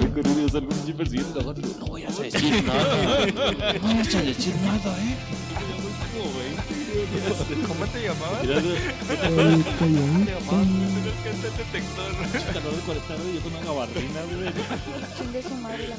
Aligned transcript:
un 0.00 0.50
salgo 0.50 0.68
un 0.70 0.92
persiguiendo 0.94 1.40
la 1.40 1.52
No 1.52 1.86
voy 1.86 2.04
a 2.04 2.06
decir 2.08 2.64
nada. 2.64 3.26
No 3.74 3.80
voy 3.80 3.92
a 3.92 4.22
decir 4.22 4.54
nada, 4.56 4.98
eh. 4.98 5.16
¿Cómo 7.66 7.86
te 7.86 8.02
llamabas? 8.02 8.40
¿Cómo 8.40 8.54
te 9.78 10.32
llamabas? 10.32 10.66
¿Qué 11.22 11.30
es 11.30 11.44
el 11.44 11.52
detector? 11.56 12.10
calor 12.52 12.74
de 12.74 12.82
40 12.82 13.06
grados 13.08 13.26
y 13.28 13.34
yo 13.34 13.40
con 13.40 13.52
una 13.52 13.64
gabardina, 13.64 14.22
güey. 14.24 14.52
Chingue 15.18 15.42
su 15.42 15.54
madre 15.56 15.88
la. 15.88 15.96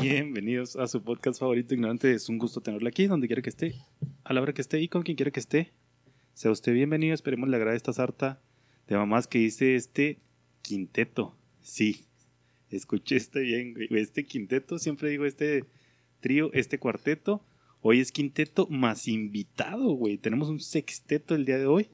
Bienvenidos 0.00 0.76
a 0.76 0.86
su 0.86 1.02
podcast 1.02 1.40
favorito, 1.40 1.74
Ignorante. 1.74 2.12
Es 2.12 2.28
un 2.28 2.38
gusto 2.38 2.60
tenerlo 2.60 2.88
aquí, 2.88 3.06
donde 3.06 3.26
quiera 3.26 3.42
que 3.42 3.50
esté, 3.50 3.74
a 4.24 4.32
la 4.32 4.42
hora 4.42 4.52
que 4.52 4.62
esté 4.62 4.80
y 4.80 4.88
con 4.88 5.02
quien 5.02 5.16
quiera 5.16 5.30
que 5.30 5.40
esté. 5.40 5.72
Sea 6.38 6.52
usted 6.52 6.72
bienvenido, 6.72 7.14
esperemos 7.14 7.48
le 7.48 7.56
agrade 7.56 7.76
esta 7.76 7.92
sarta 7.92 8.40
de 8.86 8.96
mamás 8.96 9.26
que 9.26 9.40
dice 9.40 9.74
este 9.74 10.20
quinteto. 10.62 11.36
Sí, 11.62 12.04
escuché 12.70 13.16
este 13.16 13.40
bien, 13.40 13.74
güey. 13.74 13.88
Este 14.00 14.24
quinteto, 14.24 14.78
siempre 14.78 15.10
digo 15.10 15.24
este 15.24 15.64
trío, 16.20 16.52
este 16.52 16.78
cuarteto. 16.78 17.44
Hoy 17.80 17.98
es 17.98 18.12
quinteto 18.12 18.68
más 18.68 19.08
invitado, 19.08 19.90
güey. 19.94 20.16
Tenemos 20.16 20.48
un 20.48 20.60
sexteto 20.60 21.34
el 21.34 21.44
día 21.44 21.58
de 21.58 21.66
hoy. 21.66 21.88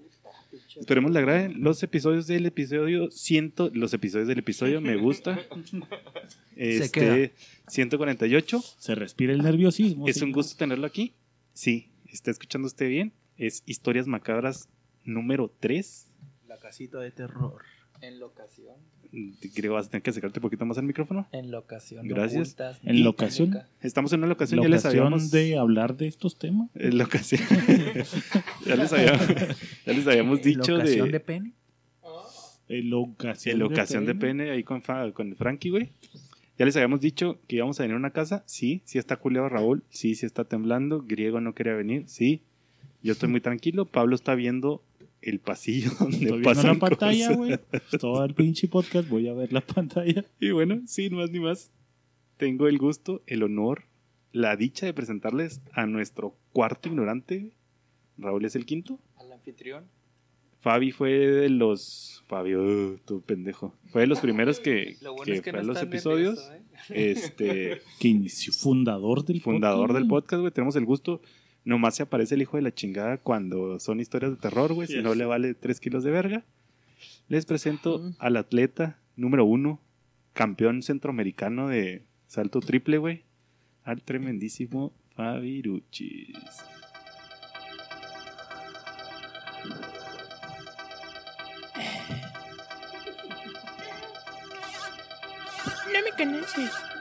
Esperemos 0.76 1.10
le 1.10 1.20
agraden 1.20 1.62
los 1.62 1.82
episodios 1.82 2.26
del 2.26 2.44
episodio 2.44 3.10
ciento, 3.10 3.70
los 3.72 3.94
episodios 3.94 4.28
del 4.28 4.40
episodio 4.40 4.82
me 4.82 4.96
gusta. 4.96 5.40
Este, 6.54 6.90
queda. 6.90 7.30
148. 7.68 8.62
Se 8.78 8.94
respira 8.94 9.32
el 9.32 9.42
nerviosismo. 9.42 10.06
Es 10.06 10.20
un 10.20 10.32
gusto 10.32 10.58
tenerlo 10.58 10.86
aquí. 10.86 11.14
Sí, 11.54 11.88
está 12.04 12.30
escuchando 12.30 12.66
usted 12.66 12.90
bien. 12.90 13.14
Es 13.36 13.62
Historias 13.66 14.06
Macabras 14.06 14.68
número 15.04 15.52
3. 15.60 16.10
La 16.46 16.58
casita 16.58 17.00
de 17.00 17.10
terror. 17.10 17.62
En 18.00 18.20
locación. 18.20 18.76
Creo 19.54 19.74
vas 19.74 19.86
a 19.86 19.91
tener 19.91 20.02
que 20.02 20.10
acercarte 20.10 20.38
un 20.38 20.42
poquito 20.42 20.64
más 20.66 20.78
al 20.78 20.84
micrófono. 20.84 21.26
En 21.32 21.50
locación. 21.50 22.06
Gracias. 22.06 22.48
ocultas, 22.48 22.80
En 22.82 23.04
locación. 23.04 23.50
nunca. 23.50 23.68
Estamos 23.80 24.12
en 24.12 24.20
una 24.20 24.28
locación, 24.28 24.60
ya 24.62 24.68
les 24.68 24.84
habíamos... 24.84 25.30
de 25.30 25.56
hablar 25.56 25.96
de 25.96 26.08
estos 26.08 26.38
temas. 26.38 26.70
En 26.74 26.98
locación. 26.98 27.42
ya, 28.66 28.76
les 28.76 28.92
habíamos, 28.92 29.26
ya 29.86 29.92
les 29.92 30.06
habíamos 30.06 30.42
dicho 30.42 30.72
¿Locación 30.72 31.06
de... 31.06 31.12
de 31.12 31.20
pene? 31.20 31.52
En 32.69 32.91
la 32.91 32.96
ocasión, 32.96 33.52
En 33.52 33.58
la 33.58 33.66
ocasión 33.66 34.06
de 34.06 34.14
pene 34.14 34.50
ahí 34.50 34.64
con, 34.64 34.80
con 35.12 35.36
Frankie, 35.36 35.70
güey. 35.70 35.92
Ya 36.58 36.64
les 36.64 36.76
habíamos 36.76 37.00
dicho 37.00 37.41
que 37.46 37.56
íbamos 37.56 37.78
a 37.78 37.82
venir 37.82 37.94
a 37.94 37.98
una 37.98 38.10
casa. 38.10 38.44
Sí, 38.46 38.82
sí 38.84 38.98
está 38.98 39.16
culeado 39.16 39.48
Raúl. 39.48 39.84
Sí, 39.91 40.14
sí 40.14 40.24
está 40.24 40.44
temblando. 40.44 41.02
Griego 41.02 41.41
no 41.41 41.54
quería 41.54 41.74
venir. 41.74 42.04
Sí. 42.06 42.42
Yo 43.05 43.12
estoy 43.12 43.28
muy 43.28 43.41
tranquilo. 43.41 43.84
Pablo 43.84 44.14
está 44.16 44.34
viendo 44.34 44.83
el 45.20 45.38
pasillo 45.38 45.91
donde 46.00 46.16
Estoy 46.16 46.30
viendo 46.41 46.48
pasan 46.48 46.72
la 46.72 46.78
pantalla, 46.78 47.27
cosas. 47.28 47.36
güey. 47.36 47.58
Todo 48.00 48.24
el 48.24 48.34
pinche 48.34 48.66
podcast 48.66 49.08
voy 49.08 49.28
a 49.28 49.34
ver 49.34 49.52
la 49.52 49.60
pantalla. 49.60 50.24
Y 50.41 50.50
bueno, 50.50 50.80
sin 50.86 51.14
más 51.14 51.30
ni 51.30 51.38
más, 51.38 51.70
tengo 52.38 52.66
el 52.66 52.78
gusto, 52.78 53.22
el 53.27 53.42
honor, 53.42 53.84
la 54.32 54.56
dicha 54.56 54.86
de 54.86 54.94
presentarles 54.94 55.60
a 55.72 55.86
nuestro 55.86 56.34
cuarto 56.52 56.88
ignorante. 56.88 57.52
Raúl 58.19 58.44
es 58.44 58.56
el 58.56 58.64
quinto. 58.66 58.98
Al 59.16 59.30
anfitrión. 59.32 59.84
Fabi 60.60 60.92
fue 60.92 61.10
de 61.10 61.50
los. 61.50 62.25
Fabio, 62.27 62.62
uh, 62.62 62.98
tu 63.05 63.20
pendejo. 63.20 63.75
Fue 63.92 64.00
de 64.00 64.06
los 64.06 64.20
primeros 64.20 64.60
que, 64.60 64.97
Lo 65.02 65.12
bueno 65.12 65.27
que 65.27 65.32
es 65.34 65.42
que 65.42 65.50
fue 65.50 65.60
no 65.60 65.66
los 65.66 65.82
episodios. 65.82 66.36
nervioso, 66.36 66.55
¿eh? 66.94 67.10
Este. 67.12 67.82
Que 68.00 68.08
inició, 68.08 68.50
fundador 68.55 69.27
del 69.27 69.42
fundador 69.42 69.88
podcast. 69.88 69.98
del 69.98 70.08
podcast, 70.08 70.41
güey. 70.41 70.52
Tenemos 70.52 70.77
el 70.77 70.86
gusto. 70.86 71.20
Nomás 71.64 71.96
se 71.96 72.02
aparece 72.02 72.34
el 72.34 72.42
hijo 72.42 72.58
de 72.58 72.62
la 72.62 72.74
chingada 72.74 73.16
cuando 73.16 73.80
son 73.80 73.98
historias 73.98 74.32
de 74.32 74.36
terror, 74.36 74.74
güey. 74.74 74.86
Si 74.86 75.02
no 75.02 75.14
le 75.14 75.24
vale 75.24 75.54
3 75.54 75.80
kilos 75.80 76.04
de 76.04 76.10
verga. 76.10 76.44
Les 77.28 77.46
presento 77.46 78.02
al 78.18 78.36
atleta 78.36 78.98
número 79.16 79.46
uno, 79.46 79.80
campeón 80.34 80.82
centroamericano 80.82 81.69
de 81.69 82.04
salto 82.26 82.60
triple, 82.60 82.98
güey. 82.98 83.24
Al 83.82 84.03
tremendísimo 84.03 84.92
Fabiruchis. 85.14 86.36
No 95.92 96.00
me 96.03 96.10
conoces. 96.16 96.94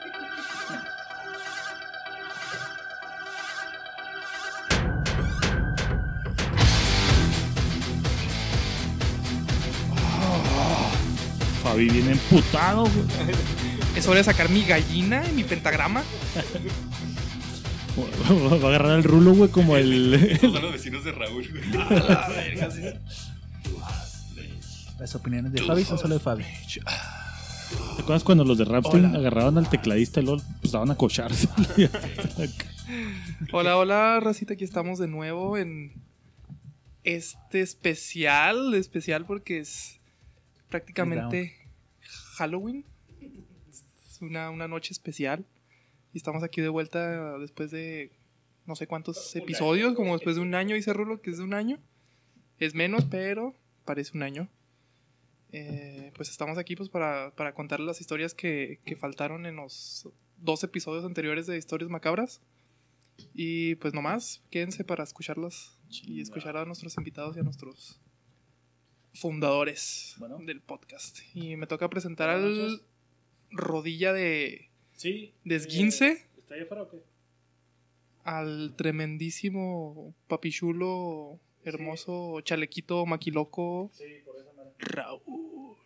Fabi 11.73 11.89
viene 11.89 12.11
emputado, 12.11 12.83
güey. 12.83 13.03
Es 13.95 14.07
hora 14.07 14.17
de 14.17 14.23
sacar 14.23 14.47
mi 14.47 14.63
gallina 14.63 15.27
y 15.27 15.31
mi 15.33 15.43
pentagrama. 15.43 16.03
Va 17.97 18.51
a 18.51 18.69
agarrar 18.69 18.97
el 18.99 19.03
rulo, 19.03 19.33
güey, 19.33 19.49
como 19.49 19.75
el. 19.75 20.37
Son 20.41 20.53
los 20.53 20.71
vecinos 20.71 21.03
de 21.03 21.11
Raúl, 21.13 21.49
güey. 21.49 21.63
Las 24.99 25.15
opiniones 25.15 25.51
de 25.51 25.63
Fabi 25.63 25.83
son 25.83 25.97
solo 25.97 26.13
de 26.13 26.19
Fabi. 26.19 26.43
¿Te 26.43 28.03
acuerdas 28.03 28.23
cuando 28.23 28.43
los 28.45 28.59
de 28.59 28.65
Rapstein 28.65 29.15
agarraban 29.15 29.57
al 29.57 29.67
tecladista 29.67 30.21
y 30.21 30.23
luego 30.25 30.41
empezaban 30.41 30.91
a 30.91 30.95
cocharse? 30.95 31.49
Hola, 33.51 33.75
hola, 33.77 34.19
racita, 34.21 34.53
aquí 34.53 34.63
estamos 34.63 34.99
de 34.99 35.07
nuevo 35.07 35.57
en 35.57 35.93
este 37.03 37.61
especial, 37.61 38.75
especial 38.75 39.25
porque 39.25 39.59
es 39.59 39.99
prácticamente 40.69 41.62
Halloween. 42.33 42.85
Es 43.71 44.21
una, 44.21 44.49
una 44.49 44.67
noche 44.67 44.93
especial. 44.93 45.45
Y 46.13 46.17
estamos 46.17 46.43
aquí 46.43 46.61
de 46.61 46.69
vuelta 46.69 47.37
después 47.39 47.71
de 47.71 48.11
no 48.65 48.75
sé 48.75 48.87
cuántos 48.87 49.35
episodios, 49.35 49.95
como 49.95 50.13
después 50.13 50.35
de 50.35 50.41
un 50.41 50.55
año, 50.55 50.75
dice 50.75 50.93
Rulo, 50.93 51.21
que 51.21 51.31
es 51.31 51.37
de 51.37 51.43
un 51.43 51.53
año. 51.53 51.79
Es 52.59 52.75
menos, 52.75 53.05
pero 53.05 53.55
parece 53.83 54.15
un 54.15 54.23
año. 54.23 54.49
Eh, 55.51 56.11
pues 56.15 56.29
estamos 56.29 56.57
aquí 56.57 56.75
pues 56.75 56.89
para, 56.89 57.31
para 57.35 57.53
contar 57.53 57.79
las 57.79 58.01
historias 58.01 58.33
que, 58.33 58.79
que 58.85 58.95
faltaron 58.95 59.45
en 59.45 59.57
los 59.57 60.09
dos 60.37 60.63
episodios 60.63 61.05
anteriores 61.05 61.45
de 61.47 61.57
Historias 61.57 61.89
Macabras. 61.89 62.41
Y 63.33 63.75
pues 63.75 63.93
nomás, 63.93 64.41
quédense 64.49 64.83
para 64.83 65.03
escucharlas 65.03 65.77
y 66.03 66.21
escuchar 66.21 66.57
a 66.57 66.65
nuestros 66.65 66.97
invitados 66.97 67.37
y 67.37 67.39
a 67.39 67.43
nuestros 67.43 67.99
fundadores 69.13 70.15
Bueno. 70.17 70.37
del 70.39 70.61
podcast. 70.61 71.19
Y 71.33 71.55
me 71.55 71.67
toca 71.67 71.89
presentar 71.89 72.29
al 72.29 72.81
rodilla 73.51 74.13
de, 74.13 74.69
Sí. 74.95 75.33
de 75.43 75.55
esguince, 75.55 76.25
¿Está 76.37 76.55
ahí 76.55 76.61
afuera 76.61 76.83
o 76.83 76.89
qué? 76.89 76.97
al 78.23 78.73
tremendísimo 78.77 80.13
papichulo, 80.27 81.39
hermoso 81.63 82.41
chalequito 82.41 83.05
maquiloco, 83.05 83.91
Sí, 83.93 84.03
por 84.25 84.37
esa 84.39 84.51
manera. 84.53 84.75
Raúl. 84.79 85.77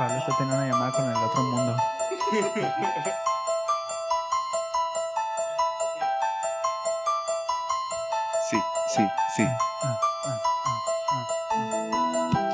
Pablo 0.02 0.18
está 0.18 0.36
teniendo 0.36 0.56
una 0.56 0.66
llamada 0.66 0.92
con 0.94 1.08
el 1.08 1.16
otro 1.16 1.44
mundo. 1.44 1.78
Sí, 8.50 8.58
sí, 8.96 9.08
sí. 9.38 9.44
Ah, 9.44 10.00
ah, 10.26 10.42
ah, 10.66 11.28
ah, 11.52 12.32
ah. 12.32 12.52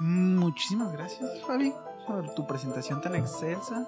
Muchísimas 0.00 0.92
gracias, 0.92 1.42
Fabi, 1.46 1.74
por 2.06 2.34
tu 2.34 2.46
presentación 2.46 3.02
tan 3.02 3.14
excelsa. 3.14 3.86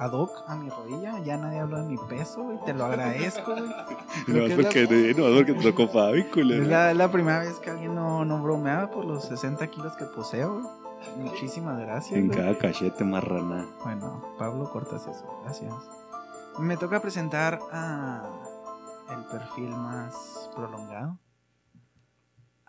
Ad 0.00 0.12
hoc 0.12 0.44
a 0.46 0.56
mi 0.56 0.68
rodilla. 0.70 1.18
Ya 1.20 1.36
nadie 1.36 1.60
habla 1.60 1.82
de 1.82 1.88
mi 1.90 1.98
peso, 2.08 2.42
güey. 2.42 2.58
Te 2.64 2.72
lo 2.72 2.86
agradezco, 2.86 3.52
güey. 3.52 3.64
No, 4.26 4.44
es 4.46 4.54
porque, 4.54 4.82
la- 4.84 5.18
no, 5.28 5.36
porque 5.36 5.52
te 5.54 5.62
tocó 5.70 5.88
Fabi, 5.88 6.24
culero. 6.30 6.62
Es 6.62 6.68
la, 6.68 6.94
la 6.94 7.10
primera 7.12 7.40
vez 7.40 7.58
que 7.60 7.70
alguien 7.70 7.94
no, 7.94 8.24
no 8.24 8.42
bromeaba 8.42 8.90
por 8.90 9.04
los 9.04 9.24
60 9.26 9.66
kilos 9.68 9.94
que 9.96 10.06
poseo, 10.06 10.54
güey. 10.60 10.66
Muchísimas 11.18 11.78
gracias. 11.78 12.18
En 12.18 12.28
cada 12.28 12.56
cachete 12.58 13.04
marrana. 13.04 13.66
Bueno, 13.84 14.22
Pablo, 14.38 14.70
cortas 14.70 15.02
eso. 15.06 15.40
Gracias. 15.44 15.72
Me 16.58 16.76
toca 16.76 17.00
presentar 17.00 17.58
a 17.72 18.22
el 19.10 19.24
perfil 19.24 19.70
más 19.70 20.50
prolongado. 20.56 21.18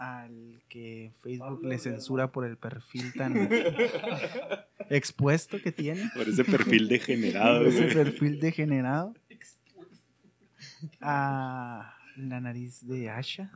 Al 0.01 0.63
que 0.67 1.13
Facebook 1.21 1.63
le 1.63 1.77
censura 1.77 2.31
por 2.31 2.43
el 2.45 2.57
perfil 2.57 3.13
tan 3.13 3.35
expuesto 4.89 5.61
que 5.61 5.71
tiene. 5.71 6.09
Por 6.15 6.27
ese 6.27 6.43
perfil 6.43 6.87
degenerado, 6.87 7.65
Ese 7.67 7.83
güey. 7.83 7.93
perfil 7.93 8.39
degenerado. 8.39 9.13
a 11.01 11.93
la 12.17 12.39
nariz 12.41 12.85
de 12.87 13.09
Asha. 13.11 13.51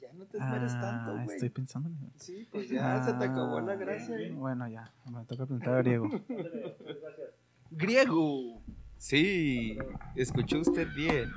Ya 0.00 0.12
no 0.12 0.26
te 0.26 0.38
esperes 0.38 0.72
Ah, 0.74 0.80
tanto, 0.80 1.14
güey. 1.24 1.34
Estoy 1.34 1.48
pensando. 1.50 1.90
Sí, 2.18 2.46
pues 2.52 2.68
ya 2.68 3.02
se 3.04 3.12
te 3.14 3.24
acabó 3.24 3.60
la 3.60 3.72
Ah, 3.72 3.76
gracia. 3.76 4.16
Bueno, 4.32 4.68
ya, 4.68 4.92
me 5.10 5.24
toca 5.24 5.44
preguntar 5.46 5.74
a 5.74 5.78
griego. 5.82 6.08
¡Griego! 7.70 8.62
Sí, 8.96 9.76
escuchó 10.14 10.60
usted 10.60 10.86
bien. 10.94 11.30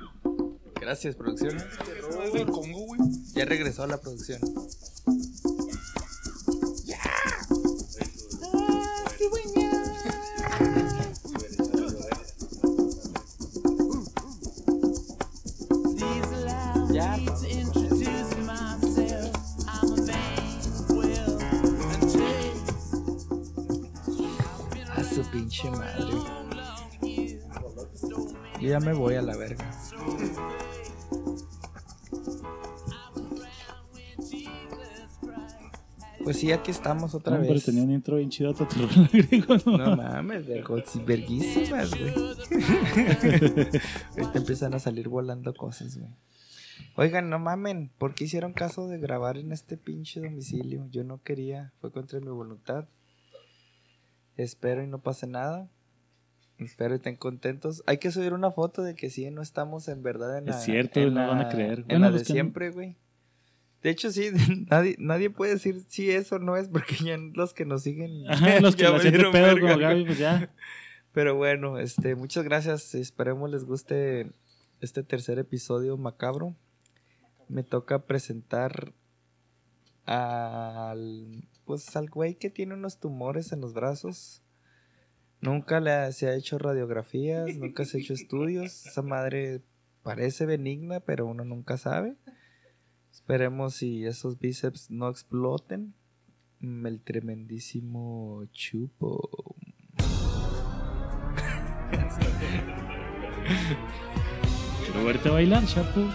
Gracias, 0.80 1.16
producción. 1.16 1.56
Es 1.56 2.32
del 2.32 2.46
Congo, 2.46 2.86
güey. 2.86 3.00
Ya 3.38 3.44
regresó 3.44 3.84
a 3.84 3.86
la 3.86 4.00
producción. 4.00 4.40
Ya. 6.84 6.98
A 24.96 25.04
su 25.04 25.22
pinche 25.30 25.70
madre. 25.70 26.04
Yo 28.60 28.68
ya 28.68 28.80
me 28.80 28.92
voy 28.94 29.14
a 29.14 29.22
la 29.22 29.36
verga. 29.36 29.87
Sí, 36.38 36.52
aquí 36.52 36.70
estamos 36.70 37.14
otra 37.14 37.34
No, 37.36 37.42
pero 37.42 37.54
vez. 37.54 37.64
tenía 37.64 37.82
un 37.82 37.90
intro 37.90 38.16
bien 38.16 38.30
chido 38.30 38.54
griego, 39.12 39.56
¿no? 39.66 39.76
No 39.78 39.96
mames, 39.96 40.44
verguísimas, 41.04 41.90
güey. 41.90 42.12
Ahorita 44.12 44.38
empiezan 44.38 44.74
a 44.74 44.78
salir 44.78 45.08
volando 45.08 45.54
cosas, 45.54 45.96
güey. 45.98 46.10
Oigan, 46.96 47.28
no 47.30 47.38
mamen, 47.38 47.90
¿por 47.98 48.14
qué 48.14 48.24
hicieron 48.24 48.52
caso 48.52 48.88
de 48.88 48.98
grabar 48.98 49.36
en 49.38 49.52
este 49.52 49.76
pinche 49.76 50.20
domicilio? 50.20 50.86
Yo 50.90 51.04
no 51.04 51.22
quería, 51.22 51.72
fue 51.80 51.92
contra 51.92 52.18
mi 52.20 52.28
voluntad. 52.28 52.86
Espero 54.36 54.82
y 54.82 54.86
no 54.86 54.98
pase 55.00 55.26
nada. 55.26 55.68
Espero 56.58 56.94
y 56.94 56.96
estén 56.96 57.16
contentos. 57.16 57.82
Hay 57.86 57.98
que 57.98 58.10
subir 58.10 58.32
una 58.32 58.50
foto 58.50 58.82
de 58.82 58.94
que 58.96 59.10
sí, 59.10 59.30
no 59.30 59.42
estamos 59.42 59.86
en 59.88 60.02
verdad 60.02 60.38
en 60.38 60.48
Es 60.48 60.56
la. 60.56 60.60
cierto, 60.60 61.00
en 61.00 61.14
no 61.14 61.20
la- 61.20 61.26
van 61.28 61.40
a 61.40 61.48
creer. 61.48 61.80
En 61.80 61.86
Bueno, 62.00 62.10
la 62.10 62.18
de 62.18 62.24
siempre, 62.24 62.70
güey. 62.70 62.96
De 63.82 63.90
hecho, 63.90 64.10
sí, 64.10 64.30
nadie, 64.70 64.96
nadie 64.98 65.30
puede 65.30 65.54
decir 65.54 65.84
si 65.88 66.10
eso 66.10 66.38
no 66.38 66.56
es 66.56 66.68
porque 66.68 66.96
ya 66.96 67.16
los 67.16 67.54
que 67.54 67.64
nos 67.64 67.82
siguen. 67.82 68.24
Ajá, 68.28 68.60
los 68.60 68.76
que 68.76 68.82
ya 68.82 68.96
pedo 68.96 69.32
verga, 69.32 69.60
como. 69.60 69.78
Gaby, 69.78 70.04
pues 70.04 70.18
ya. 70.18 70.52
Pero 71.12 71.36
bueno, 71.36 71.78
este, 71.78 72.14
muchas 72.14 72.44
gracias. 72.44 72.94
Esperemos 72.94 73.50
les 73.50 73.64
guste 73.64 74.30
este 74.80 75.02
tercer 75.02 75.38
episodio 75.38 75.96
macabro. 75.96 76.54
Me 77.48 77.62
toca 77.62 78.04
presentar 78.06 78.92
al 80.04 81.48
pues 81.64 81.96
al 81.96 82.08
güey 82.08 82.34
que 82.34 82.50
tiene 82.50 82.74
unos 82.74 82.98
tumores 82.98 83.52
en 83.52 83.60
los 83.60 83.74
brazos. 83.74 84.42
Nunca 85.40 85.80
le 85.80 86.12
se 86.12 86.28
ha 86.28 86.34
hecho 86.34 86.58
radiografías, 86.58 87.56
nunca 87.56 87.84
se 87.84 87.98
ha 87.98 88.00
hecho 88.00 88.14
estudios. 88.14 88.86
Esa 88.86 89.02
madre 89.02 89.62
parece 90.02 90.46
benigna, 90.46 91.00
pero 91.00 91.26
uno 91.26 91.44
nunca 91.44 91.76
sabe. 91.76 92.16
Esperemos 93.18 93.74
si 93.74 94.06
esos 94.06 94.38
bíceps 94.38 94.90
no 94.92 95.08
exploten. 95.10 95.92
Mm, 96.60 96.86
El 96.86 97.00
tremendísimo 97.00 98.44
chupo. 98.52 99.28
Quiero 104.84 105.04
verte 105.04 105.30
bailar, 105.30 105.66
chapo. 105.66 106.08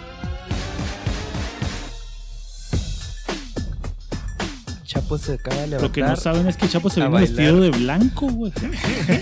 Chapo 4.85 5.17
se 5.17 5.33
acaba 5.33 5.57
de 5.57 5.67
levantar. 5.67 5.81
Lo 5.89 5.91
que 5.91 6.01
no 6.01 6.15
saben 6.15 6.47
es 6.47 6.56
que 6.56 6.69
Chapo 6.69 6.89
se 6.89 7.01
viene 7.01 7.19
vestido 7.19 7.59
de 7.59 7.69
blanco, 7.71 8.27
güey. 8.29 8.53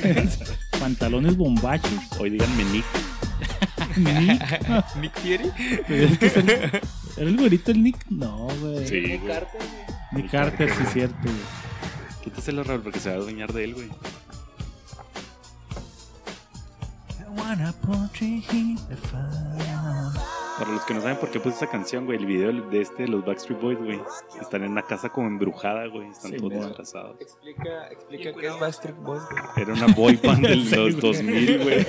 Pantalones 0.80 1.36
bombachos. 1.36 1.92
Hoy 2.20 2.30
díganme 2.30 2.64
Nick. 2.66 2.86
Nick. 3.98 4.96
Nick 4.98 5.14
Fury. 5.20 5.52
¿Era 7.18 7.30
el 7.30 7.38
güerito 7.38 7.72
el 7.72 7.84
Nick? 7.84 8.06
No, 8.10 8.48
güey. 8.60 8.88
Sí, 8.88 9.18
güey. 9.18 9.34
Nick 10.14 10.32
Carter, 10.32 10.70
sí, 10.70 10.84
es 10.84 10.94
cierto, 10.94 11.18
güey. 11.24 11.36
Quítaselo, 12.24 12.64
Raúl, 12.64 12.82
porque 12.82 13.00
se 13.00 13.10
va 13.10 13.16
a 13.16 13.18
adueñar 13.20 13.52
de 13.52 13.64
él, 13.64 13.74
güey. 13.76 13.90
Para 20.62 20.74
los 20.76 20.86
que 20.86 20.94
no 20.94 21.02
saben 21.02 21.18
por 21.18 21.32
qué 21.32 21.40
puse 21.40 21.56
esa 21.56 21.66
canción, 21.68 22.06
güey, 22.06 22.20
el 22.20 22.26
video 22.28 22.52
de 22.70 22.82
este 22.82 23.04
de 23.04 23.10
los 23.10 23.26
Backstreet 23.26 23.60
Boys, 23.60 23.80
güey, 23.80 24.00
están 24.40 24.64
en 24.64 24.72
una 24.74 24.84
casa 24.84 25.10
como 25.10 25.26
embrujada, 25.28 25.88
güey, 25.88 26.10
están 26.10 26.32
Sí, 26.34 26.38
todos 26.38 26.54
disfrazados. 26.68 27.20
Explica, 27.20 27.88
explica 27.90 28.32
qué 28.40 28.46
es 28.48 28.60
Backstreet 28.60 28.96
Boys, 28.98 29.24
güey. 29.32 29.44
Era 29.66 29.74
una 29.74 29.88
boy 29.88 30.20
band 30.24 30.46
de 30.48 30.54
Sí, 30.64 30.76
los 30.76 31.02
güey. 31.02 31.14
2000, 31.14 31.64
güey. 31.64 31.86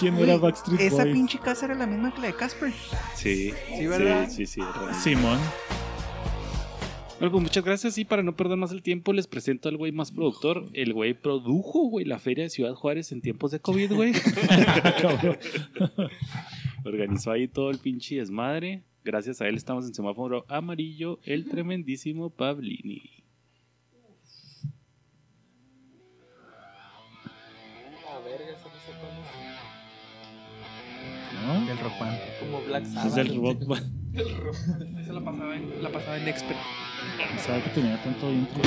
¿Quién 0.00 0.16
era 0.18 0.36
Backstreet 0.36 0.80
Esa 0.80 1.02
Boys? 1.04 1.14
pinche 1.14 1.38
casa 1.38 1.66
era 1.66 1.76
la 1.76 1.86
misma 1.86 2.12
que 2.12 2.20
la 2.22 2.26
de 2.26 2.34
Casper. 2.34 2.72
Sí, 3.14 3.52
Sí, 3.78 3.86
¿verdad? 3.86 4.28
Sí, 4.30 4.46
sí, 4.46 4.54
sí. 4.54 4.60
era- 4.62 4.92
Simón. 4.94 5.38
Bueno, 7.18 7.32
pues 7.32 7.42
muchas 7.44 7.64
gracias 7.64 7.96
y 7.98 8.04
para 8.04 8.22
no 8.22 8.36
perder 8.36 8.58
más 8.58 8.72
el 8.72 8.82
tiempo 8.82 9.12
les 9.14 9.26
presento 9.26 9.70
al 9.70 9.76
güey 9.78 9.90
más 9.92 10.10
productor. 10.10 10.66
El 10.74 10.92
güey 10.92 11.14
produjo, 11.14 11.88
güey, 11.88 12.04
la 12.04 12.18
feria 12.18 12.44
de 12.44 12.50
Ciudad 12.50 12.74
Juárez 12.74 13.10
en 13.12 13.22
tiempos 13.22 13.52
de 13.52 13.60
COVID, 13.60 13.92
güey. 13.94 14.12
Organizó 16.86 17.32
ahí 17.32 17.48
todo 17.48 17.70
el 17.70 17.78
pinche 17.78 18.16
desmadre. 18.16 18.84
Gracias 19.04 19.40
a 19.40 19.48
él 19.48 19.56
estamos 19.56 19.86
en 19.86 19.94
semáforo 19.94 20.44
amarillo, 20.48 21.18
el 21.24 21.48
tremendísimo 21.48 22.30
Pablini. 22.30 23.02
La 28.04 28.18
verga, 28.20 28.50
eso 28.50 28.68
no 28.68 28.78
sé 28.80 28.92
cómo. 29.00 29.20
¿No? 31.60 31.66
Del 31.66 31.78
rock 31.78 31.98
band. 32.00 32.18
Como 32.40 32.60
Black 32.62 32.82
Es 32.84 32.92
Sabbath. 32.92 33.14
del 33.14 33.36
rock 33.40 33.66
band. 33.66 34.16
Esa 35.00 35.12
la 35.12 35.20
pasaba 35.24 35.56
en, 35.56 35.82
la 35.82 35.90
pasaba 35.90 36.16
en 36.18 36.28
Expert. 36.28 36.58
Pensaba 37.30 37.62
que 37.62 37.70
tenía 37.70 38.02
tanto 38.02 38.30
intro. 38.32 38.62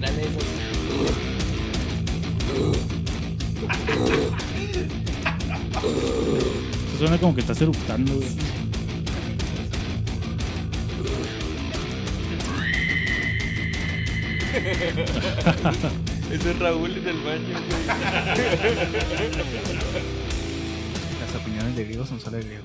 Dale 0.00 0.22
eso. 0.22 0.38
Suena 6.98 7.18
como 7.18 7.34
que 7.34 7.40
estás 7.40 7.60
eructando, 7.62 8.14
güey. 8.14 8.28
Ese 16.32 16.50
es 16.50 16.58
Raúl 16.58 16.90
en 16.96 17.08
el 17.08 17.16
baño, 17.22 17.48
güey. 17.48 17.62
Las 21.20 21.34
opiniones 21.40 21.76
de 21.76 21.84
griego 21.84 22.06
son 22.06 22.20
solo 22.20 22.36
de 22.38 22.44
griego. 22.44 22.64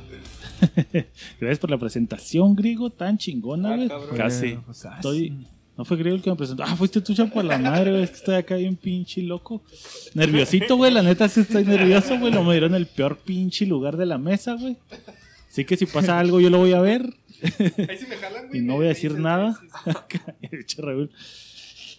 Gracias 1.40 1.60
por 1.60 1.70
la 1.70 1.78
presentación, 1.78 2.56
griego, 2.56 2.90
tan 2.90 3.18
chingona, 3.18 3.74
Ah, 3.74 3.76
güey. 3.76 3.88
pues, 3.90 4.18
casi. 4.18 4.58
Estoy. 4.96 5.46
No 5.78 5.84
fue 5.86 5.98
griego 5.98 6.16
el 6.16 6.22
que 6.24 6.30
me 6.30 6.36
presentó. 6.38 6.64
Ah, 6.64 6.76
fuiste 6.76 7.02
tú, 7.02 7.14
chapo, 7.14 7.40
a 7.40 7.44
la 7.44 7.58
madre, 7.58 7.92
güey. 7.92 8.04
Es 8.04 8.12
que 8.12 8.16
estoy 8.18 8.36
acá 8.36 8.56
bien 8.56 8.76
pinche 8.78 9.22
loco. 9.22 9.62
Nerviosito, 10.14 10.78
güey. 10.78 10.92
La 10.92 11.02
neta, 11.04 11.28
sí 11.28 11.42
estoy 11.42 11.66
nervioso, 11.66 12.18
güey. 12.18 12.32
Lo 12.32 12.44
me 12.44 12.54
dieron 12.54 12.72
en 12.72 12.78
el 12.78 12.88
peor 12.88 13.18
pinche 13.18 13.66
lugar 13.66 13.98
de 13.98 14.06
la 14.06 14.18
mesa, 14.18 14.54
güey. 14.54 14.78
Así 15.50 15.66
que 15.66 15.76
si 15.78 15.86
pasa 15.86 16.18
algo, 16.20 16.40
yo 16.40 16.50
lo 16.50 16.60
voy 16.60 16.72
a 16.74 16.82
ver. 16.82 17.02
Ahí 17.44 17.98
sí 17.98 18.06
me 18.10 18.16
jalan, 18.16 18.48
güey. 18.48 18.60
Y 18.60 18.64
no 18.64 18.74
me- 18.74 18.78
voy 18.78 18.86
a 18.86 18.90
me 18.90 18.94
decir 18.94 19.20
nada. 19.20 19.60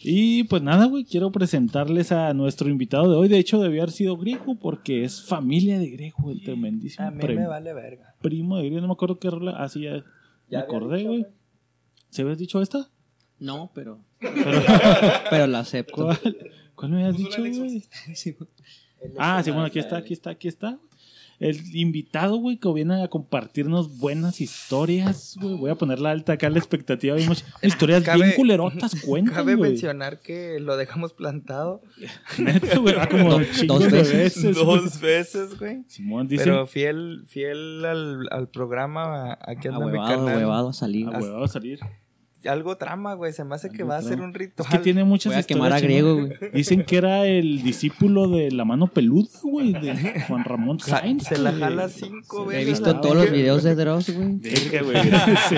Y 0.08 0.44
pues 0.44 0.62
nada, 0.62 0.86
güey, 0.86 1.04
quiero 1.04 1.32
presentarles 1.32 2.12
a 2.12 2.32
nuestro 2.32 2.68
invitado 2.68 3.10
de 3.10 3.16
hoy. 3.16 3.28
De 3.28 3.38
hecho, 3.38 3.60
debió 3.60 3.82
haber 3.82 3.92
sido 3.92 4.16
griego 4.16 4.54
porque 4.54 5.04
es 5.04 5.22
familia 5.22 5.78
de 5.78 5.88
griego, 5.90 6.30
el 6.30 6.42
tremendísimo 6.44 7.08
A 7.08 7.10
mí 7.10 7.24
me 7.34 7.46
vale 7.46 7.72
verga. 7.74 8.14
primo 8.20 8.56
de 8.58 8.64
griego. 8.66 8.82
No 8.82 8.88
me 8.88 8.92
acuerdo 8.92 9.18
qué 9.18 9.30
rola. 9.30 9.54
Ah, 9.58 9.68
sí, 9.68 9.80
ya, 9.82 9.90
me 9.92 9.96
Ya 10.48 10.58
había 10.60 10.60
acordé, 10.60 11.02
güey. 11.04 11.26
¿Se 12.10 12.22
habías 12.22 12.38
dicho 12.38 12.62
esta? 12.62 12.88
No, 13.38 13.70
pero. 13.74 13.98
pero 15.30 15.46
la 15.46 15.60
acepto. 15.60 15.94
¿Cuál, 16.06 16.36
¿Cuál 16.74 16.90
me 16.92 17.04
habías 17.04 17.16
dicho, 17.16 17.40
güey? 17.42 17.84
Sí. 18.14 18.36
Ah, 19.18 19.42
sí, 19.44 19.50
bueno, 19.50 19.66
aquí 19.66 19.78
está, 19.78 19.98
aquí 19.98 20.14
está, 20.14 20.30
aquí 20.30 20.48
está. 20.48 20.78
El 21.38 21.76
invitado, 21.76 22.36
güey, 22.38 22.56
que 22.56 22.72
viene 22.72 23.02
a 23.02 23.08
compartirnos 23.08 23.98
buenas 23.98 24.40
historias, 24.40 25.36
güey. 25.38 25.54
Voy 25.58 25.70
a 25.70 25.74
ponerla 25.74 26.10
alta 26.10 26.32
acá 26.32 26.48
la 26.48 26.58
expectativa. 26.58 27.14
Vimos 27.14 27.44
historias 27.60 28.02
Cabe- 28.04 28.22
bien 28.24 28.36
culerotas, 28.36 28.98
cuentan, 29.04 29.34
Cabe 29.34 29.54
güey. 29.54 29.72
mencionar 29.72 30.20
que 30.20 30.58
lo 30.60 30.78
dejamos 30.78 31.12
plantado 31.12 31.82
Neta, 32.38 32.78
güey, 32.78 32.94
va 32.94 33.06
como 33.06 33.32
Dos- 33.38 33.50
chingos 33.52 33.80
dos 33.82 33.92
veces. 33.92 34.12
veces, 34.14 34.54
güey. 34.54 34.64
dos 34.64 35.00
veces, 35.00 35.58
güey. 35.58 35.84
Simón 35.88 36.26
dice, 36.26 36.44
Pero 36.44 36.66
fiel, 36.66 37.24
fiel 37.28 37.84
al, 37.84 38.28
al 38.30 38.48
programa, 38.48 39.36
aquí 39.42 39.68
anda 39.68 39.84
mi 39.84 39.98
canal. 39.98 40.28
ahuevado 40.30 40.70
a 40.70 40.72
salir. 40.72 41.06
a 41.06 41.18
huevo 41.18 41.44
a 41.44 41.48
salir. 41.48 41.80
Algo 42.48 42.76
trama, 42.76 43.14
güey. 43.14 43.32
Se 43.32 43.44
me 43.44 43.54
hace 43.54 43.70
que 43.70 43.82
va 43.84 43.96
a 43.98 44.02
ser 44.02 44.20
un 44.20 44.30
Es 44.30 44.36
ritual. 44.36 44.68
que 44.70 44.78
tiene 44.78 45.04
muchas 45.04 45.32
Voy 45.32 45.40
a 45.40 45.42
quemar 45.44 45.72
a 45.72 45.76
historias 45.76 45.82
griego, 46.02 46.26
güey. 46.26 46.50
Dicen 46.52 46.84
que 46.84 46.96
era 46.96 47.26
el 47.26 47.62
discípulo 47.62 48.28
de 48.28 48.50
la 48.50 48.64
mano 48.64 48.86
peluda, 48.86 49.28
güey, 49.42 49.72
de 49.72 49.94
Juan 50.28 50.44
Ramón 50.44 50.80
Sainz. 50.80 51.24
se 51.24 51.38
la 51.38 51.50
güey. 51.50 51.60
jala 51.62 51.88
cinco 51.88 52.44
He 52.50 52.56
veces. 52.56 52.66
visto 52.68 53.00
todos 53.00 53.16
los 53.16 53.30
videos 53.30 53.62
de 53.62 53.74
Dross, 53.74 54.10
güey. 54.10 54.34
Verga, 54.40 54.82
güey. 54.82 54.96
Sí. 55.48 55.56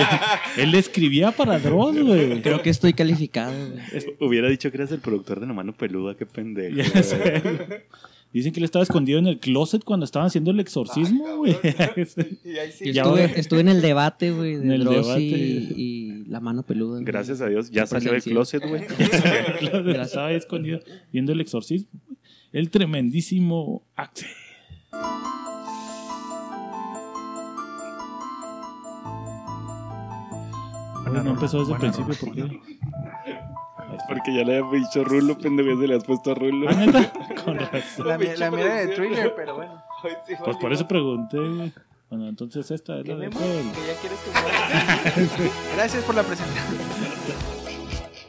Él 0.61 0.75
escribía 0.75 1.31
para 1.31 1.59
Dross, 1.59 1.97
güey. 1.99 2.41
Creo 2.41 2.61
que 2.61 2.69
estoy 2.69 2.93
calificado, 2.93 3.53
güey. 3.53 4.05
Hubiera 4.19 4.49
dicho 4.49 4.69
que 4.71 4.77
eras 4.77 4.91
el 4.91 4.99
productor 4.99 5.39
de 5.39 5.47
la 5.47 5.53
mano 5.53 5.73
peluda, 5.73 6.15
qué 6.15 6.25
pendejo. 6.25 6.75
Ya 6.75 6.89
güey. 6.89 7.03
sé. 7.03 7.85
Dicen 8.31 8.53
que 8.53 8.59
él 8.59 8.65
estaba 8.65 8.83
escondido 8.83 9.17
en 9.17 9.25
el 9.25 9.39
closet 9.39 9.83
cuando 9.83 10.03
estaban 10.05 10.27
haciendo 10.27 10.51
el 10.51 10.59
exorcismo, 10.59 11.37
güey. 11.37 11.57
Y 12.45 12.57
ahí 12.59 12.71
sí. 12.71 12.89
Estuve, 12.89 13.27
güey. 13.27 13.39
estuve 13.39 13.61
en 13.61 13.69
el 13.69 13.81
debate, 13.81 14.29
güey, 14.31 14.53
En 14.53 14.67
de 14.67 14.75
el 14.75 14.83
Dross 14.83 15.07
debate. 15.07 15.21
y, 15.23 15.73
y 15.75 15.98
la 16.29 16.39
mano 16.39 16.63
peluda. 16.63 16.99
Gracias 17.01 17.41
a 17.41 17.47
Dios, 17.47 17.71
ya 17.71 17.85
salió 17.87 18.11
del 18.11 18.21
closet, 18.21 18.63
güey. 18.67 18.83
estaba 20.01 20.27
ahí 20.27 20.35
escondido 20.35 20.79
viendo 21.11 21.31
el 21.31 21.41
exorcismo. 21.41 21.89
El 22.51 22.69
tremendísimo 22.69 23.83
Axel. 23.95 24.27
Bueno, 31.03 31.23
no 31.23 31.29
empezó 31.31 31.59
desde 31.59 31.73
el 31.73 31.79
principio, 31.79 32.15
¿por 32.19 32.35
qué? 32.35 32.59
Porque 34.07 34.33
ya 34.33 34.43
le 34.43 34.57
había 34.57 34.79
dicho 34.79 35.03
Rulo, 35.03 35.37
pendejo, 35.37 35.69
ya 35.71 35.81
se 35.81 35.87
le 35.87 35.95
has 35.95 36.03
puesto 36.03 36.31
a 36.31 36.35
Rulo. 36.35 36.69
¿Ah? 36.69 37.11
Con 37.45 37.57
razón. 37.57 38.07
La, 38.07 38.17
mi- 38.17 38.25
la 38.37 38.51
mira 38.51 38.75
de 38.75 38.87
thriller, 38.95 39.33
pero 39.35 39.55
bueno. 39.55 39.83
Pues 40.45 40.57
por 40.57 40.71
eso 40.71 40.87
pregunté, 40.87 41.37
güey. 41.37 41.73
Bueno, 42.09 42.27
entonces 42.27 42.71
esta 42.71 42.97
es 42.99 43.03
¿Qué 43.05 43.13
la 43.13 43.19
de. 43.19 43.29
Que 43.29 43.35
ya 43.35 43.95
quieres 44.01 44.19
que. 44.19 45.49
Gracias 45.75 46.03
por 46.03 46.15
la 46.15 46.23
presentación. 46.23 46.77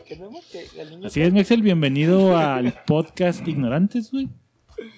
¿Qué 0.07 0.17
Memo? 0.17 0.41
Que 0.53 0.67
el 0.83 0.91
niño 0.91 1.07
Así 1.07 1.21
es, 1.23 1.33
Mexel, 1.33 1.63
bienvenido 1.63 2.37
al 2.37 2.75
podcast 2.87 3.47
Ignorantes, 3.49 4.11
güey. 4.11 4.29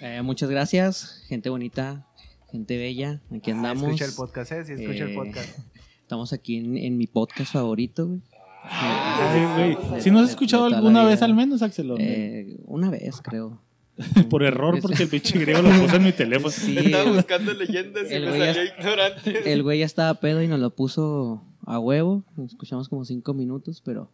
Eh, 0.00 0.22
muchas 0.22 0.48
gracias, 0.50 1.24
gente 1.28 1.48
bonita, 1.50 2.06
gente 2.50 2.76
bella. 2.76 3.20
Aquí 3.34 3.52
andamos. 3.52 3.84
Escucha 3.84 4.04
el 4.06 4.12
podcast, 4.14 4.52
¿eh? 4.52 4.64
Sí, 4.64 4.72
escucha 4.72 5.04
el 5.04 5.10
Eh, 5.10 5.14
podcast. 5.14 5.58
Estamos 6.00 6.32
aquí 6.32 6.56
en, 6.56 6.76
en 6.76 6.96
mi 6.96 7.06
podcast 7.06 7.52
favorito, 7.52 8.06
güey. 8.08 8.20
Ay, 8.64 9.76
güey. 9.86 10.00
Si 10.00 10.10
no 10.10 10.20
has 10.20 10.30
escuchado 10.30 10.66
alguna 10.66 11.04
vez 11.04 11.22
al 11.22 11.34
menos, 11.34 11.62
Axel. 11.62 11.92
Eh, 11.98 12.56
una 12.66 12.90
vez, 12.90 13.20
creo. 13.22 13.60
por 14.30 14.42
error, 14.42 14.78
porque 14.80 15.02
el 15.04 15.08
pinche 15.08 15.38
griego 15.38 15.62
lo 15.62 15.70
puso 15.80 15.96
en 15.96 16.04
mi 16.04 16.12
teléfono. 16.12 16.50
Sí, 16.50 16.76
Estaba 16.78 17.04
el- 17.10 17.16
buscando 17.16 17.52
leyendas 17.52 18.10
y 18.10 18.14
el 18.14 18.22
me 18.24 18.28
güey 18.30 18.40
ya- 18.40 18.54
salió 18.54 18.72
ignorante. 18.78 19.52
el 19.52 19.62
güey 19.62 19.78
ya 19.80 19.86
estaba 19.86 20.14
pedo 20.14 20.42
y 20.42 20.48
nos 20.48 20.60
lo 20.60 20.70
puso 20.74 21.42
a 21.66 21.78
huevo. 21.78 22.24
Nos 22.36 22.52
escuchamos 22.52 22.88
como 22.88 23.04
cinco 23.04 23.34
minutos, 23.34 23.82
pero 23.84 24.10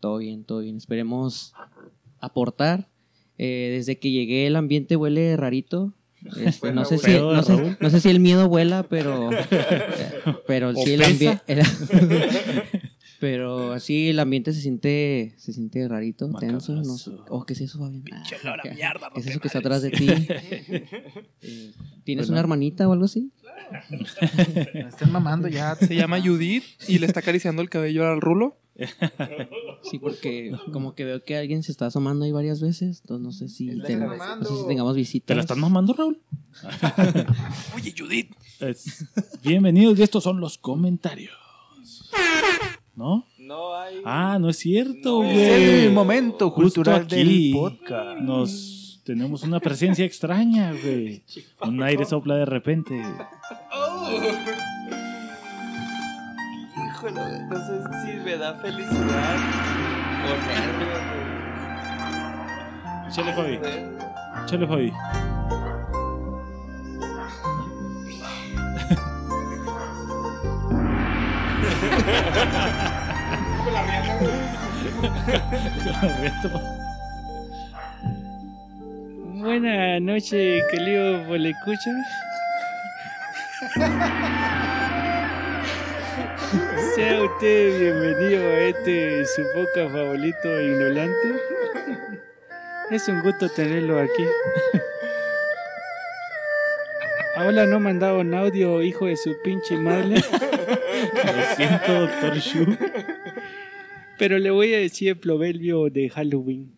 todo 0.00 0.18
bien, 0.18 0.44
todo 0.44 0.60
bien. 0.60 0.76
Esperemos 0.76 1.52
aportar. 2.20 2.88
Eh, 3.36 3.72
desde 3.76 3.98
que 3.98 4.10
llegué 4.12 4.46
el 4.46 4.56
ambiente 4.56 4.96
huele 4.96 5.36
rarito. 5.36 5.92
Este, 6.40 6.72
no, 6.72 6.86
sé 6.86 6.96
si, 6.96 7.18
no, 7.18 7.42
sé, 7.42 7.54
Raúl. 7.54 7.76
no 7.80 7.90
sé 7.90 8.00
si 8.00 8.08
el 8.08 8.18
miedo 8.18 8.48
vuela, 8.48 8.82
pero 8.84 9.28
pero 10.46 10.74
sí 10.74 10.94
el 10.94 11.02
ambiente 11.04 11.60
pero 13.24 13.80
sí 13.80 14.10
el 14.10 14.18
ambiente 14.20 14.52
se 14.52 14.60
siente 14.60 15.32
se 15.38 15.54
siente 15.54 15.88
rarito, 15.88 16.30
tenso, 16.38 16.74
no 16.74 16.98
sé. 16.98 17.10
Oh, 17.30 17.46
¿qué 17.46 17.54
es 17.54 17.62
eso, 17.62 17.78
Fabián? 17.78 18.04
Ah, 18.12 18.22
¿qué- 18.62 18.70
mierda, 18.72 19.10
¿Qué 19.14 19.20
es 19.20 19.26
eso 19.28 19.40
que 19.40 19.48
está 19.48 19.60
atrás 19.60 19.80
de 19.80 19.90
ti? 19.90 20.06
Eh, 21.40 21.72
¿Tienes 22.04 22.26
Bueno. 22.26 22.32
una 22.34 22.40
hermanita 22.40 22.86
o 22.86 22.92
algo 22.92 23.06
así? 23.06 23.30
Me 24.74 24.80
están 24.88 25.10
mamando 25.10 25.48
ya. 25.48 25.74
Se 25.74 25.94
llama 25.94 26.20
Judith 26.20 26.64
y 26.86 26.98
le 26.98 27.06
está 27.06 27.20
acariciando 27.20 27.62
el 27.62 27.70
cabello 27.70 28.06
al 28.06 28.20
Rulo. 28.20 28.58
Sí, 29.90 29.98
porque 29.98 30.52
como 30.72 30.94
que 30.94 31.04
veo 31.06 31.24
que 31.24 31.36
alguien 31.38 31.62
se 31.62 31.72
está 31.72 31.86
asomando 31.86 32.26
ahí 32.26 32.32
varias 32.32 32.60
veces, 32.60 33.00
entonces 33.00 33.24
no 33.24 33.32
sé 33.32 33.48
si, 33.48 33.66
no 33.68 33.86
sé 33.86 34.54
si 34.60 34.66
tengamos 34.68 34.96
visitas. 34.96 35.26
¿Te 35.28 35.34
la 35.34 35.40
están 35.40 35.60
mamando, 35.60 35.94
Raúl? 35.94 36.20
Oye, 37.74 37.94
Judith. 37.96 38.34
Es- 38.60 39.06
Bienvenidos 39.42 39.98
y 39.98 40.02
estos 40.02 40.22
son 40.24 40.40
los 40.40 40.58
comentarios. 40.58 41.32
¿No? 42.96 43.26
No 43.38 43.74
hay. 43.76 44.00
Ah, 44.04 44.38
no 44.40 44.48
es 44.50 44.58
cierto, 44.58 45.22
No. 45.22 45.28
güey. 45.28 45.40
Es 45.40 45.84
el 45.86 45.92
momento 45.92 46.50
Justo 46.50 46.80
cultural 46.82 47.02
aquí 47.02 47.16
del 47.16 47.52
podcast. 47.52 48.20
Nos 48.20 49.00
tenemos 49.04 49.42
una 49.42 49.58
presencia 49.60 50.04
extraña, 50.04 50.72
güey. 50.72 51.22
Un 51.62 51.82
aire 51.82 52.04
sopla 52.04 52.36
de 52.36 52.44
repente. 52.46 52.94
Híjole, 56.76 57.20
no 57.50 57.56
sé 57.56 57.82
si 58.06 58.16
me 58.24 58.36
da 58.36 58.54
felicidad 58.54 59.36
o 60.24 60.28
nervios. 60.48 61.02
Échale, 64.46 64.66
Fabi. 64.66 64.92
Échale, 75.84 76.32
Fabi. 76.42 76.74
Buenas 79.40 80.00
noches, 80.00 80.62
querido 80.70 81.24
Bolecucha. 81.24 81.90
Sea 86.94 87.22
usted 87.22 87.80
bienvenido 87.80 88.42
a 88.48 88.58
este 88.60 89.24
su 89.26 89.42
boca 89.54 89.90
favorito 89.90 90.60
ignorante. 90.60 91.28
Es 92.90 93.08
un 93.08 93.20
gusto 93.22 93.48
tenerlo 93.48 93.98
aquí. 94.00 94.24
Ahora 97.36 97.66
no 97.66 97.80
mandado 97.80 98.20
un 98.20 98.32
audio, 98.32 98.80
hijo 98.82 99.06
de 99.06 99.16
su 99.16 99.34
pinche 99.42 99.76
madre. 99.76 100.22
Lo 101.12 101.56
siento, 101.56 102.00
doctor 102.00 102.38
Shu. 102.38 102.76
Pero 104.18 104.38
le 104.38 104.50
voy 104.50 104.74
a 104.74 104.78
decir 104.78 105.08
el 105.08 105.16
proverbio 105.16 105.90
de 105.90 106.08
Halloween. 106.08 106.72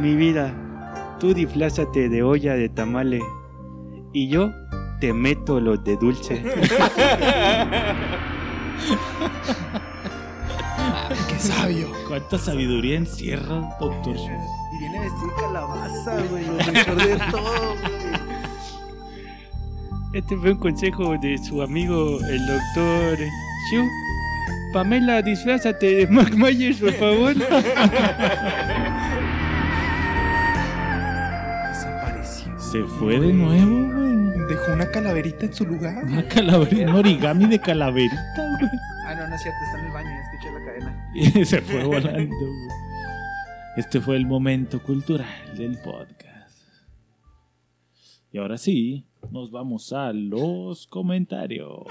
Mi 0.00 0.14
vida, 0.14 0.54
tú 1.18 1.34
disflázate 1.34 2.08
de 2.08 2.22
olla 2.22 2.54
de 2.54 2.68
tamale 2.68 3.20
y 4.12 4.28
yo 4.28 4.52
te 5.00 5.12
meto 5.12 5.60
los 5.60 5.82
de 5.84 5.96
dulce. 5.96 6.42
Qué 11.28 11.38
sabio. 11.38 11.88
¿Cuánta 12.08 12.38
sabiduría 12.38 12.96
encierra, 12.96 13.68
doctor 13.80 14.16
Viene 14.94 15.10
vestido 15.10 15.26
de 15.26 15.34
calabaza, 15.42 16.22
güey. 16.30 16.46
Lo 16.46 16.72
mejor 16.72 16.96
de 16.96 17.16
todo, 17.32 17.74
güey. 17.80 17.94
Este 20.12 20.36
fue 20.36 20.52
un 20.52 20.58
consejo 20.58 21.18
de 21.18 21.36
su 21.38 21.62
amigo 21.62 22.20
el 22.20 22.46
doctor 22.46 23.18
Shu. 23.18 23.88
Pamela, 24.72 25.20
disflázate 25.20 25.96
de 25.96 26.06
Mac 26.06 26.32
Myers, 26.34 26.78
por 26.78 26.92
favor. 26.92 27.34
Desapareció. 31.68 32.60
Se 32.60 32.84
fue 32.84 33.18
de 33.18 33.32
nuevo, 33.32 33.92
güey. 33.92 34.46
Dejó 34.46 34.74
una 34.74 34.86
calaverita 34.86 35.46
en 35.46 35.54
su 35.54 35.66
lugar. 35.66 36.04
Una 36.04 36.22
calaverita, 36.28 36.88
un 36.88 36.96
origami 36.96 37.46
de 37.46 37.58
calaverita, 37.58 38.56
güey. 38.60 38.70
Ah, 39.08 39.14
no, 39.16 39.26
no 39.26 39.34
es 39.34 39.42
cierto. 39.42 39.58
Está 39.64 39.80
en 39.80 39.86
el 39.86 39.92
baño. 39.92 40.10
Ya 40.10 40.22
escuché 40.22 40.52
la 40.52 40.64
cadena. 40.64 41.10
Y 41.14 41.44
se 41.50 41.60
fue 41.62 41.82
volando, 41.82 42.36
güey. 42.36 42.83
Este 43.76 44.00
fue 44.00 44.14
el 44.14 44.24
momento 44.24 44.80
cultural 44.80 45.56
del 45.56 45.76
podcast. 45.78 46.60
Y 48.30 48.38
ahora 48.38 48.56
sí, 48.56 49.04
nos 49.32 49.50
vamos 49.50 49.92
a 49.92 50.12
los 50.12 50.86
comentarios. 50.86 51.82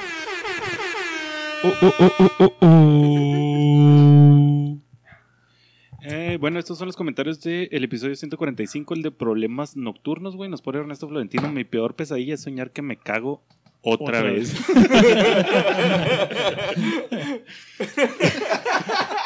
Eh, 6.05 6.37
bueno, 6.39 6.57
estos 6.57 6.77
son 6.77 6.87
los 6.87 6.95
comentarios 6.95 7.41
del 7.41 7.83
episodio 7.83 8.15
145, 8.15 8.93
el 8.93 9.01
de 9.01 9.11
problemas 9.11 9.75
nocturnos, 9.75 10.37
güey. 10.37 10.49
Nos 10.49 10.61
pone 10.61 10.79
Ernesto 10.79 11.09
Florentino. 11.09 11.51
Mi 11.51 11.65
peor 11.65 11.97
pesadilla 11.97 12.35
es 12.35 12.41
soñar 12.41 12.71
que 12.71 12.81
me 12.81 12.95
cago 12.95 13.43
otra, 13.81 14.19
Otra 14.19 14.21
vez. 14.21 14.55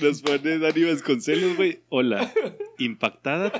Nos 0.00 0.22
pone 0.22 0.58
Dani 0.58 0.84
Vasconcelos, 0.84 1.56
güey. 1.56 1.80
Hola. 1.88 2.32
Impactada 2.78 3.52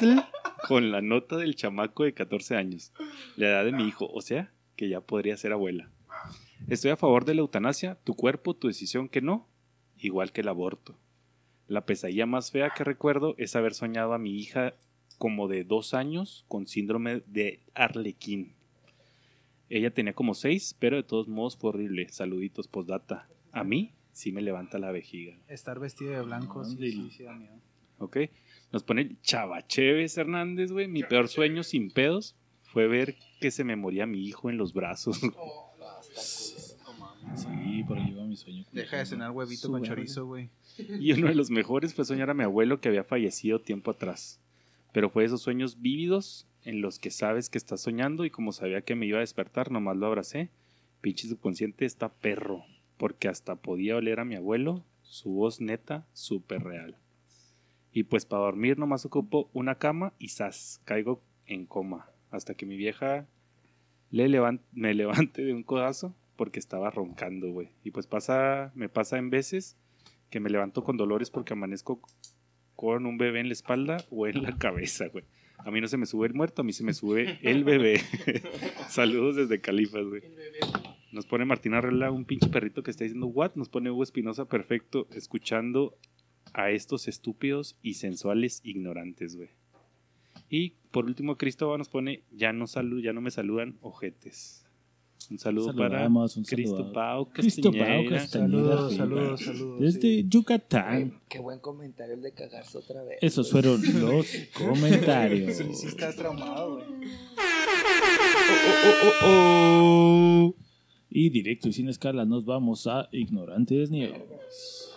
con 0.69 0.91
la 0.91 1.01
nota 1.01 1.37
del 1.37 1.55
chamaco 1.55 2.05
de 2.05 2.15
14 2.15 2.57
años. 2.57 2.93
La 3.37 3.49
edad 3.49 3.65
de 3.65 3.73
mi 3.73 3.85
hijo, 3.85 4.09
o 4.13 4.21
sea, 4.21 4.53
que 4.77 4.89
ya 4.89 5.01
podría 5.01 5.37
ser 5.37 5.53
abuela. 5.53 5.91
Estoy 6.69 6.91
a 6.91 6.97
favor 6.97 7.25
de 7.25 7.35
la 7.35 7.41
eutanasia. 7.41 7.99
Tu 8.05 8.15
cuerpo, 8.15 8.55
tu 8.55 8.69
decisión 8.69 9.09
que 9.09 9.21
no. 9.21 9.49
Igual 9.99 10.33
que 10.33 10.43
el 10.43 10.49
aborto. 10.49 10.99
La 11.69 11.87
pesadilla 11.87 12.27
más 12.27 12.51
fea 12.51 12.71
que 12.77 12.85
recuerdo 12.85 13.35
es 13.39 13.57
haber 13.57 13.75
soñado 13.75 14.13
a 14.13 14.19
mi 14.19 14.39
hija 14.39 14.75
como 15.19 15.49
de 15.49 15.65
dos 15.65 15.95
años 15.95 16.45
con 16.49 16.67
síndrome 16.67 17.23
de 17.27 17.61
Arlequín. 17.75 18.55
Ella 19.69 19.93
tenía 19.93 20.13
como 20.13 20.35
seis, 20.35 20.77
pero 20.79 20.97
de 20.97 21.03
todos 21.03 21.27
modos 21.27 21.57
fue 21.57 21.71
horrible. 21.71 22.09
Saluditos, 22.11 22.69
postdata. 22.69 23.29
A 23.51 23.65
mí 23.65 23.96
sí 24.17 24.33
me 24.33 24.41
levanta 24.41 24.79
la 24.79 24.91
vejiga. 24.91 25.37
Estar 25.47 25.79
vestido 25.79 26.13
de 26.13 26.23
blanco, 26.23 26.65
sí, 26.65 26.77
sí, 26.79 27.11
sí 27.11 27.23
da 27.23 27.35
miedo. 27.35 27.61
¿Ok? 27.99 28.17
Nos 28.73 28.83
pone 28.83 29.17
Chavacheves 29.21 30.17
Hernández, 30.17 30.73
güey. 30.73 30.89
Mi 30.89 31.03
peor 31.03 31.29
sueño 31.29 31.63
sin 31.63 31.91
pedos 31.91 32.35
fue 32.63 32.89
ver 32.89 33.17
que 33.41 33.51
se 33.51 33.63
me 33.63 33.77
moría 33.77 34.07
mi 34.07 34.27
hijo 34.27 34.49
en 34.49 34.57
los 34.57 34.73
brazos. 34.73 35.21
Sí, 37.35 37.85
por 37.87 37.99
ahí 37.99 38.15
va 38.15 38.25
mi 38.25 38.37
sueño. 38.37 38.65
Deja 38.73 38.99
de 38.99 39.05
cenar 39.05 39.31
huevito 39.33 39.71
con 39.71 39.83
chorizo, 39.83 40.25
güey. 40.27 40.49
Y 41.01 41.13
uno 41.13 41.29
de 41.29 41.35
los 41.35 41.51
mejores 41.51 41.93
fue 41.93 42.05
soñar 42.05 42.31
a 42.31 42.35
mi 42.35 42.45
abuelo 42.45 42.81
que 42.81 42.89
había 42.89 43.05
fallecido 43.05 43.61
tiempo 43.61 43.91
atrás. 43.91 44.41
Pero 44.93 45.11
fue 45.11 45.25
esos 45.25 45.43
sueños 45.43 45.83
vívidos 45.83 46.47
en 46.63 46.81
los 46.81 46.99
que 46.99 47.11
sabes 47.11 47.51
que 47.51 47.59
estás 47.59 47.83
soñando 47.83 48.25
y 48.25 48.31
como 48.31 48.53
sabía 48.53 48.81
que 48.83 48.95
me 48.95 49.07
iba 49.07 49.19
a 49.19 49.21
despertar, 49.21 49.71
nomás 49.71 49.97
lo 49.97 50.07
abracé. 50.07 50.51
Pinche 51.03 51.29
subconsciente 51.29 51.85
está 51.85 52.09
perro, 52.09 52.65
porque 52.97 53.29
hasta 53.29 53.57
podía 53.57 53.97
oler 53.97 54.21
a 54.21 54.25
mi 54.25 54.35
abuelo, 54.37 54.85
su 55.03 55.31
voz 55.31 55.61
neta, 55.61 56.07
súper 56.13 56.63
real. 56.65 56.97
Y 57.93 58.05
pues 58.05 58.27
para 58.27 58.43
dormir 58.43 58.79
nomás 58.79 59.05
ocupo 59.07 59.49
una 59.53 59.77
cama 59.77 60.13
y 60.19 60.29
zas, 60.29 60.81
caigo 60.85 61.23
en 61.47 61.67
coma, 61.67 62.11
hasta 62.31 62.55
que 62.55 62.67
mi 62.67 62.77
vieja 62.77 63.27
le 64.11 64.29
levan- 64.29 64.61
me 64.73 64.95
levante 64.95 65.43
de 65.45 65.55
un 65.55 65.63
codazo 65.63 66.15
porque 66.37 66.59
estaba 66.59 66.91
roncando, 66.91 67.51
güey. 67.53 67.71
Y 67.85 67.91
pues 67.93 68.07
pasa, 68.07 68.71
me 68.75 68.89
pasa 68.89 69.17
en 69.19 69.31
veces 69.31 69.77
que 70.31 70.41
me 70.41 70.51
levanto 70.51 70.85
con 70.85 70.97
dolores 70.97 71.31
porque 71.31 71.55
amanezco 71.55 72.01
con 72.75 73.07
un 73.07 73.17
bebé 73.17 73.41
en 73.41 73.47
la 73.49 73.55
espalda 73.55 73.97
o 74.11 74.27
en 74.27 74.43
la 74.43 74.59
cabeza, 74.59 75.07
güey. 75.09 75.25
A 75.59 75.71
mí 75.71 75.81
no 75.81 75.89
se 75.89 75.97
me 75.97 76.05
sube 76.05 76.27
el 76.27 76.35
muerto, 76.35 76.61
a 76.61 76.65
mí 76.65 76.73
se 76.75 76.85
me 76.85 76.93
sube 76.93 77.39
el 77.43 77.65
bebé. 77.65 78.01
Saludos 78.91 79.37
desde 79.37 79.61
Califas, 79.63 80.05
güey. 80.05 80.21
Nos 81.17 81.25
pone 81.25 81.47
Martín 81.47 81.73
Arrela, 81.73 82.11
un 82.11 82.27
pinche 82.27 82.51
perrito 82.51 82.83
que 82.83 82.91
está 82.91 83.05
diciendo, 83.05 83.27
what? 83.29 83.53
Nos 83.55 83.71
pone 83.71 83.91
Hugo 83.91 84.03
Espinosa, 84.03 84.45
perfecto, 84.45 85.09
escuchando 85.13 85.97
a 86.53 86.71
estos 86.71 87.09
estúpidos 87.09 87.79
y 87.81 87.95
sensuales 87.95 88.61
ignorantes, 88.65 89.35
güey. 89.35 89.49
Y 90.51 90.75
por 90.91 91.07
último, 91.07 91.39
Cristóbal 91.39 91.79
nos 91.79 91.89
pone, 91.89 92.23
ya 92.33 92.53
no, 92.53 92.67
salu 92.67 93.01
ya 93.01 93.15
no 93.15 93.23
me 93.23 93.31
saludan, 93.31 93.79
ojetes. 93.81 94.67
Un 95.31 95.39
saludo 95.39 95.75
para 95.75 96.01
Saludamos, 96.01 96.37
un 96.37 96.45
Cristo. 96.45 96.93
Pau 96.93 97.31
Cristo 97.31 97.73
Pau 97.73 98.09
Castañeda. 98.11 98.27
Saludos, 98.29 98.95
saludos, 98.95 99.41
saludos. 99.41 99.81
Desde 99.81 100.01
sí. 100.01 100.27
Yucatán. 100.29 101.19
Qué 101.31 101.39
buen 101.39 101.61
comentario 101.61 102.13
el 102.15 102.21
de 102.21 102.33
cagarse 102.33 102.77
otra 102.77 103.03
vez. 103.05 103.21
Esos 103.23 103.51
fueron 103.51 103.81
los 104.01 104.27
comentarios. 104.55 105.57
Sí, 105.57 105.65
sí 105.73 105.87
estás 105.87 106.15
traumado, 106.15 106.75
güey. 106.75 106.87
Y 111.09 111.31
directo 111.31 111.69
y 111.69 111.73
sin 111.73 111.89
escala 111.89 112.25
nos 112.25 112.45
vamos 112.45 112.87
a 112.87 113.09
Ignorantes 113.13 113.91
Niegos. 113.91 114.93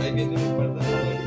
Ahí 0.00 0.12
viene 0.14 0.36
mi 0.36 0.56
parte 0.56 0.80
favorita. 0.82 1.18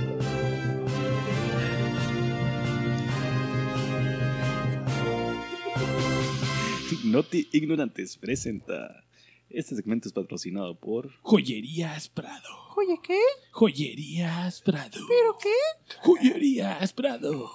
Noti 7.04 7.50
Ignorantes 7.52 8.18
presenta. 8.18 9.04
Este 9.50 9.76
segmento 9.76 10.08
es 10.08 10.14
patrocinado 10.14 10.80
por. 10.80 11.12
Joyerías 11.24 12.08
Prado. 12.08 12.48
Oye, 12.78 13.00
¿qué? 13.04 13.20
Joyerías 13.52 14.62
Prado. 14.62 15.00
¿Pero 15.08 15.38
qué? 15.42 15.98
Joyerías 16.02 16.94
Prado. 16.94 17.52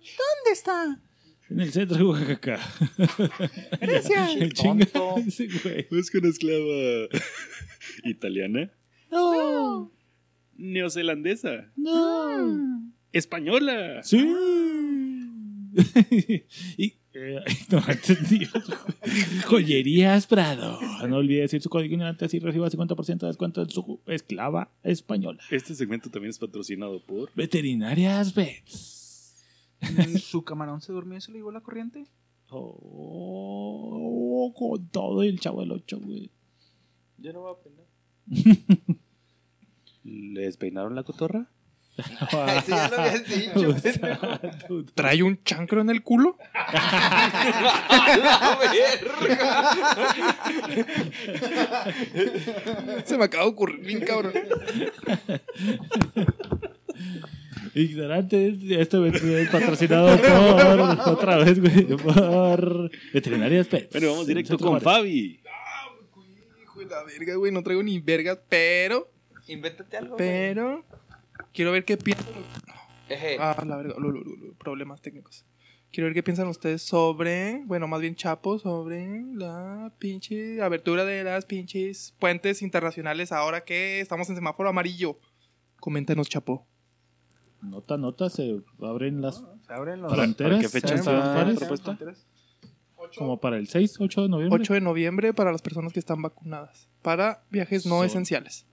¿Dónde 0.00 0.50
está? 0.52 1.00
En 1.50 1.60
el 1.60 1.72
centro 1.72 1.96
de 1.96 2.04
Oaxaca. 2.04 2.60
Gracias. 3.80 4.36
Ese 4.36 5.48
güey. 5.64 5.86
¿Es 5.90 6.14
una 6.14 6.28
esclava 6.28 7.08
italiana? 8.04 8.70
No. 9.10 9.90
Neozelandesa. 10.56 11.72
No. 11.76 12.92
Española. 13.12 14.00
Sí. 14.04 14.18
y 16.76 16.94
eh, 17.14 17.40
ignorantes 17.48 18.30
Niegos. 18.30 18.64
Joyerías 19.46 20.28
Prado. 20.28 20.78
No 21.08 21.16
olvide 21.16 21.40
decir 21.40 21.60
su 21.60 21.68
código 21.68 21.94
ignorante 21.94 22.26
así 22.26 22.38
reciba 22.38 22.70
50% 22.70 23.18
de 23.18 23.26
descuento 23.26 23.62
en 23.62 23.70
su 23.70 24.00
esclava 24.06 24.70
española. 24.84 25.42
Este 25.50 25.74
segmento 25.74 26.10
también 26.10 26.30
es 26.30 26.38
patrocinado 26.38 27.04
por. 27.04 27.32
Veterinarias 27.34 28.32
Vets. 28.34 28.99
¿Su 30.20 30.44
camarón 30.44 30.80
se 30.80 30.92
durmió 30.92 31.18
y 31.18 31.20
se 31.20 31.32
le 31.32 31.38
llegó 31.38 31.50
la 31.52 31.60
corriente? 31.60 32.06
Oh, 32.50 34.52
con 34.56 34.88
todo 34.88 35.22
el 35.22 35.38
chavo 35.40 35.60
del 35.60 35.72
8, 35.72 36.00
güey. 36.00 36.30
Yo 37.18 37.32
no 37.32 37.40
voy 37.40 37.48
a 37.48 37.52
opinar. 37.52 37.86
¿Les 40.04 40.56
peinaron 40.56 40.94
la 40.94 41.02
cotorra? 41.04 41.50
Ese 42.00 42.70
ya 42.70 42.88
lo 42.88 42.98
habías 42.98 43.26
dicho. 43.26 43.76
¿Trae 44.94 45.22
un 45.22 45.44
chancro 45.44 45.82
en 45.82 45.90
el 45.90 46.02
culo? 46.02 46.38
¡A 46.54 48.16
la 48.16 48.58
verga! 48.58 49.74
Se 53.04 53.18
me 53.18 53.24
acaba 53.24 53.44
de 53.44 53.50
ocurrir 53.50 53.84
bien, 53.84 54.00
cabrón. 54.00 54.32
Ignorantes, 57.74 58.58
este 58.68 59.42
es 59.42 59.48
patrocinado 59.50 60.16
por, 61.04 61.14
otra 61.14 61.38
vez, 61.38 61.60
güey, 61.60 61.86
por 61.96 62.90
Veterinarias 63.12 63.68
Pets. 63.68 63.90
Bueno, 63.92 64.10
vamos 64.10 64.26
directo 64.26 64.58
con. 64.58 64.80
Fabi. 64.80 65.40
Hijo 66.62 66.80
de 66.80 66.86
la 66.86 67.04
verga, 67.04 67.34
güey. 67.36 67.52
No 67.52 67.62
traigo 67.62 67.82
ni 67.82 68.00
vergas, 68.00 68.38
pero. 68.48 69.10
Invéntate 69.46 69.96
algo. 69.96 70.16
güey. 70.16 70.28
Pero. 70.28 70.84
Quiero 71.52 71.72
ver 71.72 71.84
qué 71.84 71.96
piensan. 71.96 72.26
Ah, 73.38 73.62
la 73.66 73.76
verga. 73.76 73.94
lo, 73.98 74.10
lo, 74.10 74.20
lo, 74.20 74.36
lo, 74.36 74.54
problemas 74.54 75.00
técnicos. 75.00 75.44
Quiero 75.92 76.06
ver 76.06 76.14
qué 76.14 76.22
piensan 76.22 76.48
ustedes 76.48 76.82
sobre. 76.82 77.62
Bueno, 77.66 77.88
más 77.88 78.00
bien 78.00 78.14
Chapo, 78.14 78.58
sobre 78.58 79.24
la 79.34 79.92
pinche 79.98 80.62
abertura 80.62 81.04
de 81.04 81.24
las 81.24 81.44
pinches 81.46 82.14
puentes 82.18 82.62
internacionales 82.62 83.32
ahora 83.32 83.64
que 83.64 84.00
estamos 84.00 84.28
en 84.28 84.36
semáforo 84.36 84.68
amarillo. 84.68 85.18
Coméntanos, 85.80 86.28
Chapo. 86.28 86.66
Nota, 87.62 87.96
nota, 87.98 88.30
se 88.30 88.62
abren 88.80 89.20
las 89.20 89.44
Se 89.66 89.72
abren 89.72 90.00
los... 90.02 90.10
¿Para, 90.10 90.22
¿Fronteras? 90.24 90.52
para 90.52 90.62
qué 90.62 90.68
fecha 90.68 90.96
¿Saben 90.98 91.18
está 91.20 91.32
fronteras? 91.34 91.58
propuesta? 91.58 91.98
como 93.18 93.40
para 93.40 93.56
el 93.56 93.66
6, 93.66 93.96
8 94.00 94.22
de 94.22 94.28
noviembre. 94.28 94.60
8 94.62 94.74
de 94.74 94.80
noviembre 94.80 95.34
para 95.34 95.50
las 95.52 95.62
personas 95.62 95.92
que 95.92 95.98
están 96.00 96.22
vacunadas. 96.22 96.88
Para 97.02 97.42
viajes 97.50 97.84
no 97.86 97.96
Son- 97.98 98.06
esenciales. 98.06 98.66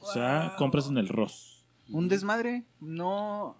O 0.00 0.06
sea, 0.12 0.54
compras 0.58 0.88
en 0.88 0.98
el 0.98 1.08
ROS. 1.08 1.64
Un 1.90 2.08
desmadre. 2.08 2.64
No 2.80 3.56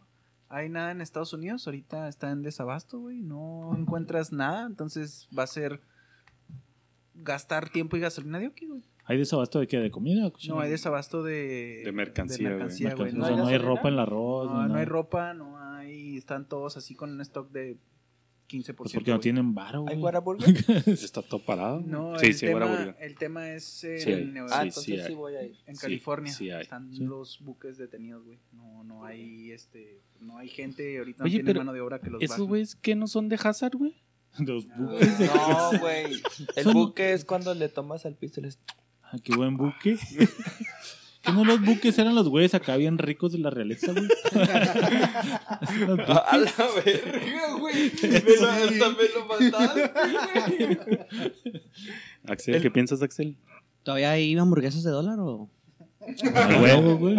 hay 0.49 0.69
nada 0.69 0.91
en 0.93 1.01
Estados 1.01 1.33
Unidos. 1.33 1.67
Ahorita 1.67 2.09
está 2.09 2.31
en 2.31 2.43
desabasto, 2.43 2.99
güey. 3.01 3.21
No 3.23 3.75
encuentras 3.77 4.33
nada. 4.33 4.67
Entonces 4.67 5.29
va 5.37 5.45
a 5.45 5.47
ser 5.49 5.81
gastar 7.15 7.69
tiempo 7.71 7.97
y 7.97 8.01
gasolina 8.01 8.39
de 8.39 8.47
aquí, 8.47 8.67
güey. 8.67 8.83
¿Hay 9.05 9.19
desabasto 9.19 9.59
de 9.59 9.67
qué? 9.67 9.79
¿De 9.79 9.91
comida? 9.91 10.31
No 10.49 10.61
hay 10.61 10.71
desabasto 10.71 11.23
de, 11.23 11.83
De 11.85 11.93
mercancía, 11.93 12.49
güey. 12.49 12.59
mercancía, 12.59 12.95
güey. 12.95 13.11
o 13.11 13.15
No, 13.17 13.25
sea, 13.27 13.35
hay 13.35 13.41
no 13.41 13.47
hay 13.49 13.59
ropa 13.59 13.89
en 13.89 13.95
el 13.95 14.01
arroz. 14.01 14.51
No, 14.51 14.69
no 14.69 14.75
hay 14.77 14.85
ropa, 14.85 15.35
no 15.35 15.59
hay. 15.59 16.17
Están 16.17 16.49
todos 16.49 16.77
así 16.77 16.95
con 16.95 17.11
un 17.11 17.21
stock 17.21 17.51
de 17.51 17.77
15%. 18.49 18.75
Pues 18.77 18.93
porque 18.93 19.11
no 19.11 19.17
güey. 19.17 19.23
tienen 19.23 19.55
varo, 19.55 19.81
¿Hay 19.81 19.85
güey. 19.95 19.99
Guaraburger? 19.99 20.55
¿Está 20.87 21.21
todo 21.23 21.41
parado? 21.45 21.81
No, 21.81 22.17
sí, 22.19 22.27
el, 22.27 22.35
sí, 22.35 22.47
tema, 22.47 22.95
el 23.01 23.15
tema 23.17 23.51
es 23.53 23.83
en, 23.85 23.99
Sí 24.01 24.13
hay. 24.13 24.25
Nueva- 24.27 24.49
Ah, 24.53 24.61
Sí, 24.63 24.69
entonces 24.69 24.85
sí 24.85 24.93
sí, 24.93 25.01
hay. 25.09 25.15
voy 25.15 25.35
a 25.35 25.43
ir. 25.43 25.57
en 25.67 25.77
California. 25.77 26.33
sí 26.33 26.51
hay. 26.51 26.63
Están 26.63 26.93
Sí. 26.95 27.03
los 27.05 27.41
buques 27.41 27.79
detenidos, 27.79 28.25
güey. 28.25 28.39
No, 28.53 28.85
no 28.85 29.05
hay 29.05 29.51
este, 29.51 30.01
no 30.21 30.39
hay 30.39 30.49
gente 30.49 30.99
ahorita 30.99 31.25
Oye, 31.25 31.31
no 31.33 31.37
tienen 31.39 31.47
pero 31.47 31.61
mano 31.61 31.73
de 31.73 31.81
obra 31.81 31.99
que 32.01 32.11
los 32.11 32.23
¿Esos 32.23 32.47
güeyes 32.47 32.77
que 32.77 32.95
no 32.95 33.09
son 33.09 33.29
de 33.29 33.37
Hazard, 33.43 33.77
güey? 33.77 33.97
Los 34.39 34.67
buques 34.77 35.19
de 35.19 35.27
No, 35.27 35.79
güey. 35.81 36.23
El 36.57 36.73
buque 36.73 37.13
es 37.15 37.25
cuando 37.25 37.53
le 37.55 37.69
tomas 37.69 38.07
al 38.07 38.15
piso 38.15 38.41
y 38.41 38.45
les... 38.45 38.59
Ah, 39.13 39.19
qué 39.23 39.37
buen 39.37 39.59
buque. 39.59 39.99
¿Que 41.23 41.33
no 41.33 41.45
los 41.45 41.61
buques 41.61 41.99
eran 41.99 42.15
los 42.15 42.29
güeyes 42.29 42.55
acá 42.55 42.77
bien 42.77 42.97
ricos 42.97 43.33
de 43.33 43.39
la 43.39 43.51
realeza, 43.51 43.93
güey? 43.93 44.09
A 44.33 46.39
la 46.39 46.67
verga, 46.85 47.53
güey. 47.61 47.93
Me 48.03 48.37
lo, 48.41 48.51
hasta 48.51 48.89
me 48.91 49.09
lo 49.15 49.27
mataste, 49.27 50.77
güey. 50.87 50.99
Axel, 52.27 52.63
¿qué 52.63 52.71
piensas, 52.71 53.03
Axel? 53.03 53.37
¿Todavía 53.83 54.13
hay 54.13 54.35
hamburguesas 54.37 54.83
de 54.83 54.91
dólar 54.91 55.19
o...? 55.21 55.51
A 56.35 56.61
huevo, 56.61 56.97
güey. 56.97 57.17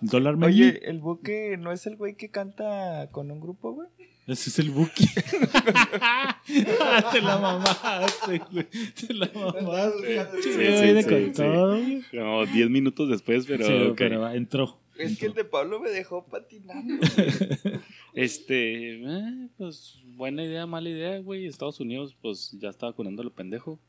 Dólar 0.00 0.36
medio. 0.36 0.66
Oye, 0.66 0.90
el 0.90 0.98
buque 0.98 1.56
no 1.58 1.70
es 1.72 1.86
el 1.86 1.96
güey 1.96 2.16
que 2.16 2.30
canta 2.30 3.08
con 3.12 3.30
un 3.30 3.40
grupo, 3.40 3.72
güey. 3.72 3.88
Ese 4.30 4.48
es 4.48 4.58
el 4.60 4.70
buque. 4.70 5.04
te 7.12 7.20
la 7.20 7.38
mamaste, 7.38 8.40
güey. 8.52 8.66
Te 8.94 9.12
la 9.12 9.28
mamaste. 9.34 10.24
Sí, 10.40 10.42
Sí, 10.42 10.52
sí, 10.52 11.02
sí, 11.02 11.08
con 11.08 11.34
sí. 11.34 12.02
No, 12.12 12.46
10 12.46 12.70
minutos 12.70 13.08
después, 13.08 13.46
pero. 13.46 13.66
Sí, 13.66 13.72
ok. 13.72 13.96
pero 13.96 14.30
entró. 14.30 14.78
Es 14.96 15.18
que 15.18 15.26
el 15.26 15.34
de 15.34 15.44
Pablo 15.44 15.80
me 15.80 15.90
dejó 15.90 16.24
patinando. 16.26 16.94
Este, 18.12 18.96
eh, 18.96 19.48
pues 19.56 19.98
buena 20.16 20.44
idea, 20.44 20.66
mala 20.66 20.88
idea, 20.88 21.18
güey. 21.18 21.46
Estados 21.46 21.80
Unidos, 21.80 22.16
pues 22.20 22.56
ya 22.60 22.68
está 22.68 22.86
vacunando 22.86 23.22
a 23.22 23.24
lo 23.24 23.32
pendejo. 23.32 23.80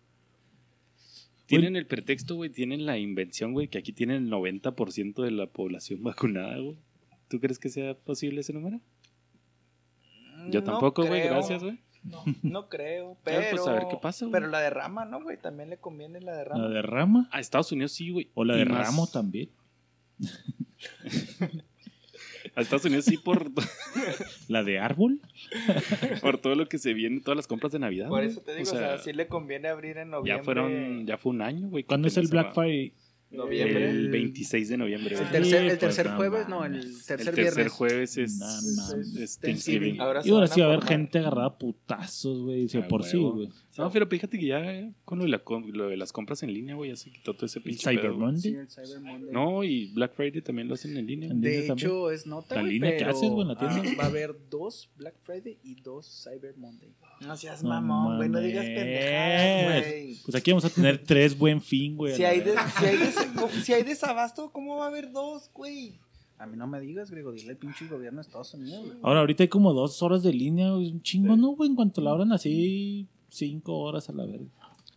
Tienen 1.46 1.76
el 1.76 1.86
pretexto, 1.86 2.36
güey, 2.36 2.50
tienen 2.50 2.86
la 2.86 2.98
invención, 2.98 3.54
güey, 3.54 3.68
que 3.68 3.78
aquí 3.78 3.92
tienen 3.94 4.26
el 4.26 4.32
90% 4.32 5.24
de 5.24 5.32
la 5.32 5.48
población 5.48 6.02
vacunada, 6.04 6.58
güey. 6.58 6.78
¿Tú 7.30 7.40
crees 7.40 7.60
que 7.60 7.70
sea 7.70 7.94
posible 7.96 8.42
ese 8.42 8.54
número? 8.54 8.80
Yo 10.50 10.62
No 10.62 10.66
tampoco, 10.66 11.06
güey, 11.06 11.22
creo. 11.22 11.34
gracias, 11.34 11.64
güey. 11.64 11.80
No, 12.04 12.24
no 12.42 12.68
creo, 12.68 13.16
pero... 13.24 13.42
pues, 13.52 13.68
a 13.68 13.74
ver 13.74 13.84
qué 13.90 13.98
pasa, 14.02 14.26
güey. 14.26 14.32
Pero 14.34 14.48
la 14.48 14.60
derrama, 14.60 15.06
¿no, 15.06 15.22
güey? 15.22 15.38
También 15.38 15.70
le 15.70 15.78
conviene 15.78 16.20
la 16.22 16.36
derrama. 16.36 16.64
¿La 16.64 16.70
de 16.70 16.82
rama? 16.82 17.30
A 17.32 17.40
Estados 17.40 17.72
Unidos 17.72 17.92
sí, 17.92 18.10
güey. 18.10 18.30
¿O 18.34 18.44
la 18.44 18.56
de 18.56 18.66
más- 18.66 18.88
ramo 18.88 19.08
también? 19.08 19.50
A 22.56 22.62
Estados 22.62 22.86
Unidos 22.86 23.06
sí 23.06 23.18
por, 23.18 23.52
¿La 24.50 24.64
de 24.64 24.80
árbol? 24.80 25.22
por 26.22 26.38
todo 26.40 26.56
lo 26.56 26.66
que 26.68 26.80
se 26.80 26.94
viene, 26.94 27.22
todas 27.22 27.38
las 27.38 27.48
compras 27.48 27.72
de 27.72 27.80
Navidad. 27.80 28.10
Por 28.10 28.24
eso 28.24 28.42
te 28.42 28.56
digo, 28.56 28.70
o 28.72 28.74
sea, 28.76 28.98
sí 28.98 29.14
le 29.14 29.28
conviene 29.28 29.68
abrir 29.70 29.98
en 29.98 30.10
noviembre. 30.10 30.40
ya 30.42 30.44
fueron, 30.44 31.06
ya 31.06 31.18
fue 31.18 31.30
un 31.32 31.42
año, 31.42 31.70
güey. 31.70 31.84
¿Cuándo 31.84 32.08
es 32.08 32.18
el 32.18 32.28
Black 32.28 32.54
Friday? 32.54 32.94
Noviembre. 33.32 33.90
El 33.90 34.10
26 34.10 34.70
de 34.70 34.78
noviembre. 34.78 35.16
El 35.16 35.30
tercer, 35.32 35.62
el 35.62 35.68
pues, 35.68 35.80
tercer 35.80 36.06
no 36.10 36.16
jueves, 36.18 36.48
no, 36.50 36.66
el 36.66 36.82
tercer, 36.82 37.20
el 37.20 37.26
tercer 37.26 37.36
viernes. 37.54 37.72
jueves 37.72 38.18
es, 38.18 38.42
es- 38.42 39.16
es 39.18 39.40
Thanksgiving. 39.40 40.02
Ahora 40.02 40.22
Y 40.24 40.30
ahora 40.32 40.48
sí 40.48 40.60
va 40.60 40.68
a 40.68 40.70
haber 40.74 40.84
gente 40.86 41.20
agarrada 41.20 41.48
a 41.48 41.58
putazos, 41.58 42.42
güey. 42.42 42.68
Si 42.68 42.78
Ah, 42.78 42.88
por 42.88 43.04
sí, 43.06 43.18
güey. 43.18 43.50
No, 43.78 43.90
pero 43.92 44.06
fíjate 44.08 44.38
que 44.38 44.46
ya 44.48 44.92
con 45.06 45.20
lo 45.20 45.24
de, 45.26 45.30
la 45.32 45.42
lo 45.48 45.88
de 45.88 45.98
las 45.98 46.12
compras 46.12 46.44
en 46.44 46.54
línea, 46.54 46.76
güey, 46.76 46.90
ya 46.90 46.96
se 46.96 47.10
quitó 47.12 47.34
todo 47.34 47.46
ese 47.46 47.60
El 47.60 47.64
pinche 47.64 47.90
Cyber 47.90 48.02
pedo, 48.02 48.16
güey. 48.18 48.38
Sí, 48.38 48.50
Monday. 48.52 48.62
el 48.64 48.70
Cyber 48.70 49.00
Monday. 49.02 49.34
No, 49.34 49.64
y 49.64 49.88
Black 49.94 50.14
Friday 50.14 50.42
también 50.42 50.68
lo 50.68 50.74
hacen 50.74 50.98
en 50.98 51.08
línea. 51.08 51.30
En 51.30 51.40
De 51.42 51.50
línea 51.50 51.68
también. 51.68 51.88
hecho, 51.88 52.12
es 52.12 52.26
nota, 52.28 52.56
La 52.56 52.64
línea 52.64 52.92
que 52.92 52.98
pero, 52.98 53.12
haces, 53.12 53.30
güey, 53.30 53.42
en 53.44 53.48
la 53.48 53.58
tienda. 53.58 53.82
ah, 53.84 53.96
va 54.00 54.04
a 54.04 54.08
haber 54.08 54.36
dos 54.50 54.90
Black 54.98 55.16
Friday 55.24 55.58
y 55.64 55.76
dos 55.82 56.24
Cyber 56.24 56.58
Monday. 56.58 56.90
No 57.22 57.38
seas 57.38 57.64
No 57.64 57.70
mamón, 57.70 58.18
güey, 58.18 58.30
no 58.30 58.40
digas 58.40 58.66
pendejadas, 58.66 59.84
güey. 59.86 60.18
Pues 60.26 60.36
aquí 60.36 60.52
vamos 60.52 60.66
a 60.66 60.70
tener 60.70 60.98
tres 60.98 61.38
buen 61.38 61.62
fin, 61.62 61.96
güey. 61.96 62.16
Si 62.16 62.24
hay, 62.24 62.40
de- 62.40 62.46
verga. 62.46 62.70
si, 62.80 62.86
hay 62.86 62.98
des- 62.98 63.64
si 63.64 63.74
hay 63.74 63.84
desabasto, 63.84 64.52
¿cómo 64.52 64.78
va 64.78 64.86
a 64.86 64.88
haber 64.90 65.12
dos, 65.12 65.50
güey? 65.54 66.00
A 66.38 66.48
mí 66.48 66.58
no 66.58 66.66
me 66.66 66.80
digas, 66.82 67.12
Griego, 67.12 67.32
dile 67.32 67.52
al 67.52 67.58
pinche 67.58 67.86
gobierno 67.88 68.18
de 68.20 68.26
Estados 68.28 68.54
Unidos, 68.56 68.84
güey. 68.86 68.98
Ahora, 69.04 69.20
ahorita 69.20 69.44
hay 69.44 69.50
como 69.50 69.74
dos 69.74 70.02
horas 70.02 70.24
de 70.24 70.34
línea, 70.34 70.72
güey. 70.72 70.92
Un 70.92 71.02
chingo, 71.04 71.38
¿no, 71.38 71.50
güey? 71.52 71.70
En 71.70 71.76
cuanto 71.76 72.02
la 72.02 72.10
abran 72.12 72.32
así, 72.32 73.08
cinco 73.32 73.80
horas 73.80 74.10
a 74.10 74.14
la 74.14 74.26
verga. 74.26 74.46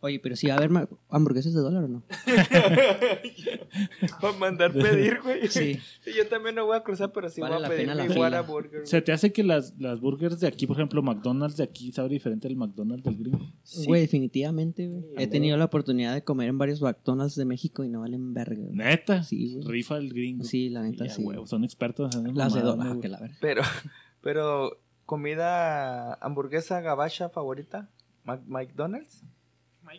Oye, 0.05 0.21
pero 0.21 0.37
si 0.37 0.49
va 0.49 0.55
a 0.55 0.57
haber 0.59 0.71
hamburguesas 1.09 1.55
de 1.55 1.61
dólar 1.61 1.85
o 1.85 1.89
no. 1.89 2.03
Para 4.21 4.37
mandar 4.37 4.71
pedir, 4.71 5.19
güey. 5.23 5.49
Sí. 5.49 5.79
Yo 6.15 6.29
también 6.29 6.57
no 6.57 6.67
voy 6.67 6.77
a 6.77 6.83
cruzar, 6.83 7.11
pero 7.11 7.31
sí 7.31 7.41
Vale 7.41 7.55
voy 7.55 7.63
la 7.63 7.69
a 7.69 7.71
pedir 7.71 7.83
pena 7.85 7.95
la 7.95 8.03
mi 8.03 8.09
fila. 8.11 8.21
Whataburger. 8.21 8.87
¿Se 8.87 9.01
te 9.01 9.13
hace 9.13 9.33
que 9.33 9.43
las, 9.43 9.73
las 9.79 10.01
burgers 10.01 10.41
de 10.41 10.47
aquí, 10.47 10.67
por 10.67 10.77
ejemplo, 10.77 11.03
McDonald's 11.03 11.57
de 11.57 11.65
aquí 11.65 11.91
sabe 11.91 12.11
diferente 12.11 12.49
del 12.49 12.59
McDonald's 12.59 13.03
del 13.03 13.17
gringo? 13.17 13.51
Güey, 13.87 14.03
definitivamente, 14.03 14.89
güey. 14.89 15.05
He 15.17 15.27
tenido 15.27 15.57
la 15.57 15.65
oportunidad 15.65 16.13
de 16.13 16.23
comer 16.23 16.51
en 16.51 16.59
varios 16.59 16.83
McDonald's 16.83 17.35
de 17.35 17.47
México 17.47 17.83
y 17.83 17.89
no 17.89 18.01
valen 18.01 18.35
verga. 18.35 18.61
güey. 18.61 18.77
Neta. 18.77 19.23
Sí, 19.23 19.55
güey. 19.55 19.67
Rifa 19.67 19.97
el 19.97 20.11
gringo. 20.11 20.45
Sí, 20.45 20.69
la 20.69 20.83
neta, 20.83 21.09
sí. 21.09 21.25
son 21.47 21.65
expertos 21.65 22.15
en 22.15 22.37
Las 22.37 22.53
de 22.53 22.61
dólar, 22.61 23.01
que 23.01 23.09
la 23.09 23.21
verga. 23.21 23.39
Pero, 23.41 23.63
pero, 24.21 24.83
comida 25.07 26.13
hamburguesa 26.17 26.83
gabacha 26.83 27.31
favorita, 27.31 27.89
McDonald's. 28.25 29.23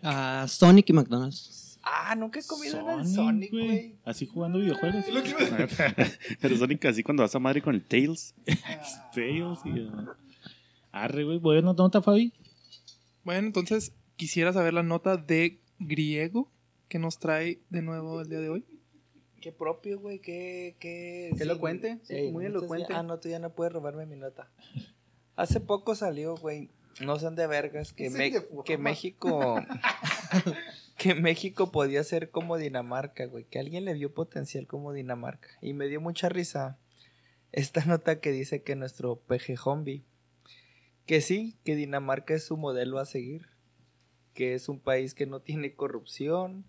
Ah, 0.03 0.45
Sonic 0.47 0.89
y 0.89 0.93
McDonald's. 0.93 1.79
Ah, 1.83 2.15
nunca 2.15 2.39
he 2.39 2.43
comido 2.45 2.79
en 2.79 2.99
el 2.99 3.07
Sonic, 3.07 3.51
güey. 3.51 3.95
Así 4.03 4.25
jugando 4.25 4.57
videojuegos. 4.59 5.05
Pero 6.41 6.57
Sonic 6.57 6.85
así 6.85 7.03
cuando 7.03 7.21
vas 7.23 7.35
a 7.35 7.39
madre 7.39 7.61
con 7.61 7.75
el 7.75 7.83
Tails. 7.85 8.33
Tails 9.13 9.59
y, 9.65 9.79
uh, 9.81 10.07
Arre, 10.91 11.23
güey. 11.23 11.37
Buena 11.37 11.73
nota, 11.73 12.01
Fabi. 12.01 12.33
Bueno, 13.23 13.47
entonces 13.47 13.93
quisiera 14.15 14.51
saber 14.53 14.73
la 14.73 14.81
nota 14.83 15.17
de 15.17 15.59
griego 15.79 16.51
que 16.87 16.97
nos 16.99 17.19
trae 17.19 17.59
de 17.69 17.81
nuevo 17.81 18.21
el 18.21 18.29
día 18.29 18.39
de 18.39 18.49
hoy. 18.49 18.65
Qué 19.41 19.51
propio, 19.51 19.99
güey, 19.99 20.19
qué... 20.19 20.75
Qué, 20.79 21.31
Qué 21.37 21.43
elocuente, 21.43 21.99
sí, 22.03 22.31
muy 22.31 22.45
elocuente. 22.45 22.87
ya- 22.93 22.99
ah, 22.99 23.03
no, 23.03 23.19
tú 23.19 23.29
ya 23.29 23.37
no 23.37 23.51
puedes 23.51 23.71
robarme 23.73 24.07
mi 24.07 24.15
nota. 24.15 24.49
Hace 25.35 25.59
poco 25.59 25.93
salió, 25.93 26.35
güey, 26.35 26.71
no 27.01 27.19
son 27.19 27.35
de 27.35 27.47
vergas, 27.47 27.93
que, 27.93 28.09
Me- 28.09 28.31
que 28.63 28.77
México... 28.77 29.55
que 30.97 31.13
México 31.13 31.71
podía 31.71 32.03
ser 32.03 32.29
como 32.31 32.57
Dinamarca, 32.57 33.25
güey. 33.25 33.43
Que 33.45 33.59
alguien 33.59 33.85
le 33.85 33.93
vio 33.93 34.13
potencial 34.13 34.65
como 34.65 34.93
Dinamarca. 34.93 35.49
Y 35.61 35.73
me 35.73 35.87
dio 35.87 35.99
mucha 36.01 36.29
risa 36.29 36.77
esta 37.51 37.83
nota 37.85 38.19
que 38.19 38.31
dice 38.31 38.63
que 38.63 38.75
nuestro 38.75 39.17
peje 39.19 39.55
Hombi, 39.63 40.03
que 41.05 41.21
sí, 41.21 41.57
que 41.63 41.75
Dinamarca 41.75 42.33
es 42.33 42.45
su 42.45 42.57
modelo 42.57 42.99
a 42.99 43.05
seguir. 43.05 43.47
Que 44.33 44.53
es 44.53 44.67
un 44.69 44.79
país 44.79 45.13
que 45.13 45.25
no 45.25 45.41
tiene 45.41 45.75
corrupción, 45.75 46.65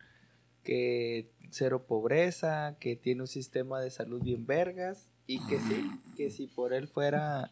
que 0.62 1.30
cero 1.50 1.86
pobreza, 1.86 2.76
que 2.80 2.96
tiene 2.96 3.22
un 3.22 3.26
sistema 3.28 3.80
de 3.80 3.90
salud 3.90 4.22
bien 4.22 4.46
vergas. 4.46 5.08
Y 5.28 5.44
que 5.46 5.58
sí, 5.58 5.90
que 6.16 6.30
si 6.30 6.46
por 6.46 6.72
él 6.72 6.86
fuera 6.88 7.50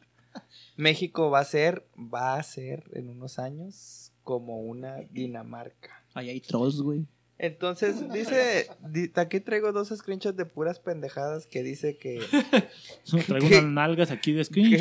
México 0.77 1.31
va 1.31 1.41
a 1.41 1.45
ser, 1.45 1.87
va 1.97 2.35
a 2.37 2.43
ser 2.43 2.85
en 2.95 3.09
unos 3.11 3.39
años 3.39 4.13
como 4.23 4.61
una 4.61 4.97
Dinamarca. 5.11 6.05
Ahí 6.15 6.31
hay 6.31 6.41
trolls, 6.41 6.81
güey. 6.81 7.07
Entonces, 7.37 8.09
dice, 8.13 8.69
di- 8.89 9.11
aquí 9.17 9.41
traigo 9.41 9.73
dos 9.73 9.89
screenshots 9.89 10.37
de 10.37 10.47
puras 10.47 10.79
pendejadas 10.79 11.47
que 11.49 11.63
dice 11.65 11.97
que, 11.99 12.21
Traigo 13.27 13.47
unas 13.49 13.65
nalgas 13.65 14.11
aquí 14.13 14.33
de 14.33 14.45
screenshot. 14.45 14.79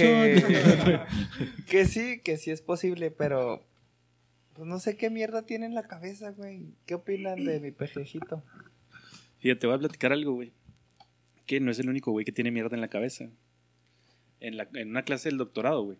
que, 0.47 0.99
que 1.67 1.85
sí, 1.85 2.19
que 2.23 2.37
sí 2.37 2.51
es 2.51 2.61
posible, 2.61 3.09
pero 3.09 3.65
pues 4.53 4.67
no 4.67 4.79
sé 4.79 4.95
qué 4.97 5.09
mierda 5.09 5.47
tiene 5.47 5.65
en 5.65 5.73
la 5.73 5.87
cabeza, 5.87 6.29
güey. 6.29 6.67
¿Qué 6.85 6.93
opinan 6.93 7.43
de 7.43 7.59
mi 7.59 7.71
pejejito? 7.71 8.43
Fíjate, 9.39 9.65
voy 9.65 9.75
a 9.75 9.79
platicar 9.79 10.13
algo, 10.13 10.33
güey. 10.33 10.53
Que 11.47 11.59
no 11.59 11.71
es 11.71 11.79
el 11.79 11.89
único 11.89 12.11
güey 12.11 12.23
que 12.23 12.31
tiene 12.31 12.51
mierda 12.51 12.75
en 12.75 12.81
la 12.81 12.87
cabeza. 12.87 13.29
En, 14.43 14.57
la, 14.57 14.67
en 14.73 14.89
una 14.89 15.03
clase 15.03 15.29
del 15.29 15.37
doctorado, 15.37 15.83
güey. 15.83 15.97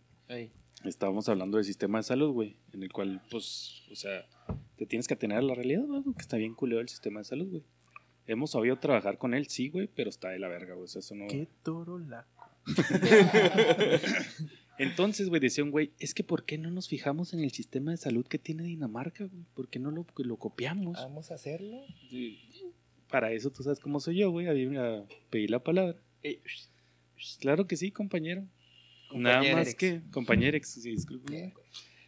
Estábamos 0.84 1.30
hablando 1.30 1.58
del 1.58 1.66
sistema 1.66 2.00
de 2.00 2.04
salud, 2.04 2.32
güey. 2.32 2.58
En 2.74 2.84
el 2.84 2.92
cual, 2.92 3.22
pues, 3.32 3.84
o 3.90 3.96
sea, 3.96 4.28
te 4.76 4.86
tienes 4.86 5.08
que 5.08 5.14
atener 5.14 5.38
a 5.38 5.42
la 5.42 5.56
realidad, 5.56 5.86
güey. 5.86 6.04
Que 6.04 6.22
está 6.22 6.36
bien 6.36 6.54
culero 6.54 6.82
el 6.82 6.90
sistema 6.90 7.22
de 7.22 7.24
salud, 7.24 7.50
güey. 7.50 7.64
Hemos 8.28 8.52
sabido 8.52 8.78
trabajar 8.80 9.18
con 9.18 9.34
él, 9.34 9.48
sí, 9.48 9.70
güey, 9.70 9.88
pero 9.88 10.10
está 10.10 10.30
de 10.30 10.40
la 10.40 10.50
verga, 10.50 10.74
güey. 10.74 10.84
O 10.84 10.88
sea, 10.88 11.00
eso 11.00 11.16
no. 11.16 11.28
Qué 11.28 11.48
toro 11.64 12.00
la... 12.00 12.28
Entonces, 14.78 15.30
güey, 15.30 15.40
decía 15.40 15.64
un 15.64 15.72
güey, 15.72 15.94
es 16.00 16.14
que 16.14 16.26
¿por 16.26 16.44
qué 16.44 16.58
no 16.58 16.70
nos 16.70 16.90
fijamos 16.90 17.34
en 17.34 17.42
el 17.42 17.52
sistema 17.52 17.92
de 17.92 17.98
salud 17.98 18.26
que 18.26 18.40
tiene 18.40 18.64
Dinamarca, 18.64 19.26
güey? 19.26 19.46
¿Por 19.54 19.70
qué 19.70 19.80
no 19.80 19.90
lo, 19.90 20.06
lo 20.18 20.38
copiamos? 20.38 20.98
Vamos 20.98 21.32
a 21.32 21.36
hacerlo. 21.36 21.82
Sí. 22.10 22.74
Para 23.10 23.32
eso 23.32 23.52
tú 23.52 23.64
sabes 23.64 23.80
cómo 23.80 24.02
soy 24.02 24.18
yo, 24.18 24.32
güey, 24.32 24.48
a, 24.48 24.54
mí 24.54 24.76
a 24.76 25.06
pedir 25.30 25.52
la 25.52 25.64
palabra. 25.64 25.98
Eh, 26.24 26.42
Claro 27.40 27.68
que 27.68 27.76
sí, 27.78 27.92
compañero. 27.92 28.44
Nada 29.14 29.42
más 29.56 29.76
que, 29.76 30.02
compañerex, 30.12 30.70
sí, 30.70 30.90
disculpe. 30.92 31.54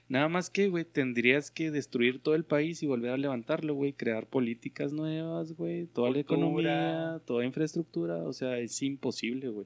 Nada 0.07 0.27
más 0.29 0.49
que, 0.51 0.69
güey, 0.69 0.85
tendrías 0.85 1.49
que 1.49 1.71
destruir 1.71 2.21
todo 2.21 2.35
el 2.35 2.45
país 2.45 2.83
y 2.83 2.85
volver 2.85 3.11
a 3.11 3.17
levantarlo, 3.17 3.73
güey, 3.73 3.93
crear 3.93 4.27
políticas 4.27 4.93
nuevas, 4.93 5.53
güey, 5.53 5.87
toda 5.87 6.09
la 6.11 6.19
economía, 6.19 7.21
toda 7.25 7.43
infraestructura, 7.45 8.17
o 8.23 8.31
sea, 8.33 8.59
es 8.59 8.81
imposible, 8.83 9.49
güey. 9.49 9.65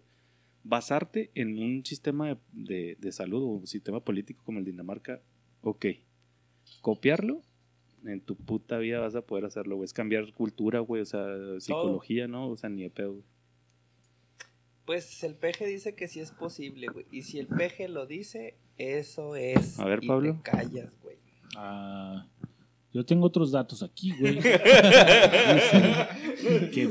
Basarte 0.64 1.30
en 1.36 1.58
un 1.58 1.86
sistema 1.86 2.28
de, 2.30 2.38
de- 2.54 2.96
de 3.00 3.12
salud 3.12 3.44
o 3.44 3.48
un 3.48 3.68
sistema 3.68 4.00
político 4.02 4.42
como 4.46 4.60
el 4.60 4.66
Dinamarca, 4.66 5.22
ok. 5.62 5.86
Copiarlo, 6.82 7.42
en 8.06 8.22
tu 8.22 8.36
puta 8.36 8.78
vida 8.78 9.00
vas 9.00 9.16
a 9.16 9.22
poder 9.26 9.44
hacerlo, 9.46 9.76
güey. 9.76 9.86
Es 9.86 9.94
cambiar 9.94 10.32
cultura, 10.34 10.80
güey, 10.80 11.02
o 11.02 11.06
sea, 11.06 11.26
psicología, 11.60 12.28
¿no? 12.28 12.50
O 12.50 12.56
sea, 12.56 12.70
ni 12.70 12.84
de 12.84 12.90
pedo, 12.90 13.14
güey. 13.14 13.24
Pues 14.90 15.24
el 15.24 15.36
peje 15.36 15.68
dice 15.68 15.94
que 15.94 16.08
sí 16.08 16.20
es 16.20 16.32
posible, 16.32 16.88
güey. 16.88 17.06
Y 17.12 17.22
si 17.22 17.38
el 17.38 17.46
peje 17.46 17.88
lo 17.88 18.08
dice, 18.08 18.56
eso 18.76 19.36
es. 19.36 19.80
A 19.80 19.86
ver, 19.86 20.04
y 20.04 20.08
Pablo. 20.08 20.42
Te 20.44 20.50
callas, 20.50 20.92
güey. 21.04 21.16
Ah, 21.56 22.26
yo 22.92 23.06
tengo 23.06 23.28
otros 23.28 23.52
datos 23.52 23.84
aquí, 23.84 24.12
güey. 24.20 24.40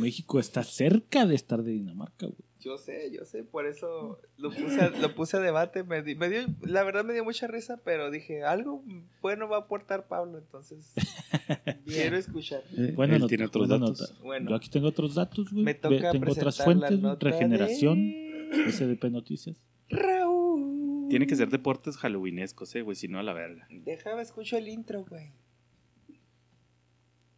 México 0.08 0.38
está 0.40 0.62
cerca 0.64 1.26
de 1.26 1.34
estar 1.34 1.62
de 1.62 1.72
Dinamarca, 1.72 2.26
güey. 2.26 2.38
Yo 2.60 2.76
sé, 2.76 3.10
yo 3.12 3.24
sé, 3.24 3.44
por 3.44 3.66
eso 3.66 4.18
lo 4.36 4.50
puse 4.50 4.80
a, 4.80 4.88
lo 4.90 5.14
puse 5.14 5.36
a 5.36 5.40
debate. 5.40 5.84
Me, 5.84 6.02
di- 6.02 6.16
me 6.16 6.28
dio, 6.28 6.40
la 6.62 6.82
verdad 6.82 7.04
me 7.04 7.12
dio 7.12 7.22
mucha 7.24 7.46
risa, 7.46 7.80
pero 7.84 8.10
dije, 8.10 8.42
algo 8.42 8.82
bueno 9.22 9.48
va 9.48 9.58
a 9.58 9.60
aportar 9.60 10.08
Pablo, 10.08 10.38
entonces 10.38 10.92
quiero 11.86 12.16
escuchar. 12.16 12.62
Buena 12.96 13.14
Él 13.14 13.20
nota, 13.20 13.28
tiene 13.28 13.44
otros 13.44 13.68
datos. 13.68 14.00
nota. 14.00 14.14
Bueno. 14.24 14.50
Yo 14.50 14.56
aquí 14.56 14.68
tengo 14.70 14.88
otros 14.88 15.14
datos, 15.14 15.52
güey. 15.52 15.64
Me 15.64 15.74
toca 15.74 16.10
Tengo 16.10 16.32
otras 16.32 16.56
presentar 16.56 16.56
la 16.56 16.64
fuentes, 16.88 17.00
nota 17.00 17.30
regeneración, 17.30 17.98
de 18.00 18.72
SDP 18.72 19.04
Noticias. 19.10 19.56
Raúl. 19.90 21.06
Tiene 21.10 21.26
que 21.26 21.36
ser 21.36 21.50
deportes 21.50 21.96
halloweenescos, 21.98 22.74
eh, 22.74 22.82
güey, 22.82 22.96
si 22.96 23.08
no 23.08 23.18
a 23.18 23.22
la 23.22 23.34
verga. 23.34 23.68
Déjame 23.70 24.22
escucho 24.22 24.56
el 24.56 24.68
intro, 24.68 25.04
güey. 25.04 25.30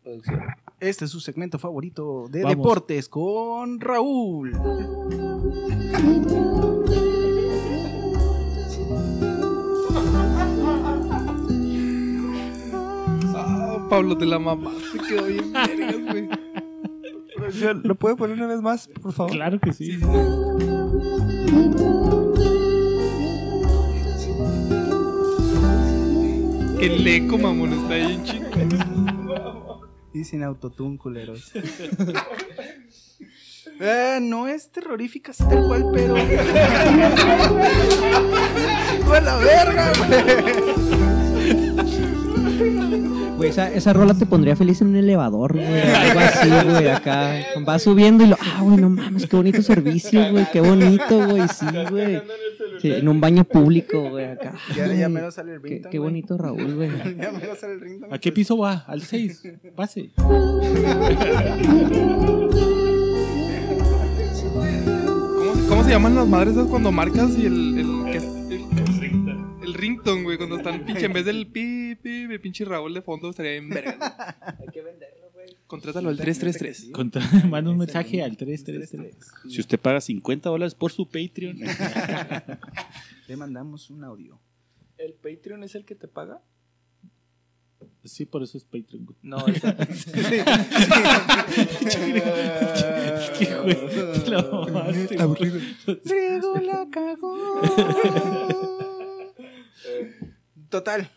Producción. 0.03 0.41
Este 0.81 1.05
es 1.05 1.11
su 1.11 1.21
segmento 1.21 1.59
favorito 1.59 2.27
de 2.31 2.43
Vamos. 2.43 2.57
deportes 2.57 3.09
con 3.09 3.81
Raúl. 3.81 4.53
Ah, 13.35 13.87
Pablo, 13.89 14.17
te 14.17 14.27
la 14.27 14.39
mamá. 14.39 14.71
Te 14.93 14.99
quedó 15.09 15.27
bien 15.27 15.53
vergas, 15.53 15.97
güey. 16.05 16.29
¿Lo 17.83 17.95
puede 17.95 18.17
poner 18.17 18.37
una 18.37 18.47
vez 18.47 18.61
más, 18.61 18.89
por 18.89 19.13
favor? 19.13 19.33
Claro 19.33 19.59
que 19.61 19.73
sí. 19.73 19.99
El 26.81 27.07
eco, 27.07 27.39
mamón, 27.39 27.73
está 27.75 27.95
bien 27.95 28.25
chido. 28.25 28.47
Y 30.13 30.25
sin 30.25 30.43
autotune, 30.43 30.99
culeros. 30.99 31.53
Eh, 33.83 34.19
no 34.21 34.47
es 34.47 34.71
terrorífica 34.71 35.33
así 35.33 35.43
tal 35.49 35.67
cual, 35.67 35.87
pero. 35.95 36.15
¡Fue 39.07 39.23
la 39.23 39.37
verga, 39.39 39.91
Güey, 40.07 41.20
esa, 43.49 43.73
esa 43.73 43.93
rola 43.93 44.15
te 44.15 44.27
pondría 44.27 44.55
feliz 44.57 44.81
en 44.83 44.89
un 44.89 44.97
elevador, 44.97 45.55
güey. 45.55 45.81
Algo 45.83 46.21
así, 46.21 46.49
güey, 46.69 46.89
acá. 46.89 47.33
Vas 47.65 47.83
subiendo 47.83 48.25
y 48.25 48.29
lo. 48.29 48.37
Ah, 48.41 48.61
güey, 48.63 48.77
no 48.77 48.91
mames, 48.91 49.27
qué 49.27 49.37
bonito 49.37 49.63
servicio, 49.63 50.31
güey. 50.31 50.47
Qué 50.53 50.61
bonito, 50.61 51.27
güey. 51.29 51.43
Sí, 51.49 51.67
güey. 51.91 52.23
Sí, 52.81 52.93
en 52.93 53.09
un 53.09 53.21
baño 53.21 53.45
público, 53.45 54.11
güey, 54.11 54.25
acá. 54.27 54.55
Ya, 54.77 54.87
ya 54.93 55.09
mero 55.09 55.31
sale 55.31 55.55
el 55.55 55.61
Qué, 55.63 55.69
ringtone. 55.69 55.91
qué 55.93 55.99
güey. 55.99 56.11
bonito 56.11 56.39
Raúl, 56.39 56.75
güey. 56.77 56.91
Ya 57.21 57.31
mero 57.33 57.55
sale 57.57 57.75
el 57.75 57.81
ringtone. 57.81 58.15
¿A 58.15 58.19
qué 58.19 58.33
piso 58.33 58.57
va? 58.59 58.85
Al 58.87 59.03
6. 59.03 59.43
Pase. 59.77 60.11
¿Cómo, 64.61 65.69
cómo 65.69 65.85
se 65.85 65.91
llaman 65.91 66.15
las 66.15 66.27
madres 66.29 66.55
esas 66.55 66.67
cuando 66.69 66.93
marcas 66.93 67.31
y 67.39 67.47
el. 67.47 67.79
El, 67.79 68.05
que- 68.13 68.17
el, 68.19 68.25
el 68.25 68.40
ringtone, 69.81 70.23
güey, 70.23 70.37
cuando 70.37 70.57
están 70.57 70.85
pinche. 70.87 71.07
En 71.07 71.13
vez 71.13 71.25
del 71.25 71.47
pi, 71.47 71.95
pi, 71.97 72.23
el 72.31 72.41
pinche 72.41 72.65
Raúl 72.65 72.95
de 72.95 73.03
fondo 73.03 73.31
estaría 73.31 73.53
bien 73.53 73.69
verga. 73.71 74.37
Hay 74.61 74.69
que 74.73 74.83
venderlo, 74.83 75.31
güey. 75.33 75.57
Contrátalo 75.67 76.09
al 76.11 76.17
333. 76.17 76.91
Contra- 76.93 77.23
Manda 77.49 77.71
un 77.71 77.79
mensaje 77.79 78.23
al 78.23 78.37
333. 78.37 79.17
Si 79.49 79.61
usted 79.61 79.79
paga 79.81 80.01
50 80.01 80.49
dólares 80.51 80.75
por 80.75 80.93
su 80.93 81.07
Patreon, 81.07 81.59
Le 83.29 83.37
mandamos 83.37 83.91
un 83.91 84.05
audio. 84.05 84.39
¿El 84.99 85.15
Patreon 85.15 85.65
es 85.65 85.75
el 85.75 85.85
que 85.85 85.95
te 85.95 86.09
paga? 86.09 86.41
Sí, 88.05 88.27
por 88.27 88.43
eso 88.43 88.59
es 88.59 88.65
Patreon. 88.65 89.07
güey. 89.07 89.17
No, 89.23 89.47
es 89.47 89.61
que, 93.39 93.55
güey, 93.57 94.31
la 94.31 94.43
mamaste. 94.43 95.17
Riego 96.05 96.57
la 96.59 96.87
cagó. 96.91 98.79
Total. 100.71 101.11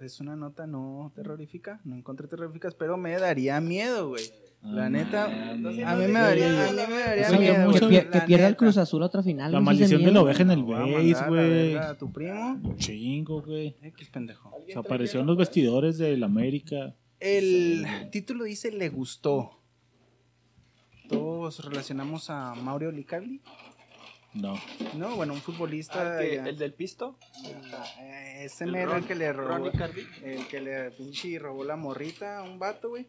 Es 0.00 0.20
una 0.20 0.36
nota 0.36 0.66
no 0.66 1.12
terrorífica. 1.14 1.80
No 1.84 1.94
encontré 1.96 2.26
terroríficas, 2.28 2.74
pero 2.74 2.96
me 2.96 3.12
daría 3.18 3.60
miedo, 3.60 4.08
güey. 4.08 4.24
La 4.62 4.86
Ah, 4.86 4.88
neta, 4.88 5.28
mames. 5.28 5.84
a 5.84 5.94
mí 5.94 6.06
me 6.06 6.18
daría, 6.20 6.68
a 6.68 6.72
mí 6.72 6.76
me 6.88 6.98
daría 7.00 7.22
Eso 7.26 7.32
que 7.32 7.38
miedo. 7.38 7.70
mucho- 7.70 7.88
Que, 7.90 8.08
la 8.10 8.24
pierda 8.26 8.46
el 8.46 8.52
neta. 8.52 8.56
Cruz 8.56 8.78
Azul 8.78 9.02
otra 9.02 9.22
final. 9.22 9.52
La 9.52 9.60
maldición 9.60 10.02
de 10.02 10.10
la 10.10 10.22
oveja 10.22 10.42
en 10.42 10.50
el 10.52 10.62
base, 10.64 10.90
la 11.12 11.28
güey. 11.28 11.76
a 11.76 11.98
tu 11.98 12.10
primo. 12.10 12.52
Un 12.62 12.76
Chingo, 12.78 13.42
güey. 13.42 13.76
X 13.82 14.08
pendejo. 14.08 14.50
Se 14.66 14.78
apareció 14.78 15.20
en 15.20 15.26
los 15.26 15.36
vestidores 15.36 15.98
del 15.98 16.24
América. 16.24 16.94
El 17.20 17.86
título 18.10 18.44
dice 18.44 18.72
le 18.72 18.88
gustó. 18.88 19.60
Todos 21.08 21.62
relacionamos 21.64 22.30
a 22.30 22.54
Mauro 22.54 22.90
Licardi, 22.90 23.40
No. 24.34 24.54
¿no? 24.96 25.16
Bueno, 25.16 25.32
un 25.32 25.40
futbolista. 25.40 26.16
Ah, 26.16 26.22
¿el 26.22 26.28
que- 26.30 26.36
ya- 26.36 26.44
¿El 26.48 26.58
del 26.58 26.72
pisto? 26.74 27.16
Eh, 28.00 28.44
Ese 28.44 28.66
mero 28.66 28.96
el 28.96 29.04
que 29.06 29.14
le 29.14 29.32
robó. 29.32 29.48
Ronnie 29.48 29.72
Cardi. 29.72 30.02
El 30.22 30.46
que 30.48 30.60
le 30.60 30.90
pinche 30.90 31.38
robó 31.38 31.64
la 31.64 31.76
morrita 31.76 32.38
a 32.38 32.42
un 32.42 32.58
vato, 32.58 32.90
güey. 32.90 33.06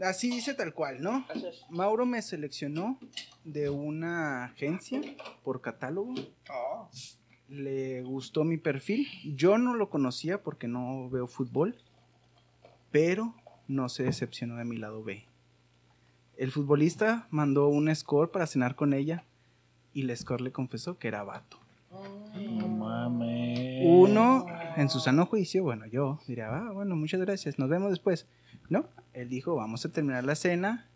Así 0.00 0.30
dice 0.30 0.54
tal 0.54 0.74
cual, 0.74 1.02
¿no? 1.02 1.26
Mauro 1.70 2.06
me 2.06 2.22
seleccionó 2.22 2.98
de 3.44 3.68
una 3.70 4.44
agencia 4.44 5.00
por 5.42 5.60
catálogo. 5.60 6.14
Le 7.48 8.02
gustó 8.02 8.44
mi 8.44 8.58
perfil. 8.58 9.08
Yo 9.24 9.58
no 9.58 9.74
lo 9.74 9.88
conocía 9.90 10.42
porque 10.42 10.68
no 10.68 11.08
veo 11.10 11.26
fútbol, 11.26 11.76
pero 12.92 13.34
no 13.66 13.88
se 13.88 14.04
decepcionó 14.04 14.56
de 14.56 14.64
mi 14.64 14.76
lado 14.76 15.02
B. 15.02 15.24
El 16.36 16.52
futbolista 16.52 17.26
mandó 17.30 17.66
un 17.68 17.92
score 17.96 18.30
para 18.30 18.46
cenar 18.46 18.76
con 18.76 18.92
ella 18.92 19.24
y 19.92 20.02
el 20.02 20.16
score 20.16 20.40
le 20.40 20.52
confesó 20.52 20.98
que 20.98 21.08
era 21.08 21.22
vato. 21.22 21.58
No 22.34 22.68
mames. 22.68 23.82
Uno, 23.84 24.46
en 24.76 24.88
su 24.90 25.00
sano 25.00 25.26
juicio, 25.26 25.62
bueno, 25.64 25.86
yo 25.86 26.20
diría, 26.26 26.48
ah, 26.50 26.70
bueno, 26.72 26.94
muchas 26.96 27.20
gracias, 27.20 27.58
nos 27.58 27.68
vemos 27.68 27.90
después. 27.90 28.26
No, 28.68 28.86
él 29.14 29.28
dijo, 29.28 29.56
vamos 29.56 29.84
a 29.84 29.92
terminar 29.92 30.24
la 30.24 30.34
cena 30.34 30.86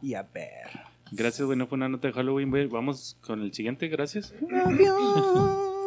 y 0.00 0.14
a 0.14 0.22
ver. 0.22 0.70
gracias, 1.10 1.44
güey, 1.46 1.58
no 1.58 1.66
fue 1.66 1.76
una 1.76 1.88
nota 1.88 2.08
de 2.08 2.14
Halloween, 2.14 2.50
güey. 2.50 2.66
Vamos 2.66 3.16
con 3.20 3.42
el 3.42 3.52
siguiente, 3.52 3.88
gracias. 3.88 4.32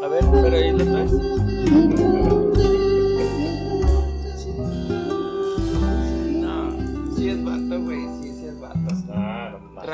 A 0.04 0.08
ver, 0.08 0.24
pero 0.32 0.56
ahí 0.56 0.72
lo 0.72 0.86
traes. 0.86 1.12
No, 6.42 7.16
sí 7.16 7.30
es 7.30 7.44
vato, 7.44 7.82
güey. 7.82 8.02
Sí, 8.22 8.24
sí 8.24 8.29
es 8.29 8.29
vato. 8.29 8.29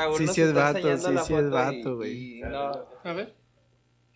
Raúl 0.06 0.18
Sí, 0.18 0.26
sí 0.28 0.40
es 0.40 0.52
vato, 0.52 0.96
sí, 0.98 1.12
sí 1.26 1.34
es 1.34 1.50
vato, 1.50 1.96
güey. 1.96 2.38
y 2.38 2.40
no. 2.40 2.72
A 3.04 3.12
ver. 3.12 3.34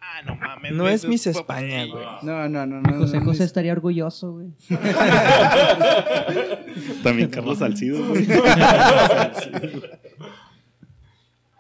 Ah, 0.00 0.22
no 0.24 0.35
mames. 0.35 0.72
No 0.72 0.88
es 0.88 1.07
Miss. 1.07 1.26
España, 1.26 1.85
güey. 1.85 2.05
No, 2.22 2.48
no, 2.48 2.66
no, 2.66 2.81
no. 2.81 2.98
José 2.98 3.18
no, 3.18 3.24
José 3.26 3.44
estaría 3.44 3.72
orgulloso, 3.72 4.33
güey. 4.33 4.48
También 7.03 7.29
Carlos 7.31 7.59
Salcido, 7.59 8.07
güey. 8.09 8.26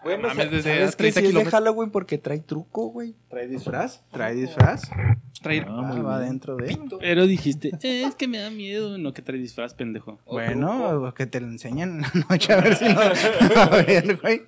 Bueno, 0.02 0.28
mames, 0.28 0.50
desde 0.50 0.62
¿sabes 0.74 0.88
a 0.88 0.90
que 0.92 0.96
30 0.96 1.20
sí 1.20 1.26
es 1.26 1.34
de. 1.34 1.50
Halloween 1.50 1.90
porque 1.90 2.16
trae 2.18 2.38
truco, 2.40 2.86
güey? 2.88 3.14
¿Trae 3.28 3.46
disfraz? 3.48 4.02
¿Trae 4.10 4.34
disfraz? 4.34 4.90
Ah, 4.92 5.82
muy 5.82 6.00
Ah, 6.00 6.02
va 6.02 6.20
dentro 6.20 6.56
de 6.56 6.70
él. 6.70 6.80
Pero 7.00 7.26
dijiste, 7.26 7.70
"Eh, 7.82 8.04
es 8.06 8.14
que 8.14 8.28
me 8.28 8.38
da 8.38 8.50
miedo. 8.50 8.98
No, 8.98 9.12
que 9.12 9.22
trae 9.22 9.38
disfraz, 9.38 9.74
pendejo. 9.74 10.18
Bueno, 10.26 11.12
que 11.14 11.26
te 11.26 11.40
lo 11.40 11.46
enseñen 11.48 11.96
en 11.96 12.00
la 12.02 12.26
noche 12.30 12.52
a 12.52 12.60
ver 12.60 12.76
si 12.76 12.84
no. 12.86 13.00
A 13.56 13.66
ver, 13.82 14.18
güey. 14.20 14.42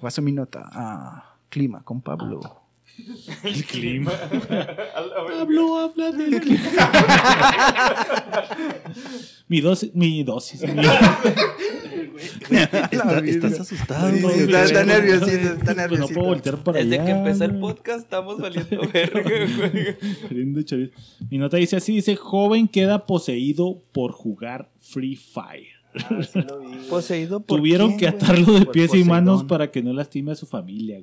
Paso 0.00 0.22
mi 0.22 0.32
nota. 0.32 0.68
Ah, 0.72 1.34
clima 1.48 1.82
con 1.82 2.00
Pablo. 2.02 2.40
El 3.44 3.64
clima. 3.64 4.12
Pablo 5.28 5.78
habla 5.78 6.10
del 6.12 6.40
clima. 6.40 6.62
mi 9.48 9.60
dosis. 9.60 9.94
Mi 9.94 10.22
dosis. 10.24 10.62
mi- 10.62 10.82
Está- 12.56 13.18
estás 13.24 13.60
asustado, 13.60 14.10
Sí, 14.16 14.24
está, 14.40 14.64
está 14.64 14.84
nerviosito, 14.84 15.26
está 15.28 15.56
Pues 15.64 15.66
no 15.66 15.74
nerviosito. 15.82 16.14
puedo 16.14 16.26
voltear 16.28 16.56
para 16.64 16.78
Desde 16.78 16.94
allá. 16.96 17.04
que 17.04 17.10
empezó 17.12 17.44
el 17.44 17.58
podcast 17.58 18.00
estamos 18.00 18.38
valiendo 18.40 18.80
verga. 18.92 19.22
Mi 21.30 21.38
nota 21.38 21.56
dice 21.58 21.76
así: 21.76 21.94
dice, 21.96 22.16
joven 22.16 22.68
queda 22.68 23.04
poseído 23.06 23.82
por 23.92 24.12
jugar 24.12 24.70
Free 24.80 25.16
Fire. 25.16 25.66
Poseído 26.88 27.40
por 27.40 27.58
Tuvieron 27.58 27.88
quién, 27.96 27.98
que 28.00 28.08
atarlo 28.08 28.58
de 28.60 28.66
pies 28.66 28.94
y 28.94 29.04
manos 29.04 29.44
para 29.44 29.70
que 29.70 29.82
no 29.82 29.92
lastime 29.92 30.32
a 30.32 30.34
su 30.36 30.46
familia. 30.46 31.02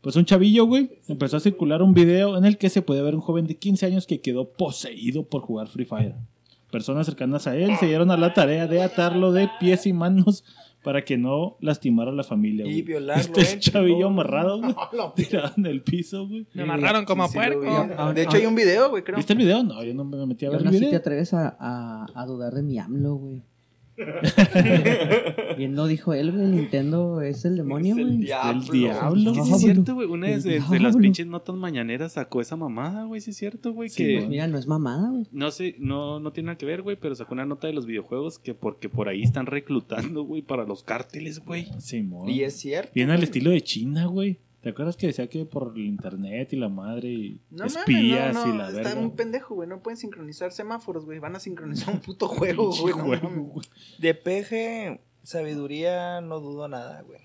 Pues 0.00 0.16
un 0.16 0.24
chavillo, 0.24 0.64
güey, 0.64 0.90
empezó 1.08 1.36
a 1.36 1.40
circular 1.40 1.82
un 1.82 1.92
video 1.92 2.36
en 2.38 2.44
el 2.46 2.56
que 2.56 2.70
se 2.70 2.80
puede 2.82 3.02
ver 3.02 3.14
un 3.14 3.20
joven 3.20 3.46
de 3.46 3.56
15 3.58 3.86
años 3.86 4.06
que 4.06 4.20
quedó 4.20 4.50
poseído 4.52 5.24
por 5.24 5.42
jugar 5.42 5.68
Free 5.68 5.84
Fire. 5.84 6.14
Personas 6.70 7.04
cercanas 7.06 7.46
a 7.46 7.56
él 7.56 7.76
se 7.78 7.86
dieron 7.86 8.10
a 8.10 8.16
la 8.16 8.32
tarea 8.32 8.66
de 8.66 8.80
atarlo 8.82 9.32
de 9.32 9.50
pies 9.58 9.86
y 9.86 9.92
manos 9.92 10.44
para 10.84 11.04
que 11.04 11.18
no 11.18 11.56
lastimara 11.60 12.10
a 12.12 12.14
la 12.14 12.22
familia. 12.24 12.64
Y 12.64 12.68
güey. 12.70 12.82
violarlo, 12.82 13.22
Este 13.36 13.56
¿eh? 13.56 13.58
chavillo 13.60 14.06
amarrado, 14.06 14.60
güey, 14.60 14.74
tirado 15.16 15.52
en 15.58 15.66
el 15.66 15.82
piso, 15.82 16.26
güey. 16.28 16.46
Me 16.54 16.62
amarraron 16.62 17.04
como 17.04 17.24
a 17.24 17.28
Sí, 17.28 17.34
puerco. 17.34 17.60
vi. 17.60 18.14
De 18.14 18.22
hecho, 18.22 18.36
hay 18.38 18.46
un 18.46 18.54
video, 18.54 18.88
güey, 18.88 19.02
creo. 19.02 19.16
¿Viste 19.18 19.32
el 19.34 19.38
video? 19.40 19.62
No, 19.64 19.82
yo 19.84 19.92
no 19.92 20.04
me 20.04 20.24
metí 20.26 20.46
a 20.46 20.48
Y 20.48 20.52
ver 20.52 20.58
aún 20.60 20.68
el 20.68 20.74
así 20.74 20.78
te 20.80 20.86
video. 20.86 20.98
atreves 21.00 21.34
a, 21.34 21.56
a, 21.60 22.06
a 22.14 22.24
dudar 22.26 22.54
de 22.54 22.62
mi 22.62 22.78
AMLO, 22.78 23.16
güey. 23.16 23.42
Bien 25.56 25.74
lo 25.76 25.86
dijo 25.86 26.12
él, 26.14 26.32
güey. 26.32 26.46
Nintendo 26.46 27.20
es 27.22 27.44
el 27.44 27.56
demonio, 27.56 27.94
Es 27.94 27.98
el 28.00 28.06
güey. 28.06 28.18
diablo. 28.18 28.62
El 28.62 28.70
diablo. 28.70 29.34
Sí, 29.34 29.40
sí, 29.44 29.52
es 29.52 29.60
cierto, 29.60 29.94
güey. 29.94 30.08
Una 30.08 30.26
de, 30.28 30.34
El 30.34 30.42
de- 30.42 30.60
de 30.60 30.80
las 30.80 30.96
pinches 30.96 31.26
notas 31.26 31.56
mañaneras 31.56 32.12
sacó 32.12 32.40
esa 32.40 32.56
mamada, 32.56 33.04
güey. 33.04 33.20
Sí, 33.20 33.30
es 33.30 33.36
cierto, 33.36 33.72
güey. 33.72 33.88
Sí, 33.88 34.04
que 34.04 34.16
güey. 34.16 34.28
Mira, 34.28 34.46
no 34.46 34.58
es 34.58 34.66
mamada, 34.66 35.10
güey. 35.10 35.26
no 35.32 35.50
sé, 35.50 35.76
no, 35.78 36.20
no 36.20 36.32
tiene 36.32 36.46
nada 36.48 36.58
que 36.58 36.66
ver, 36.66 36.82
güey. 36.82 36.96
Pero 37.00 37.14
sacó 37.14 37.34
una 37.34 37.46
nota 37.46 37.66
de 37.66 37.72
los 37.72 37.86
videojuegos 37.86 38.38
que 38.38 38.54
porque 38.54 38.88
por 38.88 39.08
ahí 39.08 39.22
están 39.22 39.46
reclutando, 39.46 40.22
güey, 40.24 40.42
para 40.42 40.64
los 40.64 40.82
cárteles, 40.82 41.40
güey. 41.44 41.66
Simón. 41.78 42.28
Y 42.28 42.42
es 42.42 42.58
cierto. 42.58 42.92
Viene 42.94 43.12
al 43.12 43.22
estilo 43.22 43.50
de 43.50 43.60
China, 43.60 44.06
güey. 44.06 44.38
¿Te 44.62 44.68
acuerdas 44.68 44.96
que 44.96 45.06
decía 45.06 45.26
que 45.28 45.46
por 45.46 45.72
el 45.74 45.86
internet 45.86 46.52
y 46.52 46.56
la 46.56 46.68
madre 46.68 47.08
y 47.08 47.40
No 47.50 47.64
espías 47.64 48.34
no, 48.34 48.46
no, 48.46 48.54
y 48.54 48.58
la 48.58 48.68
está 48.68 48.82
verga? 48.82 49.00
un 49.00 49.16
pendejo, 49.16 49.54
güey. 49.54 49.66
No 49.68 49.82
pueden 49.82 49.96
sincronizar 49.96 50.52
semáforos, 50.52 51.06
güey. 51.06 51.18
Van 51.18 51.34
a 51.34 51.40
sincronizar 51.40 51.94
un 51.94 52.00
puto 52.00 52.28
juego, 52.28 52.70
güey. 52.70 53.20
De 53.98 54.14
peje, 54.14 55.00
sabiduría, 55.22 56.20
no 56.20 56.40
dudo 56.40 56.68
nada, 56.68 57.00
güey. 57.02 57.20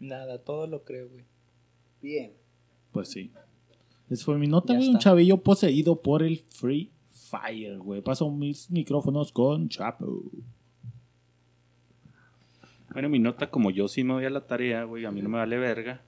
Nada, 0.00 0.38
todo 0.38 0.66
lo 0.66 0.84
creo, 0.84 1.08
güey. 1.08 1.24
Bien. 2.02 2.32
Pues 2.92 3.08
sí. 3.08 3.32
Esa 4.10 4.24
fue 4.26 4.36
mi 4.36 4.46
nota, 4.46 4.74
güey. 4.74 4.86
Un 4.88 4.96
está. 4.96 5.10
chavillo 5.10 5.38
poseído 5.38 6.02
por 6.02 6.22
el 6.22 6.44
Free 6.50 6.90
Fire, 7.10 7.78
güey. 7.78 8.02
Paso 8.02 8.30
mis 8.30 8.70
micrófonos 8.70 9.32
con 9.32 9.70
Chapo. 9.70 10.22
Bueno, 12.92 13.08
mi 13.08 13.18
nota, 13.18 13.50
como 13.50 13.70
yo 13.70 13.88
sí 13.88 14.04
me 14.04 14.12
voy 14.12 14.24
a 14.26 14.30
la 14.30 14.46
tarea, 14.46 14.84
güey, 14.84 15.06
a 15.06 15.10
mí 15.10 15.22
no 15.22 15.30
me 15.30 15.38
vale 15.38 15.56
verga. 15.58 16.02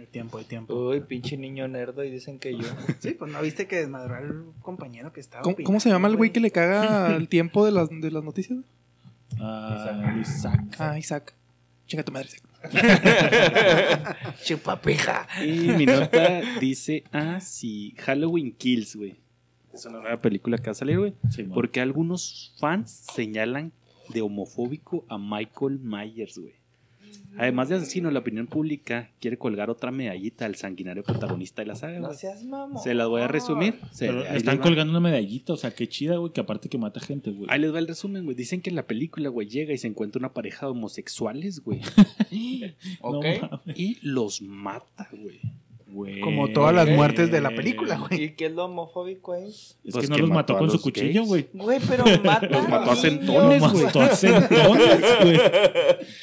Hay 0.00 0.06
tiempo, 0.06 0.38
hay 0.38 0.44
tiempo. 0.44 0.74
Uy, 0.74 1.02
pinche 1.02 1.36
niño 1.36 1.68
nerdo 1.68 2.02
y 2.02 2.10
dicen 2.10 2.38
que 2.38 2.56
yo. 2.56 2.64
Sí, 3.00 3.10
pues 3.10 3.30
no 3.30 3.42
viste 3.42 3.66
que 3.66 3.76
desmadró 3.76 4.14
al 4.14 4.44
compañero 4.62 5.12
que 5.12 5.20
estaba. 5.20 5.42
¿Cómo, 5.42 5.56
cómo 5.62 5.78
se 5.78 5.90
llama 5.90 6.08
el 6.08 6.16
güey 6.16 6.32
que 6.32 6.40
le 6.40 6.50
caga 6.50 7.14
el 7.14 7.28
tiempo 7.28 7.66
de 7.66 7.72
las, 7.72 7.90
de 7.90 8.10
las 8.10 8.24
noticias? 8.24 8.60
Ah, 9.38 10.16
Isaac. 10.18 10.76
Ah, 10.78 10.98
Isaac. 10.98 11.34
Chinga 11.86 12.02
tu 12.02 12.12
madre, 12.12 12.28
Isaac. 12.28 12.42
Chupapija. 14.42 15.28
Y 15.44 15.68
mi 15.72 15.84
nota 15.84 16.40
dice, 16.58 17.04
ah, 17.12 17.38
sí, 17.42 17.94
Halloween 17.98 18.52
Kills, 18.52 18.96
güey. 18.96 19.16
Es 19.70 19.84
una 19.84 20.00
nueva 20.00 20.16
película 20.16 20.56
que 20.56 20.64
va 20.64 20.72
a 20.72 20.74
salir, 20.74 20.98
güey. 20.98 21.12
Sí. 21.28 21.42
Porque 21.42 21.82
algunos 21.82 22.54
fans 22.58 23.04
señalan 23.14 23.72
de 24.08 24.22
homofóbico 24.22 25.04
a 25.10 25.18
Michael 25.18 25.78
Myers, 25.78 26.38
güey. 26.38 26.54
Además 27.38 27.68
de 27.68 27.76
asesino, 27.76 28.10
la 28.10 28.18
opinión 28.20 28.46
pública 28.46 29.10
quiere 29.20 29.38
colgar 29.38 29.70
otra 29.70 29.90
medallita 29.90 30.46
al 30.46 30.56
sanguinario 30.56 31.02
protagonista 31.02 31.62
de 31.62 31.66
la 31.66 31.74
saga, 31.76 31.98
No 32.00 32.12
seas 32.14 32.44
mamón. 32.44 32.82
Se 32.82 32.94
las 32.94 33.08
voy 33.08 33.22
a 33.22 33.28
resumir. 33.28 33.78
Se- 33.92 34.06
Pero 34.06 34.20
ahí 34.28 34.36
están 34.36 34.58
colgando 34.58 34.90
una 34.90 35.00
medallita, 35.00 35.52
o 35.52 35.56
sea, 35.56 35.70
qué 35.74 35.88
chida, 35.88 36.16
güey, 36.16 36.32
que 36.32 36.40
aparte 36.40 36.68
que 36.68 36.78
mata 36.78 37.00
gente, 37.00 37.30
güey. 37.30 37.46
Ahí 37.50 37.60
les 37.60 37.72
va 37.72 37.78
el 37.78 37.88
resumen, 37.88 38.24
güey. 38.24 38.36
Dicen 38.36 38.60
que 38.60 38.70
en 38.70 38.76
la 38.76 38.86
película, 38.86 39.28
güey, 39.28 39.48
llega 39.48 39.72
y 39.72 39.78
se 39.78 39.86
encuentra 39.86 40.18
una 40.18 40.32
pareja 40.32 40.66
de 40.66 40.72
homosexuales, 40.72 41.60
güey. 41.60 41.80
Ok. 43.00 43.24
No 43.24 43.60
y 43.74 43.98
los 44.02 44.42
mata, 44.42 45.08
güey. 45.12 45.40
Güey. 45.92 46.20
Como 46.20 46.48
todas 46.52 46.74
las 46.74 46.88
muertes 46.88 47.30
de 47.30 47.40
la 47.40 47.50
película, 47.50 47.98
güey. 47.98 48.24
¿Y 48.24 48.30
qué 48.34 48.46
es 48.46 48.52
lo 48.52 48.64
homofóbico 48.66 49.32
ahí? 49.32 49.48
Es 49.48 49.76
Pues 49.92 50.04
que 50.04 50.08
no 50.10 50.16
que 50.16 50.22
los 50.22 50.30
mató 50.30 50.56
con 50.58 50.70
su 50.70 50.80
cuchillo, 50.80 51.24
güey. 51.24 51.48
Güey, 51.52 51.78
pero 51.88 52.04
mata. 52.24 52.46
Los 52.48 52.68
mató 52.68 52.90
a 52.92 52.96
centones, 52.96 53.60
Los 53.62 53.72
güey. 53.72 53.84
mató 53.84 54.00
a 54.00 54.08
centones, 54.08 55.00
güey. 55.22 55.38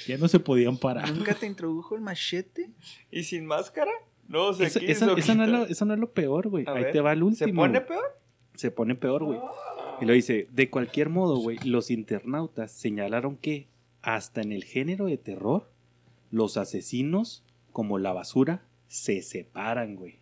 Ya 0.08 0.18
no 0.18 0.28
se 0.28 0.40
podían 0.40 0.78
parar. 0.78 1.12
¿Nunca 1.14 1.34
te 1.34 1.46
introdujo 1.46 1.96
el 1.96 2.02
machete? 2.02 2.70
¿Y 3.12 3.24
sin 3.24 3.46
máscara? 3.46 3.92
No, 4.28 4.54
se 4.54 4.66
Esa, 4.66 4.80
esa- 4.80 5.14
esa 5.14 5.36
no 5.36 5.44
es 5.46 5.50
lo, 5.50 5.66
eso 5.66 5.86
no 5.86 5.94
es 5.94 6.00
lo 6.00 6.12
peor, 6.12 6.50
güey. 6.50 6.66
Ahí 6.68 6.84
ver, 6.84 6.92
te 6.92 7.00
va 7.02 7.14
el 7.14 7.24
último. 7.24 7.48
¿Se 7.48 7.54
pone 7.54 7.82
peor? 7.82 8.20
Se 8.56 8.72
pone 8.72 8.96
peor, 8.96 9.24
güey. 9.24 9.40
Y 10.02 10.06
lo 10.06 10.14
dice, 10.14 10.48
de 10.52 10.70
cualquier 10.70 11.10
modo, 11.10 11.38
güey, 11.38 11.58
los 11.64 11.90
internautas 11.92 12.72
señalaron 12.72 13.38
que 13.38 13.68
hasta 14.02 14.42
en 14.42 14.52
el 14.52 14.64
género 14.64 15.06
de 15.06 15.18
terror, 15.18 15.70
los 16.30 16.58
asesinos, 16.58 17.44
como 17.72 17.98
la 18.00 18.12
basura, 18.14 18.64
se 18.88 19.22
separan, 19.22 19.96
güey. 19.96 20.20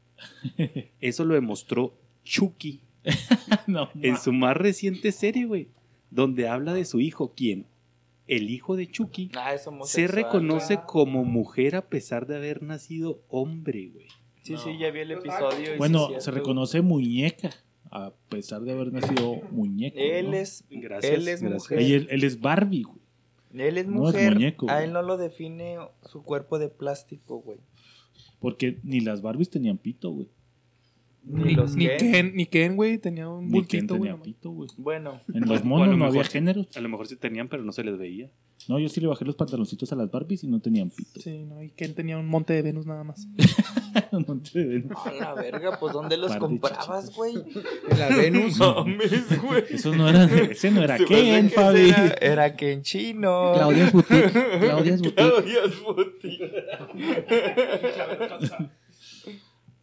Eso 1.01 1.25
lo 1.25 1.33
demostró 1.35 1.93
Chucky 2.23 2.81
No, 3.67 3.89
en 4.01 4.17
su 4.17 4.33
más 4.33 4.57
reciente 4.57 5.11
serie, 5.11 5.45
güey, 5.45 5.67
donde 6.09 6.47
habla 6.47 6.73
de 6.73 6.85
su 6.85 6.99
hijo, 6.99 7.33
quien, 7.35 7.65
el 8.27 8.49
hijo 8.49 8.75
de 8.75 8.87
Chucky, 8.87 9.31
Ah, 9.35 9.53
es 9.53 9.67
se 9.83 10.07
reconoce 10.07 10.79
como 10.87 11.23
mujer 11.23 11.75
a 11.75 11.87
pesar 11.87 12.25
de 12.25 12.35
haber 12.35 12.63
nacido 12.63 13.21
hombre, 13.29 13.89
güey. 13.93 14.07
Sí, 14.41 14.55
sí, 14.57 14.77
ya 14.77 14.91
vi 14.91 14.99
el 14.99 15.11
episodio. 15.11 15.77
Bueno, 15.77 16.09
se 16.19 16.31
reconoce 16.31 16.81
muñeca, 16.81 17.49
a 17.91 18.13
pesar 18.29 18.61
de 18.61 18.71
haber 18.73 18.91
nacido 18.93 19.41
muñeco. 19.51 19.97
Él 19.99 20.31
¿no? 20.31 20.37
es, 20.37 20.63
Gracias, 20.69 21.13
él 21.13 21.27
es 21.27 21.41
gracias. 21.41 21.71
mujer. 21.71 22.07
Él, 22.09 22.23
es 22.23 22.39
Barbie, 22.39 22.83
güey. 22.83 22.99
Él 23.53 23.77
es 23.77 23.87
No 23.87 24.09
es 24.09 24.13
mujer. 24.15 24.33
muñeco, 24.33 24.69
a 24.69 24.83
él 24.83 24.91
no 24.91 25.01
lo 25.01 25.17
define 25.17 25.77
su 26.03 26.23
cuerpo 26.23 26.59
de 26.59 26.69
plástico, 26.69 27.39
güey. 27.39 27.59
Porque 28.45 28.77
ni 28.83 28.99
las 28.99 29.21
Barbies 29.23 29.49
tenían 29.49 29.77
pito, 29.79 30.11
güey. 30.11 30.27
Ni 31.23 31.55
los 31.55 31.75
Ni 31.75 31.87
Ken. 31.87 31.97
Ken, 31.97 32.35
ni 32.35 32.45
Ken, 32.45 32.75
güey, 32.75 32.99
tenía 32.99 33.27
un 33.27 33.45
Ni 33.49 33.63
Ken 33.63 33.87
bultito, 33.87 33.97
güey. 33.97 34.11
tenía 34.11 34.23
pito, 34.23 34.51
güey. 34.51 34.69
Bueno, 34.77 35.19
En 35.33 35.47
los 35.49 35.63
monos 35.65 35.87
lo 35.87 35.97
no 35.97 36.05
había 36.05 36.19
mejor- 36.19 36.31
géneros. 36.31 36.67
A 36.77 36.81
lo 36.81 36.89
mejor 36.89 37.07
sí 37.07 37.15
tenían, 37.15 37.47
pero 37.47 37.63
no 37.63 37.71
se 37.71 37.83
les 37.83 37.97
veía. 37.97 38.29
No, 38.69 38.77
yo 38.77 38.87
sí 38.89 39.01
le 39.01 39.07
bajé 39.07 39.25
los 39.25 39.35
pantaloncitos 39.35 39.91
a 39.91 39.95
las 39.95 40.11
Barbies 40.11 40.43
y 40.43 40.47
no 40.47 40.59
tenían 40.59 40.91
pito. 40.91 41.19
Sí, 41.21 41.43
no, 41.45 41.63
y 41.63 41.71
Ken 41.71 41.95
tenía 41.95 42.17
un 42.19 42.27
monte 42.27 42.53
de 42.53 42.61
Venus 42.61 42.85
nada 42.85 43.03
más. 43.03 43.27
No 44.11 44.39
te 44.41 44.63
ven. 44.63 44.89
a 45.05 45.11
la 45.11 45.33
verga, 45.33 45.77
pues 45.79 45.93
¿dónde 45.93 46.17
los 46.17 46.35
comprabas, 46.37 47.15
güey? 47.15 47.35
En 47.89 47.99
la 47.99 48.09
Venus. 48.09 48.57
Mames, 48.59 49.41
güey. 49.41 49.63
Eso 49.69 49.95
no 49.95 50.09
era, 50.09 50.25
ese 50.25 50.71
no 50.71 50.83
era 50.83 50.97
Ken, 50.97 51.49
Fabi. 51.49 51.89
Era, 51.89 52.15
era 52.21 52.55
Ken 52.55 52.81
chino. 52.81 53.53
Claudia's 53.53 53.91
Boutique. 53.91 54.31
Claudia's 54.59 55.01
Boutique. 55.01 55.15
Claudia's 55.15 55.79
Boutique. 55.83 56.51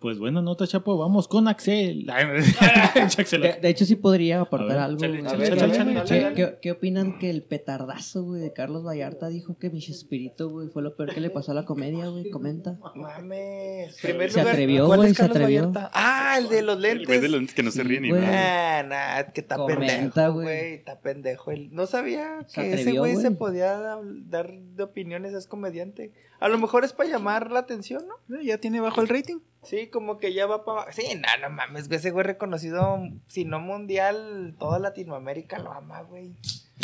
Pues 0.03 0.19
bueno, 0.19 0.43
nota 0.43 0.67
chapo, 0.67 0.99
vamos 0.99 1.29
con 1.29 1.47
Axel. 1.49 2.05
De, 2.07 3.59
de 3.63 3.69
hecho, 3.69 3.85
sí 3.85 3.97
podría 3.97 4.41
aportar 4.41 4.79
algo. 4.79 5.01
¿Qué- 5.01 5.21
échale, 5.21 5.45
qué- 5.45 5.99
échale. 6.01 6.35
¿Qué, 6.35 6.59
qué 6.61 6.71
opinan 6.73 7.19
que 7.19 7.31
el 7.31 7.43
petardazo, 7.45 8.25
güey, 8.25 8.41
de 8.43 8.53
Carlos 8.53 8.85
Vallarta 8.85 9.29
dijo 9.29 9.57
que 9.59 9.71
mi 9.71 9.81
Chespirito, 9.81 10.51
güey, 10.51 10.69
fue 10.69 10.83
lo 10.83 10.97
peor 10.97 11.15
que 11.15 11.21
le 11.21 11.31
pasó 11.31 11.53
a 11.53 11.55
la 11.55 11.65
comedia, 11.65 12.09
güey? 12.09 12.31
Comenta. 12.31 12.79
Mames. 12.97 13.97
Primer 14.03 14.31
Se 14.31 14.41
lugar, 14.41 14.53
atrevió, 14.55 14.87
¿cuál 14.87 14.99
güey, 15.01 15.11
es 15.11 15.17
se 15.17 15.23
Carlos 15.23 15.37
atrevió. 15.37 15.61
Vallarta? 15.71 15.91
Ah, 15.95 16.37
el 16.39 16.49
de 16.49 16.63
los 16.63 16.77
El 16.77 16.81
güey 17.07 17.19
lentes. 17.19 17.23
de 17.23 17.29
los 17.29 17.55
que 17.55 17.63
no 17.63 17.71
se 17.71 17.83
ríe 17.85 18.01
ni 18.01 18.11
nada. 18.11 18.79
Ah, 18.81 18.83
nah, 18.83 19.33
que 19.33 19.41
está 19.41 19.57
Comenta, 19.57 19.87
pendejo, 19.87 20.33
güey. 20.33 20.75
Está 20.75 21.01
pendejo. 21.01 21.53
No 21.71 21.87
sabía 21.87 22.45
Se 22.49 22.61
que 22.63 22.75
ese 22.75 22.93
güey 22.99 23.17
se 23.17 23.31
podía 23.31 23.79
da- 23.79 24.01
dar 24.03 24.53
de 24.53 24.83
opiniones, 24.83 25.33
es 25.35 25.47
comediante. 25.47 26.13
A 26.41 26.49
lo 26.49 26.59
mejor 26.59 26.85
es 26.85 26.93
para 26.93 27.09
llamar 27.09 27.51
la 27.53 27.61
atención, 27.61 28.03
¿no? 28.29 28.41
Ya 28.43 28.59
tiene 28.59 28.81
bajo 28.81 29.01
el 29.01 29.09
rating. 29.09 29.37
Sí, 29.63 29.87
como 29.89 30.19
que 30.19 30.33
ya 30.35 30.47
va 30.47 30.65
para 30.65 30.91
Sí, 30.93 31.03
no, 31.15 31.49
no 31.49 31.55
mames, 31.55 31.87
güey. 31.89 31.99
Ese 31.99 32.11
güey 32.11 32.25
reconocido, 32.27 32.99
si 33.29 33.45
no 33.45 33.61
mundial, 33.61 34.57
toda 34.59 34.79
Latinoamérica 34.79 35.59
lo 35.59 35.73
ama, 35.73 36.03
güey. 36.03 36.33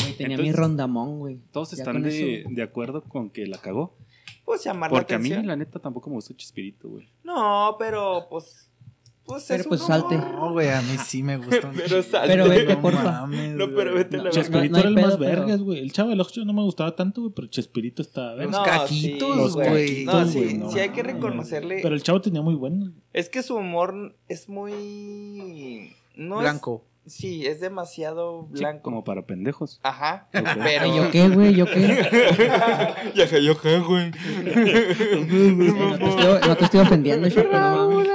Güey, 0.01 0.13
tenía 0.17 0.37
Entonces, 0.37 0.39
mi 0.39 0.53
rondamón, 0.53 1.19
güey. 1.19 1.39
Todos 1.51 1.73
están 1.73 2.03
de, 2.03 2.41
eso- 2.43 2.49
de 2.51 2.63
acuerdo 2.63 3.03
con 3.03 3.31
que 3.31 3.47
la 3.47 3.59
cagó. 3.59 3.97
Pues 4.45 4.63
llamar 4.65 4.91
Porque 4.91 5.13
la 5.15 5.17
a 5.17 5.19
mí, 5.19 5.27
atención. 5.29 5.47
la 5.47 5.57
neta, 5.57 5.79
tampoco 5.79 6.09
me 6.09 6.17
gustó 6.17 6.35
Chispirito, 6.35 6.89
güey. 6.89 7.09
No, 7.25 7.77
pero 7.79 8.27
pues. 8.31 8.71
Pues 9.29 9.45
Pero, 9.47 9.65
pues, 9.65 9.83
salte. 9.83 10.17
No, 10.17 10.53
güey, 10.53 10.71
a 10.71 10.81
mí 10.81 10.97
sí 11.05 11.23
me 11.23 11.37
gusta 11.37 11.71
Pero 11.77 12.03
salte. 12.03 12.29
Pero 12.29 12.49
vete, 12.49 12.75
No 12.75 12.81
porfa. 12.81 13.03
mames, 13.03 13.53
No, 13.55 13.67
pero 13.75 13.95
vete 13.95 14.17
No, 14.17 14.25
la 14.25 14.31
Chespirito 14.31 14.73
no 14.73 14.79
era 14.79 14.89
el 14.89 14.95
pedo, 14.95 15.07
más 15.07 15.17
pero- 15.19 15.31
vergas, 15.43 15.61
güey. 15.61 15.81
El 15.81 15.93
chavo 15.93 16.09
del 16.11 16.21
8 16.23 16.45
no 16.47 16.53
me 16.55 16.63
gustaba 16.63 16.97
tanto, 16.97 17.21
güey, 17.21 17.33
pero 17.37 17.47
Chespirito 17.49 18.01
estaba 18.01 18.35
verga. 18.35 18.45
Los 18.45 18.53
No, 18.53 18.65
caquitos, 18.65 19.55
güey. 19.55 20.05
No, 20.07 20.27
sí, 20.27 20.55
no 20.59 20.71
sí 20.71 20.79
hay 20.79 20.89
que 20.89 21.03
reconocerle. 21.03 21.81
Pero 21.83 21.95
el 21.95 22.03
chavo 22.03 22.23
tenía 22.23 22.41
muy 22.41 22.55
bueno. 22.55 22.91
Es 23.13 23.29
que 23.29 23.43
su 23.43 23.55
humor 23.57 24.17
es 24.29 24.49
muy. 24.49 25.93
No 26.17 26.37
es- 26.37 26.43
Blanco. 26.43 26.85
sí, 27.07 27.47
es 27.47 27.61
demasiado 27.61 28.49
Sí, 28.55 28.61
blanco. 28.61 28.83
como 28.83 29.05
para 29.05 29.27
pendejos. 29.27 29.79
Ajá. 29.83 30.29
Pero. 30.33 30.87
¿Yo 30.97 31.11
qué, 31.11 31.29
güey? 31.29 31.55
¿Yo 31.55 31.67
qué? 31.67 32.09
ya 33.15 33.29
que 33.29 33.45
yo 33.45 33.61
qué, 33.61 33.79
güey. 33.81 34.11
No 34.11 35.99
te 35.99 36.09
estoy, 36.09 36.49
no 36.49 36.57
te 36.57 36.65
estoy 36.65 36.81
ofendiendo, 36.81 37.29
no 37.29 37.89
mames. 37.91 38.09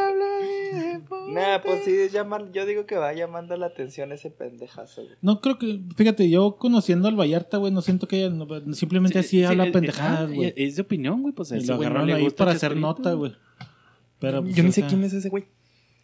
Nah, 1.30 1.60
pues 1.64 1.84
sí, 1.86 1.92
es 1.92 2.12
llamar, 2.12 2.52
yo 2.52 2.66
digo 2.66 2.86
que 2.86 2.96
va 2.98 3.14
llamando 3.14 3.56
la 3.58 3.68
atención 3.68 4.12
ese 4.12 4.30
pendejazo, 4.30 5.04
güey. 5.04 5.16
No 5.22 5.40
creo 5.42 5.58
que, 5.58 5.80
fíjate, 5.96 6.30
yo 6.30 6.58
conociendo 6.58 7.08
al 7.08 7.16
Vallarta, 7.20 7.58
güey, 7.58 7.72
no 7.72 7.82
siento 7.82 8.08
que 8.08 8.24
ella 8.26 8.30
no- 8.30 8.74
simplemente 8.74 9.20
así 9.20 9.40
Sí, 9.40 9.44
habla 9.44 9.66
sí, 9.66 9.72
pendejadas, 9.72 10.30
ah, 10.30 10.34
güey. 10.34 10.54
Es 10.56 10.76
de 10.76 10.82
opinión, 10.82 11.22
güey. 11.22 11.34
Pues 11.34 11.52
a 11.52 11.56
Y 11.56 11.60
ese 11.60 11.68
lo 11.68 11.78
güey 11.78 11.88
no 11.88 11.92
agarraron 11.92 12.08
le 12.10 12.14
ahí 12.16 12.24
gusta 12.24 12.38
para 12.46 12.52
hacer 12.56 12.76
nota, 12.76 13.14
güey. 13.14 13.34
Pero, 14.20 14.42
pues, 14.44 14.56
Yo 14.56 14.64
ni 14.64 14.70
o 14.70 14.72
sé 14.74 14.82
sea, 14.82 14.90
quién 14.90 15.04
es 15.04 15.14
ese 15.14 15.30
güey. 15.30 15.46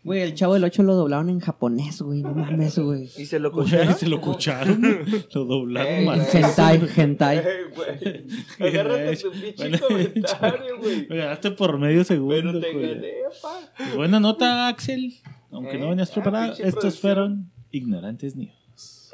Güey, 0.02 0.22
el 0.22 0.34
chavo 0.34 0.54
del 0.54 0.64
8 0.64 0.82
lo 0.84 0.96
doblaron 0.96 1.30
en 1.30 1.40
japonés, 1.42 2.02
güey. 2.02 2.22
No 2.22 2.34
mames, 2.34 2.80
güey. 2.80 3.10
Y 3.18 3.26
se 3.26 3.38
lo 3.38 3.52
güey, 3.52 3.66
cocharon. 3.66 3.96
se 3.96 4.08
lo 4.08 4.16
escucharon, 4.16 4.82
lo 5.34 5.46
doblaron 5.46 5.92
Eh, 5.94 6.06
mal. 6.06 6.26
Hentai, 6.34 6.82
hentai. 6.96 7.38
Eh, 7.40 7.44
güey. 7.76 8.70
Agárrate 8.70 9.18
tu 9.18 9.32
pinche 9.32 9.80
comentario, 9.88 10.78
güey. 10.80 11.06
Me 11.10 11.18
ganaste 11.18 11.52
por 11.52 11.78
medio 11.78 12.04
segundo, 12.06 12.34
Pero 12.54 12.60
te 12.62 12.72
güey. 12.74 12.96
gané, 12.96 13.14
pa. 13.42 13.96
Buena 13.96 14.20
nota, 14.22 14.68
Axel. 14.70 15.16
Aunque 15.52 15.76
Eh, 15.76 15.80
no 15.80 15.90
venías 15.90 16.10
ah, 16.12 16.13
preparado, 16.13 16.52
estos 16.54 16.71
producción. 16.71 16.94
fueron 17.02 17.52
ignorantes 17.71 18.36
news. 18.38 19.10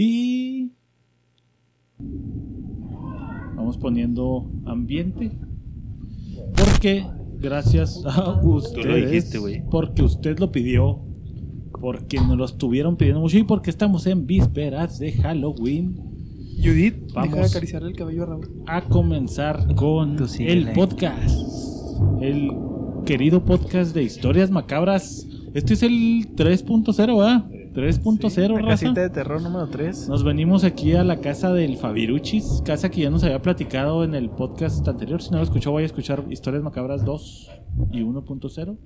Y 0.00 0.70
vamos 3.56 3.76
poniendo 3.78 4.48
ambiente 4.64 5.32
porque 6.54 7.04
gracias 7.40 8.04
a 8.06 8.40
ustedes. 8.40 8.86
lo 8.86 8.94
dijiste, 8.94 9.38
güey. 9.38 9.64
Porque 9.68 10.04
usted 10.04 10.38
lo 10.38 10.52
pidió. 10.52 11.00
Porque 11.80 12.18
nos 12.18 12.36
lo 12.36 12.44
estuvieron 12.44 12.96
pidiendo 12.96 13.20
mucho 13.20 13.38
y 13.38 13.42
porque 13.42 13.70
estamos 13.70 14.06
en 14.06 14.24
vísperas 14.24 15.00
de 15.00 15.14
Halloween. 15.14 15.96
Judith, 16.62 17.10
Vamos. 17.12 17.32
deja 17.32 17.42
de 17.42 17.50
acariciarle 17.50 17.88
el 17.88 17.96
cabello 17.96 18.22
a 18.22 18.26
Raúl. 18.26 18.62
a 18.68 18.82
comenzar 18.82 19.74
con 19.74 20.16
el 20.38 20.72
podcast. 20.74 21.40
El 22.20 22.52
querido 23.04 23.44
podcast 23.44 23.96
de 23.96 24.04
historias 24.04 24.52
macabras. 24.52 25.26
Este 25.54 25.74
es 25.74 25.82
el 25.82 26.36
3.0, 26.36 27.18
¿verdad? 27.18 27.50
3.0, 27.78 28.54
La 28.54 28.58
raza. 28.58 28.68
casita 28.70 29.02
de 29.02 29.10
terror 29.10 29.40
número 29.40 29.68
3. 29.68 30.08
Nos 30.08 30.24
venimos 30.24 30.64
aquí 30.64 30.94
a 30.94 31.04
la 31.04 31.20
casa 31.20 31.52
del 31.52 31.76
Fabiruchis, 31.76 32.60
casa 32.64 32.90
que 32.90 33.02
ya 33.02 33.10
nos 33.10 33.22
había 33.22 33.40
platicado 33.40 34.02
en 34.02 34.16
el 34.16 34.30
podcast 34.30 34.88
anterior. 34.88 35.22
Si 35.22 35.30
no 35.30 35.36
lo 35.36 35.44
escuchó, 35.44 35.72
vaya 35.72 35.84
a 35.84 35.86
escuchar 35.86 36.24
Historias 36.28 36.64
Macabras 36.64 37.04
2 37.04 37.50
y 37.92 38.00
1.0 38.00 38.76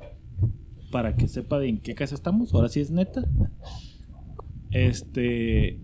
para 0.90 1.16
que 1.16 1.26
sepa 1.26 1.58
de 1.58 1.70
en 1.70 1.80
qué 1.80 1.94
casa 1.94 2.14
estamos. 2.14 2.52
Ahora 2.52 2.68
sí 2.68 2.80
es 2.80 2.90
neta. 2.90 3.24
Este. 4.70 5.80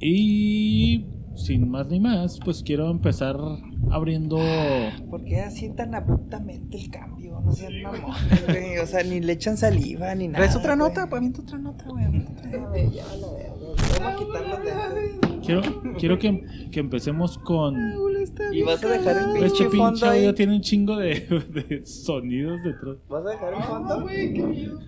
Y 0.00 1.04
sin 1.36 1.70
más 1.70 1.86
ni 1.86 2.00
más, 2.00 2.40
pues 2.44 2.64
quiero 2.64 2.90
empezar 2.90 3.36
abriendo. 3.92 4.36
¿Por 5.08 5.22
qué 5.24 5.42
así 5.42 5.70
tan 5.70 5.94
abruptamente 5.94 6.76
el 6.76 6.90
cambio? 6.90 7.17
No 7.44 7.52
sean 7.52 7.82
mamones, 7.82 8.46
güey. 8.46 8.78
O 8.78 8.86
sea, 8.86 9.02
ni 9.04 9.20
le 9.20 9.32
echan 9.32 9.56
saliva 9.56 10.14
ni 10.14 10.28
nada. 10.28 10.38
¿Traes 10.44 10.56
otra 10.56 10.74
güey. 10.76 10.88
nota? 10.88 11.08
Pues 11.08 11.18
avienta 11.18 11.42
otra 11.42 11.58
nota, 11.58 11.84
güey. 11.88 12.04
A 12.04 12.08
ver, 12.70 12.90
ya, 12.90 13.04
la. 13.16 13.28
Vamos 14.04 14.36
a 14.36 14.88
dedos. 14.94 15.18
Quiero, 15.44 15.62
quiero 15.98 16.18
que, 16.18 16.44
que 16.70 16.80
empecemos 16.80 17.38
con. 17.38 17.74
Y 18.52 18.62
vas 18.62 18.82
a 18.84 18.88
dejar 18.88 19.16
el 19.16 19.22
Este 19.36 19.40
pinche 19.40 19.64
pinche 19.64 19.76
fondo 19.78 20.06
audio 20.06 20.28
ahí. 20.28 20.34
tiene 20.34 20.54
un 20.56 20.60
chingo 20.60 20.96
de, 20.96 21.08
de 21.68 21.86
sonidos 21.86 22.62
detrás. 22.62 22.96
¿Vas 23.08 23.26
a 23.26 23.30
dejar 23.30 23.54
el 23.54 23.62
fondo? 23.62 24.00
güey, 24.02 24.32
qué 24.34 24.42
miedo. 24.42 24.78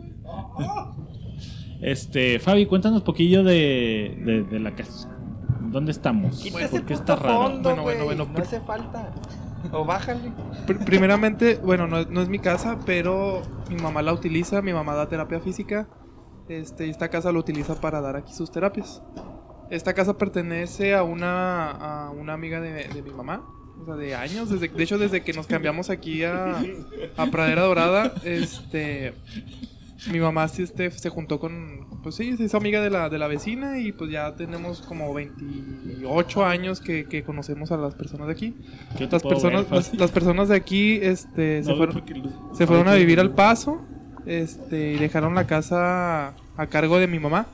Este, 1.80 2.38
Fabi, 2.38 2.66
cuéntanos 2.66 3.02
poquillo 3.02 3.42
de, 3.42 4.20
de, 4.24 4.42
de 4.44 4.60
la 4.60 4.74
casa. 4.74 5.08
¿Dónde 5.72 5.92
estamos? 5.92 6.44
¿Por 6.70 6.84
qué 6.84 6.94
está 6.94 7.16
raro? 7.16 7.42
fondo, 7.44 7.62
Bueno, 7.70 7.82
bueno, 7.82 8.04
güey. 8.04 8.16
bueno. 8.18 8.32
No 8.36 8.42
hace 8.42 8.60
falta. 8.60 9.10
O 9.72 9.84
bájale. 9.84 10.32
Pr- 10.66 10.84
Primeramente, 10.84 11.56
bueno, 11.62 11.86
no, 11.86 12.04
no 12.04 12.20
es 12.22 12.28
mi 12.28 12.38
casa, 12.38 12.78
pero 12.86 13.42
mi 13.68 13.76
mamá 13.76 14.02
la 14.02 14.12
utiliza, 14.12 14.62
mi 14.62 14.72
mamá 14.72 14.94
da 14.94 15.08
terapia 15.08 15.40
física. 15.40 15.88
Este, 16.48 16.88
esta 16.88 17.08
casa 17.08 17.30
lo 17.30 17.38
utiliza 17.38 17.80
para 17.80 18.00
dar 18.00 18.16
aquí 18.16 18.32
sus 18.32 18.50
terapias. 18.50 19.02
Esta 19.70 19.94
casa 19.94 20.18
pertenece 20.18 20.94
a 20.94 21.02
una, 21.04 21.70
a 21.70 22.10
una 22.10 22.32
amiga 22.32 22.60
de, 22.60 22.88
de 22.88 23.02
mi 23.02 23.10
mamá, 23.10 23.46
o 23.80 23.84
sea, 23.84 23.94
de 23.94 24.16
años. 24.16 24.50
Desde, 24.50 24.68
de 24.68 24.82
hecho, 24.82 24.98
desde 24.98 25.22
que 25.22 25.32
nos 25.32 25.46
cambiamos 25.46 25.90
aquí 25.90 26.24
a, 26.24 26.60
a 27.16 27.26
Pradera 27.26 27.62
Dorada, 27.62 28.12
este, 28.24 29.14
mi 30.10 30.18
mamá 30.18 30.48
sí, 30.48 30.62
este, 30.64 30.90
se 30.90 31.08
juntó 31.08 31.38
con, 31.38 31.86
pues 32.02 32.14
sí, 32.14 32.34
es 32.38 32.54
amiga 32.54 32.80
de 32.80 32.90
la, 32.90 33.08
de 33.08 33.18
la 33.18 33.26
vecina 33.26 33.78
y 33.78 33.92
pues 33.92 34.10
ya 34.10 34.34
tenemos 34.34 34.80
como 34.82 35.12
28 35.14 36.44
años 36.44 36.80
que, 36.80 37.04
que 37.06 37.22
conocemos 37.22 37.72
a 37.72 37.76
las 37.76 37.94
personas 37.94 38.26
de 38.28 38.32
aquí. 38.32 38.54
¿Qué 38.96 39.06
te 39.06 39.12
Las 39.12 39.22
personas, 39.22 39.70
las, 39.70 39.94
las 39.94 40.10
personas 40.10 40.48
de 40.48 40.56
aquí 40.56 40.98
este, 41.02 41.62
se, 41.62 41.70
No, 41.70 41.76
fueron, 41.76 41.94
porque 41.94 42.14
los- 42.14 42.32
se 42.56 42.66
fueron 42.66 42.88
a 42.88 42.94
vivir 42.94 43.20
al 43.20 43.32
paso 43.34 43.80
este, 44.26 44.92
y 44.92 44.98
dejaron 44.98 45.34
la 45.34 45.46
casa 45.46 46.34
a 46.56 46.66
cargo 46.68 46.98
de 46.98 47.06
mi 47.06 47.18
mamá. 47.18 47.46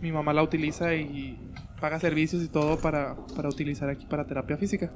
Mi 0.00 0.12
mamá 0.12 0.32
la 0.32 0.42
utiliza 0.42 0.94
y 0.94 1.38
paga 1.80 1.98
servicios 2.00 2.42
y 2.42 2.48
todo 2.48 2.78
para, 2.78 3.16
para 3.36 3.48
utilizar 3.48 3.88
aquí 3.90 4.06
para 4.06 4.24
terapia 4.26 4.56
física. 4.56 4.90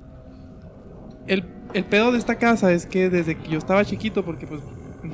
El, 1.26 1.44
el 1.74 1.84
pedo 1.84 2.12
de 2.12 2.18
esta 2.18 2.36
casa 2.36 2.72
es 2.72 2.86
que 2.86 3.10
desde 3.10 3.36
que 3.36 3.48
yo 3.50 3.58
estaba 3.58 3.84
chiquito, 3.84 4.24
porque 4.24 4.46
pues 4.46 4.60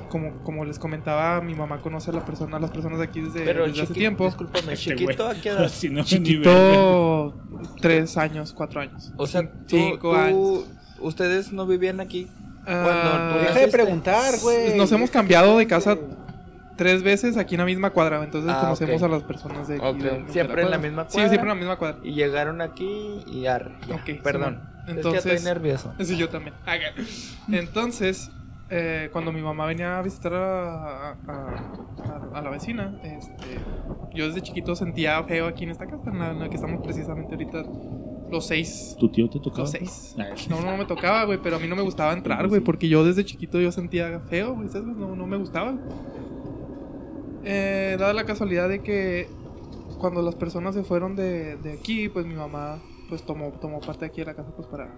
como, 0.09 0.43
como 0.45 0.65
les 0.65 0.79
comentaba, 0.79 1.41
mi 1.41 1.55
mamá 1.55 1.81
conoce 1.83 2.11
a, 2.11 2.15
la 2.15 2.25
persona, 2.25 2.57
a 2.57 2.61
las 2.61 2.71
personas 2.71 2.99
de 2.99 3.05
aquí 3.05 3.21
desde, 3.21 3.41
Pero 3.45 3.67
desde 3.67 3.83
hace 3.83 3.95
tiempo. 3.95 4.25
discúlpame, 4.25 4.73
Este 4.73 4.97
chiquito. 4.97 5.27
¿a 5.29 5.35
qué 5.35 5.49
edad? 5.51 5.69
Si 5.73 5.89
no. 5.91 6.05
Chiquito, 6.05 7.35
tres 7.81 8.17
años, 8.17 8.53
cuatro 8.53 8.81
años. 8.81 9.13
O 9.17 9.27
sea, 9.27 9.43
tú, 9.43 9.77
cinco 9.77 10.11
tú- 10.11 10.15
años. 10.17 10.65
ustedes 11.01 11.53
no 11.53 11.67
vivían 11.67 12.01
aquí. 12.01 12.29
Ah, 12.67 12.83
Cuando 12.85 13.35
tú 13.39 13.45
Deja 13.45 13.59
de 13.61 13.69
preguntar, 13.69 14.35
güey. 14.43 14.77
Nos 14.77 14.91
hemos 14.93 15.11
cambiado 15.11 15.59
de 15.59 15.67
casa 15.67 15.99
tres 16.77 17.03
veces 17.03 17.37
aquí 17.37 17.55
en 17.55 17.61
la 17.61 17.67
misma 17.67 17.91
cuadra, 17.91 18.25
entonces 18.25 18.51
Ah, 18.53 18.61
conocemos 18.63 19.03
a 19.03 19.09
las 19.09 19.23
personas 19.23 19.69
de 19.69 19.77
aquí. 19.77 19.85
Ok. 19.87 19.97
de- 19.99 20.23
de 20.25 20.33
¿Siempre 20.33 20.63
en 20.63 20.71
la 20.71 20.77
cuadra. 20.77 20.89
misma 20.89 21.05
Sí, 21.05 21.13
cuadra? 21.15 21.29
siempre 21.29 21.43
en 21.43 21.49
la 21.49 21.55
misma 21.61 21.77
cuadra. 21.77 21.99
Y 22.03 22.15
llegaron 22.15 22.61
aquí 22.63 23.21
y 23.27 23.47
arre. 23.47 23.73
ya, 23.87 23.97
Ok, 23.97 24.23
perdón. 24.23 24.55
Simón. 24.55 24.75
es 24.81 24.85
que 24.87 24.91
Entonces- 24.93 25.27
estoy 25.27 25.45
nervioso. 25.55 25.95
Sí, 26.01 26.17
yo 26.17 26.29
también. 26.31 26.55
Entonces, 27.51 28.31
eh, 28.77 29.09
cuando 29.13 29.31
mi 29.33 29.41
mamá 29.41 29.67
venía 29.67 29.99
a 29.99 30.03
visitar 30.03 30.35
a, 30.35 31.11
a- 31.11 31.17
a- 31.29 32.31
a 32.35 32.43
la 32.43 32.51
vecina, 32.51 32.99
este, 33.05 33.47
yo 34.13 34.27
desde 34.27 34.43
chiquito 34.43 34.75
sentía 34.75 35.23
feo 35.23 35.47
aquí 35.47 35.63
en 35.63 35.71
esta 35.71 35.87
casa, 35.87 36.11
en 36.11 36.19
la, 36.19 36.31
en 36.33 36.41
la 36.41 36.49
que 36.49 36.57
estamos 36.57 36.81
precisamente 36.83 37.35
ahorita 37.35 37.63
los 38.31 38.47
seis. 38.47 38.97
¿Tu 38.99 39.09
tío 39.11 39.31
te 39.31 39.39
tocaba? 39.39 39.61
Los 39.63 39.71
seis. 39.71 40.17
Ah, 40.19 40.35
No, 40.49 40.61
no, 40.61 40.77
me 40.77 40.87
tocaba, 40.87 41.25
güey, 41.25 41.39
pero 41.41 41.57
a 41.57 41.59
mí 41.61 41.69
no 41.69 41.77
me 41.77 41.83
gustaba 41.83 42.13
entrar, 42.13 42.49
güey, 42.49 42.61
porque 42.61 42.89
yo 42.89 43.05
desde 43.05 43.25
chiquito 43.25 43.61
yo 43.61 43.71
sentía 43.71 44.19
feo, 44.29 44.55
güey. 44.57 44.69
No, 44.97 45.15
no 45.15 45.27
me 45.27 45.37
gustaba. 45.37 45.75
Eh, 47.45 47.97
dada 47.99 48.13
la 48.15 48.25
casualidad 48.25 48.69
de 48.69 48.81
que 48.83 49.29
cuando 49.99 50.23
las 50.23 50.35
personas 50.35 50.75
se 50.75 50.83
fueron 50.83 51.15
de, 51.15 51.57
de 51.57 51.75
aquí, 51.75 52.09
pues 52.09 52.27
mi 52.27 52.35
mamá 52.35 52.81
pues 53.09 53.23
tomó, 53.25 53.53
tomó 53.61 53.81
parte 53.81 54.07
aquí 54.07 54.21
de 54.23 54.27
la 54.27 54.35
casa 54.35 54.51
pues 54.57 54.67
para, 54.67 54.89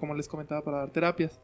como 0.00 0.14
les 0.14 0.28
comentaba, 0.28 0.60
para 0.62 0.78
dar 0.78 0.90
terapias. 0.90 1.40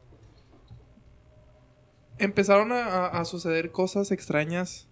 Empezaron 2.17 2.71
a, 2.71 3.07
a- 3.07 3.25
suceder 3.25 3.71
cosas 3.71 4.11
extrañas 4.11 4.87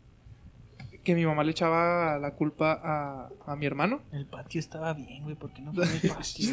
que 1.03 1.15
mi 1.15 1.26
mamá 1.26 1.43
le 1.43 1.51
echaba 1.51 2.17
la 2.17 2.32
culpa 2.36 2.80
a, 2.82 3.30
a 3.45 3.55
mi 3.57 3.65
hermano. 3.65 4.01
El 4.13 4.26
patio 4.26 4.59
estaba 4.59 4.93
bien, 4.93 5.24
güey. 5.24 5.36
¿Por 5.36 5.51
qué 5.51 5.61
no 5.61 5.74
fue 5.74 5.84
el 6.01 6.09
patio? 6.09 6.49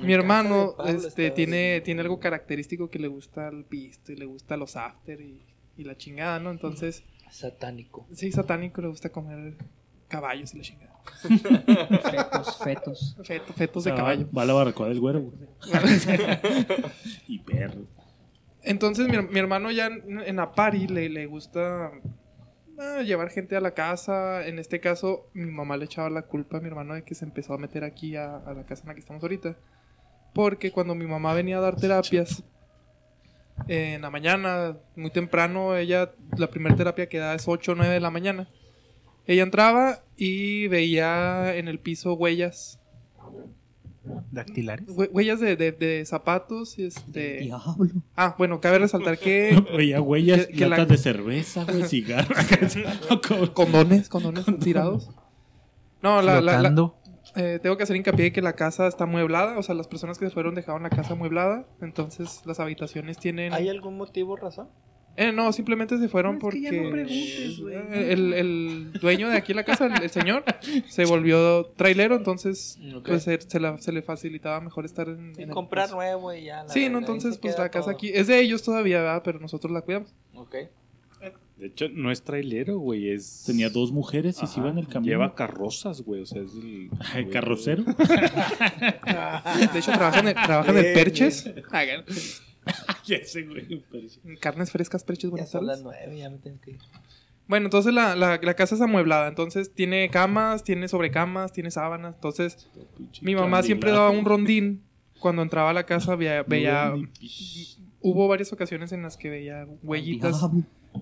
Mi 0.00 0.12
hermano 0.12 0.74
este, 0.86 1.30
tiene, 1.32 1.80
tiene 1.80 2.00
algo 2.02 2.20
característico 2.20 2.90
que 2.90 2.98
le 3.00 3.08
gusta 3.08 3.48
el 3.48 3.64
pisto 3.64 4.12
y 4.12 4.16
le 4.16 4.24
gusta 4.24 4.56
los 4.56 4.76
after 4.76 5.20
y, 5.20 5.42
y 5.76 5.84
la 5.84 5.96
chingada, 5.96 6.38
¿no? 6.38 6.50
Entonces, 6.52 7.02
Satánico. 7.30 8.06
sí, 8.12 8.30
satánico, 8.30 8.80
le 8.82 8.88
gusta 8.88 9.08
comer 9.10 9.54
caballos 10.06 10.54
y 10.54 10.58
la 10.58 10.62
chingada. 10.62 10.92
Fetos, 12.02 12.58
fetos. 12.62 13.16
Feto- 13.24 13.52
fetos 13.54 13.76
o 13.78 13.80
sea, 13.80 13.92
de 13.92 13.98
caballo. 13.98 14.28
Va 14.36 14.42
a 14.42 14.44
la 14.44 14.52
barracuda 14.52 14.88
del 14.90 15.00
güero, 15.00 15.22
güey. 15.22 15.34
y 17.26 17.38
perro. 17.40 17.82
Entonces 18.64 19.08
mi, 19.08 19.16
mi 19.18 19.38
hermano 19.38 19.70
ya 19.70 19.86
en, 19.86 20.36
party 20.54 20.86
le, 20.86 21.08
le 21.08 21.26
gusta 21.26 21.92
ah, 22.78 23.02
llevar 23.02 23.30
gente 23.30 23.56
a 23.56 23.60
la 23.60 23.74
casa. 23.74 24.46
En 24.46 24.58
este 24.58 24.80
caso, 24.80 25.28
mi 25.34 25.50
mamá 25.50 25.76
le 25.76 25.86
echaba 25.86 26.10
la 26.10 26.22
culpa 26.22 26.58
a 26.58 26.60
mi 26.60 26.68
hermano 26.68 26.94
de 26.94 27.02
que 27.02 27.14
se 27.14 27.24
empezó 27.24 27.54
a 27.54 27.58
meter 27.58 27.84
aquí 27.84 28.16
a, 28.16 28.36
a 28.36 28.54
la 28.54 28.64
casa 28.64 28.82
en 28.82 28.88
la 28.88 28.94
que 28.94 29.00
estamos 29.00 29.22
ahorita. 29.22 29.56
Porque 30.34 30.70
cuando 30.70 30.94
mi 30.94 31.06
mamá 31.06 31.34
venía 31.34 31.58
a 31.58 31.60
dar 31.60 31.76
terapias, 31.76 32.42
en 33.68 34.02
la 34.02 34.10
mañana, 34.10 34.76
muy 34.96 35.10
temprano, 35.10 35.76
ella, 35.76 36.12
la 36.36 36.48
primera 36.48 36.74
terapia 36.74 37.08
que 37.08 37.18
da 37.18 37.34
es 37.34 37.46
8 37.46 37.72
o 37.72 37.74
9 37.74 37.94
de 37.94 38.00
la 38.00 38.10
mañana. 38.10 38.48
Ella 39.26 39.42
entraba 39.44 40.00
y 40.16 40.66
veía 40.68 41.54
en 41.56 41.68
el 41.68 41.78
piso 41.78 42.14
huellas, 42.14 42.80
Dactilares. 44.32 44.88
hue- 44.88 45.08
huellas 45.12 45.38
de, 45.40 45.56
de- 45.56 45.72
de 45.72 46.04
zapatos. 46.06 46.78
y 46.78 46.84
Este... 46.86 47.38
Diablo. 47.40 47.88
Ah, 48.16 48.34
bueno, 48.38 48.60
cabe 48.60 48.78
resaltar 48.78 49.18
que 49.18 49.62
Veía 49.76 50.00
huellas, 50.00 50.46
Que- 50.46 50.52
que 50.54 50.66
latas 50.66 50.88
la- 50.88 50.92
de 50.96 50.98
cerveza, 50.98 51.64
güey, 51.64 51.84
cigarro. 51.84 52.34
Condones, 53.54 54.08
condones 54.08 54.44
tirados. 54.60 55.10
No, 56.02 56.20
la, 56.22 56.40
la- 56.40 56.74
eh, 57.36 57.58
tengo 57.62 57.76
que 57.76 57.84
hacer 57.84 57.96
hincapié 57.96 58.26
de 58.26 58.32
que 58.32 58.42
la 58.42 58.54
casa 58.54 58.86
está 58.86 59.06
mueblada. 59.06 59.56
O 59.58 59.62
sea, 59.62 59.74
las 59.74 59.86
personas 59.88 60.18
que 60.18 60.26
se 60.26 60.30
fueron 60.32 60.54
dejaron 60.54 60.82
la 60.82 60.90
casa 60.90 61.14
mueblada. 61.14 61.64
Entonces, 61.80 62.42
las 62.44 62.60
habitaciones 62.60 63.16
tienen. 63.18 63.52
¿Hay 63.54 63.68
algún 63.68 63.96
motivo, 63.96 64.36
razón? 64.36 64.68
Eh, 65.16 65.30
no, 65.30 65.52
simplemente 65.52 65.98
se 65.98 66.08
fueron 66.08 66.38
No, 66.38 66.48
es 66.48 66.54
que 66.54 66.60
porque. 66.62 66.76
ya 66.76 66.82
no 66.82 66.90
preguntes, 66.90 67.60
güey. 67.60 67.76
el, 68.10 68.32
el 68.32 68.92
dueño 68.94 69.28
de 69.28 69.36
aquí 69.36 69.52
en 69.52 69.56
la 69.56 69.64
casa, 69.64 69.86
el, 69.86 70.02
el 70.02 70.10
señor, 70.10 70.42
se 70.88 71.04
volvió 71.04 71.66
trailero. 71.76 72.16
Entonces, 72.16 72.78
Ok. 72.94 73.08
pues 73.08 73.24
se, 73.24 73.38
se 73.40 73.60
la- 73.60 73.76
se 73.78 73.92
le 73.92 74.00
facilitaba 74.02 74.60
mejor 74.60 74.84
estar 74.86 75.08
en. 75.08 75.32
Y 75.36 75.42
en 75.42 75.48
el- 75.50 75.54
comprar 75.54 75.90
nuevo 75.90 76.32
y 76.32 76.44
ya. 76.44 76.64
la 76.64 76.68
Sí, 76.70 76.88
no, 76.88 76.98
entonces, 76.98 77.34
se 77.34 77.40
pues 77.40 77.58
la 77.58 77.68
casa 77.70 77.86
todo. 77.86 77.94
aquí. 77.94 78.10
Es 78.14 78.26
de 78.26 78.40
ellos 78.40 78.62
todavía, 78.62 78.98
¿verdad? 79.02 79.22
Pero 79.24 79.38
nosotros 79.38 79.70
la 79.72 79.82
cuidamos. 79.82 80.14
Ok. 80.34 80.54
De 81.58 81.68
hecho, 81.68 81.88
no 81.90 82.10
es 82.10 82.22
trailero, 82.22 82.78
güey. 82.78 83.10
Es... 83.10 83.44
Tenía 83.46 83.70
dos 83.70 83.92
mujeres 83.92 84.36
y 84.42 84.46
se 84.48 84.54
Ajá, 84.54 84.60
iban 84.62 84.72
en 84.72 84.78
el 84.78 84.88
camino. 84.88 85.12
Lleva 85.12 85.34
carrozas, 85.36 86.00
güey. 86.02 86.22
O 86.22 86.26
sea, 86.26 86.42
es 86.42 86.50
el. 86.54 86.90
Ay, 87.14 87.26
carrocero. 87.26 87.84
De 87.84 89.78
hecho, 89.78 89.92
trabajan 89.92 90.26
en, 90.28 90.34
trabajan 90.34 90.76
en 90.76 90.94
perches. 90.94 91.52
Ya 93.06 93.24
sé, 93.24 93.42
güey. 93.42 93.82
Carnes 94.40 94.70
frescas, 94.70 95.04
Ya 95.06 95.28
buenas 95.28 95.50
son 95.50 95.66
las 95.66 95.82
nueve, 95.82 96.16
ya 96.18 96.30
me 96.30 96.38
tengo 96.38 96.60
que 96.60 96.72
ir. 96.72 96.78
Bueno, 97.48 97.66
entonces 97.66 97.92
la, 97.92 98.14
la, 98.14 98.38
la 98.40 98.54
casa 98.54 98.76
es 98.76 98.80
amueblada. 98.80 99.28
Entonces 99.28 99.74
tiene 99.74 100.08
camas, 100.10 100.62
tiene 100.64 100.86
sobrecamas, 100.88 101.52
tiene 101.52 101.70
sábanas. 101.70 102.14
Entonces 102.14 102.68
mi 103.20 103.34
mamá 103.34 103.58
siempre 103.66 103.90
daba 103.90 104.10
un 104.10 104.24
rondín 104.24 104.84
cuando 105.18 105.42
entraba 105.42 105.70
a 105.70 105.72
la 105.72 105.84
casa 105.84 106.14
veía, 106.16 106.42
veía 106.44 106.92
hubo 108.00 108.26
varias 108.28 108.52
ocasiones 108.52 108.92
en 108.92 109.02
las 109.02 109.16
que 109.16 109.30
veía 109.30 109.66
huellitas 109.82 110.40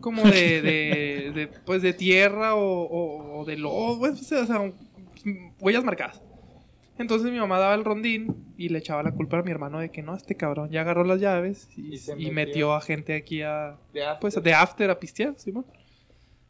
como 0.00 0.22
de, 0.24 0.62
de, 0.62 1.32
de, 1.34 1.48
pues 1.64 1.82
de 1.82 1.92
tierra 1.92 2.54
o, 2.54 2.82
o- 2.82 3.40
o 3.40 3.44
de 3.44 3.56
lodo, 3.56 4.00
o 4.00 4.14
sea, 4.16 4.72
huellas 5.60 5.84
marcadas. 5.84 6.22
Entonces 7.00 7.32
mi 7.32 7.38
mamá 7.38 7.58
daba 7.58 7.74
el 7.74 7.82
rondín 7.84 8.52
y 8.58 8.68
le 8.68 8.78
echaba 8.78 9.02
la 9.02 9.12
culpa 9.12 9.38
a 9.38 9.42
mi 9.42 9.50
hermano 9.50 9.78
de 9.78 9.90
que 9.90 10.02
no, 10.02 10.14
este 10.14 10.36
cabrón 10.36 10.68
ya 10.70 10.82
agarró 10.82 11.02
las 11.02 11.18
llaves 11.18 11.68
y, 11.76 11.94
Y 11.94 11.98
se 11.98 12.14
y 12.20 12.30
metió. 12.30 12.74
a 12.74 12.80
gente 12.82 13.14
aquí 13.16 13.40
a, 13.40 13.78
De 13.94 14.04
after. 14.04 14.20
pues 14.20 14.42
de 14.42 14.52
after 14.54 14.90
a 14.90 15.00
pistear, 15.00 15.34
Simón. 15.38 15.64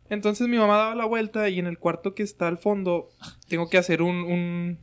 Entonces 0.08 0.48
mi 0.48 0.56
mamá 0.58 0.76
daba 0.76 0.94
la 0.96 1.04
vuelta 1.04 1.48
y 1.48 1.60
en 1.60 1.66
el 1.68 1.78
cuarto 1.78 2.16
que 2.16 2.24
está 2.24 2.48
al 2.48 2.58
fondo 2.58 3.10
tengo 3.48 3.68
que 3.70 3.78
hacer 3.78 4.02
un, 4.02 4.16
un, 4.24 4.78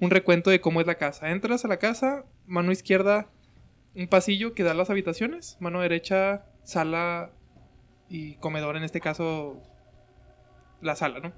un 0.00 0.10
recuento 0.10 0.48
de 0.48 0.62
cómo 0.62 0.80
es 0.80 0.86
la 0.86 0.94
casa. 0.94 1.30
Entras 1.30 1.66
a 1.66 1.68
la 1.68 1.76
casa, 1.76 2.24
mano 2.46 2.72
izquierda, 2.72 3.28
un 3.94 4.08
pasillo 4.08 4.54
que 4.54 4.62
da 4.62 4.70
a 4.70 4.74
las 4.74 4.88
habitaciones, 4.88 5.58
mano 5.60 5.82
derecha, 5.82 6.46
sala 6.62 7.32
y 8.08 8.36
comedor, 8.36 8.78
en 8.78 8.82
este 8.84 9.02
caso, 9.02 9.60
la 10.80 10.96
sala, 10.96 11.20
¿no? 11.20 11.32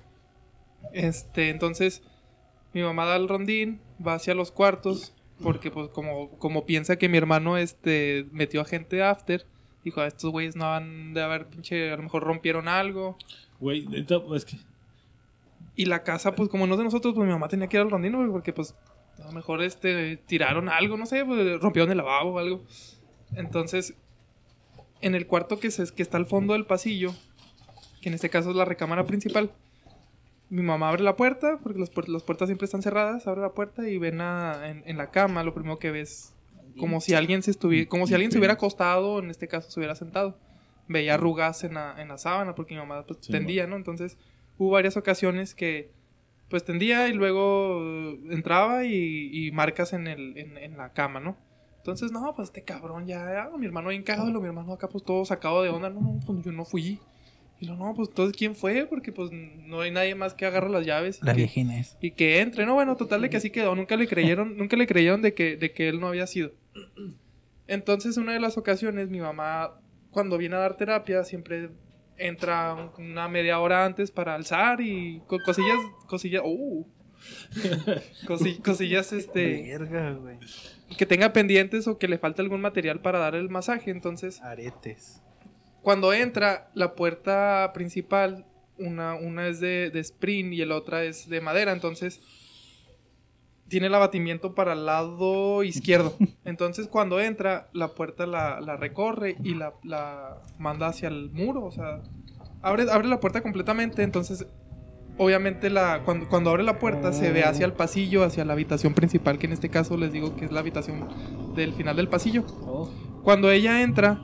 Este, 0.93 1.51
entonces, 1.51 2.03
mi 2.73 2.83
mamá 2.83 3.05
da 3.07 3.17
el 3.17 3.29
rondín, 3.29 3.81
va 4.05 4.15
hacia 4.15 4.35
los 4.35 4.53
cuartos, 4.53 5.15
porque 5.43 5.71
pues 5.71 5.89
como, 5.89 6.31
como 6.39 6.67
piensa 6.67 6.97
que 6.97 7.09
mi 7.09 7.19
hermano 7.19 7.57
este 7.57 8.27
metió 8.33 8.61
a 8.61 8.65
gente 8.65 9.03
after, 9.03 9.47
dijo, 9.85 10.01
"Ah, 10.01 10.07
estos 10.07 10.31
güeyes 10.31 10.57
no 10.57 10.65
van 10.67 11.15
de 11.15 11.23
haber 11.23 11.47
pinche, 11.47 11.93
a 11.93 11.97
lo 11.97 12.03
mejor 12.03 12.25
rompieron 12.25 12.69
algo. 12.69 13.17
Güey, 13.61 13.87
es 14.35 14.45
que. 14.45 14.57
Y 15.77 15.87
la 15.87 16.03
casa, 16.03 16.35
pues 16.35 16.49
como 16.49 16.67
no 16.67 16.75
es 16.75 16.79
de 16.79 16.85
nosotros, 16.85 17.15
pues 17.15 17.27
mi 17.27 17.33
mamá 17.33 17.49
tenía 17.49 17.69
que 17.69 17.77
ir 17.77 17.83
al 17.83 17.91
rondín, 17.91 18.17
güey, 18.17 18.29
porque 18.31 18.53
pues 18.53 18.75
a 19.23 19.27
lo 19.27 19.33
mejor 19.33 19.63
este 19.63 20.17
tiraron 20.17 20.69
algo, 20.69 20.97
no 20.97 21.07
sé, 21.07 21.25
pues, 21.25 21.61
rompieron 21.61 21.91
el 21.91 21.99
lavabo 21.99 22.33
o 22.33 22.39
algo. 22.39 22.65
Entonces, 23.35 23.95
en 25.01 25.15
el 25.15 25.27
cuarto 25.27 25.61
que, 25.61 25.71
se, 25.71 25.93
que 25.95 26.03
está 26.03 26.17
al 26.17 26.27
fondo 26.27 26.55
del 26.55 26.67
pasillo, 26.67 27.15
que 28.01 28.09
en 28.09 28.15
este 28.15 28.31
caso 28.31 28.51
es 28.51 28.57
la 28.57 28.65
recámara 28.65 29.05
principal, 29.05 29.53
mi 30.51 30.63
mamá 30.63 30.89
abre 30.89 31.03
la 31.03 31.17
puerta, 31.17 31.59
porque 31.63 31.79
las, 31.79 31.93
puer- 31.93 32.09
las 32.09 32.23
puertas 32.23 32.49
siempre 32.49 32.65
están 32.65 32.83
cerradas, 32.83 33.27
abre 33.27 33.41
la 33.43 33.51
puerta 33.51 33.89
y 33.89 33.99
ven 33.99 34.21
a- 34.21 34.69
en, 34.69 34.83
en 34.87 34.97
la 34.97 35.11
cama, 35.11 35.43
lo 35.43 35.53
primero 35.55 35.79
que 35.79 35.91
ves, 35.91 36.35
como 36.79 37.01
si 37.01 37.15
alguien 37.15 37.43
se 37.43 37.51
estuviera, 37.51 37.89
como 37.89 38.07
si 38.07 38.15
alguien 38.15 38.31
se 38.33 38.39
hubiera 38.39 38.55
acostado, 38.55 39.19
en 39.19 39.31
este 39.31 39.49
caso 39.49 39.71
se 39.71 39.79
hubiera 39.81 39.95
sentado. 39.95 40.37
Veía 40.87 41.15
arrugas 41.15 41.65
en 41.65 41.75
la, 41.75 42.01
en 42.01 42.09
la 42.09 42.17
sábana, 42.19 42.55
porque 42.55 42.75
mi 42.75 42.81
mamá 42.81 43.05
pues, 43.07 43.19
Sí, 43.21 43.31
tendía, 43.33 43.67
¿no? 43.67 43.77
Entonces, 43.77 44.17
hubo 44.57 44.71
varias 44.71 44.97
ocasiones 44.97 45.55
que 45.55 45.91
pues 46.49 46.65
tendía 46.65 47.09
y 47.09 47.13
luego 47.13 47.81
eh, 47.83 48.21
entraba 48.31 48.85
y, 48.87 49.31
y 49.33 49.51
marcas 49.53 49.93
en, 49.93 50.07
el, 50.07 50.39
en, 50.39 50.57
en 50.57 50.79
la 50.79 50.95
cama, 50.95 51.21
¿no? 51.21 51.37
Entonces, 51.77 52.11
no, 52.11 52.35
pues 52.35 52.49
este 52.49 52.63
cabrón 52.63 53.07
ya, 53.07 53.51
ya, 53.51 53.57
mi 53.59 53.67
hermano 53.67 53.91
bien 53.91 54.03
cagado, 54.03 54.31
mi 54.41 54.47
hermano 54.47 54.73
acá 54.73 54.89
pues 54.89 55.05
todo 55.05 55.25
sacado 55.27 55.63
de 55.63 55.69
onda, 55.69 55.91
no, 55.91 56.01
no, 56.01 56.21
pues 56.27 56.43
yo 56.43 56.53
no 56.53 56.65
fui. 56.65 56.99
Y 57.61 57.67
lo, 57.67 57.75
no, 57.77 57.93
pues 57.95 58.09
entonces, 58.11 58.37
¿quién 58.37 58.55
fue? 58.55 58.87
Porque 58.87 59.11
pues 59.11 59.31
no 59.33 59.81
hay 59.81 59.91
nadie 59.91 60.15
más 60.15 60.35
que 60.35 60.47
agarre 60.47 60.71
las 60.71 60.87
llaves. 60.87 61.19
La 61.23 61.33
vieja 61.33 61.59
Inés. 61.61 61.97
y 62.01 62.13
que 62.13 62.41
entre, 62.41 62.65
no, 62.67 62.75
bueno, 62.75 62.97
total 62.97 63.21
de 63.23 63.31
que 63.31 63.37
así 63.39 63.51
quedó, 63.51 63.75
nunca 63.75 63.97
le 63.97 64.07
creyeron, 64.07 64.57
nunca 64.57 64.77
le 64.77 64.87
creyeron 64.87 65.23
de 65.23 65.35
que, 65.35 65.57
de 65.57 65.73
que 65.73 65.89
él 65.89 65.99
no 66.01 66.07
había 66.09 66.27
sido. 66.29 66.53
Entonces, 67.67 68.17
una 68.17 68.33
de 68.33 68.41
las 68.41 68.57
ocasiones, 68.57 69.09
mi 69.11 69.21
mamá, 69.21 69.81
cuando 70.11 70.39
viene 70.39 70.57
a 70.57 70.61
dar 70.61 70.77
terapia, 70.77 71.25
siempre 71.25 71.71
entra 72.17 72.75
un- 72.75 73.05
una 73.11 73.29
media 73.29 73.59
hora 73.61 73.85
antes 73.85 74.11
para 74.11 74.35
alzar 74.35 74.81
y 74.81 75.21
co- 75.27 75.39
cosillas, 75.45 75.79
cosillas, 76.07 76.43
uh, 76.45 76.87
Cosi- 78.27 78.63
cosillas, 78.63 79.13
este, 79.13 79.63
Verga, 79.77 80.13
güey. 80.13 80.39
que 80.97 81.07
tenga 81.07 81.33
pendientes 81.33 81.89
o 81.89 81.99
que 81.99 82.07
le 82.09 82.19
falte 82.19 82.43
algún 82.43 82.61
material 82.61 83.01
para 83.01 83.19
dar 83.19 83.35
el 83.35 83.49
masaje. 83.49 83.91
Entonces, 83.91 84.41
Aretes. 84.43 85.23
Cuando 85.83 86.13
entra, 86.13 86.71
la 86.75 86.95
puerta 86.95 87.71
principal, 87.75 88.47
una, 88.79 89.15
una 89.15 89.49
es 89.49 89.61
de, 89.61 89.91
de 89.91 90.01
sprint 90.01 90.53
y 90.53 90.65
la 90.65 90.77
otra 90.77 91.05
es 91.05 91.29
de 91.29 91.41
madera, 91.41 91.73
entonces 91.73 92.21
tiene 93.69 93.87
el 93.87 93.95
abatimiento 93.95 94.55
para 94.55 94.73
el 94.73 94.87
lado 94.87 95.63
izquierdo. 95.63 96.15
Entonces 96.45 96.89
cuando 96.89 97.21
entra, 97.21 97.69
la 97.73 97.89
puerta 97.89 98.27
la, 98.27 98.61
la 98.61 98.77
recorre 98.77 99.37
y 99.45 99.55
la, 99.55 99.75
la 99.85 100.39
manda 100.59 100.87
hacia 100.87 101.09
el 101.09 101.31
muro, 101.31 101.65
o 101.65 101.71
sea, 101.71 102.01
abre, 102.63 102.91
abre 102.91 103.09
la 103.09 103.21
puerta 103.21 103.43
completamente, 103.43 104.03
entonces 104.03 104.47
obviamente 105.19 105.69
la, 105.69 106.03
cuando, 106.05 106.29
cuando 106.29 106.51
abre 106.51 106.63
la 106.63 106.79
puerta 106.79 107.13
se 107.13 107.31
ve 107.31 107.45
hacia 107.45 107.67
el 107.67 107.73
pasillo, 107.73 108.25
hacia 108.25 108.45
la 108.45 108.55
habitación 108.55 108.95
principal, 108.95 109.39
que 109.39 109.47
en 109.47 109.53
este 109.53 109.69
caso 109.69 109.97
les 109.97 110.13
digo 110.13 110.35
que 110.37 110.47
es 110.47 110.53
la 110.53 110.61
habitación 110.61 111.07
del 111.55 111.75
final 111.75 111.97
del 111.97 112.09
pasillo. 112.09 112.45
Cuando 113.23 113.51
ella 113.51 113.83
entra, 113.83 114.23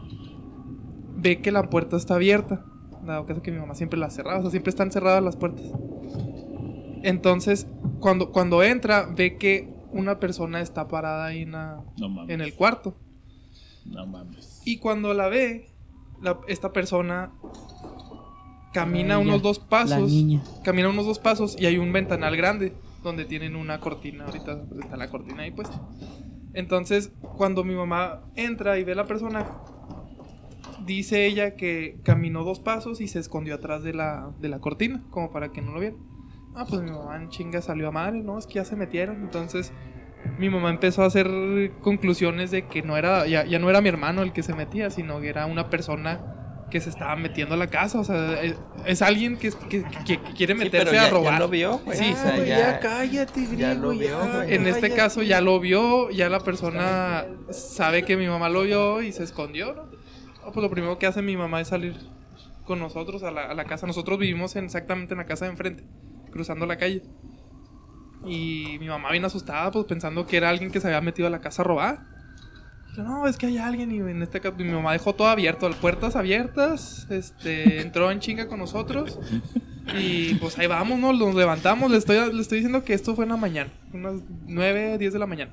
ve 1.25 1.41
que 1.41 1.51
la 1.51 1.69
puerta 1.71 1.97
está 1.97 2.15
abierta. 2.15 2.65
Dado 3.05 3.27
caso 3.27 3.43
que 3.43 3.51
mi 3.51 3.59
mamá 3.59 3.75
siempre 3.75 3.99
la 3.99 4.11
cerraba, 4.11 4.39
o 4.39 4.43
sea, 4.43 4.51
siempre 4.53 4.71
están 4.71 4.93
cerradas 4.93 5.23
las 5.25 5.37
puertas. 5.37 5.65
Entonces, 7.03 7.67
cuando, 8.01 8.31
cuando 8.31 8.63
entra, 8.63 9.07
ve 9.15 9.37
que 9.37 9.69
una 9.91 10.21
persona 10.21 10.61
está 10.61 10.87
parada 10.89 11.27
ahí 11.27 11.43
en, 11.43 11.53
la- 11.53 11.83
No 11.99 12.29
en 12.29 12.41
el 12.41 12.55
cuarto. 12.55 12.95
No 13.85 14.07
mames. 14.07 14.63
Y 14.65 14.79
cuando 14.79 15.13
la 15.13 15.29
ve, 15.29 15.69
la- 16.23 16.41
esta 16.49 16.73
persona 16.73 17.33
camina 18.73 19.15
Ella, 19.15 19.19
unos 19.19 19.43
dos 19.43 19.59
La 19.61 19.67
pasos. 19.69 20.11
niña. 20.11 20.43
Camina 20.65 20.89
unos 20.89 21.07
dos 21.07 21.19
pasos 21.19 21.57
y 21.59 21.67
hay 21.67 21.79
un 21.79 21.93
ventanal 21.93 22.37
grande 22.37 22.75
donde 23.03 23.25
tienen 23.27 23.55
una 23.57 23.81
cortina. 23.81 24.25
Ahorita 24.25 24.63
está 24.83 24.97
la 24.97 25.11
cortina 25.11 25.43
ahí 25.43 25.51
puesta. 25.51 25.79
Entonces, 26.55 27.13
cuando 27.37 27.65
mi 27.65 27.75
mamá 27.75 28.23
entra 28.35 28.79
y 28.79 28.85
ve 28.85 28.93
a 28.93 28.97
la 28.97 29.05
persona, 29.07 29.47
dice 30.85 31.27
ella 31.27 31.57
que 31.57 31.99
caminó 32.05 32.45
dos 32.45 32.61
pasos 32.61 33.01
y 33.01 33.09
se 33.09 33.19
escondió 33.19 33.55
atrás 33.57 33.83
de 33.83 33.93
la, 33.95 34.31
de 34.41 34.49
la 34.49 34.61
cortina, 34.61 35.03
como 35.11 35.31
para 35.33 35.51
que 35.53 35.63
no 35.63 35.73
lo 35.73 35.81
vieran. 35.81 35.99
Ah, 36.55 36.67
pues 36.69 36.83
mi 36.83 36.91
mamá 36.91 37.17
en 37.17 37.29
chinga 37.31 37.61
salió 37.63 37.89
a 37.89 37.91
madre, 37.93 38.21
¿no? 38.23 38.39
Es 38.39 38.47
que 38.47 38.55
ya 38.55 38.65
se 38.65 38.77
metieron. 38.77 39.17
Entonces, 39.23 39.73
mi 40.39 40.49
mamá 40.49 40.71
empezó 40.71 41.03
a 41.03 41.07
hacer 41.07 41.27
conclusiones 41.81 42.51
de 42.51 42.67
que 42.69 42.83
no 42.83 42.97
era, 42.97 43.27
ya, 43.27 43.45
ya 43.45 43.59
no 43.59 43.69
era 43.71 43.81
mi 43.81 43.89
hermano 43.89 44.23
el 44.23 44.33
que 44.33 44.43
se 44.43 44.55
metía, 44.55 44.91
sino 44.91 45.21
que 45.21 45.29
era 45.29 45.47
una 45.47 45.69
persona 45.69 46.31
que 46.71 46.81
se 46.81 46.91
estaba 46.91 47.15
metiendo 47.17 47.55
a 47.55 47.59
la 47.59 47.67
casa. 47.69 47.99
O 48.01 48.05
sea, 48.05 48.41
es, 48.43 48.57
es 48.87 49.03
alguien 49.03 49.37
que, 49.37 49.51
que- 49.69 49.83
que- 49.85 50.19
que 50.19 50.19
quiere 50.35 50.55
Sí, 50.55 50.59
meterse 50.61 50.87
pero 50.87 50.93
ya, 50.93 51.07
a 51.07 51.11
robar. 51.11 51.33
ya 51.35 51.39
lo 51.41 51.49
vio, 51.49 51.79
güey. 51.79 51.99
Sí, 51.99 52.13
o 52.13 52.17
sea, 52.17 52.37
güey, 52.37 52.49
ya, 52.49 52.59
ya 52.59 52.81
cállate, 52.81 53.41
griego. 53.43 53.59
ya 53.61 53.75
lo 53.75 53.91
vio, 53.91 54.19
güey. 54.19 54.55
En 54.55 54.67
este 54.67 54.81
cállate. 54.83 54.95
caso 54.97 55.23
ya 55.23 55.41
lo 55.41 55.61
vio, 55.61 56.11
ya 56.11 56.29
la 56.29 56.41
persona 56.41 57.27
sabe 57.51 58.05
que 58.05 58.17
mi 58.17 58.27
mamá 58.29 58.49
lo 58.49 58.63
vio 58.63 59.03
y 59.03 59.13
se 59.13 59.25
escondió, 59.25 59.75
¿no? 59.75 59.94
Pues 60.53 60.63
lo 60.63 60.71
primero 60.71 60.99
que 60.99 61.07
hace 61.07 61.23
mi 61.23 61.37
mamá 61.37 61.61
es 61.61 61.69
salir 61.69 61.97
con 62.65 62.79
nosotros 62.79 63.23
a 63.23 63.31
la, 63.31 63.65
casa. 63.65 63.87
Nosotros 63.87 64.19
vivimos 64.19 64.57
en- 64.57 64.65
exactamente 64.65 65.15
en 65.15 65.19
la 65.19 65.27
casa 65.27 65.45
de 65.45 65.53
enfrente, 65.53 65.85
cruzando 66.31 66.67
la 66.67 66.77
calle. 66.77 67.03
Y 68.27 68.77
mi 68.81 68.89
mamá 68.89 69.11
bien 69.11 69.25
asustada, 69.25 69.71
pues 69.71 69.85
pensando 69.85 70.27
que 70.27 70.37
era 70.39 70.49
alguien 70.49 70.71
que 70.71 70.81
se 70.81 70.87
había 70.87 71.01
metido 71.01 71.29
a 71.29 71.31
la 71.31 71.41
casa 71.41 71.63
a 71.63 71.65
robar. 71.67 72.07
Y 72.97 73.01
no, 73.01 73.27
es 73.27 73.37
que 73.37 73.47
hay 73.47 73.59
alguien 73.59 73.91
y 73.91 73.99
en 73.99 74.23
este 74.23 74.41
caso 74.41 74.55
mi 74.57 74.65
mamá 74.65 74.93
dejó 74.93 75.15
todo 75.15 75.29
abierto, 75.29 75.69
las 75.69 75.79
puertas 75.79 76.15
abiertas, 76.17 77.09
este, 77.11 77.81
entró 77.81 78.11
en 78.11 78.21
chinga 78.21 78.47
con 78.47 78.61
nosotros. 78.61 79.19
Y 79.99 80.35
pues 80.37 80.59
ahí 80.59 80.67
vamos, 80.67 80.99
¿no? 80.99 81.13
Nos 81.13 81.35
levantamos. 81.35 81.91
Le 81.91 81.99
estoy, 81.99 82.33
le 82.33 82.41
estoy 82.41 82.59
diciendo 82.59 82.85
que 82.85 82.95
esto 82.95 83.15
fue 83.15 83.25
en 83.25 83.31
la 83.31 83.37
mañana. 83.37 83.71
Unas 83.93 84.23
9, 84.47 84.97
10 84.97 85.13
de 85.13 85.19
la 85.19 85.27
mañana. 85.27 85.53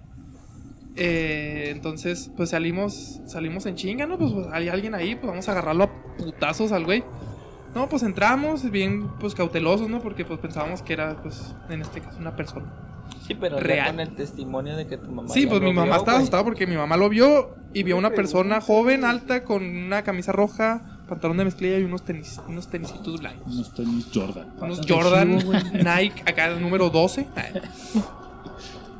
Eh, 0.96 1.70
entonces, 1.72 2.32
pues 2.36 2.50
salimos 2.50 3.22
salimos 3.26 3.66
en 3.66 3.76
chinga, 3.76 4.06
¿no? 4.06 4.18
Pues, 4.18 4.34
pues, 4.34 4.48
hay 4.52 4.70
alguien 4.70 4.94
ahí, 4.96 5.16
pues 5.16 5.28
vamos 5.28 5.48
a 5.48 5.52
agarrarlo 5.54 5.86
a 5.86 6.18
putazos 6.18 6.72
al 6.72 6.86
güey. 6.86 7.04
No, 7.74 7.88
pues 7.88 8.04
entramos 8.04 8.70
bien, 8.70 9.08
pues 9.20 9.34
cautelosos, 9.34 9.90
¿no? 9.90 10.02
Porque 10.02 10.26
pues 10.26 10.40
pensábamos 10.40 10.82
que 10.82 10.94
era, 10.94 11.22
pues, 11.22 11.56
en 11.70 11.82
este 11.82 12.02
caso, 12.02 12.18
una 12.20 12.36
persona. 12.36 12.74
Sí, 13.26 13.36
pero 13.36 13.60
Real. 13.60 13.88
con 13.88 14.00
el 14.02 14.16
testimonio 14.16 14.76
de 14.76 14.88
que 14.88 14.98
tu 14.98 15.12
mamá. 15.12 15.30
Sí, 15.30 15.46
pues 15.46 15.62
mi 15.62 15.72
mamá 15.72 15.84
vio, 15.86 15.96
estaba 15.96 16.14
güey. 16.14 16.24
asustada 16.24 16.44
porque 16.44 16.68
mi 16.68 16.76
mamá 16.76 16.98
lo 16.98 17.08
vio 17.08 17.56
y 17.74 17.84
vio 17.84 17.98
una 17.98 18.10
persona 18.12 18.60
joven, 18.60 19.06
alta, 19.06 19.44
con 19.46 19.64
una 19.64 20.04
camisa 20.04 20.34
roja, 20.34 21.00
pantalón 21.08 21.38
de 21.38 21.46
mezclilla 21.46 21.78
y 21.78 21.84
unos 21.84 22.04
tenis, 22.04 22.42
unos 22.48 22.68
tenisitos 22.70 23.20
blancos. 23.20 23.54
Unos 23.54 23.74
tenis 23.74 24.08
Jordan. 24.14 24.54
Unos 24.60 24.82
Jordan 24.88 25.30
Nike, 25.74 26.24
acá 26.26 26.48
el 26.48 26.62
número 26.62 26.90
12. 26.90 27.28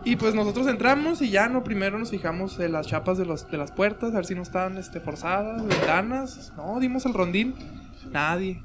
Y 0.04 0.16
pues 0.16 0.34
nosotros 0.34 0.66
entramos 0.68 1.22
y 1.22 1.30
ya 1.30 1.48
no, 1.48 1.64
primero 1.64 2.00
nos 2.00 2.10
fijamos 2.10 2.60
en 2.60 2.72
las 2.72 2.88
chapas 2.88 3.18
de, 3.20 3.26
los, 3.26 3.50
de 3.52 3.58
las 3.58 3.72
puertas, 3.72 4.12
a 4.12 4.16
ver 4.16 4.26
si 4.26 4.34
no 4.34 4.42
estaban 4.42 4.78
este, 4.78 5.00
forzadas, 5.00 5.64
ventanas. 5.66 6.54
No, 6.58 6.80
dimos 6.80 7.06
el 7.06 7.14
rondín. 7.14 7.54
Nadie. 8.12 8.62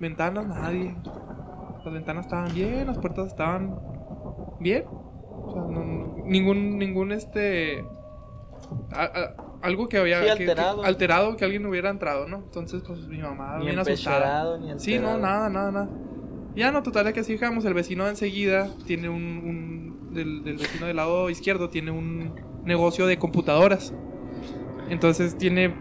Ventanas, 0.00 0.46
nadie. 0.46 0.96
Las 1.84 1.94
ventanas 1.94 2.26
estaban 2.26 2.52
bien, 2.52 2.86
las 2.86 2.98
puertas 2.98 3.28
estaban 3.28 3.76
bien. 4.58 4.84
O 4.88 5.52
sea, 5.52 5.62
no- 5.62 5.84
no- 5.84 6.14
ningún, 6.24 6.78
ningún 6.78 7.12
este... 7.12 7.84
a- 8.92 9.02
a- 9.04 9.34
algo 9.62 9.88
que 9.88 9.98
había 9.98 10.18
Sí, 10.18 10.22
que- 10.22 10.44
que- 10.44 10.50
alterado. 10.50 10.82
alterado 10.84 11.36
que 11.36 11.44
alguien 11.44 11.64
hubiera 11.66 11.88
entrado, 11.90 12.26
¿no? 12.26 12.38
Entonces, 12.38 12.82
pues 12.84 13.06
mi 13.06 13.18
mamá 13.18 13.58
Ni 13.58 13.66
bien 13.66 13.78
asustada. 13.78 14.58
ni 14.58 14.76
Sí, 14.80 14.98
no, 14.98 15.10
alterado. 15.10 15.18
nada, 15.20 15.48
nada, 15.50 15.70
nada. 15.70 15.88
Ya 16.54 16.70
no, 16.70 16.82
total, 16.82 17.06
es 17.06 17.14
que 17.14 17.20
así 17.20 17.32
fijamos. 17.32 17.64
El 17.64 17.74
vecino 17.74 18.04
de 18.04 18.10
enseguida 18.10 18.68
tiene 18.86 19.08
un, 19.08 19.22
un- 19.22 20.14
del, 20.14 20.44
del 20.44 20.58
vecino 20.58 20.86
del 20.86 20.96
lado 20.96 21.30
izquierdo 21.30 21.70
tiene 21.70 21.90
un 21.90 22.34
negocio 22.64 23.06
de 23.06 23.18
computadoras. 23.18 23.94
Entonces 24.90 25.36
tiene 25.38 25.74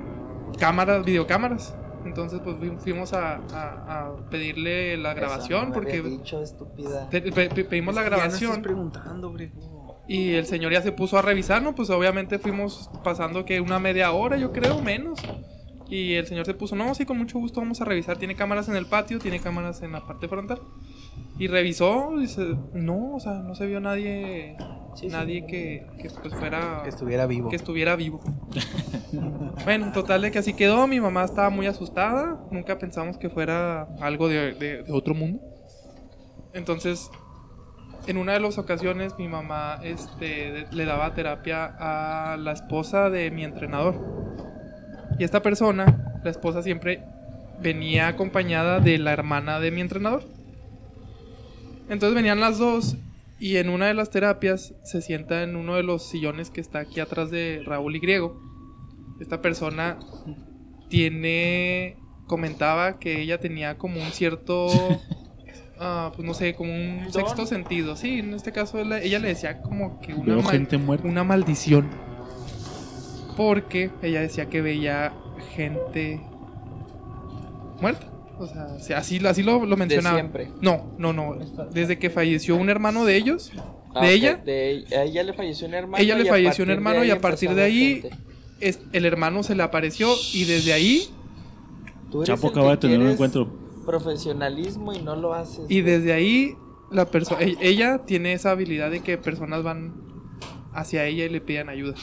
cámaras, 0.58 1.04
videocámaras. 1.06 1.76
Entonces 2.06 2.40
pues 2.44 2.56
fu- 2.58 2.78
fuimos 2.80 3.14
a, 3.14 3.36
a- 3.54 4.08
a 4.08 4.30
pedirle 4.30 4.98
la 4.98 5.14
grabación 5.14 5.68
no 5.70 5.74
porque 5.74 6.02
dicho, 6.02 6.42
estúpida. 6.42 7.08
pe- 7.10 7.22
pe- 7.22 7.50
pe- 7.50 7.64
pedimos 7.66 7.94
la 7.94 8.04
grabación 8.04 8.62
preguntando, 8.62 9.32
Grego. 9.34 10.02
y 10.08 10.34
el 10.34 10.46
señor 10.48 10.72
ya 10.72 10.82
se 10.82 10.92
puso 10.92 11.20
a 11.20 11.22
revisar, 11.22 11.62
¿no? 11.62 11.76
Pues 11.76 11.90
obviamente 11.92 12.40
fuimos 12.40 12.90
pasando 13.04 13.46
que 13.46 13.62
una 13.62 13.78
media 13.80 14.12
hora, 14.14 14.38
yo 14.38 14.52
creo, 14.52 14.82
menos. 14.82 15.20
Y 15.92 16.14
el 16.14 16.26
señor 16.26 16.46
se 16.46 16.54
puso, 16.54 16.76
no, 16.76 16.96
sí, 16.96 17.06
con 17.06 17.18
mucho 17.18 17.38
gusto 17.38 17.60
vamos 17.60 17.82
a 17.82 17.86
revisar. 17.86 18.18
Tiene 18.18 18.36
cámaras 18.36 18.70
en 18.70 18.78
el 18.78 18.86
patio, 18.86 19.20
tiene 19.20 19.40
cámaras 19.42 19.82
en 19.82 19.92
la 19.92 20.08
parte 20.08 20.28
frontal. 20.30 20.60
Y 21.38 21.48
revisó, 21.48 22.14
dice, 22.18 22.56
no, 22.74 23.16
o 23.16 23.20
sea, 23.20 23.34
no 23.40 23.56
se 23.56 23.66
vio 23.68 23.82
nadie, 23.82 24.56
Sí, 24.96 25.08
sí. 25.08 25.08
nadie 25.10 25.46
que, 25.46 25.86
que, 26.02 26.10
pues 26.10 26.34
fuera, 26.34 26.80
Que 26.84 26.90
estuviera 26.90 27.26
vivo. 27.28 27.50
que 27.50 27.58
estuviera 27.58 27.96
vivo. 27.98 28.22
bueno, 29.66 29.92
total 29.92 30.22
de 30.22 30.32
que 30.32 30.40
así 30.40 30.54
quedó. 30.54 30.88
Mi 30.88 31.00
mamá 31.02 31.24
estaba 31.26 31.50
muy 31.50 31.68
asustada. 31.68 32.40
Nunca 32.52 32.78
pensamos 32.80 33.18
que 33.18 33.30
fuera 33.30 33.84
algo 34.00 34.28
de, 34.30 34.54
de- 34.54 34.84
de 34.84 34.92
otro 34.94 35.14
mundo. 35.14 35.42
Entonces, 36.54 37.10
en 38.08 38.18
una 38.18 38.34
de 38.34 38.40
las 38.40 38.58
ocasiones, 38.58 39.18
mi 39.18 39.28
mamá 39.28 39.80
este, 39.84 40.68
le 40.72 40.86
daba 40.86 41.14
terapia 41.14 41.66
a 41.80 42.38
la 42.38 42.52
esposa 42.54 43.10
de 43.10 43.30
mi 43.32 43.44
entrenador. 43.44 44.21
Y 45.22 45.24
esta 45.24 45.44
persona, 45.44 46.20
la 46.24 46.32
esposa 46.32 46.64
siempre 46.64 47.04
venía 47.62 48.08
acompañada 48.08 48.80
de 48.80 48.98
la 48.98 49.14
hermana 49.14 49.60
de 49.60 49.70
mi 49.70 49.80
entrenador. 49.80 50.24
Entonces 51.90 52.16
venían 52.16 52.40
las 52.40 52.58
dos 52.58 52.98
y 53.40 53.58
en 53.58 53.70
una 53.70 53.86
de 53.86 53.94
las 53.94 54.10
terapias 54.10 54.74
se 54.84 55.00
sienta 55.04 55.44
en 55.44 55.56
uno 55.56 55.76
de 55.76 55.84
los 55.84 56.10
sillones 56.10 56.50
que 56.50 56.60
está 56.60 56.80
aquí 56.80 57.02
atrás 57.02 57.30
de 57.30 57.62
Raúl 57.64 57.96
y 57.96 58.00
Griego. 58.00 58.42
Esta 59.20 59.44
persona 59.44 60.00
tiene 60.90 61.98
comentaba 62.26 62.98
que 62.98 63.22
ella 63.22 63.40
tenía 63.40 63.78
como 63.78 64.02
un 64.02 64.10
cierto 64.14 64.70
ah, 65.80 66.12
pues 66.16 66.28
no 66.28 66.34
sé, 66.34 66.56
como 66.56 66.74
un 66.74 67.14
sexto 67.14 67.46
sentido. 67.46 67.96
Sí, 67.96 68.18
en 68.18 68.34
este 68.34 68.52
caso 68.52 68.80
ella, 68.80 69.20
le 69.20 69.28
decía 69.28 69.62
como 69.62 70.02
que 70.02 70.16
una, 70.16 70.38
mal- 70.38 71.00
una 71.04 71.24
maldición. 71.24 72.11
Porque 73.38 73.92
ella 74.02 74.22
decía 74.22 74.48
que 74.50 74.62
veía 74.62 75.14
gente 75.56 76.22
muerta. 77.82 78.08
O 78.40 78.48
sea, 78.48 78.80
sí, 78.80 78.94
así, 78.94 79.26
así 79.26 79.44
lo, 79.44 79.66
lo 79.66 79.78
mencionaba. 79.78 80.16
siempre. 80.18 80.50
No, 80.62 80.92
no, 80.98 81.14
no. 81.14 81.36
Desde 81.72 82.00
que 82.00 82.10
falleció 82.10 82.56
un 82.56 82.70
hermano 82.70 83.06
de 83.06 83.16
ellos, 83.18 83.52
Ah, 83.94 84.06
de 84.06 84.14
ella, 84.14 84.36
de- 84.38 84.86
a 84.98 85.04
ella 85.04 85.22
le 85.24 85.34
falleció 85.34 85.68
un 85.68 85.74
hermano. 85.74 86.02
Ella 86.02 86.16
le 86.16 86.24
y 86.24 86.28
a 86.28 86.32
falleció 86.32 86.64
un 86.64 86.70
partir 86.70 86.78
hermano 86.78 87.00
de 87.02 87.08
y 87.08 87.10
a 87.10 87.14
ahí 87.16 87.20
partir 87.20 87.50
de 87.54 87.62
ahí- 87.62 88.04
es, 88.62 88.80
el 88.94 89.06
hermano 89.06 89.44
se 89.44 89.54
le 89.54 89.64
apareció 89.64 90.08
y 90.34 90.46
desde 90.46 90.72
ahí, 90.74 91.10
Tú 92.10 92.24
eres 92.24 92.28
Chapo 92.36 92.48
acaba 92.48 92.72
de 92.72 92.78
tener 92.78 93.00
un 93.00 93.10
encuentro. 93.10 93.52
Profesionalismo 93.86 94.94
y 94.94 95.02
no 95.02 95.16
lo 95.16 95.34
haces. 95.34 95.66
y 95.70 95.82
desde 95.82 96.14
ahí, 96.14 96.56
la 96.90 97.06
persona, 97.06 97.42
ella 97.42 98.00
tiene 98.06 98.34
esa 98.34 98.52
habilidad 98.52 98.92
de 98.92 99.02
que 99.02 99.18
personas 99.18 99.62
van 99.64 99.94
hacia 100.74 101.06
ella 101.06 101.26
y 101.26 101.30
le 101.30 101.42
piden 101.42 101.68
ayuda. 101.70 101.96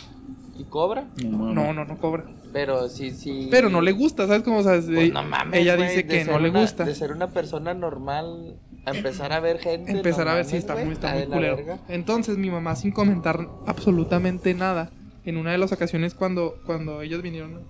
¿Y 0.58 0.64
cobra? 0.64 1.06
No, 1.24 1.54
no, 1.54 1.84
no 1.84 1.98
cobra. 1.98 2.24
Pero 2.52 2.88
sí, 2.88 3.12
sí. 3.12 3.48
Pero 3.50 3.70
no 3.70 3.80
le 3.80 3.92
gusta, 3.92 4.26
¿sabes 4.26 4.42
cómo? 4.42 4.58
O 4.58 4.62
sea, 4.62 4.80
Pues 4.84 5.12
no 5.12 5.22
mames, 5.22 5.60
ella 5.60 5.76
dice 5.76 6.04
que 6.04 6.24
no 6.24 6.38
le 6.38 6.50
gusta. 6.50 6.84
De 6.84 6.94
ser 6.94 7.12
una 7.12 7.28
persona 7.28 7.74
normal 7.74 8.56
a 8.84 8.90
empezar 8.90 9.32
a 9.32 9.40
ver 9.40 9.58
gente. 9.58 9.92
empezar 9.92 10.26
no 10.26 10.32
a 10.32 10.34
ver 10.34 10.44
si 10.44 10.52
mames, 10.52 10.64
está 10.64 10.74
muy, 10.74 10.92
está 10.92 11.14
muy 11.14 11.26
culero. 11.26 11.78
Entonces 11.88 12.38
mi 12.38 12.50
mamá 12.50 12.74
sin 12.74 12.90
comentar 12.90 13.48
absolutamente 13.66 14.52
nada, 14.54 14.90
en 15.24 15.36
una 15.36 15.52
de 15.52 15.58
las 15.58 15.72
ocasiones 15.72 16.14
cuando, 16.14 16.56
cuando 16.66 17.02
ellos 17.02 17.22
vinieron 17.22 17.62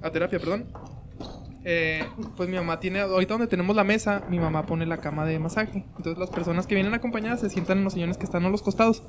a 0.00 0.10
terapia, 0.10 0.38
perdón, 0.38 0.66
eh, 1.64 2.04
pues 2.36 2.48
mi 2.48 2.56
mamá 2.56 2.78
tiene, 2.78 3.00
ahorita 3.00 3.34
donde 3.34 3.46
tenemos 3.46 3.74
la 3.74 3.84
mesa, 3.84 4.22
mi 4.28 4.38
mamá 4.38 4.66
pone 4.66 4.84
la 4.86 4.98
cama 4.98 5.24
de 5.24 5.38
masaje. 5.38 5.84
Entonces 5.96 6.18
las 6.18 6.30
personas 6.30 6.66
que 6.66 6.74
vienen 6.74 6.92
acompañadas 6.94 7.40
se 7.40 7.48
sientan 7.50 7.78
en 7.78 7.84
los 7.84 7.94
sillones 7.94 8.18
que 8.18 8.24
están 8.24 8.44
a 8.44 8.50
los 8.50 8.60
costados. 8.62 9.02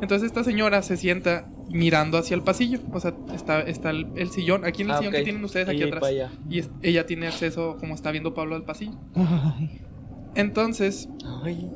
Entonces 0.00 0.26
esta 0.28 0.44
señora 0.44 0.82
se 0.82 0.96
sienta 0.96 1.46
mirando 1.70 2.16
hacia 2.18 2.34
el 2.36 2.42
pasillo. 2.42 2.78
O 2.92 3.00
sea, 3.00 3.14
está, 3.34 3.60
está 3.62 3.90
el, 3.90 4.06
el 4.16 4.30
sillón, 4.30 4.64
aquí 4.64 4.82
en 4.82 4.88
el 4.90 4.94
Ah, 4.94 4.98
sillón 4.98 5.12
que 5.12 5.22
tienen 5.22 5.44
ustedes 5.44 5.68
aquí 5.68 5.78
Y 5.78 5.82
atrás. 5.82 6.02
Y 6.48 6.58
es- 6.60 6.70
ella 6.82 7.04
tiene 7.06 7.26
acceso, 7.26 7.76
como 7.80 7.94
está 7.94 8.10
viendo 8.12 8.32
Pablo, 8.34 8.54
al 8.54 8.62
pasillo. 8.64 8.92
Ay. 9.16 9.80
Entonces, 10.34 11.08
Ay, 11.42 11.68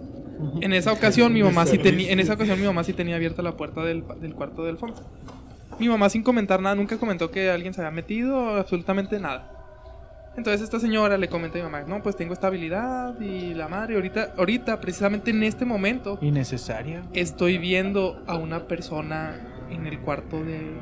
en 0.61 0.73
esa 0.73 0.93
ocasión 0.93 1.33
mi 1.33 1.43
mamá 1.43 1.66
sí 1.66 1.79
tenía, 1.79 2.11
en 2.12 2.20
esa 2.20 2.35
ocasión 2.35 2.61
mi 2.61 2.66
mamá 2.66 2.85
sí 2.85 2.93
tenía 2.93 3.16
abierta 3.16 3.43
la 3.43 3.57
puerta 3.57 3.83
del, 3.83 4.05
del 4.20 4.35
cuarto 4.35 4.64
del 4.64 4.77
fondo. 4.79 4.97
Mi 5.79 5.89
mamá 5.89 6.09
sin 6.11 6.23
comentar 6.23 6.61
nada, 6.61 6.75
nunca 6.77 6.97
comentó 6.99 7.31
que 7.31 7.51
alguien 7.51 7.75
se 7.75 7.81
había 7.81 7.91
metido, 7.91 8.57
absolutamente 8.57 9.18
nada. 9.18 9.62
Entonces 10.37 10.62
esta 10.62 10.80
señora 10.80 11.18
le 11.18 11.28
comenta 11.28 11.59
a 11.59 11.62
mi 11.62 11.70
mamá, 11.70 11.85
no, 11.87 12.03
pues 12.03 12.16
tengo 12.16 12.33
esta 12.33 12.47
habilidad 12.47 13.20
y 13.20 13.53
la 13.55 13.68
madre, 13.68 13.97
ahorita, 13.97 14.33
ahorita, 14.39 14.80
precisamente 14.80 15.30
en 15.30 15.43
este 15.43 15.64
momento, 15.66 16.18
Innecesaria. 16.22 17.03
estoy 17.12 17.59
viendo 17.59 18.22
a 18.26 18.37
una 18.37 18.61
persona 18.66 19.37
en 19.70 19.87
el 19.87 20.01
cuarto 20.01 20.43
de, 20.43 20.72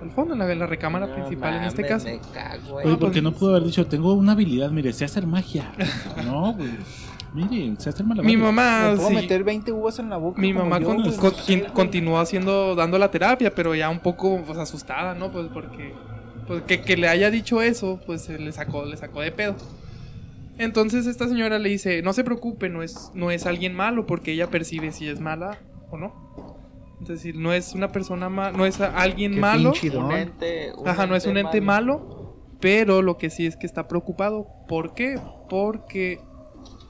del 0.00 0.10
fondo, 0.10 0.34
en 0.34 0.40
la, 0.40 0.50
en 0.52 0.58
la 0.58 0.66
recámara 0.66 1.06
no 1.06 1.14
principal 1.14 1.54
en 1.54 1.64
este 1.64 1.86
caso. 1.86 2.06
Me 2.08 2.18
cago, 2.32 2.74
Oye, 2.76 2.84
güey. 2.84 2.96
¿por 2.96 3.12
qué 3.12 3.22
no 3.22 3.30
pudo 3.32 3.50
haber 3.50 3.62
dicho, 3.64 3.86
tengo 3.86 4.12
una 4.14 4.32
habilidad, 4.32 4.70
mire, 4.70 4.92
sé 4.92 5.04
hacer 5.04 5.24
magia? 5.26 5.70
No, 6.24 6.52
güey. 6.54 6.70
Mire, 7.32 7.74
sé 7.80 7.88
hacer 7.90 8.04
malabares. 8.06 8.36
Mi 8.36 8.40
mamá, 8.40 8.90
Me 8.90 8.96
puedo 8.96 9.08
sí, 9.08 9.14
meter 9.14 9.42
20 9.44 9.72
uvas 9.72 9.98
en 9.98 10.08
la 10.10 10.16
boca. 10.18 10.40
Mi 10.40 10.52
mamá 10.52 10.78
yo, 10.78 10.86
con- 10.86 11.02
güey, 11.02 11.16
con- 11.16 11.30
no 11.30 11.36
sé, 11.36 11.42
quien- 11.44 11.60
güey. 11.60 11.72
continuó 11.72 12.18
haciendo, 12.18 12.74
dando 12.76 12.96
la 12.98 13.10
terapia, 13.10 13.52
pero 13.52 13.74
ya 13.74 13.88
un 13.90 13.98
poco 14.00 14.40
pues, 14.46 14.56
asustada, 14.58 15.14
¿no? 15.14 15.32
Pues 15.32 15.48
porque 15.52 15.94
pues, 16.46 16.62
que, 16.64 16.80
que 16.82 16.96
le 16.96 17.08
haya 17.08 17.30
dicho 17.30 17.62
eso, 17.62 18.00
pues 18.06 18.28
le 18.28 18.52
sacó, 18.52 18.84
le 18.84 18.96
sacó 18.96 19.20
de 19.20 19.32
pedo. 19.32 19.56
Entonces 20.58 21.06
esta 21.06 21.26
señora 21.28 21.58
le 21.58 21.68
dice, 21.68 22.02
no 22.02 22.12
se 22.12 22.22
preocupe, 22.22 22.68
no 22.68 22.82
es, 22.82 23.10
no 23.14 23.30
es 23.30 23.46
alguien 23.46 23.74
malo, 23.74 24.06
porque 24.06 24.32
ella 24.32 24.48
percibe 24.50 24.92
si 24.92 25.08
es 25.08 25.18
mala 25.20 25.58
o 25.90 25.96
no. 25.96 26.24
Es 27.02 27.08
decir, 27.08 27.36
no 27.36 27.52
es 27.52 27.74
una 27.74 27.90
persona 27.90 28.28
mala, 28.28 28.56
no 28.56 28.64
es 28.64 28.80
a- 28.80 28.96
alguien 28.96 29.34
Qué 29.34 29.40
malo. 29.40 29.72
Un 29.94 30.12
ente, 30.12 30.72
un 30.76 30.88
Ajá, 30.88 31.06
no 31.06 31.16
es 31.16 31.26
un 31.26 31.36
ente 31.36 31.60
malo, 31.60 32.36
pero 32.60 33.02
lo 33.02 33.18
que 33.18 33.30
sí 33.30 33.46
es 33.46 33.56
que 33.56 33.66
está 33.66 33.88
preocupado. 33.88 34.46
¿Por 34.68 34.94
qué? 34.94 35.20
Porque 35.48 36.20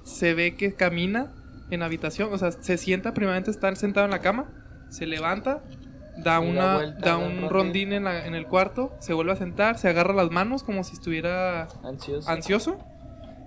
se 0.04 0.34
ve 0.34 0.54
que 0.56 0.74
camina 0.74 1.32
en 1.70 1.80
la 1.80 1.86
habitación, 1.86 2.28
o 2.32 2.38
sea, 2.38 2.52
se 2.52 2.76
sienta, 2.76 3.14
primeramente 3.14 3.50
está 3.50 3.74
sentado 3.74 4.04
en 4.04 4.10
la 4.10 4.20
cama, 4.20 4.52
se 4.90 5.06
levanta, 5.06 5.64
da 6.16 6.40
una 6.40 6.74
vuelta, 6.76 7.00
da 7.10 7.16
un 7.18 7.48
rondín 7.48 7.50
rondín. 7.50 7.92
en, 7.92 8.04
la- 8.04 8.26
en 8.26 8.34
el 8.34 8.46
cuarto, 8.46 8.92
se 9.00 9.12
vuelve 9.14 9.32
a 9.32 9.36
sentar, 9.36 9.78
se 9.78 9.88
agarra 9.88 10.14
las 10.14 10.30
manos 10.30 10.62
como 10.62 10.84
si 10.84 10.94
estuviera 10.94 11.68
Ansioso. 11.82 12.30
ansioso. 12.30 12.78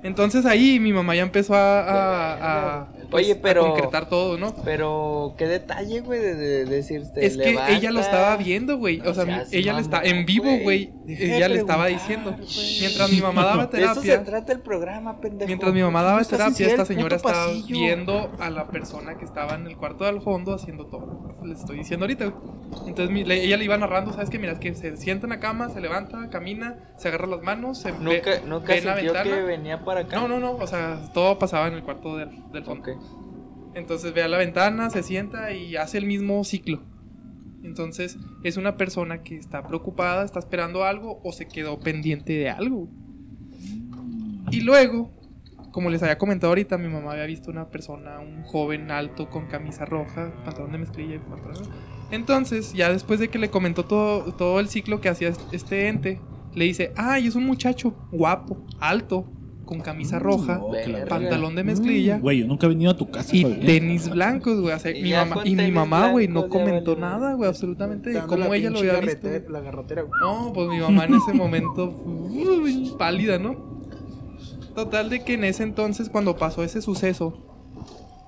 Entonces 0.03 0.45
ahí 0.45 0.79
mi 0.79 0.93
mamá 0.93 1.15
ya 1.15 1.23
empezó 1.23 1.55
a, 1.55 1.81
a- 1.81 2.77
a, 2.81 2.87
pues, 3.09 3.25
Oye, 3.25 3.33
a 3.33 3.41
pero- 3.41 3.61
concretar 3.67 4.07
todo, 4.09 4.37
¿no? 4.37 4.53
Pero 4.63 5.33
qué 5.37 5.47
detalle, 5.47 6.01
güey, 6.01 6.19
de, 6.19 6.35
de 6.35 6.65
decirte. 6.65 7.25
Es 7.25 7.35
que 7.37 7.57
ella 7.69 7.91
lo 7.91 7.99
estaba 7.99 8.37
viendo, 8.37 8.77
güey. 8.77 8.97
No 8.99 9.09
O 9.11 9.13
sea, 9.13 9.25
seas 9.25 9.53
ella 9.53 9.73
le 9.73 9.81
está 9.81 10.01
en 10.03 10.25
vivo, 10.25 10.49
güey. 10.61 10.91
Ella 11.07 11.47
le 11.49 11.57
estaba 11.59 11.87
diciendo. 11.87 12.35
Mientras 12.79 13.11
mi 13.11 13.21
mamá 13.21 13.43
daba 13.45 13.65
De 13.77 13.83
eso 13.83 13.95
se 13.95 14.01
terapia, 14.09 14.23
trata 14.23 14.53
el 14.53 14.59
programa, 14.59 15.19
pendejo. 15.19 15.47
mientras 15.47 15.73
mi 15.73 15.81
mamá 15.81 16.03
daba 16.03 16.17
¿Qué 16.17 16.21
estás 16.23 16.37
terapia, 16.39 16.67
esta 16.67 16.85
señora 16.85 17.15
estaba 17.15 17.45
pasillo. 17.47 17.67
viendo 17.79 18.31
a 18.39 18.49
la 18.49 18.67
persona 18.67 19.17
que 19.17 19.25
estaba 19.25 19.55
en 19.55 19.65
el 19.67 19.77
cuarto 19.77 20.05
del 20.05 20.21
fondo 20.21 20.53
haciendo 20.53 20.85
todo. 20.85 21.35
Les 21.43 21.59
estoy 21.59 21.77
diciendo 21.77 22.05
ahorita, 22.05 22.25
güey. 22.25 22.53
Entonces 22.87 23.09
mi- 23.13 23.23
le- 23.23 23.43
ella 23.43 23.57
le 23.57 23.63
iba 23.63 23.77
narrando, 23.77 24.13
¿sabes 24.13 24.29
qué? 24.29 24.37
Mira, 24.37 24.53
es 24.53 24.59
que 24.59 24.73
se 24.75 24.95
sienta 24.97 25.25
en 25.25 25.31
la 25.31 25.39
cama, 25.39 25.69
se 25.69 25.79
levanta, 25.81 26.29
camina, 26.29 26.75
se 26.97 27.07
agarra 27.07 27.27
las 27.27 27.41
manos, 27.41 27.79
se 27.79 27.91
ve, 27.91 27.97
Nunca, 28.01 28.31
nunca 28.45 28.73
ve 28.73 28.79
en 28.79 28.85
la 28.85 28.95
ventana. 28.95 29.23
que 29.23 29.41
venía 29.43 29.79
para 29.87 30.01
acá. 30.01 30.19
No, 30.19 30.27
no, 30.27 30.39
no, 30.39 30.51
o 30.51 30.67
sea, 30.67 30.99
todo 31.13 31.39
pasaba 31.39 31.69
en 31.69 31.75
el 31.75 31.81
cuarto 31.81 32.17
del, 32.17 32.29
del 32.51 32.63
fondo. 32.65 32.99
Entonces 33.73 34.13
ve 34.13 34.21
a 34.21 34.27
la 34.27 34.37
ventana, 34.37 34.89
se 34.89 35.01
sienta 35.01 35.53
y 35.53 35.77
hace 35.77 35.97
el 35.97 36.05
mismo 36.05 36.43
ciclo. 36.43 36.83
Entonces 37.63 38.17
es 38.43 38.57
una 38.57 38.75
persona 38.75 39.23
que 39.23 39.37
está 39.37 39.65
preocupada, 39.65 40.25
está 40.25 40.39
esperando 40.39 40.83
algo 40.83 41.21
o 41.23 41.31
se 41.31 41.47
quedó 41.47 41.79
pendiente 41.79 42.33
de 42.33 42.49
algo. 42.49 42.89
Y 44.51 44.59
luego, 44.59 45.09
como 45.71 45.89
les 45.89 46.03
había 46.03 46.17
comentado 46.17 46.51
ahorita, 46.51 46.77
mi 46.77 46.89
mamá 46.89 47.13
había 47.13 47.25
visto 47.25 47.49
una 47.49 47.69
persona, 47.69 48.19
un 48.19 48.43
joven 48.43 48.91
alto 48.91 49.29
con 49.29 49.47
camisa 49.47 49.85
roja, 49.85 50.33
pantalón 50.43 50.73
de 50.73 50.79
mezclilla 50.79 51.15
y 51.15 51.19
pantalón. 51.19 51.63
Entonces, 52.11 52.73
ya 52.73 52.91
después 52.91 53.21
de 53.21 53.29
que 53.29 53.39
le 53.39 53.49
comentó 53.49 53.85
todo, 53.85 54.33
todo 54.33 54.59
el 54.59 54.67
ciclo 54.67 54.99
que 54.99 55.07
hacía 55.07 55.31
este 55.53 55.87
ente, 55.87 56.19
le 56.53 56.65
dice, 56.65 56.91
ay, 56.97 57.27
es 57.27 57.35
un 57.35 57.45
muchacho 57.45 57.93
guapo, 58.11 58.57
alto, 58.79 59.31
con 59.67 59.81
camisa 59.81 60.17
roja, 60.17 60.59
Oh, 60.63 60.71
Verga. 60.71 61.05
pantalón 61.05 61.53
de 61.55 61.63
mezclilla. 61.63 62.17
Güey, 62.17 62.39
yo 62.39 62.47
nunca 62.47 62.65
he 62.65 62.69
venido 62.69 62.89
a 62.89 62.97
tu 62.97 63.11
casa. 63.11 63.35
Y 63.35 63.43
Fabián. 63.43 63.59
tenis 63.67 64.09
blancos, 64.09 64.59
güey. 64.59 64.73
o 64.73 64.79
sea, 64.79 64.89
Y 64.97 65.03
mi 65.03 65.09
ya 65.09 65.25
mamá, 65.25 65.35
con 65.35 65.47
y 65.47 65.51
mi 65.51 65.55
tenis 65.57 65.73
mamá, 65.75 66.09
güey, 66.11 66.27
no 66.27 66.33
blancos 66.41 66.57
ya 66.59 66.65
comentó 66.65 66.91
valió. 66.95 67.05
nada, 67.07 67.33
güey, 67.35 67.47
absolutamente 67.47 68.09
de 68.09 68.15
Dando 68.15 68.29
cómo 68.35 68.47
la 68.49 68.55
ella 68.55 68.69
lo 68.71 68.75
pinche 68.79 68.89
había 68.89 69.01
visto. 69.05 69.27
garrete- 69.27 69.49
La 69.49 69.59
garrotera, 69.61 70.01
güey. 70.01 70.19
No, 70.19 70.51
pues 70.53 70.67
mi 70.69 70.79
mamá 70.79 71.05
en 71.05 71.13
ese 71.13 71.33
momento, 71.33 71.89
uy, 72.05 72.93
pálida, 72.97 73.37
¿no? 73.37 73.77
Total 74.73 75.09
de 75.09 75.23
que 75.23 75.33
en 75.33 75.43
ese 75.43 75.63
entonces, 75.63 76.09
cuando 76.09 76.37
pasó 76.37 76.63
ese 76.63 76.81
suceso, 76.81 77.37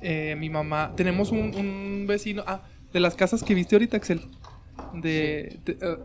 eh, 0.02 0.36
mi 0.40 0.50
mamá, 0.50 0.94
tenemos 0.96 1.32
un, 1.32 1.54
un 1.56 2.06
vecino, 2.08 2.44
ah, 2.48 2.62
de 2.94 3.00
las 3.00 3.16
casas 3.16 3.44
que 3.44 3.54
viste 3.54 3.76
ahorita, 3.76 3.98
Axel. 3.98 4.22
De, 4.94 5.60
de, 5.66 5.78
eh, 5.82 5.98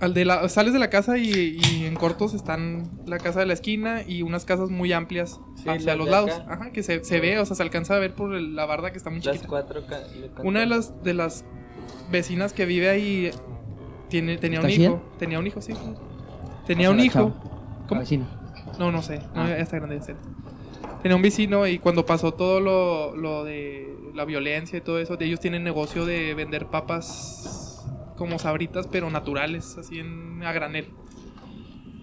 al 0.00 0.14
de 0.14 0.24
la, 0.24 0.48
sales 0.48 0.72
de 0.72 0.78
la 0.78 0.88
casa 0.90 1.18
y, 1.18 1.58
y 1.60 1.84
en 1.84 1.94
cortos 1.94 2.32
están 2.34 2.90
la 3.06 3.18
casa 3.18 3.40
de 3.40 3.46
la 3.46 3.52
esquina 3.52 4.02
y 4.06 4.22
unas 4.22 4.44
casas 4.44 4.70
muy 4.70 4.92
amplias 4.92 5.40
Sí, 5.56 5.68
hacia 5.68 5.94
los 5.96 6.08
lados. 6.08 6.30
acá. 6.30 6.52
Ajá, 6.54 6.70
que 6.72 6.82
se, 6.82 7.04
se 7.04 7.20
ve, 7.20 7.38
o 7.38 7.44
sea, 7.44 7.54
se 7.56 7.62
alcanza 7.62 7.96
a 7.96 7.98
ver 7.98 8.14
por 8.14 8.34
el- 8.34 8.54
la 8.56 8.64
barda 8.66 8.92
que 8.92 8.98
está 8.98 9.10
muy 9.10 9.20
Las 9.20 9.34
chiquita. 9.36 9.48
cuatro. 9.48 9.82
Una 10.42 10.60
de 10.60 10.66
las, 10.66 11.02
de 11.02 11.12
las 11.14 11.44
vecinas 12.10 12.52
que 12.52 12.64
vive 12.66 12.88
ahí 12.88 13.30
tiene, 14.08 14.38
tenía 14.38 14.60
un 14.60 14.66
¿Está 14.66 14.82
hijo. 14.82 14.94
chida? 15.02 15.18
Tenía 15.18 15.38
un 15.38 15.46
hijo, 15.46 15.60
sí. 15.60 15.74
Tenía 16.66 16.88
O 16.90 16.92
sea, 16.94 17.00
un 17.00 17.04
hijo. 17.06 17.34
¿Cómo? 17.88 18.02
No, 18.78 18.90
no 18.92 19.02
sé. 19.02 19.18
No, 19.34 19.42
Ah. 19.42 19.48
ya 19.48 19.56
está 19.58 19.76
grande, 19.78 20.00
ya. 20.06 20.14
Tenía 21.02 21.16
un 21.16 21.22
vecino 21.22 21.66
y 21.66 21.78
cuando 21.78 22.04
pasó 22.06 22.32
todo 22.32 22.60
lo, 22.60 23.16
lo 23.16 23.44
de 23.44 23.88
la 24.14 24.24
violencia 24.24 24.78
y 24.78 24.80
todo 24.80 24.98
eso, 24.98 25.16
de 25.16 25.24
ellos 25.26 25.40
tienen 25.40 25.62
negocio 25.64 26.04
de 26.06 26.34
vender 26.34 26.66
papas 26.66 27.69
como 28.20 28.38
sabritas, 28.38 28.86
pero 28.86 29.08
naturales, 29.08 29.78
así 29.78 29.98
en, 29.98 30.42
a 30.42 30.52
granel. 30.52 30.88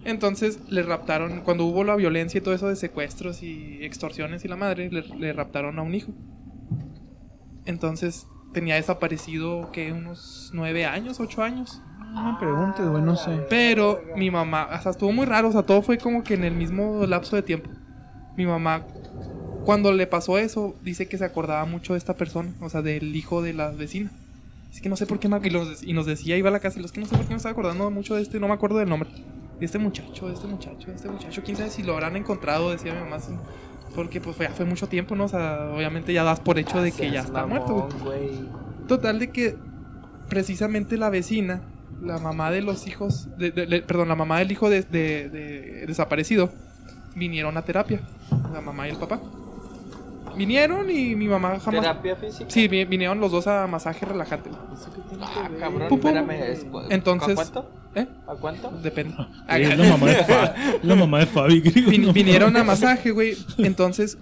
Entonces 0.04 0.58
le 0.68 0.82
raptaron, 0.82 1.42
cuando 1.42 1.64
hubo 1.64 1.84
la 1.84 1.94
violencia 1.94 2.38
y 2.38 2.40
todo 2.40 2.54
eso 2.54 2.66
de 2.66 2.74
secuestros 2.74 3.44
y 3.44 3.78
extorsiones 3.82 4.44
y 4.44 4.48
la 4.48 4.56
madre, 4.56 4.90
le, 4.90 5.02
le 5.02 5.32
raptaron 5.32 5.78
a 5.78 5.82
un 5.82 5.94
hijo. 5.94 6.10
Entonces 7.66 8.26
tenía 8.52 8.74
desaparecido, 8.74 9.70
que 9.70 9.92
Unos 9.92 10.50
nueve 10.52 10.86
años, 10.86 11.20
ocho 11.20 11.44
años. 11.44 11.80
No 12.12 12.32
me 12.32 12.38
preguntes, 12.40 12.84
güey, 12.84 13.02
no 13.04 13.14
sé. 13.14 13.46
Pero 13.48 14.02
mi 14.16 14.32
mamá, 14.32 14.70
o 14.76 14.82
sea, 14.82 14.90
estuvo 14.90 15.12
muy 15.12 15.24
raro, 15.24 15.50
o 15.50 15.52
sea, 15.52 15.62
todo 15.62 15.82
fue 15.82 15.98
como 15.98 16.24
que 16.24 16.34
en 16.34 16.42
el 16.42 16.54
mismo 16.54 17.06
lapso 17.06 17.36
de 17.36 17.42
tiempo. 17.42 17.70
Mi 18.36 18.44
mamá, 18.44 18.82
cuando 19.64 19.92
le 19.92 20.08
pasó 20.08 20.36
eso, 20.36 20.74
dice 20.82 21.06
que 21.06 21.16
se 21.16 21.24
acordaba 21.24 21.64
mucho 21.64 21.92
de 21.92 21.98
esta 21.98 22.16
persona, 22.16 22.50
o 22.60 22.68
sea, 22.68 22.82
del 22.82 23.14
hijo 23.14 23.40
de 23.40 23.52
la 23.52 23.70
vecina. 23.70 24.10
Es 24.70 24.80
que 24.80 24.88
no 24.88 24.96
sé 24.96 25.06
por 25.06 25.18
qué 25.18 25.28
me 25.28 25.38
y, 25.42 25.50
los- 25.50 25.82
y 25.82 25.92
nos 25.92 26.06
decía, 26.06 26.36
iba 26.36 26.48
a 26.50 26.52
la 26.52 26.60
casa 26.60 26.78
y 26.78 26.82
los 26.82 26.92
que 26.92 27.00
no 27.00 27.06
sé 27.06 27.16
por 27.16 27.24
qué 27.24 27.30
me 27.30 27.36
estaba 27.36 27.52
acordando 27.52 27.90
mucho 27.90 28.14
de 28.14 28.22
este, 28.22 28.38
no 28.38 28.48
me 28.48 28.54
acuerdo 28.54 28.78
del 28.78 28.88
nombre. 28.88 29.08
De 29.58 29.66
este 29.66 29.78
muchacho, 29.78 30.28
de 30.28 30.34
este 30.34 30.46
muchacho, 30.46 30.86
de 30.88 30.94
este 30.94 31.08
muchacho. 31.08 31.42
Quién 31.44 31.56
sabe 31.56 31.70
si 31.70 31.82
lo 31.82 31.94
habrán 31.94 32.16
encontrado, 32.16 32.70
decía 32.70 32.92
mi 32.94 33.00
mamá. 33.00 33.16
Porque 33.94 34.20
pues 34.20 34.36
fue, 34.36 34.46
ya 34.46 34.52
fue 34.52 34.64
mucho 34.66 34.86
tiempo, 34.86 35.16
¿no? 35.16 35.24
O 35.24 35.28
sea, 35.28 35.70
obviamente 35.74 36.12
ya 36.12 36.22
das 36.22 36.38
por 36.40 36.58
hecho 36.58 36.80
de 36.82 36.92
que 36.92 37.10
ya 37.10 37.20
está 37.22 37.46
muerto. 37.46 37.88
Total 38.86 39.18
de 39.18 39.30
que 39.30 39.56
precisamente 40.28 40.96
la 40.96 41.10
vecina, 41.10 41.62
la 42.02 42.18
mamá 42.18 42.50
de 42.50 42.62
los 42.62 42.86
hijos, 42.86 43.28
de- 43.38 43.50
de- 43.50 43.66
de- 43.66 43.82
perdón, 43.82 44.08
la 44.08 44.14
mamá 44.14 44.38
del 44.38 44.52
hijo 44.52 44.70
de- 44.70 44.82
desaparecido, 45.86 46.52
vinieron 47.16 47.56
a 47.56 47.62
terapia, 47.62 48.02
la 48.52 48.60
mamá 48.60 48.86
y 48.86 48.90
el 48.92 48.96
papá. 48.98 49.20
Vinieron 50.38 50.88
y 50.90 51.14
mi 51.16 51.28
mamá 51.28 51.58
jamás... 51.60 51.80
¿Terapia 51.82 52.16
física? 52.16 52.48
Sí, 52.48 52.68
vi- 52.68 52.84
vinieron 52.84 53.20
los 53.20 53.30
dos 53.32 53.46
a 53.46 53.66
masaje 53.66 54.06
relajante. 54.06 54.48
güey. 54.50 54.60
Ah, 55.20 55.48
cabrón, 55.58 55.88
Pum, 55.88 55.98
pum. 56.00 56.08
espérame. 56.16 56.30
es- 56.52 56.66
Entonces- 56.90 57.32
¿A 57.32 57.34
cuánto? 57.34 57.70
¿Eh? 57.94 58.06
¿A 58.26 58.34
cuánto? 58.34 58.70
Depende. 58.82 59.14
Es 59.48 59.76
la 59.78 59.84
mamá 59.84 60.06
de 60.06 60.14
Fabi. 60.24 60.48
La 60.82 60.94
mamá 60.94 61.18
de 61.18 61.26
Fabi, 61.26 61.60
griego. 61.64 61.90
Vin- 61.90 62.06
no 62.06 62.12
vinieron 62.12 62.56
a 62.56 62.62
mames. 62.64 62.80
masaje, 62.82 63.10
güey. 63.10 63.36
Entonces, 63.58 64.16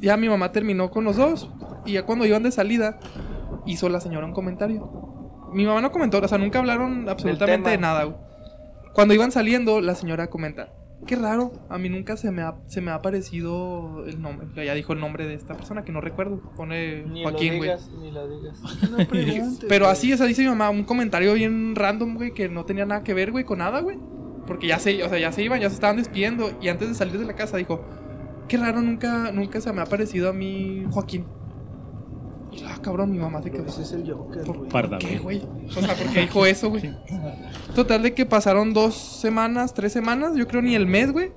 ya 0.00 0.16
mi 0.16 0.28
mamá 0.28 0.52
terminó 0.52 0.90
con 0.90 1.04
los 1.04 1.16
dos. 1.16 1.48
Y 1.86 1.92
ya 1.92 2.02
cuando 2.04 2.26
iban 2.26 2.42
de 2.42 2.50
salida, 2.52 2.98
hizo 3.66 3.88
la 3.88 4.00
señora 4.00 4.26
un 4.26 4.32
comentario. 4.34 4.90
Mi 5.52 5.64
mamá 5.64 5.80
no 5.80 5.90
comentó, 5.90 6.18
o 6.18 6.28
sea, 6.28 6.36
nunca 6.38 6.58
hablaron 6.58 7.08
absolutamente 7.08 7.56
tema. 7.56 7.70
de 7.70 7.78
nada, 7.78 8.04
güey. 8.04 8.16
Cuando 8.92 9.14
iban 9.14 9.32
saliendo, 9.32 9.80
la 9.80 9.94
señora 9.94 10.26
comenta. 10.28 10.68
Qué 11.08 11.16
raro, 11.16 11.52
a 11.70 11.78
mí 11.78 11.88
nunca 11.88 12.18
se 12.18 12.30
me 12.30 12.42
ha, 12.42 12.56
se 12.66 12.82
me 12.82 12.90
ha 12.90 13.00
parecido 13.00 14.04
el 14.06 14.20
nombre. 14.20 14.46
Ya 14.62 14.74
dijo 14.74 14.92
el 14.92 15.00
nombre 15.00 15.26
de 15.26 15.32
esta 15.32 15.54
persona 15.54 15.82
que 15.82 15.90
no 15.90 16.02
recuerdo. 16.02 16.38
Pone 16.54 17.02
Ni 17.04 17.22
Joaquín, 17.22 17.52
lo 17.54 17.56
güey. 17.56 17.70
digas, 17.70 17.90
ni 17.98 18.10
lo 18.10 18.28
digas. 18.28 18.60
No 18.90 18.96
preguntes. 19.08 19.64
Pero 19.66 19.88
así, 19.88 20.12
o 20.12 20.18
sea, 20.18 20.26
dice 20.26 20.42
mi 20.42 20.48
mamá, 20.48 20.68
un 20.68 20.84
comentario 20.84 21.32
bien 21.32 21.74
random, 21.74 22.16
güey, 22.16 22.34
que 22.34 22.50
no 22.50 22.66
tenía 22.66 22.84
nada 22.84 23.02
que 23.04 23.14
ver, 23.14 23.30
güey, 23.32 23.44
con 23.44 23.60
nada, 23.60 23.80
güey. 23.80 23.98
Porque 24.46 24.66
ya 24.66 24.78
se, 24.78 25.02
o 25.02 25.08
sea, 25.08 25.18
ya 25.18 25.32
se 25.32 25.42
iban, 25.42 25.60
ya 25.60 25.70
se 25.70 25.76
estaban 25.76 25.96
despidiendo. 25.96 26.50
Y 26.60 26.68
antes 26.68 26.88
de 26.90 26.94
salir 26.94 27.18
de 27.18 27.24
la 27.24 27.34
casa 27.34 27.56
dijo, 27.56 27.82
qué 28.46 28.58
raro, 28.58 28.82
nunca, 28.82 29.32
nunca 29.32 29.62
se 29.62 29.72
me 29.72 29.80
ha 29.80 29.86
parecido 29.86 30.28
a 30.28 30.34
mí 30.34 30.84
Joaquín. 30.90 31.24
Y 32.52 32.62
ah, 32.64 32.78
cabrón, 32.82 33.10
mi 33.12 33.18
mamá 33.18 33.42
se 33.42 33.50
quedó. 33.50 33.66
Ese 33.66 33.82
es 33.82 33.92
el 33.92 34.10
Joker, 34.10 34.42
¿Por 34.44 34.56
güey. 34.58 34.70
Parda, 34.70 34.98
qué, 34.98 35.18
güey. 35.18 35.42
O 35.68 35.72
sea, 35.80 35.94
¿por 35.94 36.06
qué 36.12 36.20
dijo 36.22 36.46
eso, 36.46 36.70
güey? 36.70 36.94
Total 37.74 38.02
de 38.02 38.14
que 38.14 38.26
pasaron 38.26 38.72
dos 38.72 38.94
semanas, 38.94 39.74
tres 39.74 39.92
semanas, 39.92 40.34
yo 40.36 40.46
creo 40.48 40.62
ni 40.62 40.74
el 40.74 40.86
mes, 40.86 41.12
güey. 41.12 41.32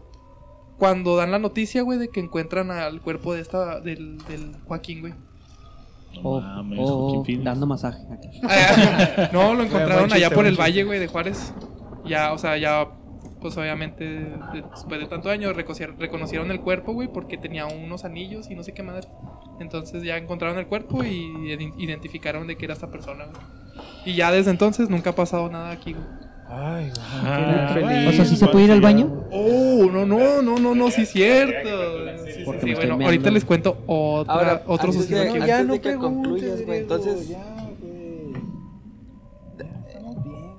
Cuando 0.78 1.16
dan 1.16 1.30
la 1.32 1.38
noticia, 1.40 1.84
güey, 1.84 2.00
de 2.00 2.10
que 2.10 2.20
encuentran 2.22 2.72
al 2.72 3.02
cuerpo 3.02 3.34
de 3.34 3.42
esta, 3.42 3.80
del, 3.82 4.18
del 4.26 4.56
Joaquín, 4.66 5.02
güey. 5.02 5.14
No 6.16 6.22
O, 6.30 6.42
mames, 6.42 6.80
o 6.82 6.86
Joaquín 7.04 7.26
Phoenix. 7.26 7.46
dando 7.46 7.68
masaje. 7.68 8.00
Ah, 8.44 9.30
no, 9.32 9.54
lo 9.54 9.64
encontraron 9.64 10.12
allá 10.12 10.30
por 10.32 10.46
el 10.46 10.60
valle, 10.60 10.84
güey, 10.84 11.00
de 11.00 11.08
Juárez. 11.08 11.54
Ya, 12.06 12.34
o 12.34 12.38
sea, 12.38 12.58
ya, 12.58 12.88
pues 13.40 13.56
obviamente, 13.58 14.04
de- 14.04 14.64
después 14.74 15.00
de 15.00 15.06
tantos 15.08 15.32
años 15.32 15.56
reconocieron 15.56 16.50
el 16.52 16.60
cuerpo, 16.62 16.94
güey, 16.94 17.08
porque 17.08 17.38
tenía 17.38 17.66
unos 17.68 18.04
anillos 18.04 18.50
y 18.50 18.56
no 18.56 18.64
sé 18.64 18.74
qué 18.74 18.82
madre. 18.82 19.08
Entonces 19.60 20.04
ya 20.04 20.18
encontraron 20.18 20.58
el 20.58 20.66
cuerpo 20.68 21.04
y 21.04 21.26
iden- 21.46 21.74
identificaron 21.78 22.48
de 22.48 22.58
que 22.58 22.66
era 22.66 22.74
esta 22.74 22.90
persona, 22.90 23.26
güey. 23.26 23.86
Y 24.06 24.16
ya 24.16 24.32
desde 24.32 24.52
entonces 24.52 24.90
nunca 24.90 25.12
ha 25.12 25.16
pasado 25.16 25.50
nada 25.50 25.72
aquí, 25.72 25.94
güey. 25.94 26.06
Ay, 26.54 26.86
güey. 26.90 27.06
Ah. 27.24 28.06
O 28.10 28.12
sea, 28.12 28.26
¿sí 28.26 28.36
se 28.36 28.48
puede 28.48 28.66
ir 28.66 28.72
al 28.72 28.82
baño? 28.82 29.26
Oh, 29.32 29.86
no, 29.92 30.06
no, 30.06 30.42
no, 30.42 30.58
no, 30.60 30.76
no, 30.76 30.92
sí 30.92 31.04
es 31.04 31.10
cierto. 31.12 31.70
Sí, 32.62 32.74
bueno, 32.74 32.98
ahorita 33.06 33.32
les 33.32 33.46
cuento 33.46 33.78
otra, 33.88 34.34
Ahora, 34.34 34.64
otro 34.68 34.92
suceso 34.92 35.22
aquí. 35.34 35.48
ya 35.48 35.64
no 35.64 35.80
que 35.80 35.96
concluyas, 35.96 36.66
güey, 36.66 36.80
entonces- 36.80 37.36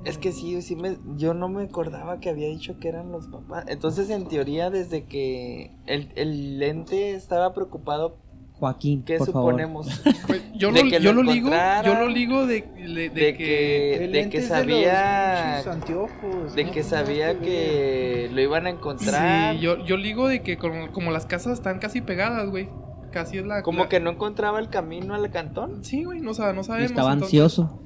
Es 0.04 0.18
que 0.18 0.32
sí, 0.32 0.60
sí 0.62 0.74
me, 0.74 0.96
yo 1.16 1.32
no 1.32 1.48
me 1.48 1.62
acordaba 1.62 2.18
que 2.18 2.28
había 2.28 2.48
dicho 2.48 2.76
que 2.80 2.88
eran 2.88 3.12
los 3.12 3.28
papás. 3.28 3.64
Entonces, 3.68 4.10
en 4.10 4.26
teoría, 4.26 4.68
desde 4.68 5.04
que 5.04 5.70
el, 5.86 6.10
el 6.16 6.60
ente 6.60 7.12
estaba 7.14 7.54
preocupado, 7.54 8.16
Joaquín, 8.62 9.02
¿qué 9.02 9.16
por 9.18 9.32
favor. 9.32 9.50
suponemos? 9.50 9.88
Güey, 10.28 10.40
Yo, 10.54 10.70
de 10.70 10.84
lo, 10.84 10.90
que 10.90 11.00
yo 11.00 11.12
lo 11.12 11.24
ligo, 11.24 11.50
yo 11.84 11.94
lo 11.94 12.08
ligo 12.08 12.46
de, 12.46 12.60
de- 12.62 12.86
de 12.86 13.10
de 13.10 13.34
que... 13.36 13.96
que, 13.98 14.08
de 14.12 14.28
que 14.30 14.40
de 14.40 14.46
sabía, 14.46 15.58
anteojos, 15.58 16.54
de 16.54 16.64
no 16.64 16.70
que 16.70 16.82
sabía 16.84 17.40
que 17.40 18.30
lo 18.32 18.40
iban 18.40 18.66
a 18.66 18.70
encontrar. 18.70 19.54
Sí, 19.56 19.60
yo, 19.60 19.84
yo 19.84 19.96
ligo 19.96 20.28
de 20.28 20.42
que 20.42 20.56
como, 20.58 20.92
como 20.92 21.10
las 21.10 21.26
casas 21.26 21.54
están 21.54 21.80
casi 21.80 22.02
pegadas, 22.02 22.48
güey. 22.48 22.68
Casi 23.10 23.38
es 23.38 23.44
la... 23.46 23.62
Como 23.62 23.80
la- 23.82 23.88
que 23.88 23.98
no 23.98 24.10
encontraba 24.10 24.60
el 24.60 24.68
camino 24.68 25.14
al 25.14 25.28
cantón. 25.32 25.82
Sí, 25.84 26.04
güey, 26.04 26.20
no, 26.20 26.26
no 26.26 26.30
Y 26.30 26.34
sabemos. 26.34 26.66
estaba 26.70 27.12
entonces- 27.14 27.22
ansioso. 27.40 27.82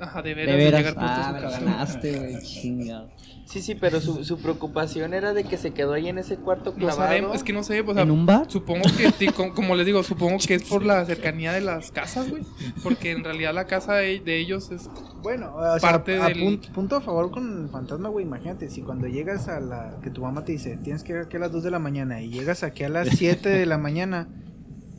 Ajá, 0.00 0.22
de 0.22 0.30
De 0.30 0.34
veras, 0.36 0.56
de 0.56 0.64
veras. 0.64 0.80
llegar 0.80 0.94
pronto 0.94 1.12
a 1.12 1.28
Ah, 1.28 1.32
me 1.32 1.40
ganaste, 1.40 2.18
güey. 2.18 2.38
Chingado. 2.42 3.10
Sí, 3.44 3.60
sí, 3.60 3.74
pero 3.74 4.00
su, 4.00 4.24
su 4.24 4.38
preocupación 4.38 5.12
era 5.12 5.34
de 5.34 5.44
que 5.44 5.58
se 5.58 5.72
quedó 5.72 5.92
ahí 5.92 6.08
en 6.08 6.16
ese 6.18 6.36
cuarto 6.36 6.70
No 6.70 6.76
clavado. 6.76 6.98
sabemos, 7.02 7.36
es 7.36 7.42
que 7.44 7.52
no 7.52 7.62
sé, 7.62 7.80
o 7.82 7.92
sea, 7.92 8.02
¿En 8.02 8.10
un 8.10 8.24
bar? 8.24 8.46
supongo 8.48 8.82
que, 8.96 9.26
como 9.54 9.74
les 9.74 9.84
digo, 9.84 10.02
supongo 10.02 10.38
que 10.38 10.54
es 10.54 10.62
por 10.64 10.84
la 10.86 11.04
cercanía 11.06 11.52
de 11.52 11.60
las 11.60 11.90
casas, 11.90 12.30
güey. 12.30 12.44
Porque 12.82 13.10
en 13.10 13.24
realidad 13.24 13.52
la 13.52 13.66
casa 13.66 13.94
de, 13.96 14.20
de 14.20 14.38
ellos 14.38 14.70
es... 14.70 14.88
Bueno, 15.22 15.54
o 15.54 15.78
sea, 15.78 15.90
Parte 15.92 16.16
a 16.20 16.28
del- 16.28 16.38
pun- 16.60 16.72
punto 16.72 16.96
a 16.96 17.00
favor 17.00 17.30
con 17.30 17.64
el 17.64 17.68
fantasma, 17.68 18.08
güey. 18.08 18.24
Imagínate, 18.24 18.68
si 18.70 18.80
cuando 18.82 19.06
llegas 19.06 19.48
a 19.48 19.60
la. 19.60 19.98
que 20.02 20.10
tu 20.10 20.22
mamá 20.22 20.44
te 20.44 20.52
dice, 20.52 20.78
tienes 20.82 21.02
que 21.04 21.12
ir 21.12 21.18
aquí 21.18 21.36
a 21.36 21.40
las 21.40 21.52
2 21.52 21.62
de 21.62 21.70
la 21.70 21.78
mañana 21.78 22.20
y 22.22 22.30
llegas 22.30 22.62
aquí 22.64 22.82
a 22.84 22.88
las 22.88 23.08
7 23.08 23.48
de 23.48 23.66
la 23.66 23.78
mañana, 23.78 24.28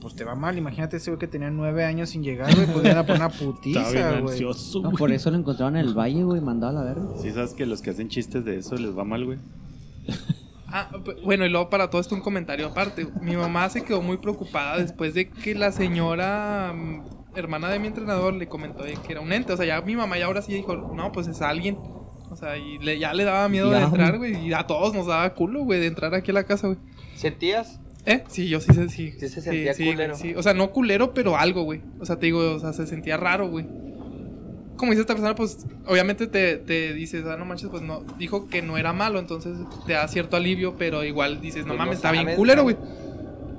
pues 0.04 0.16
te 0.16 0.24
va 0.24 0.36
mal. 0.36 0.56
Imagínate 0.58 0.98
ese 0.98 1.10
güey 1.10 1.18
que 1.20 1.28
tenía 1.28 1.50
9 1.50 1.84
años 1.84 2.12
sin 2.12 2.22
llegar, 2.24 2.54
güey. 2.54 2.68
Pues 2.68 2.86
era 2.86 3.04
por 3.04 3.16
una 3.16 3.30
putiza, 3.30 3.90
bien 3.90 4.22
güey. 4.22 4.34
ansioso, 4.34 4.82
No, 4.84 4.92
por 4.92 5.12
eso 5.12 5.32
lo 5.32 5.38
encontraron 5.38 5.76
en 5.78 5.86
el 5.88 5.98
valle, 5.98 6.24
güey, 6.24 6.40
mandado 6.42 6.78
a 6.78 6.84
la 6.84 6.94
verga. 6.94 7.08
Sí, 7.20 7.32
sabes 7.32 7.54
que 7.56 7.66
los 7.66 7.82
que 7.82 7.90
hacen 7.90 8.10
chistes 8.10 8.46
de 8.46 8.58
eso 8.58 8.76
les 8.76 8.96
va 8.96 9.04
mal, 9.04 9.26
güey. 9.26 9.40
Ah, 10.68 10.90
bueno, 11.24 11.46
y 11.46 11.50
luego 11.50 11.70
para 11.70 11.90
todo 11.90 12.02
esto 12.02 12.16
un 12.16 12.22
comentario 12.22 12.68
aparte. 12.68 13.08
Mi 13.22 13.36
mamá 13.36 13.70
se 13.70 13.84
quedó 13.84 14.02
muy 14.02 14.18
preocupada 14.18 14.78
después 14.80 15.14
de 15.14 15.30
que 15.30 15.54
la 15.54 15.72
señora 15.72 16.74
mm, 16.76 17.38
hermana 17.38 17.70
de 17.70 17.78
mi 17.80 17.88
entrenador 17.88 18.34
le 18.34 18.48
comentó 18.48 18.84
de 18.84 18.94
que 18.94 19.12
era 19.12 19.22
un 19.22 19.32
ente. 19.32 19.54
O 19.54 19.58
sea, 19.58 19.66
ya 19.68 19.82
mi 19.82 19.96
mamá 19.96 20.18
ya 20.18 20.26
ahora 20.26 20.42
sí 20.42 20.52
dijo, 20.54 20.76
no, 20.76 21.12
pues 21.12 21.28
es 21.28 21.42
alguien. 21.42 21.78
O 22.32 22.36
sea, 22.36 22.58
y 22.58 22.80
le- 22.80 22.98
ya 22.98 23.14
le 23.14 23.24
daba 23.24 23.48
miedo 23.50 23.70
de 23.70 23.80
entrar, 23.82 24.18
güey. 24.18 24.48
Y 24.48 24.54
a 24.54 24.66
todos 24.66 24.96
nos 24.96 25.06
daba 25.06 25.32
culo, 25.36 25.64
güey, 25.64 25.80
de 25.80 25.86
entrar 25.88 26.16
aquí 26.16 26.32
a 26.32 26.34
la 26.34 26.44
casa, 26.46 26.66
güey. 26.68 26.80
¿Sentías? 27.16 27.80
¿Eh? 28.06 28.24
Sí, 28.28 28.50
yo 28.50 28.60
sí, 28.60 28.74
sí. 28.74 28.90
Sí, 28.90 29.14
Sí 29.18 29.30
se 29.30 29.42
sentía 29.42 29.74
culero. 29.74 30.16
sí. 30.16 30.34
O 30.36 30.44
sea, 30.44 30.54
no 30.54 30.72
culero, 30.72 31.14
pero 31.14 31.38
algo, 31.38 31.64
güey. 31.64 31.82
O 32.00 32.06
sea, 32.06 32.18
te 32.18 32.26
digo, 32.26 32.56
o 32.56 32.60
sea, 32.60 32.74
se 32.74 32.86
sentía 32.86 33.18
raro, 33.18 33.48
güey. 33.48 33.66
Como 34.76 34.92
dice 34.92 35.02
esta 35.02 35.14
persona, 35.14 35.36
pues 35.36 35.66
obviamente 35.86 36.28
te, 36.28 36.58
te 36.58 36.94
dices, 36.94 37.24
ah, 37.26 37.38
no 37.38 37.46
manches, 37.46 37.70
pues 37.70 37.82
no, 37.84 38.04
dijo 38.18 38.50
que 38.50 38.62
no 38.62 38.78
era 38.78 38.92
malo, 38.92 39.20
entonces 39.20 39.58
te 39.86 39.94
da 39.94 40.08
cierto 40.08 40.36
alivio, 40.36 40.76
pero 40.78 41.04
igual 41.04 41.40
dices, 41.40 41.62
no 41.62 41.70
Pues 41.70 41.78
mames, 41.78 41.92
no 41.92 41.96
está 41.96 42.12
bien 42.12 42.36
culero, 42.36 42.64
güey. 42.64 42.76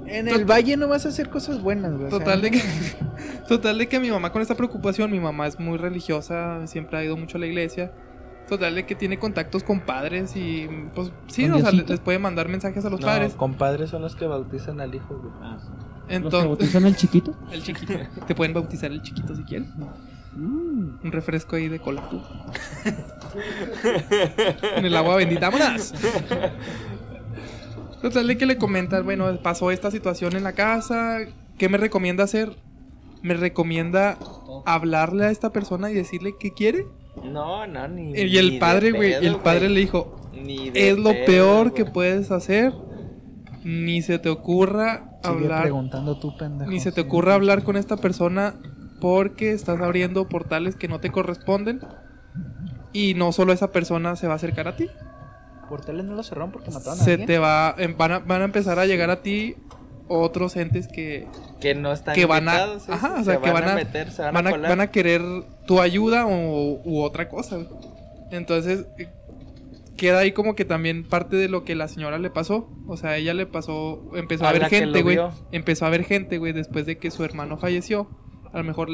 En 0.07 0.28
el 0.28 0.45
valle 0.45 0.76
no 0.76 0.88
vas 0.88 1.07
a 1.07 1.09
hacer 1.09 1.30
cosas 1.30 1.62
buenas, 1.62 1.92
güey. 1.92 2.07
o 2.07 2.11
sea, 2.11 2.18
Total 2.18 2.42
de 2.42 2.51
que 2.51 2.61
total 3.49 3.78
de 3.78 3.88
que 3.88 4.01
mi 4.01 4.11
mamá 4.11 4.32
con 4.32 4.42
esta 4.42 4.55
preocupación, 4.55 5.11
mi 5.11 5.20
mamá 5.20 5.47
es 5.47 5.59
muy 5.59 5.78
religiosa, 5.78 6.66
siempre 6.66 6.99
ha 6.99 7.05
ido 7.05 7.16
mucho 7.16 7.38
a 7.38 7.40
la 7.40 7.47
iglesia. 7.47 7.92
Total 8.49 8.74
de 8.74 8.84
que 8.84 8.95
tiene 8.95 9.18
contactos 9.18 9.62
con 9.64 9.80
padres 9.80 10.36
y 10.36 10.68
pues 10.95 11.11
sí, 11.28 11.49
¿Con 11.49 11.55
o 11.55 11.59
sea, 11.61 11.72
les 11.72 12.01
puede 12.01 12.18
mandar 12.18 12.49
mensajes 12.49 12.84
a 12.84 12.90
los 12.90 13.01
No, 13.01 13.07
padres. 13.07 13.32
compadres 13.34 13.90
son 13.90 14.03
los 14.03 14.14
que 14.16 14.26
bautizan 14.26 14.80
al 14.80 14.95
hijo, 14.95 15.14
güey. 15.16 15.32
Ah, 15.40 15.57
sí. 15.61 15.68
¿Los 15.68 16.07
que 16.09 16.14
Entonces, 16.16 16.47
bautizan 16.49 16.84
el 16.86 16.97
chiquito? 16.97 17.34
el 17.53 17.62
chiquito. 17.62 17.95
Te 18.26 18.34
pueden 18.34 18.53
bautizar 18.53 18.92
el 18.92 19.01
chiquito 19.03 19.34
si 19.34 19.42
quieren. 19.45 19.68
Mm. 20.36 20.99
Un 21.05 21.12
refresco 21.12 21.57
ahí 21.57 21.68
de 21.68 21.78
cola. 21.80 22.03
tú. 22.11 22.20
en 24.76 24.84
el 24.84 24.97
agua 24.97 25.16
bendita. 25.16 25.49
¡Vámonos! 25.51 25.95
Total 28.03 28.26
de 28.26 28.36
que 28.36 28.45
le 28.45 28.59
comentas, 28.59 29.03
bueno, 29.05 29.38
pasó 29.42 29.70
esta 29.70 29.90
situación 29.90 30.36
en 30.36 30.45
la 30.45 30.53
casa. 30.53 31.20
¿Qué 31.57 31.68
me 31.70 31.78
recomienda 31.78 32.24
hacer? 32.24 32.55
Me 33.24 33.34
recomienda 33.34 34.18
hablarle 34.66 35.24
a 35.26 35.30
esta 35.30 35.50
persona 35.50 35.90
y 35.90 35.94
decirle 35.94 36.36
qué 36.38 36.52
quiere. 36.52 36.86
No, 37.24 37.66
no, 37.66 37.88
ni. 37.88 38.12
Y 38.12 38.36
el 38.38 38.58
padre, 38.58 38.92
güey, 38.92 39.12
el 39.14 39.36
padre 39.36 39.68
le 39.70 39.80
dijo, 39.80 40.16
Ni 40.34 40.70
de 40.70 40.90
es 40.90 40.98
lo 40.98 41.10
pedo, 41.10 41.24
peor 41.26 41.72
que 41.74 41.84
puedes 41.86 42.30
hacer. 42.30 42.72
Ni 43.64 44.02
se 44.02 44.18
te 44.18 44.28
ocurra 44.28 45.18
Sigue 45.22 45.36
hablar 45.36 45.62
preguntando 45.62 46.18
tú, 46.18 46.36
pendejo. 46.36 46.70
ni 46.70 46.80
se 46.80 46.92
te 46.92 47.00
Sí. 47.00 47.06
ocurra 47.06 47.34
hablar 47.34 47.64
con 47.64 47.76
esta 47.78 47.96
persona 47.96 48.56
porque 49.00 49.52
estás 49.52 49.80
abriendo 49.80 50.28
portales 50.28 50.76
que 50.76 50.86
no 50.88 51.00
te 51.00 51.10
corresponden 51.10 51.80
y 52.92 53.14
no 53.14 53.32
solo 53.32 53.52
esa 53.54 53.72
persona 53.72 54.16
se 54.16 54.26
va 54.26 54.34
a 54.34 54.36
acercar 54.36 54.68
a 54.68 54.76
ti. 54.76 54.88
Portales 55.70 56.04
no 56.04 56.14
lo 56.14 56.22
cerraron 56.22 56.52
porque 56.52 56.70
mataron 56.70 57.00
a 57.00 57.02
Se 57.02 57.12
alguien. 57.12 57.26
te 57.26 57.38
va 57.38 57.74
em, 57.78 57.96
van 57.96 58.12
a, 58.12 58.18
van 58.18 58.42
a 58.42 58.44
empezar 58.44 58.78
a 58.78 58.84
llegar 58.84 59.08
a 59.10 59.22
ti 59.22 59.56
otros 60.09 60.57
entes 60.57 60.86
que 60.88 61.26
Que 61.61 61.74
no 61.74 61.92
están 61.92 62.14
que 62.14 62.26
van 62.26 62.48
a- 62.48 62.78
sí, 62.78 62.90
ajá, 62.92 63.16
o 63.20 63.24
sea, 63.24 63.34
se 63.36 63.40
que 63.40 63.50
van 63.52 63.68
a- 63.68 63.74
meter, 63.74 64.11
se 64.11 64.22
van, 64.22 64.34
van 64.34 64.46
a, 64.46 64.50
colar. 64.50 64.70
van 64.70 64.80
a 64.80 64.90
querer 64.90 65.22
tu 65.66 65.80
ayuda 65.80 66.26
o, 66.26 66.80
u 66.84 67.00
otra 67.02 67.28
cosa. 67.28 67.59
Entonces 68.30 68.86
eh, 68.98 69.09
queda 69.96 70.18
ahí 70.20 70.32
como 70.32 70.55
que 70.55 70.64
también 70.64 71.05
parte 71.05 71.36
de 71.36 71.48
lo 71.48 71.64
que 71.64 71.74
la 71.74 71.88
señora 71.88 72.18
le 72.18 72.30
pasó. 72.30 72.68
O 72.88 72.96
sea, 72.96 73.16
ella 73.16 73.32
le 73.34 73.46
pasó, 73.46 74.02
empezó 74.14 74.44
a, 74.44 74.50
A 74.50 74.52
ver 74.52 74.64
gente, 74.66 75.02
güey. 75.02 75.18
Empezó 75.52 75.86
a 75.86 75.90
ver 75.90 76.05
gente, 76.05 76.38
güey, 76.38 76.52
después 76.52 76.84
de 76.86 76.98
que 76.98 77.11
su 77.11 77.24
hermano 77.24 77.57
falleció. 77.59 78.09
A 78.52 78.59
lo 78.59 78.64
mejor 78.64 78.88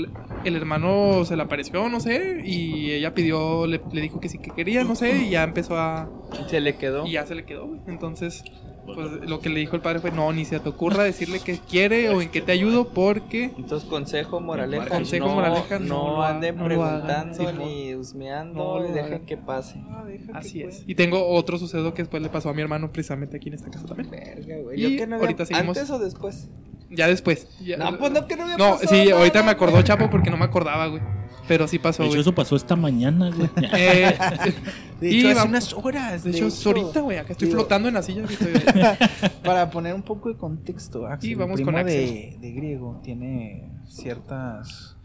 el 0.45 0.57
hermano 0.57 1.23
se 1.27 1.37
le 1.37 1.43
apareció, 1.43 1.87
no 1.91 2.01
sé, 2.01 2.41
y 2.47 2.93
ella 2.93 3.13
pidió, 3.13 3.67
le, 3.67 3.79
le 3.93 4.01
dijo 4.01 4.19
que 4.19 4.31
sí 4.31 4.39
que 4.39 4.51
quería, 4.53 4.85
no 4.85 4.95
sé, 4.95 5.15
y 5.19 5.29
ya 5.29 5.43
empezó 5.43 5.77
a... 5.79 6.09
Se 6.49 6.61
le 6.63 6.77
quedó. 6.77 7.07
Y 7.07 7.13
ya 7.13 7.27
se 7.27 7.35
le 7.35 7.45
quedó, 7.45 7.67
güey. 7.67 7.79
Entonces, 7.87 8.43
pues 8.87 9.09
lo 9.29 9.41
que 9.41 9.49
le 9.49 9.61
dijo 9.61 9.77
el 9.77 9.83
padre 9.83 10.01
fue, 10.01 10.11
no, 10.11 10.33
ni 10.33 10.45
se 10.45 10.59
te 10.61 10.69
ocurra 10.69 11.05
decirle 11.05 11.41
qué 11.41 11.59
quiere 11.59 12.09
o 12.11 12.21
en 12.23 12.31
qué 12.31 12.41
te 12.41 12.53
ayudo, 12.53 12.89
porque... 12.89 13.53
Entonces, 13.57 13.89
consejo, 13.89 14.41
moraleja. 14.41 14.89
Consejo, 14.89 15.27
no, 15.29 15.35
moraleja, 15.35 15.79
no 15.79 15.87
no, 16.17 16.23
anden 16.23 16.57
no 16.57 16.69
lo 16.69 16.85
hagan, 16.85 17.33
preguntando 17.33 17.53
ni 17.65 17.95
husmeando 17.95 18.87
y 18.89 18.93
dejen 18.93 19.25
que 19.27 19.37
pase. 19.37 19.83
Así 20.35 20.63
es. 20.63 20.83
Y 20.87 20.95
tengo 20.95 21.27
otro 21.29 21.59
suceso 21.59 21.95
que 21.95 22.03
después 22.03 22.23
le 22.23 22.29
pasó 22.29 22.49
a 22.51 22.55
mi 22.55 22.63
hermano 22.63 22.91
precisamente 22.93 23.37
aquí 23.37 23.49
en 23.49 23.55
esta 23.55 23.71
casa 23.71 23.87
también. 23.87 24.11
Verga, 24.11 24.57
güey. 24.63 24.79
Y 24.79 24.83
Yo 24.83 24.89
que 24.99 25.07
no 25.07 25.17
había- 25.17 25.27
ahorita 25.27 25.47
seguimos. 25.47 25.77
¿Antes 25.77 25.91
o 25.91 25.99
después? 25.99 26.49
Ya 26.91 27.07
después. 27.07 27.47
ya- 27.61 27.77
No, 27.77 27.97
pues 27.99 28.11
no, 28.11 28.27
que 28.27 28.37
no 28.37 28.43
había 28.45 28.57
No, 28.57 28.71
pasado 28.73 28.89
sí, 28.89 29.05
nada, 29.05 29.19
ahorita 29.19 29.43
me 29.45 29.51
acordó 29.53 29.81
Chapo 29.83 30.11
porque 30.11 30.31
no 30.31 30.37
me 30.37 30.45
acordaba, 30.45 30.87
güey. 30.89 31.03
Pero 31.51 31.67
sí 31.67 31.81
pasó, 31.81 32.05
De 32.05 32.07
hecho, 32.09 32.13
güey. 32.15 32.21
eso 32.21 32.33
pasó 32.35 32.55
esta 32.55 32.77
mañana, 32.77 33.29
güey. 33.35 33.51
Eh, 33.77 34.17
De 35.01 35.11
y 35.11 35.19
hecho, 35.19 35.29
hace 35.31 35.35
vamos- 35.35 35.51
unas 35.51 35.73
horas. 35.75 36.23
de 36.23 36.31
hecho, 36.31 36.47
es 36.47 36.65
ahorita, 36.65 37.01
güey. 37.01 37.19
Acá 37.19 37.33
estoy 37.33 37.49
digo- 37.49 37.59
flotando 37.59 37.89
en 37.89 37.95
la 37.95 38.03
silla. 38.05 38.23
güey, 38.23 38.35
estoy- 38.35 38.53
Para 39.45 39.69
poner 39.71 39.95
un 39.95 40.03
poco 40.03 40.29
de 40.29 40.37
contexto, 40.37 41.07
Axel, 41.09 41.31
Y 41.31 41.35
vamos 41.35 41.59
el 41.59 41.65
con 41.67 41.75
primo 41.75 41.89
Axel. 41.89 42.07
de, 42.07 42.39
de 42.41 42.53
griego 42.53 43.01
tiene 43.03 43.69
ciertas... 43.89 44.97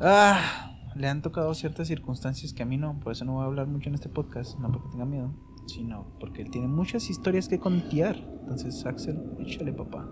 Ah, 0.00 0.74
le 0.94 1.06
han 1.08 1.20
tocado 1.20 1.52
ciertas 1.54 1.86
circunstancias 1.88 2.54
que 2.54 2.62
a 2.62 2.66
mí 2.66 2.78
no, 2.78 2.98
por 3.00 3.12
eso 3.12 3.24
no 3.26 3.34
voy 3.34 3.42
a 3.42 3.46
hablar 3.46 3.66
mucho 3.66 3.90
en 3.90 3.94
este 3.96 4.08
podcast, 4.08 4.58
no 4.58 4.72
porque 4.72 4.88
tenga 4.92 5.04
miedo, 5.04 5.34
sino 5.66 6.06
porque 6.18 6.40
él 6.42 6.50
tiene 6.50 6.66
muchas 6.68 7.10
historias 7.10 7.46
que 7.48 7.58
contar. 7.58 8.16
Entonces, 8.40 8.86
Axel, 8.86 9.20
échale 9.40 9.72
papá. 9.74 10.08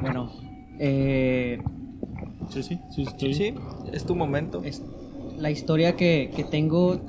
Bueno, 0.00 0.32
eh, 0.78 1.62
Sí, 2.50 2.62
sí, 2.62 2.78
sí, 2.90 3.02
estoy. 3.02 3.34
Sí, 3.34 3.54
es 3.92 4.04
tu 4.04 4.14
momento. 4.14 4.62
es- 4.64 4.82
la 5.38 5.50
historia 5.50 5.96
que, 5.96 6.30
que 6.34 6.44
tengo 6.44 7.00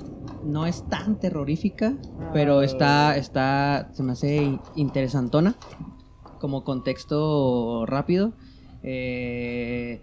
no 0.45 0.65
es 0.65 0.81
tan 0.89 1.15
terrorífica, 1.17 1.93
pero 2.33 2.61
está, 2.61 3.17
está, 3.17 3.91
se 3.93 4.01
me 4.03 4.13
hace 4.13 4.43
in- 4.43 4.61
interesantona. 4.75 5.55
Como 6.39 6.63
contexto 6.63 7.85
rápido, 7.85 8.33
eh, 8.83 10.01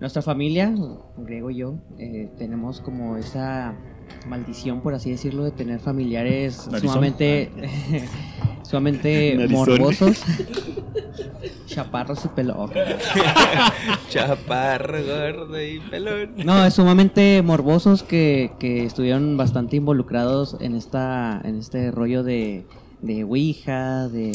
nuestra 0.00 0.22
familia, 0.22 0.74
Griego 1.16 1.50
y 1.50 1.56
yo, 1.56 1.74
eh, 1.98 2.28
tenemos 2.38 2.80
como 2.80 3.16
esa 3.16 3.74
maldición, 4.28 4.80
por 4.80 4.94
así 4.94 5.10
decirlo, 5.10 5.44
de 5.44 5.50
tener 5.50 5.80
familiares 5.80 6.66
Narizón. 6.66 6.88
sumamente, 6.90 7.50
sumamente 8.62 9.34
Narizón. 9.36 9.52
morbosos, 9.56 10.22
chaparros 11.66 12.24
y 12.24 12.28
pelos. 12.28 12.70
Chaparro, 14.08 14.98
gordo 15.04 15.60
y 15.62 15.80
pelón. 15.80 16.30
No, 16.44 16.64
es 16.64 16.74
sumamente 16.74 17.42
morbosos 17.42 18.02
que, 18.02 18.52
que 18.58 18.84
estuvieron 18.84 19.36
bastante 19.36 19.76
involucrados 19.76 20.56
en 20.60 20.74
esta 20.74 21.40
en 21.44 21.56
este 21.56 21.90
rollo 21.90 22.22
de, 22.22 22.64
de 23.02 23.24
Ouija, 23.24 24.08
de 24.08 24.30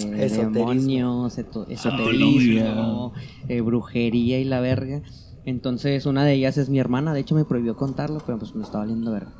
demonios, 0.53 1.37
eto- 1.37 1.65
esoterismo, 1.69 3.13
eh, 3.47 3.61
brujería 3.61 4.39
y 4.39 4.43
la 4.43 4.59
verga. 4.59 5.01
Entonces, 5.45 6.05
una 6.05 6.25
de 6.25 6.33
ellas 6.33 6.57
es 6.57 6.69
mi 6.69 6.79
hermana. 6.79 7.13
De 7.13 7.21
hecho, 7.21 7.33
me 7.33 7.45
prohibió 7.45 7.75
contarlo, 7.75 8.21
pero 8.25 8.37
pues 8.37 8.53
me 8.55 8.63
está 8.63 8.79
valiendo 8.79 9.11
verga. 9.11 9.31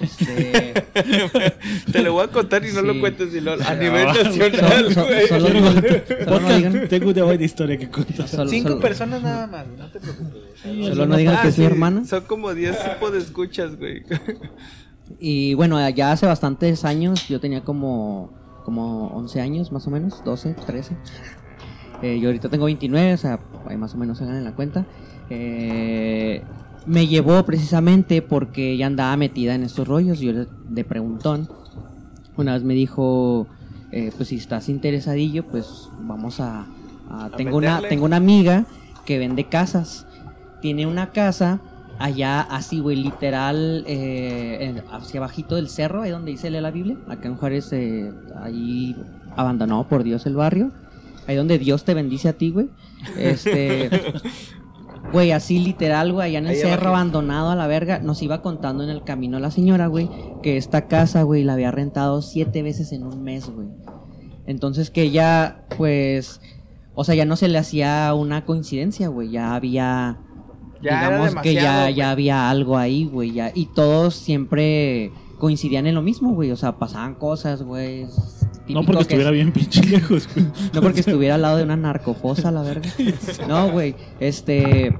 Este, 0.00 0.74
Te 1.92 2.02
lo 2.02 2.12
voy 2.14 2.24
a 2.24 2.28
contar 2.28 2.64
y 2.64 2.72
no 2.72 2.80
Sí. 2.80 2.86
lo 2.86 3.00
cuentes 3.00 3.28
a 3.66 3.74
nivel 3.74 4.06
nacional, 4.06 4.94
güey. 4.94 5.28
solo, 5.28 5.48
no, 5.48 5.60
solo 5.60 5.60
no 5.60 6.26
Podcast, 6.26 6.56
digan, 6.56 6.88
tengo 6.88 7.10
una 7.10 7.24
buena 7.24 7.44
historia 7.44 7.76
que 7.78 7.88
contar. 7.90 8.28
solo- 8.28 8.48
Cinco 8.50 8.68
solo- 8.70 8.80
personas 8.80 9.22
nada 9.22 9.46
más, 9.46 9.66
no 9.78 9.86
te 9.90 10.00
preocupes. 10.00 10.42
solo 10.88 11.06
no 11.06 11.16
digan 11.16 11.36
Ah, 11.38 11.42
que 11.42 11.48
es 11.48 11.58
mi 11.58 11.64
sí, 11.64 11.70
hermana. 11.70 12.04
Son 12.04 12.22
como 12.24 12.52
10 12.54 12.78
tipos 12.82 13.12
de 13.12 13.18
escuchas, 13.18 13.76
güey. 13.78 14.02
Y 15.18 15.52
bueno, 15.54 15.86
ya 15.90 16.12
hace 16.12 16.24
bastantes 16.26 16.84
años, 16.86 17.28
yo 17.28 17.38
tenía 17.38 17.62
como, 17.62 18.32
como 18.64 19.08
11 19.08 19.40
años 19.42 19.70
más 19.70 19.86
o 19.86 19.90
menos, 19.90 20.24
12, 20.24 20.54
13. 20.66 20.96
Eh, 22.02 22.18
yo 22.18 22.28
ahorita 22.28 22.48
tengo 22.48 22.64
29, 22.64 23.12
o 23.14 23.16
sea, 23.18 23.38
ahí 23.68 23.76
más 23.76 23.94
o 23.94 23.98
menos 23.98 24.16
se 24.18 24.24
ganan 24.24 24.42
la 24.42 24.52
cuenta. 24.54 24.86
Eh, 25.28 26.42
me 26.86 27.06
llevó 27.06 27.44
precisamente 27.44 28.22
porque 28.22 28.72
ella 28.72 28.86
andaba 28.86 29.16
metida 29.16 29.54
en 29.54 29.62
estos 29.62 29.86
rollos. 29.88 30.20
Yo 30.20 30.32
le- 30.32 30.46
de 30.68 30.84
preguntón, 30.84 31.48
una 32.36 32.54
vez 32.54 32.62
me 32.64 32.74
dijo, 32.74 33.46
eh, 33.92 34.10
pues 34.16 34.28
si 34.30 34.36
estás 34.36 34.68
interesadillo, 34.68 35.44
pues 35.44 35.88
vamos 36.00 36.40
a... 36.40 36.66
a- 37.10 37.30
tengo, 37.36 37.56
una, 37.56 37.80
tengo 37.82 38.04
una 38.04 38.16
amiga 38.16 38.64
que 39.04 39.18
vende 39.18 39.44
casas. 39.44 40.06
Tiene 40.60 40.86
una 40.86 41.10
casa 41.10 41.60
allá 41.98 42.40
así, 42.40 42.80
güey, 42.80 42.96
literal, 42.96 43.84
eh, 43.86 44.82
hacia 44.90 45.20
abajito 45.20 45.56
del 45.56 45.68
cerro, 45.68 46.02
ahí 46.02 46.10
donde 46.10 46.30
dice 46.32 46.50
la 46.50 46.70
Biblia. 46.70 46.96
Acá 47.08 47.28
en 47.28 47.36
Juárez, 47.36 47.72
eh, 47.72 48.12
ahí 48.42 48.96
abandonado 49.36 49.84
por 49.88 50.02
Dios 50.02 50.26
el 50.26 50.34
barrio. 50.36 50.70
Ahí 51.28 51.36
donde 51.36 51.58
Dios 51.58 51.84
te 51.84 51.94
bendice 51.94 52.28
a 52.28 52.32
ti, 52.32 52.50
güey. 52.50 52.68
Este... 53.16 53.88
Güey, 55.12 55.32
así 55.32 55.58
literal, 55.58 56.12
güey, 56.12 56.28
allá 56.28 56.38
en 56.38 56.46
el 56.46 56.50
Ahí 56.52 56.56
cerro 56.56 56.88
abajo. 56.88 56.96
abandonado 56.96 57.50
a 57.50 57.56
la 57.56 57.66
verga. 57.66 57.98
Nos 57.98 58.22
iba 58.22 58.40
contando 58.42 58.82
en 58.82 58.90
el 58.90 59.04
camino 59.04 59.38
la 59.38 59.50
señora, 59.50 59.86
güey, 59.86 60.08
que 60.42 60.56
esta 60.56 60.88
casa, 60.88 61.22
güey, 61.22 61.44
la 61.44 61.52
había 61.52 61.70
rentado 61.70 62.22
siete 62.22 62.62
veces 62.62 62.92
en 62.92 63.04
un 63.04 63.22
mes, 63.22 63.50
güey. 63.50 63.68
Entonces 64.46 64.90
que 64.90 65.02
ella, 65.02 65.64
pues, 65.76 66.40
o 66.94 67.04
sea, 67.04 67.14
ya 67.14 67.24
no 67.24 67.36
se 67.36 67.48
le 67.48 67.58
hacía 67.58 68.12
una 68.14 68.44
coincidencia, 68.44 69.08
güey, 69.08 69.30
ya 69.30 69.54
había, 69.54 70.18
Ya 70.82 71.10
digamos 71.10 71.34
que 71.42 71.54
ya, 71.54 71.90
ya 71.90 72.10
había 72.10 72.50
algo 72.50 72.76
ahí, 72.76 73.04
güey, 73.04 73.32
ya, 73.32 73.52
y 73.54 73.66
todos 73.66 74.14
siempre 74.14 75.12
coincidían 75.38 75.86
en 75.86 75.94
lo 75.94 76.02
mismo, 76.02 76.34
güey, 76.34 76.50
o 76.50 76.56
sea, 76.56 76.78
pasaban 76.78 77.14
cosas, 77.14 77.62
güey. 77.62 78.06
No 78.68 78.82
porque 78.82 78.98
que- 78.98 79.02
estuviera 79.02 79.30
bien 79.30 79.52
pinche 79.52 79.82
lejos, 79.88 80.28
güey. 80.34 80.46
no 80.72 80.80
porque 80.80 81.00
estuviera 81.00 81.34
al 81.36 81.42
lado 81.42 81.56
de 81.58 81.64
una 81.64 81.76
narcofosa, 81.76 82.50
la 82.50 82.62
verga. 82.62 82.88
No, 83.48 83.70
güey. 83.70 83.94
Este. 84.20 84.94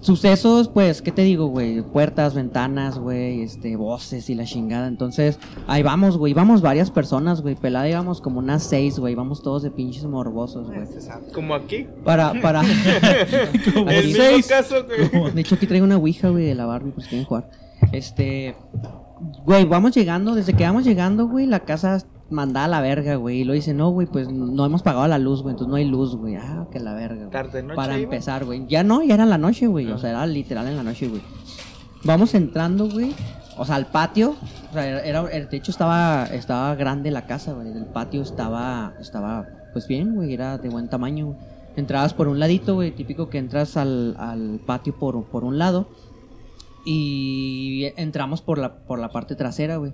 Sucesos, 0.00 0.68
pues, 0.68 1.02
¿qué 1.02 1.10
te 1.10 1.22
digo, 1.22 1.46
güey? 1.48 1.82
Puertas, 1.82 2.32
ventanas, 2.34 2.96
güey, 2.96 3.42
este, 3.42 3.74
voces 3.74 4.30
y 4.30 4.36
la 4.36 4.44
chingada. 4.44 4.86
Entonces, 4.86 5.40
ahí 5.66 5.82
vamos, 5.82 6.16
güey. 6.16 6.32
Vamos 6.32 6.60
varias 6.62 6.92
personas, 6.92 7.40
güey. 7.42 7.56
Pelada 7.56 7.88
íbamos 7.88 8.20
como 8.20 8.38
unas 8.38 8.62
seis, 8.62 9.00
güey. 9.00 9.16
Vamos 9.16 9.42
todos 9.42 9.64
de 9.64 9.72
pinches 9.72 10.04
morbosos, 10.04 10.68
güey. 10.68 10.80
Como 11.34 11.54
aquí. 11.56 11.86
Para, 12.04 12.40
para. 12.40 12.60
El 13.74 13.88
Aquí- 13.88 14.06
mismo 14.06 14.22
caso, 14.48 14.76
güey. 14.84 15.32
de 15.32 15.40
hecho, 15.40 15.56
aquí 15.56 15.66
traigo 15.66 15.84
una 15.84 15.96
ouija, 15.96 16.28
güey, 16.28 16.44
de 16.44 16.54
la 16.54 16.66
Barbie, 16.66 16.92
pues 16.92 17.08
quieren 17.08 17.26
jugar. 17.26 17.50
Este. 17.90 18.54
Güey, 19.44 19.64
vamos 19.64 19.92
llegando, 19.96 20.34
desde 20.36 20.52
que 20.52 20.62
vamos 20.62 20.84
llegando, 20.84 21.26
güey, 21.26 21.46
la 21.46 21.60
casa 21.60 22.06
mandada 22.30 22.66
a 22.66 22.68
la 22.68 22.80
verga, 22.80 23.16
güey. 23.16 23.40
Y 23.40 23.44
lo 23.44 23.52
dice, 23.52 23.74
no, 23.74 23.90
güey, 23.90 24.06
pues 24.06 24.28
no 24.28 24.64
hemos 24.64 24.82
pagado 24.82 25.06
la 25.06 25.18
luz, 25.18 25.42
güey, 25.42 25.52
entonces 25.52 25.70
no 25.70 25.76
hay 25.76 25.84
luz, 25.84 26.16
güey. 26.16 26.36
Ah, 26.36 26.66
que 26.70 26.80
la 26.80 26.94
verga. 26.94 27.16
güey. 27.16 27.30
Tarde 27.30 27.62
noche. 27.62 27.76
Para 27.76 27.94
iba. 27.94 28.04
empezar, 28.04 28.44
güey. 28.44 28.66
Ya 28.66 28.82
no, 28.82 29.02
ya 29.02 29.14
era 29.14 29.24
en 29.24 29.30
la 29.30 29.38
noche, 29.38 29.66
güey. 29.66 29.90
Ah. 29.90 29.94
O 29.94 29.98
sea, 29.98 30.10
era 30.10 30.26
literal 30.26 30.66
en 30.68 30.76
la 30.76 30.82
noche, 30.82 31.08
güey. 31.08 31.22
Vamos 32.04 32.34
entrando, 32.34 32.88
güey. 32.88 33.14
O 33.58 33.64
sea, 33.64 33.76
al 33.76 33.86
patio. 33.86 34.34
O 34.70 34.72
sea, 34.72 35.04
era, 35.04 35.22
de 35.22 35.56
hecho 35.56 35.70
estaba, 35.70 36.26
estaba 36.26 36.74
grande 36.74 37.10
la 37.10 37.26
casa, 37.26 37.52
güey. 37.52 37.68
El 37.72 37.86
patio 37.86 38.22
estaba, 38.22 38.94
estaba 39.00 39.46
pues 39.72 39.88
bien, 39.88 40.14
güey, 40.14 40.32
era 40.32 40.58
de 40.58 40.68
buen 40.68 40.88
tamaño, 40.88 41.26
güey. 41.26 41.38
Entrabas 41.76 42.14
por 42.14 42.28
un 42.28 42.38
ladito, 42.38 42.74
güey, 42.74 42.92
típico 42.92 43.28
que 43.28 43.36
entras 43.36 43.76
al, 43.76 44.16
al 44.18 44.60
patio 44.64 44.98
por, 44.98 45.24
por 45.24 45.44
un 45.44 45.58
lado. 45.58 45.88
Y 46.86 47.92
entramos 47.96 48.40
por 48.40 48.58
la, 48.58 48.76
por 48.76 48.98
la 48.98 49.10
parte 49.10 49.34
trasera, 49.34 49.76
güey. 49.76 49.92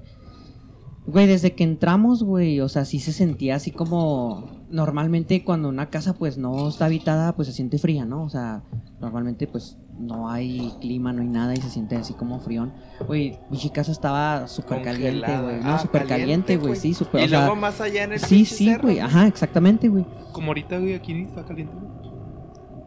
Güey, 1.05 1.27
desde 1.27 1.55
que 1.55 1.65
entramos, 1.65 2.23
güey, 2.23 2.61
o 2.61 2.69
sea, 2.69 2.85
sí 2.85 3.01
se 3.01 3.13
sentía 3.13 3.57
así 3.57 3.71
como... 3.73 4.63
Normalmente 4.71 5.45
cuando 5.45 5.69
una 5.69 5.91
casa 5.91 6.15
pues 6.15 6.39
no 6.39 6.69
está 6.69 6.87
habitada, 6.87 7.35
pues 7.35 7.49
se 7.49 7.55
siente 7.55 7.79
fría, 7.79 8.05
¿no? 8.07 8.23
O 8.23 8.29
sea, 8.31 8.63
normalmente 9.01 9.47
pues 9.47 9.77
no 9.99 10.31
hay 10.31 10.73
clima, 10.81 11.13
no 11.13 11.21
hay 11.23 11.29
nada 11.29 11.53
y 11.55 11.59
se 11.59 11.69
siente 11.69 11.97
así 11.97 12.15
como 12.15 12.41
frión. 12.41 12.73
Güey, 13.07 13.39
mi 13.51 13.59
casa 13.71 13.93
estaba 13.93 14.49
súper 14.49 14.83
caliente, 14.83 15.39
güey. 15.41 15.61
No, 15.61 15.75
Ah, 15.75 15.79
súper 15.79 16.07
caliente, 16.07 16.57
güey, 16.57 16.77
sí, 16.77 16.95
súper... 16.95 17.23
Y 17.23 17.25
o 17.25 17.29
sea, 17.29 17.41
luego 17.41 17.57
más 17.57 17.81
allá 17.81 18.05
en 18.05 18.13
el 18.15 18.21
Sí, 18.21 18.45
sí, 18.45 18.75
güey, 18.81 19.01
ajá, 19.01 19.27
exactamente, 19.27 19.89
güey. 19.89 20.07
Como 20.33 20.49
ahorita, 20.49 20.79
güey, 20.79 20.95
aquí 20.95 21.21
está 21.23 21.45
caliente. 21.45 21.75
güey. 21.75 22.13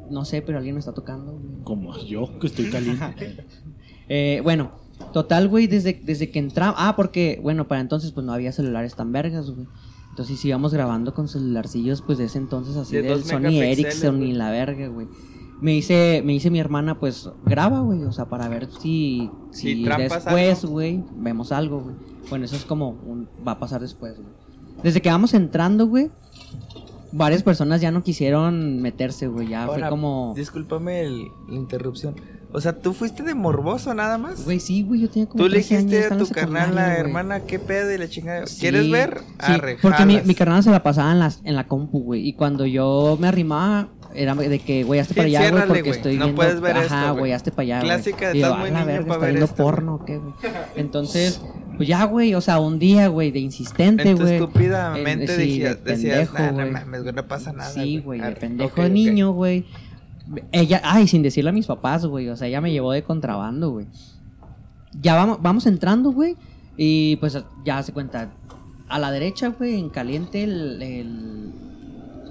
No 0.09 0.23
sé, 0.25 0.41
pero 0.41 0.57
alguien 0.57 0.75
me 0.75 0.79
está 0.79 0.93
tocando, 0.93 1.33
güey. 1.33 1.63
Como 1.63 1.97
yo, 1.99 2.39
que 2.39 2.47
estoy 2.47 2.69
caliente. 2.69 3.45
Eh, 4.07 4.39
bueno, 4.43 4.69
total, 5.13 5.47
güey, 5.47 5.67
desde, 5.67 5.99
desde 6.03 6.29
que 6.31 6.39
entramos. 6.39 6.75
Ah, 6.77 6.95
porque, 6.95 7.39
bueno, 7.41 7.67
para 7.67 7.81
entonces, 7.81 8.11
pues 8.11 8.25
no 8.25 8.33
había 8.33 8.51
celulares 8.51 8.95
tan 8.95 9.11
vergas, 9.11 9.49
güey. 9.51 9.67
Entonces 10.11 10.39
sí 10.39 10.47
íbamos 10.47 10.73
grabando 10.73 11.13
con 11.13 11.27
celularcillos, 11.27 12.01
pues 12.01 12.17
de 12.17 12.25
ese 12.25 12.37
entonces, 12.37 12.77
así 12.77 12.95
De 12.95 13.01
del 13.01 13.23
Sony 13.23 13.59
Ericsson 13.61 14.23
y 14.23 14.31
la 14.33 14.49
verga, 14.51 14.87
güey. 14.87 15.07
Me 15.61 15.71
dice, 15.71 16.21
me 16.25 16.33
dice 16.33 16.49
mi 16.49 16.59
hermana, 16.59 16.99
pues 16.99 17.29
graba, 17.45 17.79
güey, 17.81 18.03
o 18.03 18.11
sea, 18.11 18.25
para 18.25 18.47
ver 18.47 18.69
si, 18.81 19.29
si 19.51 19.83
después, 19.85 20.65
güey, 20.65 21.03
vemos 21.17 21.51
algo, 21.51 21.81
güey. 21.81 21.95
Bueno, 22.29 22.45
eso 22.45 22.55
es 22.55 22.65
como, 22.65 22.89
un- 23.05 23.27
va 23.45 23.53
a 23.53 23.59
pasar 23.59 23.81
después, 23.81 24.15
güey. 24.15 24.27
Desde 24.83 25.01
que 25.01 25.09
vamos 25.09 25.33
entrando, 25.33 25.87
güey, 25.87 26.09
varias 27.11 27.43
personas 27.43 27.81
ya 27.81 27.91
no 27.91 28.03
quisieron 28.03 28.81
meterse, 28.81 29.27
güey. 29.27 29.49
Ya 29.49 29.63
Ahora, 29.63 29.79
fue 29.79 29.89
como, 29.89 30.33
Discúlpame 30.35 31.01
el- 31.01 31.27
la 31.49 31.55
interrupción. 31.55 32.15
O 32.51 32.61
sea, 32.61 32.73
¿tú 32.73 32.93
fuiste 32.93 33.23
de 33.23 33.33
morboso 33.35 33.93
nada 33.93 34.17
más? 34.17 34.45
güey, 34.45 34.59
sí, 34.59 34.83
güey, 34.83 35.01
yo 35.01 35.09
tenía 35.09 35.27
como 35.27 35.43
Tú 35.43 35.49
le 35.49 35.55
13 35.55 35.77
años, 35.77 35.91
dijiste 35.91 36.13
a 36.13 36.17
tu 36.17 36.27
carnal, 36.29 36.73
la 36.75 36.85
güey. 36.87 36.99
hermana, 36.99 37.39
qué 37.41 37.59
pedo 37.59 37.91
y 37.93 37.97
la 37.97 38.07
chingada. 38.07 38.47
Sí, 38.47 38.59
¿Quieres 38.61 38.89
ver? 38.89 39.19
Sí, 39.45 39.51
Arre, 39.53 39.77
porque 39.81 40.05
mi, 40.05 40.21
mi 40.21 40.35
carnal 40.35 40.63
se 40.63 40.71
la 40.71 40.81
pasaba 40.81 41.11
en, 41.11 41.19
las, 41.19 41.41
en 41.43 41.55
la 41.55 41.67
compu, 41.67 41.99
güey. 42.01 42.25
Y 42.27 42.33
cuando 42.33 42.65
yo 42.65 43.17
me 43.19 43.27
arrimaba, 43.27 43.89
era 44.13 44.33
de 44.35 44.59
que, 44.59 44.83
güey, 44.85 45.01
hazte 45.01 45.13
Sí, 45.13 45.17
para 45.19 45.27
allá, 45.27 45.51
güey, 45.51 45.63
porque 45.67 45.81
güey. 45.81 45.91
estoy 45.91 46.13
No 46.17 46.25
viendo... 46.25 46.35
puedes 46.41 46.61
ver 46.61 46.77
Ajá, 46.77 47.07
güey. 47.09 47.19
güey, 47.19 47.31
hazte 47.33 47.51
para 47.51 47.63
allá, 47.63 47.77
güey. 47.79 47.89
Clásica 47.89 48.29
de 48.31 48.39
estás 48.39 48.53
"A 48.53 48.55
muy 48.57 48.71
niño 48.71 48.85
verga, 48.85 49.07
para 49.07 49.19
ver 49.19 49.29
viendo 49.31 49.45
esto". 49.45 49.55
porno, 49.63 49.95
¿o 49.95 50.05
¿qué, 50.05 50.17
güey? 50.17 50.33
Entonces, 50.77 51.41
pues 51.75 51.87
ya, 51.89 52.05
güey, 52.05 52.33
o 52.35 52.41
sea, 52.41 52.59
un 52.59 52.79
día, 52.79 53.07
güey, 53.09 53.31
de 53.31 53.39
insistente, 53.39 54.09
En 54.09 54.15
tu 54.17 54.23
güey. 54.23 54.35
estúpida 54.35 54.97
en- 54.97 55.03
mente 55.03 55.35
decías, 55.35 55.83
de 55.83 55.91
decías 55.91 56.29
pendejo, 56.29 56.33
"Nah, 56.39 56.47
no 56.51 56.53
güey. 56.53 56.71
mames, 56.71 57.01
güey, 57.03 57.13
no 57.15 57.27
pasa 57.27 57.51
nada. 57.51 57.69
Sí, 57.69 57.99
güey, 57.99 58.21
de 58.21 58.31
pendejo 58.31 58.87
niño, 58.87 59.31
güey. 59.33 59.65
Ella, 60.51 60.81
ay, 60.83 61.07
sin 61.07 61.21
decirle 61.21 61.51
a 61.51 61.53
mis 61.53 61.67
papás, 61.67 62.05
güey. 62.05 62.29
O 62.29 62.35
sea, 62.35 62.47
ella 62.47 62.61
me 62.61 62.71
llevó 62.71 62.91
de 62.91 63.03
contrabando, 63.03 63.71
güey. 63.71 63.87
Ya 65.01 65.15
vamos, 65.15 65.39
vamos 65.41 65.65
entrando, 65.65 66.11
güey. 66.11 66.35
Y 66.77 67.17
pues 67.17 67.37
ya 67.63 67.81
se 67.83 67.93
cuenta. 67.93 68.29
A 68.87 68.99
la 68.99 69.11
derecha, 69.11 69.49
güey, 69.49 69.79
en 69.79 69.89
caliente 69.89 70.43
el, 70.43 71.53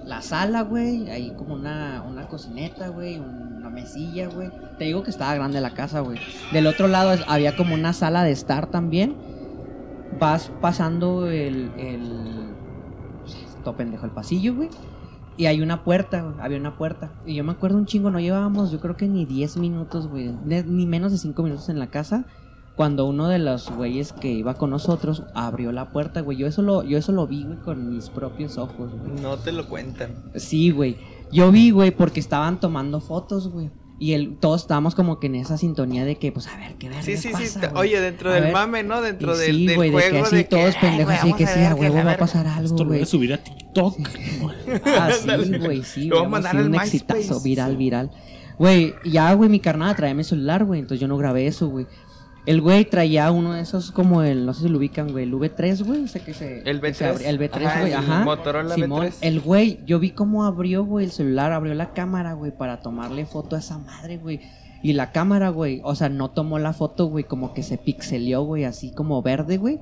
la 0.05 0.22
sala, 0.22 0.62
güey. 0.62 1.11
Ahí 1.11 1.32
como 1.36 1.55
una, 1.55 2.05
una 2.07 2.26
cocineta, 2.26 2.88
güey. 2.88 3.18
Una 3.18 3.70
mesilla, 3.70 4.28
güey. 4.28 4.51
Te 4.78 4.84
digo 4.84 5.03
que 5.03 5.11
estaba 5.11 5.34
grande 5.34 5.61
la 5.61 5.74
casa, 5.74 6.01
güey. 6.01 6.18
Del 6.53 6.66
otro 6.66 6.88
lado 6.88 7.22
había 7.28 7.57
como 7.57 7.74
una 7.74 7.92
sala 7.92 8.24
de 8.24 8.32
estar 8.32 8.66
también. 8.68 9.16
Vas 10.18 10.51
pasando 10.61 11.26
el. 11.26 11.70
el 11.76 12.55
pues, 13.22 13.36
todo 13.64 13.76
pendejo 13.76 14.05
el 14.05 14.12
pasillo, 14.12 14.55
güey. 14.55 14.68
Y 15.37 15.47
hay 15.47 15.62
una 15.62 15.82
puerta, 15.82 16.22
güey. 16.22 16.35
Había 16.41 16.59
una 16.59 16.76
puerta. 16.76 17.12
Y 17.26 17.35
yo 17.35 17.45
me 17.45 17.53
acuerdo 17.53 17.78
un 17.78 17.87
chingo, 17.87 18.11
no 18.11 18.20
llevábamos, 18.20 18.70
yo 18.70 18.80
creo 18.80 18.97
que 18.97 19.09
ni 19.09 19.24
10 19.24 19.57
minutos, 19.57 20.09
güey. 20.09 20.32
Ni 20.45 20.87
menos 20.87 21.12
de 21.12 21.18
5 21.18 21.43
minutos 21.43 21.68
en 21.68 21.78
la 21.78 21.89
casa. 21.89 22.26
Cuando 22.76 23.07
uno 23.07 23.28
de 23.28 23.39
los 23.39 23.70
güeyes 23.70 24.12
que 24.12 24.32
iba 24.32 24.55
con 24.55 24.70
nosotros 24.70 25.22
abrió 25.35 25.70
la 25.70 25.91
puerta, 25.91 26.20
güey. 26.20 26.39
Yo 26.39 26.47
eso 26.47 26.62
lo, 26.62 26.82
yo 26.82 26.99
eso 26.99 27.12
lo 27.12 27.26
vi, 27.26 27.45
güey, 27.45 27.59
con 27.59 27.91
mis 27.95 28.11
propios 28.11 28.59
ojos, 28.59 28.91
güey. 28.93 29.20
No 29.20 29.37
te 29.37 29.53
lo 29.53 29.68
cuentan. 29.68 30.11
Sí, 30.35 30.70
güey. 30.70 30.97
Yo 31.30 31.53
vi, 31.53 31.70
güey, 31.70 31.91
porque 31.93 32.20
estaban 32.20 32.59
tomando 32.59 33.01
fotos, 33.01 33.49
güey. 33.49 33.70
Y 33.99 34.12
el, 34.14 34.36
todos 34.38 34.62
estábamos 34.62 34.95
como 34.97 35.20
que 35.20 35.28
en 35.28 35.36
esa 35.36 35.57
sintonía 35.57 36.05
de 36.05 36.16
que, 36.16 36.32
pues, 36.32 36.49
a 36.49 36.57
ver, 36.57 36.74
qué 36.78 36.88
verga 36.88 37.03
Sí, 37.05 37.16
sí, 37.16 37.28
sí. 37.28 37.32
pasa, 37.32 37.61
te- 37.61 37.66
güey? 37.68 37.80
Oye, 37.90 38.01
dentro 38.01 38.30
A 38.30 38.34
del 38.34 38.45
ver. 38.45 38.53
mame, 38.53 38.82
¿no? 38.82 39.01
Dentro 39.01 39.34
Y 39.36 39.38
del, 39.38 39.57
sí, 39.57 39.66
del 39.66 39.76
güey, 39.76 39.90
de 39.90 39.95
juego 39.95 40.11
que 40.30 40.36
así 40.36 40.45
todos 40.45 40.74
"Ay, 40.74 40.80
pendejos, 40.80 41.12
así 41.14 41.22
vamos 41.22 41.36
que 41.38 41.47
sí, 41.47 41.59
ver 41.61 41.66
a 41.68 41.74
huevo 41.76 41.95
va 41.95 42.01
a 42.01 42.05
verga". 42.05 42.18
pasar 42.18 42.47
algo, 42.49 42.64
Esto 42.64 42.78
lo 42.78 42.84
voy 42.84 42.88
güey. 42.97 43.03
a 43.03 43.07
subir 43.07 43.32
a 43.34 43.38
TikTok. 43.38 43.99
Ah, 44.86 45.11
sí, 45.12 45.59
güey, 45.59 45.82
sí. 45.84 46.05
Lo 46.07 46.16
voy 46.18 46.26
a 46.26 46.28
mandar 46.28 46.57
un 46.57 46.74
exitazo, 46.74 47.40
viral, 47.40 47.76
viral. 47.76 48.11
Güey, 48.59 48.95
ya, 49.05 49.32
güey, 49.34 49.49
mi 49.51 49.59
carnal 49.61 49.95
traía 49.97 50.14
mi 50.14 50.22
celular, 50.24 50.64
güey, 50.64 50.80
entonces 50.80 51.01
yo 51.01 51.09
no 51.09 51.16
grabé 51.16 51.47
eso, 51.47 51.68
güey. 51.68 51.86
El 52.47 52.61
güey 52.61 52.84
traía 52.84 53.30
uno 53.30 53.55
de 53.55 53.62
esos 53.62 53.90
como 53.90 54.22
el, 54.22 54.45
no 54.45 54.53
sé 54.53 54.62
si 54.64 54.68
lo 54.68 54.76
ubican, 54.78 55.11
güey, 55.12 55.24
el 55.24 55.32
V3, 55.32 55.82
güey, 55.84 56.05
ese 56.05 56.20
que 56.20 56.34
se... 56.34 56.59
El 56.68 56.80
que 56.80 56.92
se 56.92 57.07
V3. 57.07 57.11
abre- 57.14 57.28
el 57.28 57.38
V3, 57.40 57.64
Ajá, 57.66 57.80
güey, 57.80 57.92
el 57.92 57.99
ajá. 57.99 58.24
Motorola 58.24 58.74
Simón, 58.74 59.07
V3. 59.07 59.14
el 59.22 59.40
güey, 59.40 59.80
yo 59.86 59.99
vi 59.99 60.11
cómo 60.11 60.45
abrió, 60.45 60.84
güey, 60.84 61.07
el 61.07 61.11
celular, 61.12 61.53
abrió 61.53 61.72
la 61.74 61.95
cámara, 61.95 62.34
güey, 62.34 62.55
para 62.57 62.80
tomarle 62.80 63.24
foto 63.24 63.57
a 63.57 63.61
esa 63.61 63.78
madre, 63.78 64.18
güey. 64.18 64.40
Y 64.82 64.92
la 64.92 65.12
cámara, 65.12 65.49
güey, 65.49 65.80
o 65.84 65.95
sea, 65.95 66.11
no 66.11 66.32
tomó 66.32 66.59
la 66.59 66.74
foto, 66.74 67.07
güey, 67.07 67.24
como 67.24 67.55
que 67.55 67.62
se 67.62 67.78
pixelió, 67.78 68.42
güey, 68.42 68.64
así 68.64 68.92
como 68.92 69.22
verde, 69.22 69.57
güey. 69.57 69.80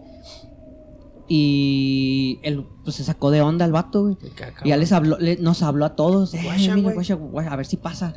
Y 1.28 2.38
él, 2.42 2.66
pues 2.84 2.96
se 2.96 3.04
sacó 3.04 3.30
de 3.30 3.40
onda 3.42 3.64
el 3.64 3.72
vato, 3.72 4.02
güey. 4.02 4.16
Y 4.64 4.68
ya 4.68 4.76
les 4.76 4.92
habló, 4.92 5.18
le- 5.18 5.36
nos 5.38 5.62
habló 5.62 5.84
a 5.86 5.96
todos. 5.96 6.34
Eh, 6.34 6.40
mira, 6.56 6.76
güey. 6.76 6.94
guacha, 6.94 7.14
guacha, 7.14 7.52
a 7.52 7.56
ver 7.56 7.66
si 7.66 7.76
pasa. 7.76 8.12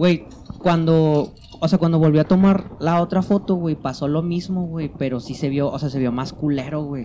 Güey, 0.00 0.24
cuando, 0.60 1.34
o 1.60 1.68
sea, 1.68 1.78
cuando 1.78 1.98
volvió 1.98 2.22
a 2.22 2.24
tomar 2.24 2.64
la 2.78 3.02
otra 3.02 3.20
foto, 3.20 3.56
güey, 3.56 3.74
pasó 3.74 4.08
lo 4.08 4.22
mismo, 4.22 4.64
güey, 4.66 4.90
pero 4.96 5.20
sí 5.20 5.34
se 5.34 5.50
vio, 5.50 5.70
o 5.70 5.78
sea, 5.78 5.90
se 5.90 5.98
vio 5.98 6.10
más 6.10 6.32
culero, 6.32 6.82
güey. 6.84 7.04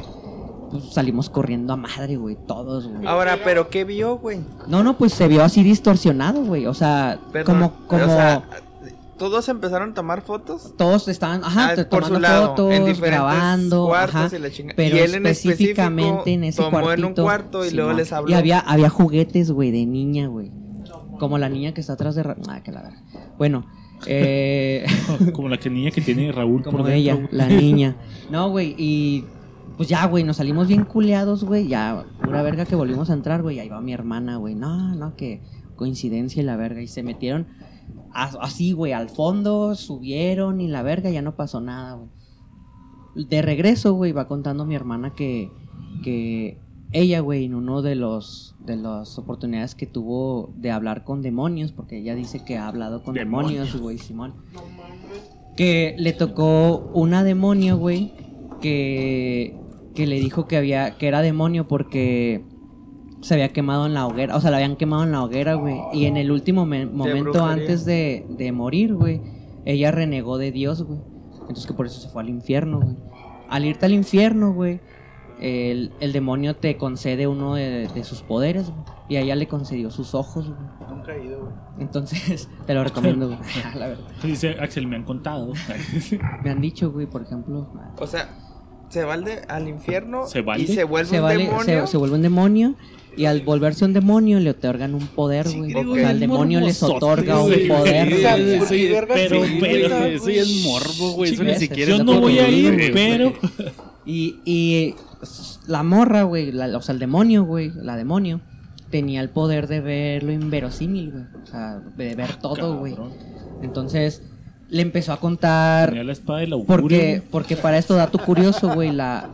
Pues 0.72 0.94
salimos 0.94 1.30
corriendo 1.30 1.74
a 1.74 1.76
madre, 1.76 2.16
güey, 2.16 2.38
todos, 2.48 2.88
güey. 2.88 3.06
Ahora, 3.06 3.38
¿pero 3.44 3.70
qué 3.70 3.84
vio, 3.84 4.18
güey? 4.20 4.40
No, 4.70 4.82
no, 4.82 4.98
pues 4.98 5.12
se 5.12 5.28
vio 5.28 5.44
así 5.44 5.62
distorsionado, 5.62 6.46
güey. 6.46 6.68
O 6.68 6.74
sea, 6.74 7.20
Perdón, 7.34 7.56
como, 7.58 7.88
como 7.88 8.04
O 8.06 8.08
sea, 8.08 8.48
¿todos 9.18 9.50
empezaron 9.50 9.92
a 9.92 9.94
tomar 9.94 10.22
fotos? 10.22 10.74
todos 10.78 11.10
estaban, 11.10 11.44
ajá, 11.44 11.72
Ah, 11.78 11.84
tomando 11.90 12.16
su 12.16 12.22
lado, 12.22 12.48
fotos, 12.52 12.72
en 12.72 13.02
grabando, 13.02 13.94
ajá. 13.94 14.30
y 14.34 14.40
la 14.40 14.48
Pero 14.74 14.96
y 14.96 15.00
él 15.00 15.16
en 15.16 15.26
específicamente 15.26 16.32
en 16.32 16.46
ese 16.46 16.62
tomó 16.62 16.90
en 16.94 17.04
un 17.04 17.14
cuarto 17.14 17.66
y 17.66 17.72
luego 17.72 17.92
les 17.92 18.14
habló. 18.14 18.32
Y 18.32 18.36
había, 18.36 18.60
había 18.60 18.90
juguetes, 18.90 19.52
güey, 19.52 19.72
de 19.72 19.86
niña, 19.86 20.28
güey. 20.28 20.50
Como 21.20 21.38
la 21.38 21.50
niña 21.50 21.74
que 21.74 21.82
está 21.82 21.94
atrás 21.94 22.16
de... 22.16 22.24
Ra- 22.24 22.36
Ah, 22.50 22.62
que 22.62 22.72
la 22.72 22.82
verga. 22.84 23.02
Bueno, 23.38 23.66
eh... 24.08 24.86
Como 25.34 25.50
la 25.50 25.58
que 25.58 25.70
niña 25.70 25.92
que 25.92 26.02
tiene 26.02 26.32
Raúl 26.32 26.64
como 26.64 26.80
por 26.80 26.88
dentro. 26.88 27.00
ella, 27.00 27.16
güey. 27.16 27.28
la 27.32 27.48
niña. 27.48 27.96
No, 28.32 28.50
güey, 28.50 28.76
y... 28.78 29.26
Pues 29.78 29.90
ya, 29.90 30.06
güey, 30.08 30.24
nos 30.24 30.38
salimos 30.38 30.68
bien 30.70 30.86
culeados, 30.86 31.44
güey. 31.44 31.68
Ya, 31.68 32.06
pura 32.24 32.42
verga 32.44 32.64
que 32.66 32.76
volvimos 32.76 33.10
a 33.10 33.14
entrar, 33.14 33.42
güey. 33.42 33.60
Ahí 33.60 33.68
va 33.68 33.82
mi 33.82 33.92
hermana, 33.92 34.38
güey. 34.38 34.56
No, 34.56 34.96
no, 34.96 35.18
que 35.18 35.42
coincidencia 35.76 36.42
y 36.42 36.46
la 36.46 36.56
verga. 36.56 36.82
Y 36.82 36.88
se 36.88 37.04
metieron 37.04 37.46
así, 38.14 38.72
güey, 38.72 38.94
al 38.94 39.10
fondo, 39.10 39.76
subieron 39.76 40.62
y 40.62 40.70
la 40.70 40.82
verga, 40.82 41.10
ya 41.10 41.22
no 41.22 41.36
pasó 41.36 41.60
nada, 41.60 41.96
güey. 41.96 43.26
De 43.28 43.42
regreso, 43.42 43.94
güey, 43.94 44.14
va 44.14 44.30
contando 44.30 44.66
mi 44.66 44.76
hermana 44.76 45.10
que, 45.14 45.52
que 46.06 46.58
ella, 47.00 47.20
güey, 47.20 47.46
en 47.46 47.56
uno 47.56 47.82
de 47.82 47.96
los 47.96 48.56
de 48.66 48.76
las 48.78 49.18
oportunidades 49.20 49.76
que 49.76 49.86
tuvo 49.86 50.54
de 50.58 50.72
hablar 50.72 51.04
con 51.04 51.22
demonios, 51.22 51.72
porque 51.72 51.98
ella 52.00 52.16
dice 52.16 52.44
que 52.44 52.58
ha 52.58 52.68
hablado 52.68 53.04
con 53.04 53.14
demonios, 53.16 53.76
güey, 53.80 53.98
Simón. 54.00 54.34
Que 55.56 55.96
le 55.98 56.14
tocó 56.14 56.90
una 56.94 57.24
demonio, 57.24 57.78
güey, 57.78 58.14
que, 58.62 59.56
que 59.94 60.08
le 60.08 60.20
dijo 60.20 60.48
que 60.48 60.58
había 60.58 60.98
que 60.98 61.08
era 61.08 61.22
demonio 61.22 61.68
porque 61.68 62.44
se 63.22 63.34
había 63.36 63.50
quemado 63.54 63.86
en 63.86 63.94
la 63.94 64.06
hoguera, 64.06 64.36
o 64.36 64.42
sea, 64.42 64.52
la 64.52 64.58
habían 64.58 64.76
quemado 64.76 65.04
en 65.04 65.12
la 65.12 65.24
hoguera, 65.24 65.56
güey. 65.56 65.78
Y 65.94 66.06
en 66.06 66.18
el 66.18 66.32
último 66.32 66.66
me- 66.66 66.86
momento 66.86 67.44
antes 67.46 67.86
de, 67.86 68.26
de 68.30 68.52
morir, 68.52 68.94
güey, 68.96 69.22
ella 69.66 69.92
renegó 69.92 70.38
de 70.38 70.52
Dios, 70.52 70.84
güey. 70.84 71.00
Entonces 71.42 71.66
que 71.66 71.74
por 71.74 71.86
eso 71.86 72.00
se 72.02 72.10
fue 72.10 72.22
al 72.24 72.30
infierno, 72.30 72.82
güey. 72.82 72.96
Al 73.50 73.66
irte 73.66 73.86
al 73.86 73.94
infierno, 73.94 74.54
güey, 74.54 74.80
el, 75.46 75.92
el 76.00 76.12
demonio 76.12 76.56
te 76.56 76.76
concede 76.78 77.28
uno 77.28 77.54
de, 77.56 77.88
de 77.88 78.04
sus 78.04 78.22
poderes, 78.24 78.70
güey. 78.72 78.84
Y 79.10 79.16
a 79.18 79.22
ella 79.22 79.36
le 79.36 79.48
concedió 79.48 79.92
sus 79.92 80.16
ojos, 80.16 80.48
güey. 80.48 80.60
Nunca 80.90 81.16
he 81.16 81.24
ido, 81.24 81.42
güey. 81.42 81.54
Entonces, 81.80 82.50
te 82.66 82.74
lo 82.74 82.84
recomiendo, 82.84 83.28
güey. 83.28 83.40
La 83.76 83.88
verdad. 83.90 84.04
Dice 84.24 84.56
Axel, 84.60 84.88
me 84.88 84.96
han 84.96 85.04
contado. 85.04 85.54
Me 86.44 86.50
han 86.50 86.62
dicho, 86.62 86.92
güey, 86.92 87.06
por 87.06 87.22
ejemplo, 87.22 87.68
O 88.00 88.08
sea, 88.08 88.30
se 88.90 89.04
va 89.04 89.14
al, 89.14 89.24
de- 89.24 89.42
al 89.48 89.68
infierno 89.68 90.26
¿Se 90.26 90.44
y 90.58 90.68
se 90.68 90.84
vuelve 90.84 91.10
se, 91.10 91.18
un 91.18 91.24
vale- 91.24 91.44
demonio. 91.46 91.86
se, 91.86 91.92
se 91.92 91.98
vuelve 91.98 92.16
un 92.16 92.22
demonio 92.24 92.76
y 93.18 93.26
al 93.26 93.42
volverse 93.42 93.86
un 93.86 93.94
demonio 93.94 94.40
le 94.40 94.50
otorgan 94.50 94.94
un 94.94 95.08
poder, 95.08 95.48
güey. 95.50 95.74
O 95.74 95.96
sea, 95.96 96.10
al 96.10 96.20
demonio 96.20 96.60
les 96.60 96.82
otorga 96.84 97.40
un 97.42 97.54
poder. 97.68 98.10
Sí, 98.14 98.22
sea, 98.22 98.36
güey. 98.38 98.60
¿por 98.60 98.68
qué 98.68 98.76
sí, 98.76 98.88
verga 98.90 99.14
pero, 99.16 99.42
pero, 99.62 100.06
eso 100.06 100.30
ya 100.30 100.42
es 100.42 100.64
morbo, 100.64 101.14
güey. 101.14 101.34
Eso 101.34 101.44
ni 101.44 101.56
siquiera 101.56 101.98
Yo 101.98 102.04
no 102.04 102.20
voy 102.20 102.40
a 102.40 102.50
ir, 102.50 102.74
güey. 102.74 102.92
pero. 102.94 103.34
Y, 104.06 104.40
y 104.46 104.96
la 105.68 105.84
morra, 105.84 106.24
güey, 106.24 106.52
la- 106.52 106.78
o 106.78 106.82
sea, 106.82 106.94
el 106.94 107.00
demonio, 107.00 107.44
güey, 107.46 107.72
la 107.76 107.96
demonio, 107.96 108.42
tenía 108.90 109.22
el 109.22 109.30
poder 109.30 109.68
de 109.68 109.82
ver 109.82 110.24
lo 110.24 110.32
inverosímil, 110.32 111.12
güey. 111.12 111.24
O 111.44 111.46
sea, 111.48 111.80
de 111.80 112.16
ver 112.16 112.36
todo, 112.38 112.78
güey. 112.78 112.96
Entonces, 113.62 114.22
le 114.70 114.82
empezó 114.82 115.14
a 115.14 115.20
contar 115.20 115.90
Tenía 115.90 116.04
la 116.04 116.12
espada 116.14 116.40
del 116.40 116.54
augurio. 116.54 116.82
porque, 116.82 117.24
porque 117.32 117.56
para 117.58 117.78
esto, 117.78 117.96
dato 117.96 118.18
curioso, 118.20 118.74
güey, 118.74 118.92
la... 118.92 119.30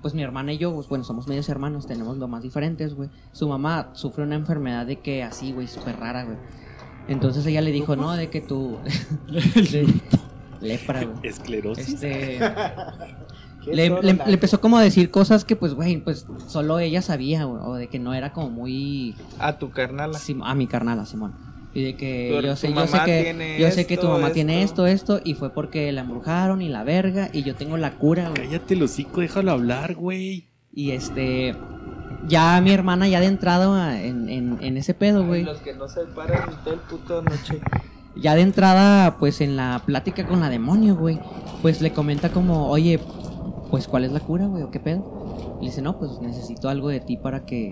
Pues 0.00 0.14
mi 0.14 0.22
hermana 0.22 0.52
y 0.52 0.58
yo, 0.58 0.72
pues, 0.74 0.88
bueno, 0.88 1.02
somos 1.04 1.26
medios 1.26 1.48
hermanos, 1.48 1.86
tenemos 1.88 2.16
lo 2.16 2.28
más 2.28 2.42
diferentes, 2.42 2.94
güey. 2.94 3.08
Su 3.32 3.48
mamá 3.48 3.90
sufre 3.94 4.22
una 4.22 4.36
enfermedad 4.36 4.86
de 4.86 5.00
que 5.00 5.24
así, 5.24 5.52
güey, 5.52 5.66
súper 5.66 5.96
rara, 5.98 6.24
güey. 6.24 6.36
Entonces 7.08 7.44
ella 7.46 7.60
le 7.62 7.72
dijo, 7.72 7.96
no, 7.96 8.12
de 8.12 8.30
que 8.30 8.40
tú... 8.40 8.78
de- 9.26 9.92
lepra, 10.60 11.04
güey. 11.04 11.16
Esclerosis. 11.28 11.94
Este... 11.94 12.38
Le, 13.66 13.88
le- 13.90 14.12
le 14.14 14.32
empezó 14.32 14.60
como 14.60 14.76
a 14.78 14.82
decir 14.82 15.10
cosas 15.10 15.44
que, 15.44 15.54
pues, 15.56 15.74
güey, 15.74 15.98
pues 15.98 16.26
solo 16.48 16.78
ella 16.78 17.00
sabía, 17.02 17.44
güey. 17.44 17.62
O 17.64 17.74
de 17.74 17.88
que 17.88 17.98
no 17.98 18.12
era 18.14 18.32
como 18.32 18.50
muy... 18.50 19.14
A 19.38 19.58
tu 19.58 19.70
carnal. 19.70 20.14
Sim- 20.14 20.42
a 20.44 20.54
mi 20.54 20.66
carnala, 20.66 21.06
Simón. 21.06 21.34
Y 21.74 21.82
de 21.84 21.96
que 21.96 22.28
Pero 22.34 22.48
yo 22.48 22.56
sé, 22.56 22.70
yo 22.74 22.86
sé 22.86 22.98
que 23.06 23.56
yo 23.58 23.70
sé 23.70 23.86
que 23.86 23.96
tu 23.96 24.02
esto, 24.02 24.12
mamá 24.12 24.30
tiene 24.32 24.62
esto. 24.62 24.86
esto, 24.86 25.20
y 25.24 25.34
fue 25.34 25.54
porque 25.54 25.90
la 25.92 26.02
embrujaron 26.02 26.60
y 26.60 26.68
la 26.68 26.84
verga, 26.84 27.30
y 27.32 27.44
yo 27.44 27.54
tengo 27.54 27.78
la 27.78 27.92
cura, 27.94 28.28
güey. 28.28 28.46
Cállate 28.46 28.74
el 28.74 28.82
hocico, 28.82 29.20
déjalo 29.22 29.52
hablar, 29.52 29.94
güey. 29.94 30.48
Y 30.74 30.90
este, 30.90 31.54
ya 32.28 32.60
mi 32.60 32.72
hermana 32.72 33.08
ya 33.08 33.20
de 33.20 33.26
entrada 33.26 34.02
en, 34.02 34.28
en, 34.28 34.58
en 34.60 34.76
ese 34.76 34.92
pedo, 34.92 35.24
güey. 35.24 35.44
Los 35.44 35.58
que 35.58 35.72
no 35.72 35.88
se 35.88 36.02
paran 36.14 36.50
todo 36.62 36.74
el 36.74 36.80
puto 36.80 37.22
noche. 37.22 37.60
Ya 38.16 38.34
de 38.34 38.42
entrada, 38.42 39.16
pues 39.18 39.40
en 39.40 39.56
la 39.56 39.80
plática 39.86 40.26
con 40.26 40.40
la 40.40 40.50
demonio, 40.50 40.94
güey, 40.96 41.18
pues 41.62 41.80
le 41.80 41.94
comenta 41.94 42.28
como, 42.30 42.68
oye, 42.68 43.00
pues 43.72 43.88
¿cuál 43.88 44.04
es 44.04 44.12
la 44.12 44.20
cura, 44.20 44.48
güey? 44.48 44.62
¿O 44.62 44.70
qué 44.70 44.78
pedo? 44.80 45.56
Y 45.58 45.64
le 45.64 45.70
dice, 45.70 45.80
no, 45.80 45.98
pues 45.98 46.20
necesito 46.20 46.68
algo 46.68 46.90
de 46.90 47.00
ti 47.00 47.16
para 47.16 47.46
que, 47.46 47.70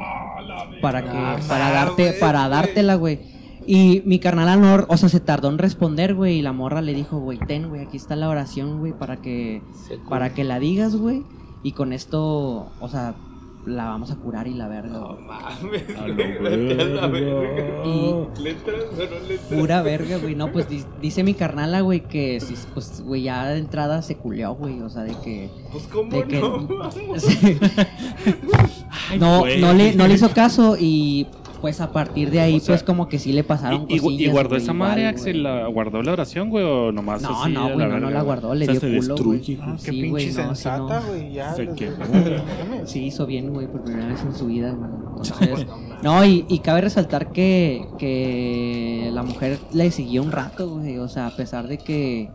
para 0.80 1.02
que, 1.02 1.10
Ah, 1.12 1.36
para 1.46 1.70
darte, 1.70 2.14
para 2.14 2.48
dártela, 2.48 2.94
güey. 2.94 3.20
Y 3.66 4.00
mi 4.06 4.18
carnal 4.18 4.48
Anor, 4.48 4.86
o 4.88 4.96
sea, 4.96 5.10
se 5.10 5.20
tardó 5.20 5.50
en 5.50 5.58
responder, 5.58 6.14
güey, 6.14 6.38
y 6.38 6.42
la 6.42 6.54
morra 6.54 6.80
le 6.80 6.94
dijo, 6.94 7.18
güey, 7.18 7.36
ten, 7.36 7.68
güey, 7.68 7.82
aquí 7.82 7.98
está 7.98 8.16
la 8.16 8.30
oración, 8.30 8.78
güey, 8.78 8.94
para 8.94 9.18
que, 9.18 9.60
para 10.08 10.32
que 10.32 10.42
la 10.42 10.58
digas, 10.58 10.96
güey, 10.96 11.22
y 11.62 11.72
con 11.72 11.92
esto, 11.92 12.68
o 12.80 12.88
sea, 12.88 13.14
la 13.66 13.84
vamos 13.84 14.10
a 14.10 14.16
curar 14.16 14.46
y 14.48 14.54
la 14.54 14.68
verga, 14.68 14.98
No 14.98 15.08
güey. 15.14 15.24
mames, 15.26 15.98
A 15.98 16.06
lo 16.08 16.14
güey, 16.14 16.38
vete 16.38 16.82
a 16.82 16.84
la 16.86 17.06
verga. 17.08 17.84
Y- 17.84 18.40
¿Letras 18.42 18.84
o 18.92 18.96
no 18.96 19.28
letras? 19.28 19.58
Pura 19.60 19.82
verga, 19.82 20.16
güey. 20.16 20.34
No, 20.34 20.50
pues 20.50 20.68
di- 20.68 20.84
dice 21.02 21.22
mi 21.24 21.34
carnala, 21.34 21.82
güey, 21.82 22.00
que 22.00 22.42
pues, 22.74 23.02
güey, 23.04 23.22
ya 23.24 23.46
de 23.48 23.58
entrada 23.58 24.00
se 24.02 24.16
culeó, 24.16 24.54
güey. 24.54 24.80
O 24.80 24.88
sea, 24.88 25.02
de 25.02 25.14
que. 25.22 25.50
Pues 25.72 25.84
cómo 25.88 26.10
De 26.10 26.24
que 26.24 26.40
no. 26.40 26.66
Sí. 27.20 27.38
Ay, 29.10 29.18
no, 29.18 29.40
güey. 29.40 29.60
no, 29.60 29.72
le, 29.74 29.94
no 29.94 30.06
le 30.08 30.14
hizo 30.14 30.30
caso 30.30 30.76
y 30.78 31.26
pues 31.60 31.80
a 31.80 31.92
partir 31.92 32.30
de 32.30 32.40
ahí, 32.40 32.56
O 32.56 32.60
sea, 32.60 32.74
pues 32.74 32.82
como 32.82 33.08
que 33.08 33.18
sí 33.18 33.32
le 33.32 33.44
pasaron 33.44 33.86
¿Y, 33.88 33.96
y, 33.96 33.98
cosillas. 33.98 34.28
y 34.28 34.30
guardó 34.30 34.48
güey, 34.50 34.62
esa 34.62 34.72
igual, 34.72 34.88
madre, 34.88 35.02
güey. 35.02 35.14
Axel? 35.14 35.42
¿La, 35.42 35.66
¿Guardó 35.66 36.02
la 36.02 36.12
oración, 36.12 36.48
güey? 36.50 36.64
¿O 36.64 36.92
nomás 36.92 37.22
No, 37.22 37.42
así 37.42 37.52
no, 37.52 37.72
güey, 37.72 37.86
no, 37.88 38.00
no 38.00 38.10
la 38.10 38.22
guardó, 38.22 38.54
le 38.54 38.64
O 38.64 38.66
sea, 38.66 38.72
dio 38.72 38.80
se 38.80 38.86
culo, 38.98 39.14
güey. 39.24 39.38
destruye, 39.38 39.58
Ah, 39.60 39.66
güey. 39.66 39.76
qué 39.76 39.82
Sí, 39.84 39.90
pinche 39.90 40.08
güey, 40.10 40.26
no, 40.26 40.32
sensata, 40.32 41.00
no. 41.00 41.06
güey. 41.06 41.32
Ya. 41.32 41.52
Se 41.54 41.64
les- 41.64 41.74
quemó. 41.74 41.96
Sí, 42.86 43.04
hizo 43.06 43.26
bien, 43.26 43.52
güey, 43.52 43.66
por 43.66 43.82
primera 43.84 44.06
vez 44.08 44.22
en 44.22 44.34
su 44.34 44.46
vida, 44.46 44.72
güey. 44.72 44.90
Entonces, 45.22 45.66
no, 46.02 46.24
y, 46.24 46.46
y 46.48 46.58
cabe 46.60 46.80
resaltar 46.80 47.30
que, 47.32 47.86
que 47.98 49.10
la 49.12 49.22
mujer 49.22 49.58
le 49.72 49.90
siguió 49.90 50.22
un 50.22 50.32
rato, 50.32 50.68
güey. 50.68 50.98
O 50.98 51.08
sea, 51.08 51.26
a 51.26 51.36
pesar 51.36 51.68
de 51.68 51.78
que, 51.78 52.30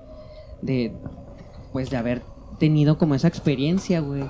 de, 0.61 0.93
pues 1.73 1.89
de 1.89 1.97
haber 1.97 2.21
tenido 2.59 2.97
como 2.97 3.15
esa 3.15 3.27
experiencia, 3.27 3.99
güey. 4.01 4.23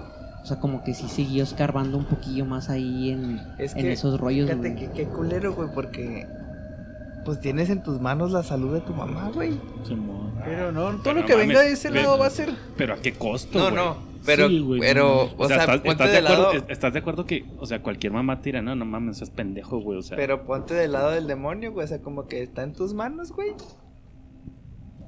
O 0.46 0.48
sea, 0.48 0.60
como 0.60 0.84
que 0.84 0.94
sí 0.94 1.08
siguió 1.10 1.42
escarbando 1.44 1.98
un 1.98 2.06
poquillo 2.06 2.46
más 2.46 2.70
ahí 2.70 3.10
en, 3.10 3.42
Es 3.58 3.76
en 3.76 3.82
que, 3.82 3.94
esos 3.94 4.20
rollos, 4.20 4.48
Fíjate 4.48 4.70
güey. 4.74 4.80
que 4.88 4.92
qué 4.94 5.06
culero, 5.06 5.54
güey, 5.56 5.70
porque 5.74 6.28
pues 7.26 7.40
tienes 7.40 7.72
en 7.72 7.82
tus 7.82 8.00
manos 8.00 8.32
la 8.32 8.44
salud 8.44 8.72
de 8.72 8.82
tu 8.82 8.94
mamá, 8.94 9.32
güey. 9.34 9.60
Pero 10.44 10.72
no, 10.72 10.82
todo 10.92 11.00
Pero 11.04 11.22
lo 11.22 11.26
que 11.26 11.34
no 11.34 11.40
venga 11.40 11.62
de 11.62 11.72
ese 11.72 11.90
lado 11.90 12.20
va 12.20 12.28
a 12.28 12.30
ser. 12.30 12.54
¿Pero 12.78 12.94
a 12.94 12.98
qué 12.98 13.14
costo, 13.14 13.58
No, 13.58 13.72
güey? 13.72 13.76
no, 13.76 13.98
pero, 14.24 14.48
Sí, 14.48 14.60
güey, 14.60 14.80
pero, 14.82 15.32
no, 15.36 15.44
o 15.44 15.48
sea, 15.48 15.58
¿estás, 15.62 15.78
ponte 15.78 15.90
estás 15.90 16.08
de 16.10 16.14
de 16.14 16.18
acuerdo, 16.20 16.54
lado, 16.54 16.66
¿Estás 16.70 16.94
de 16.94 17.00
acuerdo 17.00 17.26
que, 17.26 17.46
o 17.58 17.66
sea, 17.66 17.82
cualquier 17.82 18.14
mamá 18.14 18.40
tira, 18.42 18.62
no, 18.62 18.76
no 18.76 18.86
mames, 18.86 19.18
seas 19.18 19.32
pendejo, 19.32 19.80
güey, 19.80 19.98
o 19.98 20.04
sea... 20.04 20.16
pero 20.16 20.46
ponte 20.46 20.76
del 20.76 20.92
lado 20.92 21.10
del 21.10 21.26
demonio, 21.26 21.72
güey, 21.72 21.86
o 21.86 21.88
sea, 21.88 22.04
como 22.04 22.28
que 22.28 22.44
está 22.44 22.62
en 22.62 22.74
tus 22.74 22.94
manos, 22.94 23.32
güey. 23.32 23.54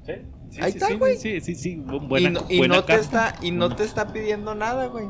Sí, 0.08 0.14
sí, 0.50 0.60
Ahí 0.62 0.72
sí, 0.72 0.78
está, 0.78 0.86
sí, 0.88 0.94
güey. 0.94 1.16
Sí, 1.16 1.40
sí, 1.40 1.54
sí, 1.54 1.76
bu- 1.76 2.08
buena, 2.08 2.28
y 2.28 2.32
no, 2.32 2.40
y 2.48 2.58
buena 2.58 2.76
no 2.76 2.84
te 2.84 2.94
está, 2.94 3.34
y 3.42 3.50
no 3.50 3.60
Buena. 3.66 3.76
te 3.76 3.84
está 3.84 4.12
pidiendo 4.12 4.54
nada, 4.54 4.86
güey. 4.86 5.06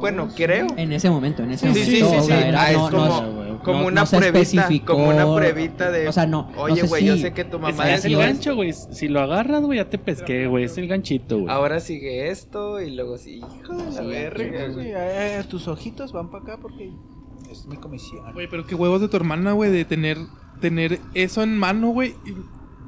Bueno, 0.00 0.28
creo. 0.34 0.66
En 0.76 0.92
ese 0.92 1.08
momento, 1.08 1.42
en 1.44 1.52
ese 1.52 1.72
Sí, 1.72 1.84
sí, 1.84 2.02
momento. 2.02 2.22
sí, 2.26 2.32
sí. 2.32 2.38
era- 2.48 2.62
Ah, 2.62 2.70
es 2.72 2.76
como, 2.78 2.90
no- 2.90 3.60
como 3.62 3.80
no- 3.82 3.86
una 3.88 4.04
pruebita, 4.04 4.68
como 4.84 5.08
una 5.08 5.34
pruebita 5.34 5.90
de, 5.92 6.08
O 6.08 6.12
sea, 6.12 6.26
no. 6.26 6.50
no 6.52 6.62
oye, 6.62 6.80
sé 6.80 6.86
güey, 6.88 7.02
si- 7.02 7.08
yo 7.08 7.16
sé 7.18 7.32
que 7.32 7.44
tu 7.44 7.58
mamá 7.60 7.90
es 7.92 8.00
es, 8.00 8.04
el 8.06 8.16
gancho, 8.16 8.56
güey. 8.56 8.72
Si 8.72 9.06
lo 9.08 9.20
agarras, 9.20 9.62
güey, 9.62 9.78
ya 9.78 9.88
te 9.88 9.98
pesqué, 9.98 10.46
güey. 10.48 10.64
Es 10.64 10.76
el 10.78 10.88
ganchito, 10.88 11.38
güey. 11.40 11.54
ahora 11.54 11.78
sigue 11.78 12.28
esto 12.30 12.80
y 12.80 12.90
luego 12.90 13.18
sí, 13.18 13.36
hijo 13.60 13.74
de 13.76 13.84
la 13.84 13.92
Sí, 13.92 14.06
verga, 14.06 14.66
Sí, 14.68 14.72
güey. 14.74 14.92
eh, 14.96 15.44
tus 15.48 15.68
ojitos 15.68 16.12
van 16.12 16.28
para 16.30 16.42
acá 16.42 16.58
porque 16.60 16.90
es 17.52 17.64
mi 17.66 17.76
comisión. 17.76 18.32
Güey, 18.32 18.48
pero 18.48 18.66
qué 18.66 18.74
huevos 18.74 19.00
de 19.00 19.08
tu 19.08 19.16
hermana, 19.16 19.52
güey, 19.52 19.70
de 19.70 19.84
tener, 19.84 20.18
tener 20.60 20.98
eso 21.14 21.42
en 21.44 21.56
mano, 21.56 21.90
güey, 21.90 22.14
y, 22.26 22.34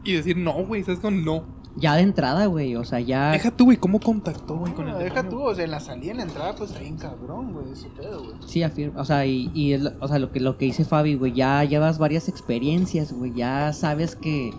y 0.07 0.13
decir 0.15 0.37
no, 0.37 0.53
güey, 0.65 0.83
¿sabes 0.85 1.01
con 1.01 1.25
no? 1.25 1.45
Ya 1.79 1.95
de 1.95 2.01
entrada, 2.03 2.47
güey. 2.47 2.75
O 2.77 2.85
sea, 2.85 3.01
ya. 3.01 3.33
Deja 3.33 3.51
tú, 3.51 3.65
güey, 3.67 3.77
¿cómo 3.77 4.01
contactó, 4.01 4.57
güey, 4.57 4.73
con 4.73 4.89
el 4.89 4.97
deja 4.99 5.17
demonio? 5.23 5.31
tú, 5.31 5.43
o 5.43 5.55
sea, 5.55 5.65
en 5.65 5.71
la 5.73 5.81
salida, 5.81 6.13
en 6.13 6.17
la 6.17 6.23
entrada, 6.23 6.55
pues 6.57 6.71
está 6.71 6.83
bien 6.83 6.97
cabrón, 6.97 7.53
güey, 7.53 7.71
ese 7.73 7.89
pedo, 7.91 8.23
güey. 8.25 8.37
Sí, 8.47 8.63
afirma. 8.63 8.99
O 9.01 9.05
sea, 9.05 9.27
y, 9.27 9.51
y 9.55 9.75
es 9.75 9.83
lo- 9.83 9.93
o 10.01 10.09
sea, 10.09 10.19
lo 10.19 10.33
que 10.33 10.41
lo 10.41 10.57
que 10.57 10.65
dice 10.65 10.85
Fabi, 10.87 11.17
güey, 11.17 11.33
ya 11.35 11.63
llevas 11.65 11.99
varias 11.99 12.29
experiencias, 12.31 13.13
güey. 13.13 13.35
Ya 13.35 13.73
sabes 13.75 14.17
que, 14.17 14.53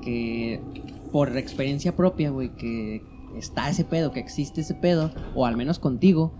que 0.00 0.60
por 1.12 1.36
experiencia 1.36 1.94
propia, 1.94 2.30
güey, 2.30 2.54
que 2.56 3.02
está 3.36 3.68
ese 3.68 3.84
pedo, 3.84 4.12
que 4.12 4.20
existe 4.20 4.62
ese 4.62 4.74
pedo, 4.74 5.10
o 5.34 5.44
al 5.44 5.56
menos 5.58 5.78
contigo, 5.78 6.32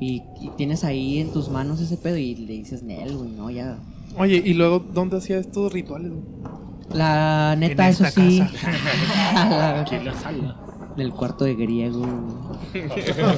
y, 0.00 0.22
y 0.40 0.48
tienes 0.56 0.84
ahí 0.84 1.18
en 1.18 1.32
tus 1.32 1.50
manos 1.50 1.80
ese 1.80 1.98
pedo 1.98 2.16
y 2.16 2.34
le 2.34 2.52
dices, 2.54 2.82
Nel, 2.82 3.16
güey, 3.16 3.30
no, 3.30 3.50
ya. 3.50 3.78
Oye, 4.18 4.40
y 4.42 4.54
luego, 4.54 4.78
¿dónde 4.78 5.18
hacía 5.18 5.38
estos 5.38 5.70
rituales, 5.72 6.12
güey? 6.12 6.22
La 6.94 7.54
neta, 7.58 7.86
En 7.86 7.90
eso 7.92 8.04
esta 8.04 8.20
sí. 8.20 8.38
casa. 8.40 9.80
Aquí 9.80 9.94
en 9.96 10.04
la 10.06 10.14
sala. 10.14 10.56
Del 10.96 11.10
cuarto 11.12 11.44
de 11.44 11.54
griego. 11.54 12.04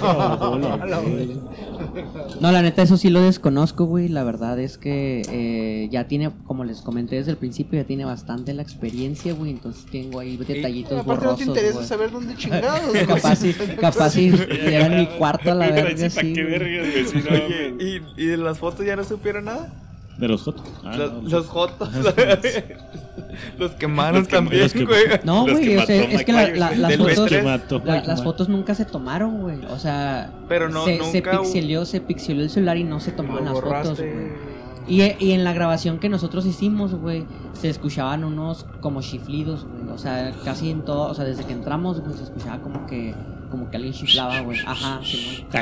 A 0.02 0.86
la. 0.88 1.00
No, 2.40 2.52
la 2.52 2.62
neta, 2.62 2.82
eso 2.82 2.96
sí 2.96 3.10
lo 3.10 3.20
desconozco, 3.20 3.84
güey. 3.86 4.08
La 4.08 4.22
verdad 4.22 4.60
es 4.60 4.78
que 4.78 5.22
eh, 5.28 5.88
ya 5.90 6.06
tiene, 6.06 6.30
como 6.46 6.62
les 6.64 6.82
comenté 6.82 7.16
desde 7.16 7.32
el 7.32 7.36
principio, 7.36 7.80
ya 7.80 7.86
tiene 7.86 8.04
bastante 8.04 8.54
la 8.54 8.62
experiencia, 8.62 9.32
güey. 9.32 9.50
Entonces 9.50 9.86
tengo 9.90 10.20
ahí 10.20 10.36
detallitos 10.36 10.92
Aparte 10.92 11.06
no 11.08 11.14
borrosos, 11.16 11.38
te 11.38 11.44
interesa 11.46 11.74
güey. 11.74 11.86
saber 11.86 12.10
dónde 12.12 12.36
chingados, 12.36 12.88
güey. 12.90 13.06
Capaz 13.06 13.36
si, 13.36 13.52
capaz 13.80 14.10
si 14.10 14.28
era 14.28 14.86
en 14.86 14.96
mi 14.96 15.06
cuarto 15.06 15.50
a 15.50 15.54
la 15.54 15.68
verga, 15.70 15.90
¿Para 15.96 16.10
sí, 16.10 16.32
güey. 16.32 16.54
Oye. 16.54 17.74
¿y, 18.16 18.22
y 18.22 18.26
de 18.26 18.36
las 18.36 18.58
fotos 18.58 18.86
ya 18.86 18.94
no 18.94 19.02
supieron 19.02 19.46
nada? 19.46 19.72
De 20.18 20.28
los 20.28 20.42
Jotos. 20.42 20.66
Ah, 20.84 20.96
los, 20.96 21.12
no, 21.22 21.28
los 21.28 21.46
jotos. 21.46 21.88
los 23.58 23.70
quemaron 23.72 24.16
Los 24.20 24.28
que- 24.28 24.34
también, 24.36 24.62
los 24.62 24.72
que- 24.72 24.84
güey. 24.84 25.04
No, 25.24 25.46
Los 25.46 25.56
güey, 25.58 25.68
que 25.68 25.78
o 25.78 25.86
sea, 25.86 25.96
es 26.04 26.24
que 26.24 26.32
la- 26.32 26.48
la- 26.48 26.70
las 26.76 26.96
fotos... 26.96 27.18
B3. 27.18 27.28
que 27.28 27.42
mató 27.42 27.82
la- 27.84 28.02
las 28.04 28.22
fotos 28.24 28.48
nunca 28.48 28.74
se 28.74 28.84
tomaron, 28.84 29.40
güey. 29.42 29.64
O 29.70 29.78
sea, 29.78 30.30
Pero 30.48 30.68
no- 30.68 30.84
se, 30.84 30.98
se 31.04 31.20
nunca 31.20 31.40
pixeleó, 31.40 31.84
se 31.84 32.00
pixeló 32.00 32.42
el 32.42 32.50
celular 32.50 32.76
y 32.76 32.84
no 32.84 33.00
se 33.00 33.12
tomaban 33.12 33.44
Lo 33.44 33.52
las 33.52 33.60
fotos, 33.60 33.98
güey. 34.00 34.58
Y, 34.88 35.02
y 35.24 35.32
en 35.32 35.44
la 35.44 35.52
grabación 35.52 35.98
que 35.98 36.08
nosotros 36.08 36.46
hicimos, 36.46 36.94
güey, 36.94 37.26
se 37.52 37.68
escuchaban 37.68 38.24
unos 38.24 38.64
como 38.80 39.02
chiflidos, 39.02 39.66
güey. 39.66 39.90
O 39.94 39.98
sea, 39.98 40.32
casi 40.44 40.70
en 40.70 40.82
todo, 40.82 41.10
o 41.10 41.14
sea, 41.14 41.24
desde 41.26 41.44
que 41.44 41.52
entramos, 41.52 42.00
güey, 42.00 42.16
se 42.16 42.24
escuchaba 42.24 42.58
como 42.62 42.86
que, 42.86 43.14
como 43.48 43.70
que 43.70 43.76
alguien 43.76 43.94
chiflaba, 43.94 44.40
güey. 44.40 44.58
Ajá, 44.66 45.00
sí, 45.02 45.44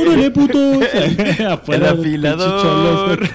¡Órale! 0.00 0.32
Afuera 1.48 1.90
el 1.90 2.00
afilador. 2.00 2.62
cholos. 2.62 3.30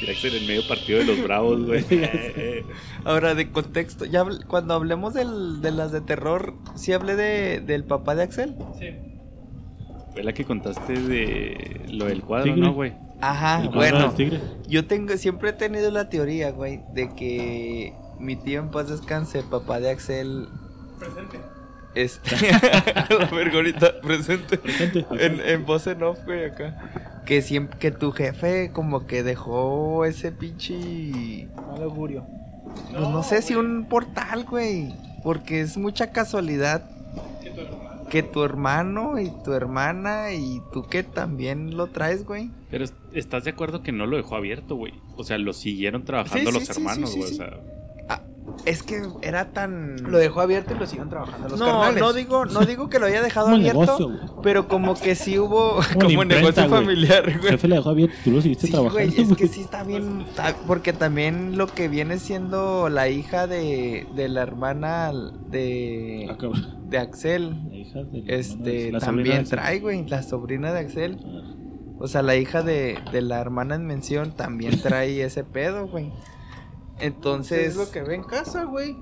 Mira 0.00 0.12
que 0.12 0.14
ser 0.14 0.34
el 0.34 0.46
medio 0.46 0.66
partido 0.66 0.98
de 1.00 1.04
los 1.04 1.22
bravos, 1.22 1.64
güey. 1.64 1.84
Ahora, 3.04 3.34
de 3.34 3.50
contexto, 3.50 4.04
ya 4.04 4.24
cuando 4.46 4.74
hablemos 4.74 5.14
del, 5.14 5.60
de 5.60 5.70
las 5.72 5.92
de 5.92 6.00
terror, 6.00 6.54
¿sí 6.74 6.92
hablé 6.92 7.16
de, 7.16 7.60
del 7.60 7.84
papá 7.84 8.14
de 8.14 8.22
Axel? 8.24 8.56
Fue 10.12 10.22
la 10.22 10.32
que 10.32 10.44
contaste 10.44 10.92
de 10.94 11.82
lo 11.92 12.06
del 12.06 12.22
cuadro, 12.22 12.54
Tigre. 12.54 12.60
¿no, 12.60 12.72
güey? 12.72 12.92
Ajá, 13.20 13.68
bueno, 13.74 14.12
tigre. 14.12 14.40
yo 14.68 14.86
tengo, 14.86 15.16
siempre 15.16 15.50
he 15.50 15.52
tenido 15.52 15.90
la 15.90 16.08
teoría, 16.08 16.52
güey, 16.52 16.82
de 16.94 17.12
que 17.16 17.92
mi 18.18 18.36
tío 18.36 18.60
en 18.60 18.70
paz 18.70 18.88
descanse, 18.88 19.42
papá 19.42 19.80
de 19.80 19.90
Axel... 19.90 20.48
Presente. 20.98 21.38
Este, 21.94 22.30
la 23.18 23.26
vergonita, 23.26 24.00
presente. 24.00 24.58
Presente. 24.58 25.06
En, 25.18 25.40
en 25.40 25.64
voz 25.66 25.86
en 25.86 26.02
off, 26.02 26.18
güey, 26.24 26.44
acá. 26.46 27.22
Que 27.24 27.42
siempre, 27.42 27.78
que 27.78 27.90
tu 27.90 28.12
jefe 28.12 28.70
como 28.72 29.06
que 29.06 29.22
dejó 29.22 30.04
ese 30.04 30.32
pinche... 30.32 31.48
Mal 31.56 31.82
augurio. 31.82 32.26
Pues 32.90 33.00
no 33.08 33.22
sé 33.22 33.42
si 33.42 33.54
un 33.54 33.86
portal, 33.88 34.44
güey. 34.44 34.92
Porque 35.24 35.60
es 35.60 35.76
mucha 35.76 36.10
casualidad 36.12 36.88
que 38.10 38.22
tu 38.22 38.42
hermano 38.42 39.18
y 39.18 39.30
tu 39.44 39.52
hermana 39.52 40.32
y 40.32 40.62
tú 40.72 40.84
que 40.86 41.02
también 41.02 41.76
lo 41.76 41.88
traes, 41.88 42.24
güey. 42.24 42.50
Pero 42.70 42.84
es- 42.84 42.94
estás 43.12 43.44
de 43.44 43.50
acuerdo 43.50 43.82
que 43.82 43.92
no 43.92 44.06
lo 44.06 44.16
dejó 44.16 44.36
abierto, 44.36 44.76
güey. 44.76 44.94
O 45.16 45.24
sea, 45.24 45.36
lo 45.38 45.52
siguieron 45.52 46.04
trabajando 46.04 46.38
Sí, 46.38 46.46
sí, 46.46 46.52
los 46.58 46.64
sí, 46.64 46.72
hermanos, 46.80 47.10
sí, 47.10 47.14
sí, 47.14 47.18
güey. 47.20 47.28
sí. 47.30 47.34
O 47.34 47.44
sea, 47.44 47.60
Es 48.64 48.82
que 48.82 49.02
era 49.22 49.50
tan... 49.52 49.96
Lo 50.02 50.18
dejó 50.18 50.40
abierto 50.42 50.74
y 50.74 50.78
lo 50.78 50.86
siguen 50.86 51.08
trabajando 51.08 51.48
los 51.48 51.58
no, 51.58 51.66
carnales. 51.66 52.00
no 52.00 52.12
digo, 52.12 52.44
no 52.44 52.60
digo 52.66 52.90
que 52.90 52.98
lo 52.98 53.06
haya 53.06 53.22
dejado 53.22 53.48
abierto, 53.48 53.80
negocio, 53.80 54.40
pero 54.42 54.68
como 54.68 54.94
que 54.94 55.14
sí 55.14 55.38
hubo 55.38 55.76
Como 55.76 55.82
como 55.94 56.10
imprenta, 56.22 56.36
negocio 56.36 56.68
güey. 56.68 56.80
familiar, 56.82 57.28
El 57.28 57.38
güey. 57.38 57.50
jefe 57.52 57.68
le 57.68 57.76
dejó 57.76 57.90
abierto, 57.90 58.16
tú 58.24 58.30
lo 58.32 58.42
seguiste 58.42 58.66
Sí, 58.66 58.72
trabajando. 58.72 59.10
güey, 59.10 59.20
es 59.22 59.36
que 59.36 59.48
sí 59.48 59.60
está 59.62 59.84
bien, 59.84 60.26
ta- 60.36 60.54
porque 60.66 60.92
también 60.92 61.56
lo 61.56 61.66
que 61.66 61.88
viene 61.88 62.18
siendo 62.18 62.88
la 62.90 63.08
hija 63.08 63.46
de, 63.46 64.06
de 64.14 64.28
la 64.28 64.42
hermana 64.42 65.12
de, 65.48 66.28
Ah, 66.30 66.36
de 66.88 66.98
Axel, 66.98 67.50
La 67.70 67.76
hija 67.76 68.00
este, 68.26 68.62
de- 68.70 68.92
la 68.92 69.00
sobrina 69.00 69.06
también 69.06 69.44
de- 69.44 69.50
trae, 69.50 69.80
güey, 69.80 70.06
la 70.06 70.22
sobrina 70.22 70.72
de 70.72 70.80
Axel. 70.80 71.18
Ah, 71.24 71.54
O 72.00 72.06
sea, 72.06 72.22
la 72.22 72.36
hija 72.36 72.62
de, 72.62 72.98
de 73.12 73.22
la 73.22 73.40
hermana 73.40 73.74
en 73.76 73.86
mención 73.86 74.32
también 74.36 74.80
trae 74.82 75.22
ese 75.24 75.42
pedo, 75.42 75.88
güey. 75.88 76.12
Entonces, 77.00 77.68
es 77.68 77.76
lo 77.76 77.90
que 77.90 78.02
ve 78.02 78.14
en 78.14 78.24
casa, 78.24 78.64
güey. 78.64 78.96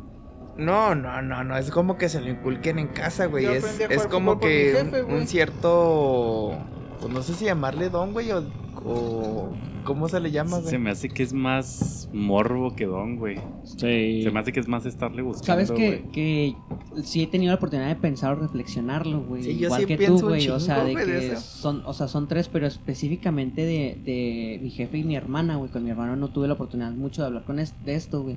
no, 0.56 0.94
no, 0.94 1.23
no, 1.23 1.44
no, 1.44 1.56
es 1.56 1.70
como 1.70 1.97
que 1.97 2.09
se 2.09 2.20
lo 2.20 2.28
inculquen 2.28 2.78
en 2.78 2.89
casa, 2.89 3.27
güey. 3.27 3.47
Es, 3.47 4.06
como 4.09 4.39
que 4.39 4.74
jefe, 4.77 5.02
un, 5.02 5.14
un 5.14 5.27
cierto, 5.27 6.56
pues 7.01 7.12
no 7.12 7.23
sé 7.23 7.35
si 7.35 7.47
llamarle 7.47 7.89
don, 7.89 8.12
güey, 8.12 8.31
o, 8.32 8.43
o 8.86 9.48
¿cómo 9.84 10.08
se 10.08 10.20
le 10.20 10.30
llama, 10.30 10.58
güey? 10.58 10.70
se 10.70 10.78
me 10.78 10.90
hace 10.90 11.08
que 11.08 11.22
es 11.22 11.32
más 11.32 12.08
morbo 12.12 12.74
que 12.74 12.86
don, 12.86 13.16
güey. 13.16 13.36
Sí. 13.64 14.22
Se 14.22 14.30
me 14.30 14.40
hace 14.40 14.52
que 14.52 14.60
es 14.60 14.68
más 14.68 14.86
estarle 14.86 15.22
buscando, 15.22 15.46
Sabes 15.46 15.70
que, 15.70 15.86
güey. 16.00 16.12
que 16.12 16.56
sí 17.02 17.22
he 17.22 17.26
tenido 17.26 17.50
la 17.52 17.56
oportunidad 17.56 17.88
de 17.88 17.96
pensar 17.96 18.32
o 18.32 18.36
reflexionarlo, 18.36 19.20
güey. 19.22 19.42
Sí, 19.42 19.56
yo 19.58 19.66
Igual 19.66 19.80
sí 19.82 19.86
que 19.86 20.06
tú, 20.06 20.20
güey. 20.20 20.48
O 20.48 20.60
sea, 20.60 20.84
de 20.84 20.92
güey, 20.92 21.04
que 21.04 21.36
son, 21.36 21.82
o 21.86 21.92
sea, 21.92 22.08
son 22.08 22.28
tres, 22.28 22.48
pero 22.48 22.66
específicamente 22.66 23.62
de, 23.62 23.98
de 24.04 24.60
mi 24.62 24.70
jefe 24.70 24.98
y 24.98 25.04
mi 25.04 25.16
hermana, 25.16 25.56
güey. 25.56 25.70
Con 25.70 25.84
mi 25.84 25.90
hermano 25.90 26.16
no 26.16 26.28
tuve 26.28 26.46
la 26.48 26.54
oportunidad 26.54 26.92
mucho 26.92 27.22
de 27.22 27.26
hablar 27.28 27.44
con 27.44 27.58
es- 27.58 27.74
de 27.84 27.94
esto, 27.94 28.22
güey. 28.22 28.36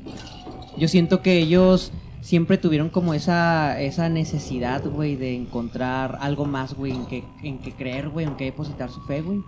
Yo 0.77 0.87
siento 0.87 1.21
que 1.21 1.37
ellos 1.37 1.91
siempre 2.21 2.57
tuvieron 2.57 2.89
como 2.89 3.13
esa, 3.13 3.79
esa 3.81 4.09
necesidad, 4.09 4.83
güey, 4.85 5.15
de 5.15 5.35
encontrar 5.35 6.17
algo 6.21 6.45
más, 6.45 6.73
güey, 6.73 6.91
en 6.91 7.05
que, 7.05 7.23
en 7.43 7.59
que 7.59 7.71
creer, 7.71 8.09
güey, 8.09 8.25
en 8.25 8.35
que 8.35 8.45
depositar 8.45 8.89
su 8.89 9.01
fe, 9.01 9.21
güey. 9.21 9.41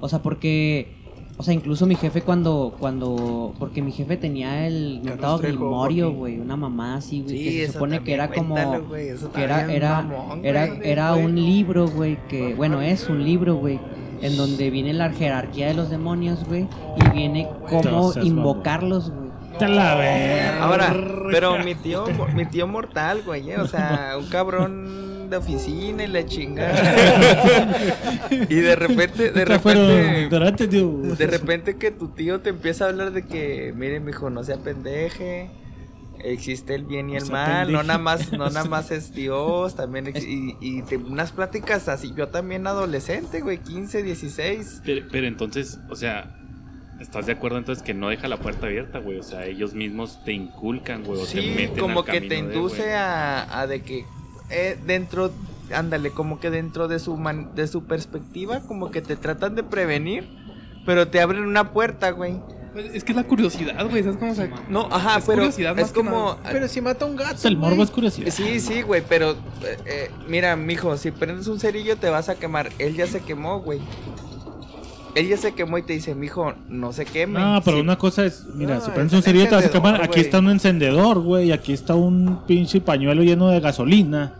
O 0.00 0.08
sea, 0.08 0.20
porque, 0.20 0.96
o 1.36 1.42
sea, 1.42 1.54
incluso 1.54 1.86
mi 1.86 1.94
jefe 1.94 2.22
cuando, 2.22 2.74
cuando, 2.78 3.54
porque 3.58 3.82
mi 3.82 3.92
jefe 3.92 4.16
tenía 4.16 4.66
el 4.66 5.00
mentado 5.02 5.38
Grimorio, 5.38 6.12
güey, 6.12 6.38
una 6.38 6.56
mamá 6.56 6.96
así, 6.96 7.22
güey, 7.22 7.38
Sí, 7.38 7.44
que 7.44 7.66
se 7.66 7.72
supone 7.72 8.02
que 8.02 8.14
era 8.14 8.30
como, 8.30 8.54
cuéntalo, 8.54 8.90
que 8.90 9.42
era, 9.42 9.72
era, 9.72 10.02
mamón, 10.02 10.44
era, 10.44 10.64
era 10.82 11.14
un 11.14 11.34
libro, 11.34 11.88
güey, 11.88 12.18
que, 12.28 12.54
bueno, 12.54 12.80
es 12.80 13.08
un 13.08 13.24
libro, 13.24 13.56
güey, 13.56 13.78
en 14.22 14.36
donde 14.36 14.70
viene 14.70 14.92
la 14.92 15.10
jerarquía 15.10 15.68
de 15.68 15.74
los 15.74 15.90
demonios, 15.90 16.44
güey, 16.44 16.66
y 16.96 17.10
viene 17.10 17.48
cómo 17.68 18.12
seas 18.12 18.24
invocarlos, 18.24 19.10
güey. 19.10 19.30
Te 19.58 19.68
la 19.68 19.94
verga. 19.96 20.64
Ahora, 20.64 20.96
pero 21.30 21.58
mi 21.64 21.74
tío, 21.74 22.04
mi 22.34 22.46
tío 22.46 22.66
mortal, 22.66 23.22
güey, 23.26 23.50
eh, 23.50 23.58
o 23.58 23.66
sea, 23.66 24.14
un 24.18 24.26
cabrón 24.26 25.19
de 25.30 25.36
oficina 25.36 26.02
y 26.04 26.08
la 26.08 26.26
chingada. 26.26 27.74
y 28.48 28.54
de 28.56 28.76
repente, 28.76 29.30
de 29.30 29.44
Te 29.44 29.58
fueron 29.58 29.86
repente, 29.88 30.28
de 31.16 31.26
repente 31.26 31.76
que 31.76 31.90
tu 31.90 32.08
tío 32.08 32.40
te 32.40 32.50
empieza 32.50 32.84
a 32.84 32.88
hablar 32.88 33.12
de 33.12 33.24
que, 33.26 33.72
mire, 33.74 34.00
mijo, 34.00 34.30
no 34.30 34.44
sea 34.44 34.56
pendeje. 34.58 35.50
Existe 36.22 36.74
el 36.74 36.84
bien 36.84 37.08
y 37.08 37.16
el 37.16 37.22
sea 37.22 37.32
mal, 37.32 37.72
no 37.72 37.82
nada 37.82 37.98
más, 37.98 38.30
no 38.32 38.50
nada 38.50 38.64
más 38.68 38.90
es 38.90 39.14
Dios, 39.14 39.74
también 39.74 40.06
ex- 40.08 40.22
y, 40.22 40.54
y 40.60 40.82
te- 40.82 40.98
unas 40.98 41.32
pláticas 41.32 41.88
así, 41.88 42.12
yo 42.14 42.28
también 42.28 42.66
adolescente, 42.66 43.40
güey, 43.40 43.56
15, 43.56 44.02
16. 44.02 44.82
Pero, 44.84 45.06
pero 45.10 45.26
entonces, 45.26 45.78
o 45.88 45.96
sea, 45.96 46.36
¿estás 47.00 47.24
de 47.24 47.32
acuerdo 47.32 47.56
entonces 47.56 47.82
que 47.82 47.94
no 47.94 48.10
deja 48.10 48.28
la 48.28 48.36
puerta 48.36 48.66
abierta, 48.66 48.98
güey? 48.98 49.18
O 49.18 49.22
sea, 49.22 49.46
ellos 49.46 49.72
mismos 49.72 50.22
te 50.22 50.32
inculcan, 50.34 51.04
güey, 51.04 51.22
o 51.22 51.24
te 51.24 51.40
Sí, 51.40 51.54
meten 51.56 51.78
como 51.78 52.00
al 52.00 52.04
que 52.04 52.20
te 52.20 52.28
de, 52.28 52.36
induce 52.36 52.92
a, 52.92 53.58
a 53.58 53.66
de 53.66 53.80
que 53.80 54.04
eh, 54.50 54.78
dentro, 54.86 55.32
ándale, 55.74 56.10
como 56.10 56.40
que 56.40 56.50
dentro 56.50 56.88
de 56.88 56.98
su 56.98 57.16
man- 57.16 57.50
de 57.54 57.66
su 57.66 57.84
perspectiva, 57.84 58.60
como 58.60 58.90
que 58.90 59.02
te 59.02 59.16
tratan 59.16 59.54
de 59.54 59.62
prevenir, 59.62 60.28
pero 60.86 61.08
te 61.08 61.20
abren 61.20 61.44
una 61.44 61.72
puerta, 61.72 62.10
güey. 62.10 62.40
Es 62.94 63.02
que 63.02 63.10
es 63.10 63.16
la 63.16 63.24
curiosidad, 63.24 63.84
güey. 63.90 64.04
¿Sabes 64.04 64.18
cómo 64.18 64.32
se.? 64.34 64.48
No, 64.68 64.86
ajá, 64.92 65.18
Es 65.18 65.24
pero 65.24 65.38
curiosidad 65.38 65.76
es 65.80 65.90
como 65.90 66.36
Pero 66.52 66.68
si 66.68 66.80
mata 66.80 67.04
a 67.04 67.08
un 67.08 67.16
gato. 67.16 67.48
El 67.48 67.56
morbo 67.56 67.82
es 67.82 67.90
curiosidad. 67.90 68.30
Sí, 68.30 68.60
sí, 68.60 68.82
güey, 68.82 69.02
pero 69.08 69.32
eh, 69.32 69.36
eh, 69.86 70.10
mira, 70.28 70.54
mijo, 70.54 70.96
si 70.96 71.10
prendes 71.10 71.48
un 71.48 71.58
cerillo 71.58 71.96
te 71.96 72.08
vas 72.10 72.28
a 72.28 72.36
quemar. 72.36 72.70
Él 72.78 72.94
ya 72.94 73.08
se 73.08 73.20
quemó, 73.22 73.58
güey. 73.60 73.80
Él 75.16 75.26
ya 75.28 75.36
se 75.36 75.52
quemó 75.52 75.76
y 75.78 75.82
te 75.82 75.92
dice, 75.94 76.14
mijo, 76.14 76.54
no 76.68 76.92
se 76.92 77.04
queme. 77.04 77.40
No, 77.40 77.60
pero 77.64 77.78
Sí, 77.78 77.82
una 77.82 77.98
cosa 77.98 78.24
es, 78.24 78.44
mira, 78.54 78.76
No, 78.76 78.80
si 78.80 78.86
es 78.86 78.92
prendes 78.94 79.12
un 79.14 79.22
cerillo 79.24 79.48
te 79.48 79.56
vas 79.56 79.64
a 79.66 79.70
quemar. 79.70 80.00
Aquí 80.04 80.20
está 80.20 80.38
un 80.38 80.50
encendedor, 80.50 81.18
güey. 81.20 81.50
Aquí 81.50 81.72
está 81.72 81.96
un 81.96 82.42
pinche 82.46 82.80
pañuelo 82.80 83.24
lleno 83.24 83.48
de 83.48 83.58
gasolina. 83.58 84.34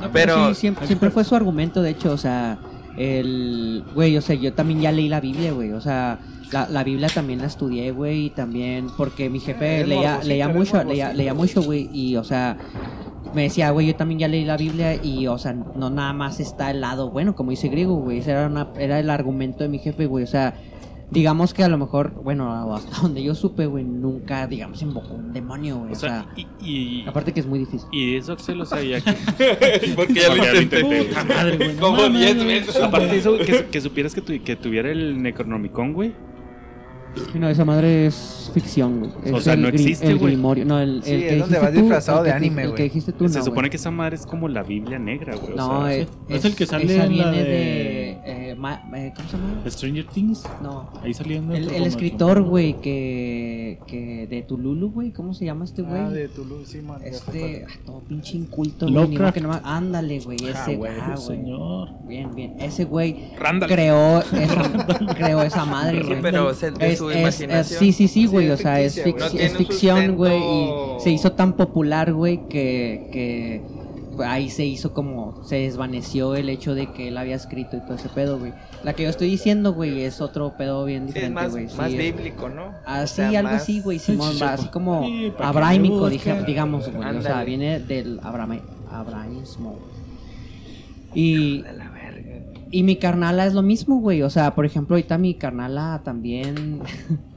No. 0.00 0.10
Pero- 0.12 0.48
sí, 0.48 0.60
siempre, 0.60 0.86
siempre 0.86 1.10
fue 1.10 1.24
su 1.24 1.34
argumento, 1.34 1.82
de 1.82 1.90
hecho, 1.90 2.12
o 2.12 2.16
sea, 2.18 2.58
el, 2.96 3.84
güey, 3.94 4.16
o 4.16 4.20
sea, 4.20 4.36
yo 4.36 4.52
también 4.52 4.80
ya 4.80 4.92
leí 4.92 5.08
la 5.08 5.20
Biblia, 5.20 5.52
güey, 5.52 5.72
o 5.72 5.80
sea, 5.80 6.18
la, 6.52 6.68
la 6.68 6.84
Biblia 6.84 7.08
también 7.08 7.40
la 7.40 7.46
estudié, 7.46 7.90
güey, 7.90 8.26
y 8.26 8.30
también, 8.30 8.86
porque 8.96 9.28
mi 9.30 9.40
jefe 9.40 9.86
leía, 9.86 10.20
leía 10.22 10.48
mucho, 10.48 10.82
leía, 10.84 11.12
leía 11.12 11.34
mucho, 11.34 11.62
güey, 11.62 11.88
y, 11.92 12.16
o 12.16 12.24
sea, 12.24 12.56
me 13.34 13.42
decía, 13.42 13.70
güey, 13.70 13.88
yo 13.88 13.96
también 13.96 14.20
ya 14.20 14.28
leí 14.28 14.44
la 14.44 14.56
Biblia 14.56 14.94
y, 15.02 15.26
o 15.26 15.38
sea, 15.38 15.52
no 15.54 15.90
nada 15.90 16.12
más 16.12 16.38
está 16.38 16.70
el 16.70 16.80
lado 16.80 17.10
bueno, 17.10 17.34
como 17.34 17.50
dice 17.50 17.68
griego, 17.68 17.96
güey, 17.96 18.18
ese 18.18 18.30
era, 18.30 18.46
una, 18.46 18.68
era 18.78 19.00
el 19.00 19.10
argumento 19.10 19.64
de 19.64 19.68
mi 19.68 19.78
jefe, 19.80 20.06
güey, 20.06 20.22
o 20.22 20.28
sea, 20.28 20.54
digamos 21.14 21.54
que 21.54 21.62
a 21.64 21.68
lo 21.68 21.78
mejor, 21.78 22.12
bueno, 22.22 22.74
hasta 22.74 23.00
donde 23.00 23.22
yo 23.22 23.34
supe, 23.34 23.64
güey, 23.66 23.84
nunca, 23.84 24.46
digamos, 24.46 24.82
invocó 24.82 25.14
un 25.14 25.32
demonio, 25.32 25.78
güey, 25.78 25.92
O 25.92 25.94
sea, 25.94 26.26
y, 26.36 26.46
y, 26.60 27.04
aparte 27.08 27.32
que 27.32 27.40
es 27.40 27.46
muy 27.46 27.60
difícil. 27.60 27.88
y 27.92 28.16
eso 28.16 28.32
Axel, 28.34 28.60
o 28.60 28.66
sea, 28.66 28.82
ya 28.82 29.00
que... 29.00 29.12
Porque 29.96 30.14
ya 30.14 30.34
lo 30.34 30.60
intenté. 30.60 31.04
Puta 31.04 31.24
madre, 31.24 31.56
güey. 31.56 31.74
no 31.74 31.80
Como 31.80 31.96
mames, 32.02 32.20
10 32.20 32.34
güey. 32.36 32.46
veces. 32.46 32.82
Aparte 32.82 33.06
de 33.06 33.16
eso, 33.18 33.38
que, 33.38 33.66
que 33.70 33.80
supieras 33.80 34.14
que, 34.14 34.20
tu- 34.20 34.42
que 34.44 34.56
tuviera 34.56 34.90
el 34.90 35.22
Necronomicon, 35.22 35.92
güey. 35.94 36.12
No, 37.32 37.48
esa 37.48 37.64
madre 37.64 38.06
es 38.06 38.50
ficción, 38.52 38.98
güey. 38.98 39.32
O 39.32 39.38
Es 39.38 39.44
sea, 39.44 39.52
el 39.54 39.62
no 39.62 39.68
existe, 39.68 40.04
el 40.04 40.18
güey. 40.18 40.32
grimorio. 40.32 40.64
No, 40.64 40.80
el, 40.80 41.00
Sí, 41.04 41.12
el 41.12 41.20
que 41.20 41.28
es 41.34 41.38
donde 41.38 41.58
dijiste 41.58 41.60
vas 41.64 41.72
tú, 41.74 41.80
disfrazado 41.80 42.18
el 42.18 42.24
de 42.24 42.32
anime, 42.32 42.62
El 42.62 42.68
güey. 42.70 42.76
que 42.76 42.82
dijiste 42.82 43.12
tú, 43.12 43.28
Se 43.28 43.38
no, 43.38 43.44
supone 43.44 43.60
güey. 43.66 43.70
que 43.70 43.76
esa 43.76 43.92
madre 43.92 44.16
es 44.16 44.26
como 44.26 44.48
la 44.48 44.64
Biblia 44.64 44.98
negra, 44.98 45.36
güey. 45.36 45.52
O 45.52 45.56
No, 45.56 45.82
sea, 45.86 45.94
es, 45.94 46.08
es 46.28 46.44
el 46.44 46.56
que 46.56 46.66
sale 46.66 46.86
esa 46.92 47.04
en 47.04 47.16
la 47.18 47.30
viene 47.30 47.44
de- 47.44 47.50
de... 47.50 47.93
eh, 48.72 48.78
ma- 48.90 48.98
eh, 48.98 49.12
¿Cómo 49.16 49.28
se 49.28 49.36
llama? 49.36 49.62
Stranger 49.70 50.06
Things. 50.06 50.42
No. 50.62 50.90
Ahí 51.02 51.12
saliendo. 51.14 51.54
El, 51.54 51.68
el 51.70 51.84
escritor, 51.84 52.42
güey, 52.42 52.74
que, 52.80 53.78
que 53.86 54.26
de 54.28 54.42
Tululu, 54.42 54.90
güey, 54.90 55.12
¿cómo 55.12 55.34
se 55.34 55.44
llama 55.44 55.64
este 55.64 55.82
güey? 55.82 56.00
Ah, 56.00 56.10
de 56.10 56.28
Toulouse, 56.28 56.70
sí, 56.72 56.80
man. 56.80 57.00
Este, 57.04 57.66
ah, 57.68 57.72
todo 57.84 58.00
pinche 58.00 58.36
inculto, 58.36 58.86
güey. 58.86 58.92
ni 58.94 58.94
modo 58.94 59.06
Lovecraft. 59.06 59.34
que 59.34 59.40
no 59.40 59.48
me- 59.50 59.60
Ándale, 59.64 60.20
güey, 60.20 60.38
Ah, 60.46 60.50
ese 60.62 60.76
güey, 60.76 60.92
ah, 61.00 61.14
güey. 61.14 61.18
señor. 61.26 61.88
Bien, 62.06 62.34
bien. 62.34 62.54
Ese 62.60 62.84
güey 62.84 63.30
creó 63.68 64.20
esa, 64.20 65.04
creó 65.16 65.42
esa 65.42 65.64
madre, 65.64 66.00
Sí, 66.02 66.08
güey. 66.08 66.22
pero 66.22 66.50
es 66.50 66.62
el 66.62 66.74
de 66.74 66.92
Es- 66.92 66.98
su 66.98 67.10
es- 67.10 67.16
imaginación. 67.20 67.78
sí, 67.80 67.92
sí, 67.92 68.08
sí, 68.08 68.26
güey. 68.26 68.46
Sí, 68.46 68.52
o 68.52 68.56
sea, 68.56 68.80
es, 68.80 69.04
fic- 69.04 69.18
No 69.18 69.58
ficción, 69.58 69.96
sustento- 69.96 70.16
güey. 70.16 70.40
Y 70.42 71.00
se 71.00 71.10
hizo 71.10 71.32
tan 71.32 71.54
popular, 71.54 72.12
güey, 72.12 72.46
que, 72.48 73.08
que 73.12 73.62
ahí 74.24 74.50
se 74.50 74.64
hizo 74.64 74.92
como. 74.92 75.42
Se 75.44 75.56
desvaneció 75.56 76.34
el 76.34 76.48
hecho 76.48 76.74
de 76.74 76.92
que 76.92 77.08
él 77.08 77.16
había 77.18 77.36
escrito 77.36 77.76
y 77.76 77.80
todo 77.80 77.94
ese 77.94 78.08
pedo, 78.08 78.38
güey. 78.38 78.52
La 78.82 78.92
que 78.92 79.04
yo 79.04 79.08
estoy 79.08 79.28
diciendo, 79.30 79.72
güey, 79.72 80.02
es 80.02 80.20
otro 80.20 80.54
pedo 80.56 80.84
bien 80.84 81.04
Sí, 81.04 81.08
es 81.08 81.14
diferente, 81.14 81.34
más, 81.42 81.50
güey. 81.52 81.68
Sí, 81.68 81.76
más 81.76 81.92
es- 81.92 81.98
bíblico, 81.98 82.48
¿no? 82.48 82.72
Así, 82.84 83.12
O 83.12 83.16
sea, 83.16 83.28
algo 83.38 83.42
más- 83.50 83.62
así, 83.62 83.80
güey, 83.80 83.98
Simón, 83.98 84.34
va, 84.40 84.52
así 84.54 84.68
como 84.68 85.06
Sí, 85.06 85.32
digamos, 86.46 86.90
güey. 86.90 87.16
O 87.16 87.22
sea, 87.22 87.44
viene 87.44 87.80
del 87.80 88.20
abraham, 88.22 88.60
abrahismo. 88.90 89.78
Y, 91.14 91.64
y 92.70 92.82
mi 92.82 92.96
carnala 92.96 93.46
es 93.46 93.54
lo 93.54 93.62
mismo, 93.62 94.00
güey. 94.00 94.22
O 94.22 94.30
sea, 94.30 94.54
por 94.54 94.66
ejemplo, 94.66 94.96
ahorita 94.96 95.16
mi 95.18 95.34
carnala 95.34 96.00
también. 96.04 96.80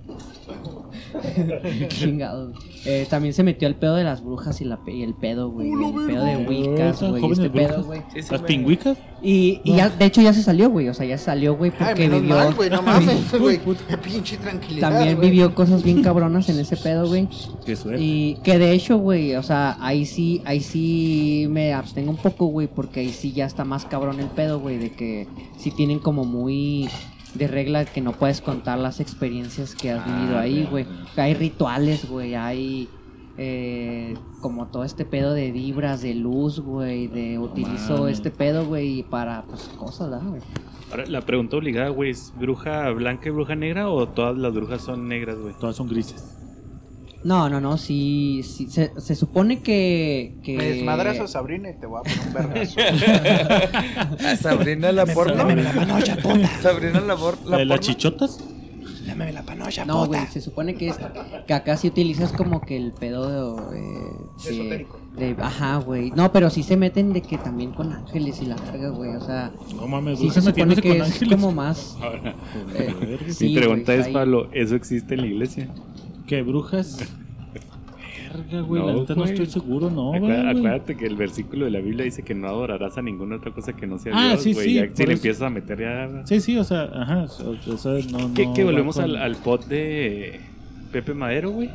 Chingado. 1.89 2.53
Eh, 2.85 3.06
también 3.10 3.34
se 3.34 3.44
metió 3.44 3.68
el 3.68 3.76
pedo 3.76 3.95
de 3.95 4.03
las 4.03 4.23
brujas 4.23 4.61
y, 4.61 4.65
la, 4.65 4.77
pe- 4.77 4.94
y 4.94 5.03
el 5.03 5.14
pedo, 5.14 5.49
güey. 5.49 5.69
El 5.72 6.06
pedo 6.07 6.23
de 6.23 6.38
Wiccas, 6.38 6.95
Esas 6.98 7.10
güey. 7.10 7.22
jóvenes 7.22 7.39
Este 7.45 7.49
pedo, 7.49 7.68
brujas. 7.68 7.85
güey. 7.85 8.02
¿Las 8.31 8.41
pingüicas? 8.44 8.98
Y, 9.22 9.61
y 9.64 9.76
ya, 9.76 9.89
de 9.89 10.06
hecho, 10.06 10.22
ya 10.22 10.31
se 10.34 10.44
salió, 10.44 10.69
güey. 10.69 10.88
O 10.89 10.94
sea, 10.94 11.06
ya 11.06 11.18
salió, 11.18 11.56
güey, 11.57 11.72
Ay, 11.80 11.85
porque 11.88 12.02
menos 12.03 12.22
vivió. 12.22 12.35
mal, 12.35 12.53
güey, 12.53 12.69
no 12.69 12.81
mames, 12.81 13.31
güey. 13.39 13.60
Qué 13.89 13.98
pinche 13.98 14.38
tranquilidad, 14.38 14.89
También 14.91 15.18
güey. 15.18 15.30
vivió 15.30 15.53
cosas 15.56 15.84
bien 15.84 16.02
cabronas 16.03 16.48
en 16.49 16.60
ese 16.60 16.77
pedo, 16.77 17.07
güey. 17.07 17.27
Qué 17.65 17.76
suerte. 17.76 18.02
Y 18.03 18.35
que 18.44 18.57
de 18.60 18.72
hecho, 18.72 18.98
güey, 18.98 19.35
o 19.35 19.44
sea, 19.44 19.76
ahí 19.81 20.06
sí, 20.06 20.41
ahí 20.45 20.61
sí 20.61 21.48
me 21.49 21.73
abstengo 21.73 22.11
un 22.11 22.18
poco, 22.18 22.45
güey, 22.48 22.68
porque 22.68 23.02
ahí 23.02 23.10
sí 23.10 23.31
ya 23.34 23.45
está 23.45 23.65
más 23.65 23.85
cabrón 23.85 24.19
el 24.19 24.27
pedo, 24.27 24.60
güey, 24.60 24.77
de 24.77 24.91
que 24.91 25.27
sí 25.57 25.72
tienen 25.72 25.99
como 25.99 26.23
muy 26.23 26.88
de 27.33 27.47
regla 27.47 27.85
que 27.85 28.01
no 28.01 28.13
puedes 28.13 28.41
contar 28.41 28.79
las 28.79 28.99
experiencias 28.99 29.75
que 29.75 29.91
has 29.91 30.05
vivido 30.05 30.37
ahí, 30.37 30.67
güey. 30.69 30.85
Hay 31.15 31.33
rituales, 31.33 32.09
güey, 32.09 32.35
hay 32.35 32.89
eh, 33.37 34.15
como 34.41 34.67
todo 34.67 34.83
este 34.83 35.05
pedo 35.05 35.33
de 35.33 35.51
vibras, 35.51 36.01
de 36.01 36.15
luz, 36.15 36.59
güey, 36.59 37.07
de 37.07 37.37
utilizo 37.37 38.07
este 38.07 38.31
pedo, 38.31 38.65
güey, 38.65 39.03
para 39.03 39.43
pues 39.43 39.69
cosas, 39.77 40.09
¿verdad, 40.09 40.27
güey? 40.27 40.41
Ahora, 40.89 41.05
la 41.05 41.21
pregunta 41.21 41.57
obligada, 41.57 41.89
güey, 41.89 42.11
¿es 42.11 42.33
bruja 42.39 42.89
blanca 42.91 43.27
y 43.27 43.31
bruja 43.31 43.55
negra 43.55 43.89
o 43.89 44.07
todas 44.07 44.37
las 44.37 44.53
brujas 44.53 44.81
son 44.81 45.07
negras, 45.07 45.37
güey? 45.37 45.53
Todas 45.59 45.75
son 45.75 45.87
grises. 45.87 46.46
No, 47.23 47.49
no, 47.49 47.60
no, 47.60 47.77
sí, 47.77 48.41
sí 48.44 48.68
se, 48.69 48.91
se 48.99 49.15
supone 49.15 49.60
que... 49.61 50.35
que... 50.44 50.56
Me 50.56 50.64
desmadras 50.69 51.19
a 51.19 51.27
Sabrina 51.27 51.69
y 51.72 51.73
te 51.73 51.85
voy 51.85 51.99
a 51.99 52.03
poner 52.03 52.19
un 52.27 52.34
vergazo. 52.34 52.80
A 54.27 54.35
Sabrina 54.38 54.91
la 54.91 55.06
porno. 55.06 55.35
Dame 55.35 55.56
la 55.61 55.72
panocha, 55.73 56.15
puta. 56.18 56.48
Sabrina 56.61 57.02
la, 57.02 57.15
por, 57.18 57.38
¿La 57.45 57.57
la 57.60 57.65
las 57.65 57.80
chichotas? 57.81 58.39
Dame 59.06 59.31
la 59.34 59.41
panocha, 59.44 59.84
No, 59.85 60.06
puta. 60.06 60.19
güey, 60.19 60.27
se 60.31 60.41
supone 60.41 60.76
que, 60.76 60.89
es, 60.89 60.98
que 61.48 61.53
acá 61.53 61.76
sí 61.77 61.88
utilizas 61.88 62.31
como 62.34 62.61
que 62.61 62.77
el 62.77 62.91
pedo 62.94 63.56
de... 63.72 63.77
eh, 63.80 63.81
de- 64.44 64.49
Esotérico. 64.52 64.99
de- 65.18 65.35
ajá, 65.41 65.77
güey. 65.77 66.11
No, 66.11 66.31
pero 66.31 66.49
sí 66.49 66.61
se 66.64 66.77
meten 66.77 67.14
de 67.14 67.22
que 67.22 67.38
también 67.38 67.72
con 67.72 67.91
ángeles 67.91 68.41
y 68.41 68.45
la 68.45 68.56
verga, 68.57 68.89
güey. 68.89 69.15
O 69.15 69.22
sea, 69.22 69.52
No 69.76 69.88
mames, 69.88 70.19
sí 70.19 70.30
se 70.30 70.41
supone 70.41 70.76
que 70.76 70.89
con 70.89 70.98
es 70.98 71.03
ángeles. 71.14 71.35
como 71.35 71.52
más... 71.52 71.98
Ahora, 72.02 72.35
eh, 72.76 73.18
sí, 73.30 73.45
mi 73.49 73.56
pregunta 73.56 73.94
es, 73.95 74.06
ahí- 74.07 74.14
Pablo, 74.14 74.49
¿eso 74.53 74.76
existe 74.76 75.15
en 75.15 75.22
la 75.22 75.27
iglesia? 75.27 75.68
¿Qué, 76.27 76.41
brujas? 76.43 76.99
Verga, 78.33 78.61
güey, 78.61 78.85
la 78.85 78.91
No, 78.93 78.99
neta 78.99 79.15
no 79.15 79.23
estoy 79.23 79.45
seguro, 79.47 79.89
no, 79.89 80.09
güey. 80.19 80.31
acuérdate 80.49 80.95
que 80.97 81.05
el 81.05 81.15
versículo 81.15 81.65
de 81.65 81.71
la 81.71 81.79
Biblia 81.79 82.03
dice 82.03 82.23
que 82.23 82.35
no 82.35 82.47
adorarás 82.47 82.97
a 82.97 83.01
ninguna 83.01 83.37
otra 83.37 83.51
cosa 83.51 83.73
que 83.73 83.87
no 83.87 83.97
sea 83.97 84.11
Ah, 84.15 84.27
Dios, 84.31 84.43
sí, 84.43 84.53
güey. 84.53 84.65
sí, 84.67 84.73
Ya 84.75 84.89
si 84.93 85.05
le 85.05 85.13
empiezas 85.13 85.41
a 85.43 85.49
meter 85.49 85.79
ya... 85.79 86.25
Sí, 86.25 86.39
sí, 86.41 86.57
o 86.57 86.63
sea, 86.63 86.83
ajá, 86.93 87.25
o, 87.45 87.71
o 87.73 87.77
sea, 87.77 87.93
no, 88.11 88.33
que, 88.33 88.45
no 88.45 88.53
que 88.53 88.63
volvemos 88.65 88.95
con- 88.95 89.05
al, 89.05 89.15
al 89.15 89.35
pod 89.37 89.65
de 89.65 90.41
Pepe 90.91 91.13
Madero, 91.13 91.51
güey. 91.51 91.69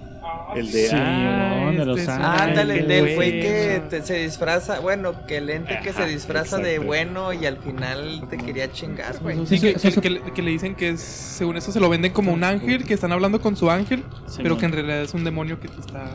El 0.54 0.70
de... 0.70 0.88
Sí, 0.88 0.94
ah, 0.96 1.70
de 1.74 1.84
los 1.86 1.98
este 1.98 2.12
es 2.12 2.18
un 2.18 2.24
Ándale, 2.24 2.72
ángel, 2.74 2.88
del 2.88 3.14
güey 3.16 3.40
que 3.40 3.82
te- 3.88 4.02
se 4.02 4.14
disfraza, 4.22 4.80
bueno, 4.80 5.14
que 5.26 5.38
el 5.38 5.48
ente 5.50 5.80
que 5.82 5.92
se 5.92 6.04
disfraza 6.06 6.58
de 6.58 6.72
exacto. 6.72 6.86
bueno 6.86 7.32
y 7.32 7.46
al 7.46 7.56
final 7.56 8.24
te 8.28 8.36
quería 8.36 8.70
chingar, 8.70 9.18
güey. 9.20 9.46
Sí, 9.46 9.58
que, 9.58 9.74
que- 9.74 9.92
que 10.00 10.10
le, 10.10 10.20
que 10.20 10.42
le 10.42 10.50
dicen 10.50 10.74
que 10.74 10.90
es, 10.90 11.00
según 11.00 11.56
eso 11.56 11.72
se 11.72 11.80
lo 11.80 11.88
venden 11.88 12.12
como 12.12 12.32
un 12.32 12.44
ángel, 12.44 12.84
que 12.84 12.94
están 12.94 13.12
hablando 13.12 13.40
con 13.40 13.56
su 13.56 13.70
ángel, 13.70 14.04
Sí, 14.26 14.40
pero 14.42 14.50
man. 14.54 14.60
que 14.60 14.66
en 14.66 14.72
realidad 14.72 15.02
es 15.02 15.14
un 15.14 15.24
demonio 15.24 15.58
que 15.58 15.68
te 15.68 15.80
está... 15.80 16.10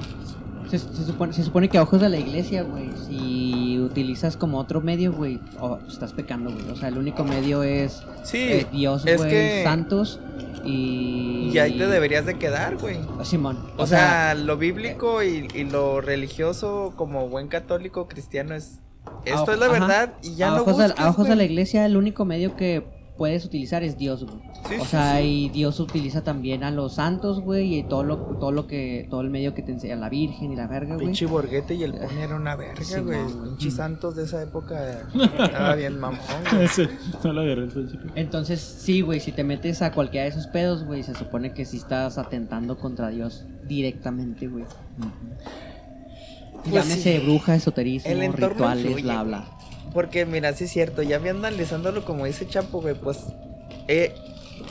Se, 0.70 0.78
se 0.80 1.06
supone, 1.06 1.32
se 1.32 1.44
supone 1.44 1.70
que 1.70 1.78
a 1.78 1.84
ojos 1.84 2.02
de 2.02 2.10
la 2.10 2.18
iglesia, 2.18 2.62
güey, 2.64 2.90
si 3.08 3.80
utilizas 3.80 4.36
como 4.36 4.58
otro 4.60 4.82
medio, 4.82 5.14
güey, 5.14 5.40
oh, 5.62 5.80
estás 5.88 6.12
pecando, 6.12 6.52
güey. 6.52 6.70
O 6.70 6.76
sea, 6.76 6.90
el 6.90 6.98
único 6.98 7.24
medio 7.24 7.64
es 7.64 8.04
Sí, 8.24 8.38
eh, 8.40 8.68
Dios, 8.74 9.04
güey, 9.06 9.30
que- 9.30 9.62
santos 9.64 10.20
y... 10.66 11.50
y 11.54 11.60
ahí 11.60 11.78
te 11.78 11.88
deberías 11.88 12.26
de 12.26 12.38
quedar, 12.38 12.78
güey. 12.78 12.98
Simón. 13.24 13.72
O 13.78 13.88
sea, 13.88 14.34
lo 14.36 14.58
bíblico 14.58 15.24
y, 15.24 15.48
y 15.54 15.64
lo 15.66 16.02
religioso 16.02 16.94
como 16.96 17.28
buen 17.30 17.48
católico 17.48 18.08
cristiano 18.08 18.56
es... 18.56 18.80
Esto 19.26 19.52
A- 19.52 19.54
es 19.54 19.60
la 19.60 19.66
ajá. 19.68 19.74
verdad 19.80 20.14
y 20.22 20.36
ya 20.36 20.54
a, 20.54 20.58
no 20.58 20.66
busques, 20.66 20.94
a 20.98 21.10
ojos 21.10 21.28
de 21.30 21.36
la 21.38 21.44
iglesia, 21.46 21.86
el 21.86 21.96
único 21.96 22.26
medio 22.26 22.58
que 22.58 22.84
puedes 23.18 23.44
utilizar 23.46 23.84
es 23.84 23.98
Dios, 23.98 24.24
güey. 24.26 24.40
Sí, 24.70 24.76
o 24.80 24.84
sí, 24.84 24.90
sea, 24.92 25.18
sí. 25.18 25.24
y 25.46 25.50
Dios 25.50 25.80
utiliza 25.80 26.24
también 26.24 26.64
a 26.64 26.72
los 26.72 26.96
santos, 26.96 27.42
güey, 27.42 27.80
y 27.80 27.84
todo 27.84 28.04
lo, 28.04 28.18
todo 28.38 28.52
lo 28.52 28.68
que, 28.68 29.08
todo 29.10 29.22
el 29.22 29.30
medio 29.30 29.54
que 29.54 29.62
te 29.64 29.72
enseña 29.72 29.96
la 29.96 30.10
Virgen 30.10 30.52
y 30.52 30.56
la 30.56 30.68
verga, 30.68 30.96
güey. 30.96 31.08
Pinche 31.08 31.26
borguete 31.26 31.76
y 31.76 31.84
el 31.84 31.94
pone 31.94 32.22
era 32.24 32.36
una 32.36 32.56
verga, 32.56 32.84
Sí, 32.84 33.00
güey. 33.00 33.20
no. 33.20 33.44
Pinches 33.50 33.76
santos 33.76 34.16
de 34.16 34.24
esa 34.24 34.42
época 34.44 35.02
estaba 35.14 35.76
bien 35.76 36.00
mamón, 36.00 36.20
güey. 36.52 36.66
Ese, 36.66 36.88
no 37.24 37.34
lo 37.34 37.42
agarré 37.42 37.64
al 37.64 37.70
principio. 37.70 38.12
Entonces, 38.16 38.60
sí, 38.62 39.02
güey, 39.02 39.20
si 39.20 39.32
te 39.32 39.44
metes 39.44 39.82
a 39.82 39.92
cualquiera 39.92 40.24
de 40.26 40.30
esos 40.32 40.48
pedos, 40.48 40.84
güey, 40.86 41.04
se 41.04 41.16
supone 41.16 41.54
que 41.54 41.66
sí 41.66 41.78
estás 41.78 42.18
atentando 42.18 42.78
contra 42.78 43.10
Dios 43.10 43.46
directamente, 43.68 44.48
güey. 44.48 44.66
Pues 46.64 46.74
Llámese 46.74 47.20
sí. 47.20 47.26
bruja, 47.26 47.56
esoterismo, 47.56 48.12
El 48.12 48.34
rituales, 48.34 48.86
influye, 48.86 49.04
bla, 49.04 49.16
güey. 49.16 49.28
bla. 49.28 49.57
Porque 49.94 50.26
mira, 50.26 50.54
sí 50.54 50.66
es 50.66 50.72
cierto, 50.72 51.02
ya 51.02 51.18
viendo 51.18 51.48
analizándolo 51.48 52.06
como 52.06 52.26
dice 52.26 52.48
Chapo, 52.48 52.82
güey, 52.82 52.96
pues 52.96 53.26
eh, 53.88 54.14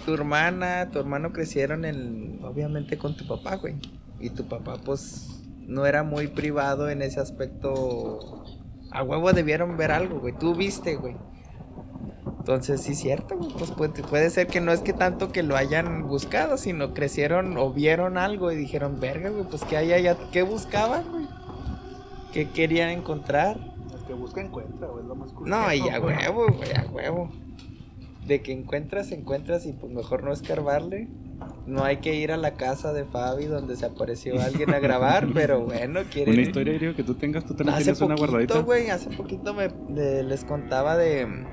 tu 0.05 0.15
hermana, 0.15 0.91
tu 0.91 0.99
hermano 0.99 1.33
crecieron 1.33 1.85
en, 1.85 2.41
obviamente 2.43 2.99
con 2.99 3.17
tu 3.17 3.27
papá, 3.27 3.57
güey. 3.57 3.77
Y 4.21 4.31
tu 4.31 4.47
papá, 4.47 4.77
pues, 4.85 5.43
no 5.67 5.87
era 5.87 6.03
muy 6.03 6.29
privado 6.29 6.89
en 6.89 7.03
ese 7.03 7.21
aspecto. 7.21 8.45
A 8.91 9.03
huevo 9.03 9.33
debieron 9.33 9.77
ver 9.77 9.91
algo, 9.91 10.21
güey. 10.21 10.35
Tú 10.39 10.55
viste, 10.55 10.97
güey. 10.97 11.17
Entonces, 12.39 12.83
sí 12.83 12.93
es 12.93 12.99
cierto, 12.99 13.37
güey. 13.37 13.51
Pues 13.59 13.71
puede, 13.73 14.03
puede 14.03 14.31
ser 14.31 14.47
que 14.47 14.61
no 14.61 14.73
es 14.73 14.81
que 14.81 14.93
tanto 14.93 15.33
que 15.33 15.43
lo 15.43 15.57
hayan 15.57 16.07
buscado, 16.07 16.57
sino 16.57 16.95
crecieron 16.95 17.57
o 17.59 17.73
vieron 17.73 18.19
algo 18.19 18.53
y 18.53 18.57
dijeron, 18.57 19.01
verga, 19.01 19.31
güey, 19.31 19.45
pues 19.45 19.65
que 19.65 19.77
hay 19.77 19.93
allá, 19.93 20.17
¿qué 20.33 20.43
buscaban, 20.43 21.05
güey? 21.11 21.27
¿Qué 22.33 22.51
querían 22.51 22.91
encontrar? 22.91 23.76
Que 24.07 24.15
busca 24.15 24.41
encuentra, 24.41 24.87
güey, 24.89 25.03
es 25.03 25.09
lo 25.09 25.15
más 25.17 25.33
cool. 25.33 25.49
No, 25.49 25.73
y 25.73 25.81
a 25.89 26.01
huevo, 26.01 26.47
güey, 26.57 26.73
a 26.75 26.87
huevo. 26.91 27.31
De 28.27 28.43
que 28.43 28.53
encuentras, 28.53 29.13
encuentras 29.13 29.67
y 29.67 29.73
pues 29.73 29.93
mejor 29.93 30.25
no 30.25 30.33
escarbarle. 30.33 31.09
No 31.67 31.85
hay 31.85 31.99
que 31.99 32.15
ir 32.15 32.33
a 32.33 32.37
la 32.37 32.55
casa 32.55 32.93
de 32.93 33.05
Fabi 33.05 33.45
donde 33.45 33.77
se 33.77 33.85
apareció 33.87 34.41
alguien 34.41 34.73
a 34.75 34.79
grabar, 34.81 35.29
pero 35.35 35.61
bueno, 35.61 36.01
quieren... 36.11 36.35
Una 36.35 36.43
historia, 36.43 36.75
Irio, 36.75 36.97
que 36.97 37.03
tú 37.05 37.15
tengas, 37.15 37.45
tú 37.45 37.55
también 37.55 37.75
Hace 37.75 37.85
tienes 37.85 38.01
una 38.01 38.17
guardadita. 38.17 38.55
poquito, 38.55 38.65
güey, 38.67 38.91
hace 38.91 39.11
poquito 39.11 39.55
me 39.55 39.69
de- 39.69 40.23
les 40.25 40.45
contaba 40.45 40.97
de... 40.97 41.45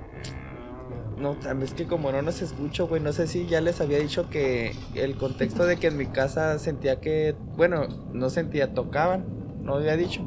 No, 1.18 1.36
también 1.36 1.68
es 1.70 1.74
que 1.76 1.86
como 1.86 2.12
no 2.12 2.22
nos 2.22 2.42
escucho, 2.42 2.88
güey, 2.88 3.02
no 3.02 3.14
sé 3.14 3.28
si 3.28 3.46
ya 3.46 3.62
les 3.62 3.80
había 3.82 4.00
dicho 4.00 4.30
que 4.30 4.72
el 4.96 5.16
contexto 5.16 5.66
de 5.66 5.78
que 5.78 5.88
en 5.88 5.98
mi 5.98 6.08
casa 6.08 6.58
sentía 6.60 7.00
que, 7.00 7.36
bueno, 7.56 7.88
no 8.14 8.30
sentía, 8.30 8.74
tocaban, 8.74 9.26
no 9.62 9.76
había 9.76 9.96
dicho. 9.96 10.22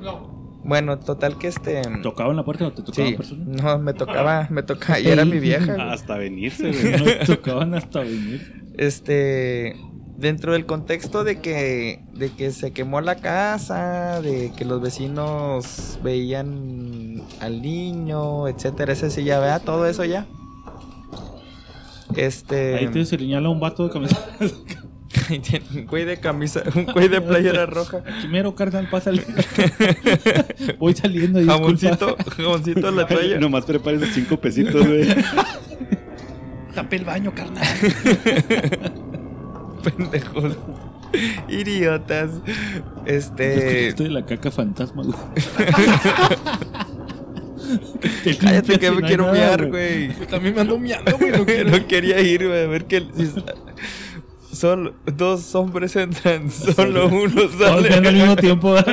No. 0.00 0.31
Bueno, 0.64 0.98
total 0.98 1.38
que 1.38 1.48
este... 1.48 1.82
¿Tocaban 2.02 2.36
la 2.36 2.44
puerta 2.44 2.66
o 2.68 2.72
te 2.72 2.82
tocaban 2.82 3.10
Sí, 3.10 3.16
personas? 3.16 3.46
no, 3.62 3.78
me 3.78 3.94
tocaba, 3.94 4.46
me 4.50 4.62
tocaba, 4.62 5.00
y 5.00 5.08
era 5.08 5.24
mi 5.24 5.38
vieja. 5.40 5.74
güey. 5.74 5.88
Hasta 5.90 6.16
venirse, 6.18 6.70
güey. 6.70 7.18
No 7.20 7.26
tocaban 7.26 7.74
hasta 7.74 8.00
venir. 8.00 8.62
Este, 8.78 9.76
dentro 10.16 10.52
del 10.52 10.64
contexto 10.66 11.24
de 11.24 11.40
que, 11.40 12.04
de 12.14 12.30
que 12.30 12.52
se 12.52 12.70
quemó 12.72 13.00
la 13.00 13.16
casa, 13.16 14.20
de 14.22 14.52
que 14.56 14.64
los 14.64 14.80
vecinos 14.80 15.98
veían 16.04 17.22
al 17.40 17.60
niño, 17.60 18.46
etcétera, 18.46 18.92
ese 18.92 19.10
sí 19.10 19.24
ya 19.24 19.40
vea, 19.40 19.58
todo 19.58 19.86
eso 19.86 20.04
ya. 20.04 20.26
Este, 22.16 22.76
Ahí 22.76 22.88
te 22.88 23.04
señala 23.04 23.48
un 23.48 23.58
vato 23.58 23.84
de 23.88 23.90
camisa. 23.92 24.16
tiene 25.42 25.64
un 25.74 25.86
güey 25.86 26.04
de 26.04 26.18
camisa, 26.18 26.62
un 26.74 26.86
güey 26.86 27.08
de 27.08 27.20
playera 27.20 27.66
roja, 27.66 28.02
Primero, 28.20 28.54
carnal, 28.54 28.88
pásale. 28.90 29.22
Voy 30.78 30.94
saliendo 30.94 31.40
y 31.40 31.46
jamoncito, 31.46 32.16
jamoncito 32.36 32.88
a 32.88 32.90
la 32.90 33.06
toalla. 33.06 33.38
Nomás 33.38 33.64
prepara 33.64 33.96
esos 33.96 34.10
cinco 34.10 34.36
pesitos, 34.38 34.86
güey. 34.86 35.08
Tape 36.74 36.96
el 36.96 37.04
baño, 37.04 37.34
carnal. 37.34 37.66
pendejos. 39.82 40.56
Idiotas. 41.48 42.30
Este. 43.04 43.88
Estoy 43.88 44.06
de 44.06 44.12
la 44.12 44.24
caca 44.24 44.50
fantasma, 44.50 45.02
güey. 45.02 45.18
Te 48.24 48.36
Cállate 48.36 48.78
que 48.78 48.90
me 48.90 49.00
no 49.00 49.06
quiero 49.06 49.26
nada, 49.26 49.34
miar, 49.56 49.68
güey. 49.68 50.08
También 50.26 50.54
me 50.54 50.60
ando 50.62 50.78
miando, 50.78 51.16
güey. 51.18 51.32
No. 51.64 51.70
No 51.70 51.86
quería 51.86 52.20
ir, 52.20 52.46
güey, 52.48 52.64
a 52.64 52.66
ver 52.66 52.86
está- 52.90 53.54
solo 54.52 54.94
dos 55.06 55.54
hombres 55.54 55.96
entran, 55.96 56.50
solo 56.50 57.08
uno 57.08 57.48
ven 57.58 57.72
al 57.72 57.84
sale. 57.84 58.12
mismo 58.12 58.36
tiempo. 58.36 58.74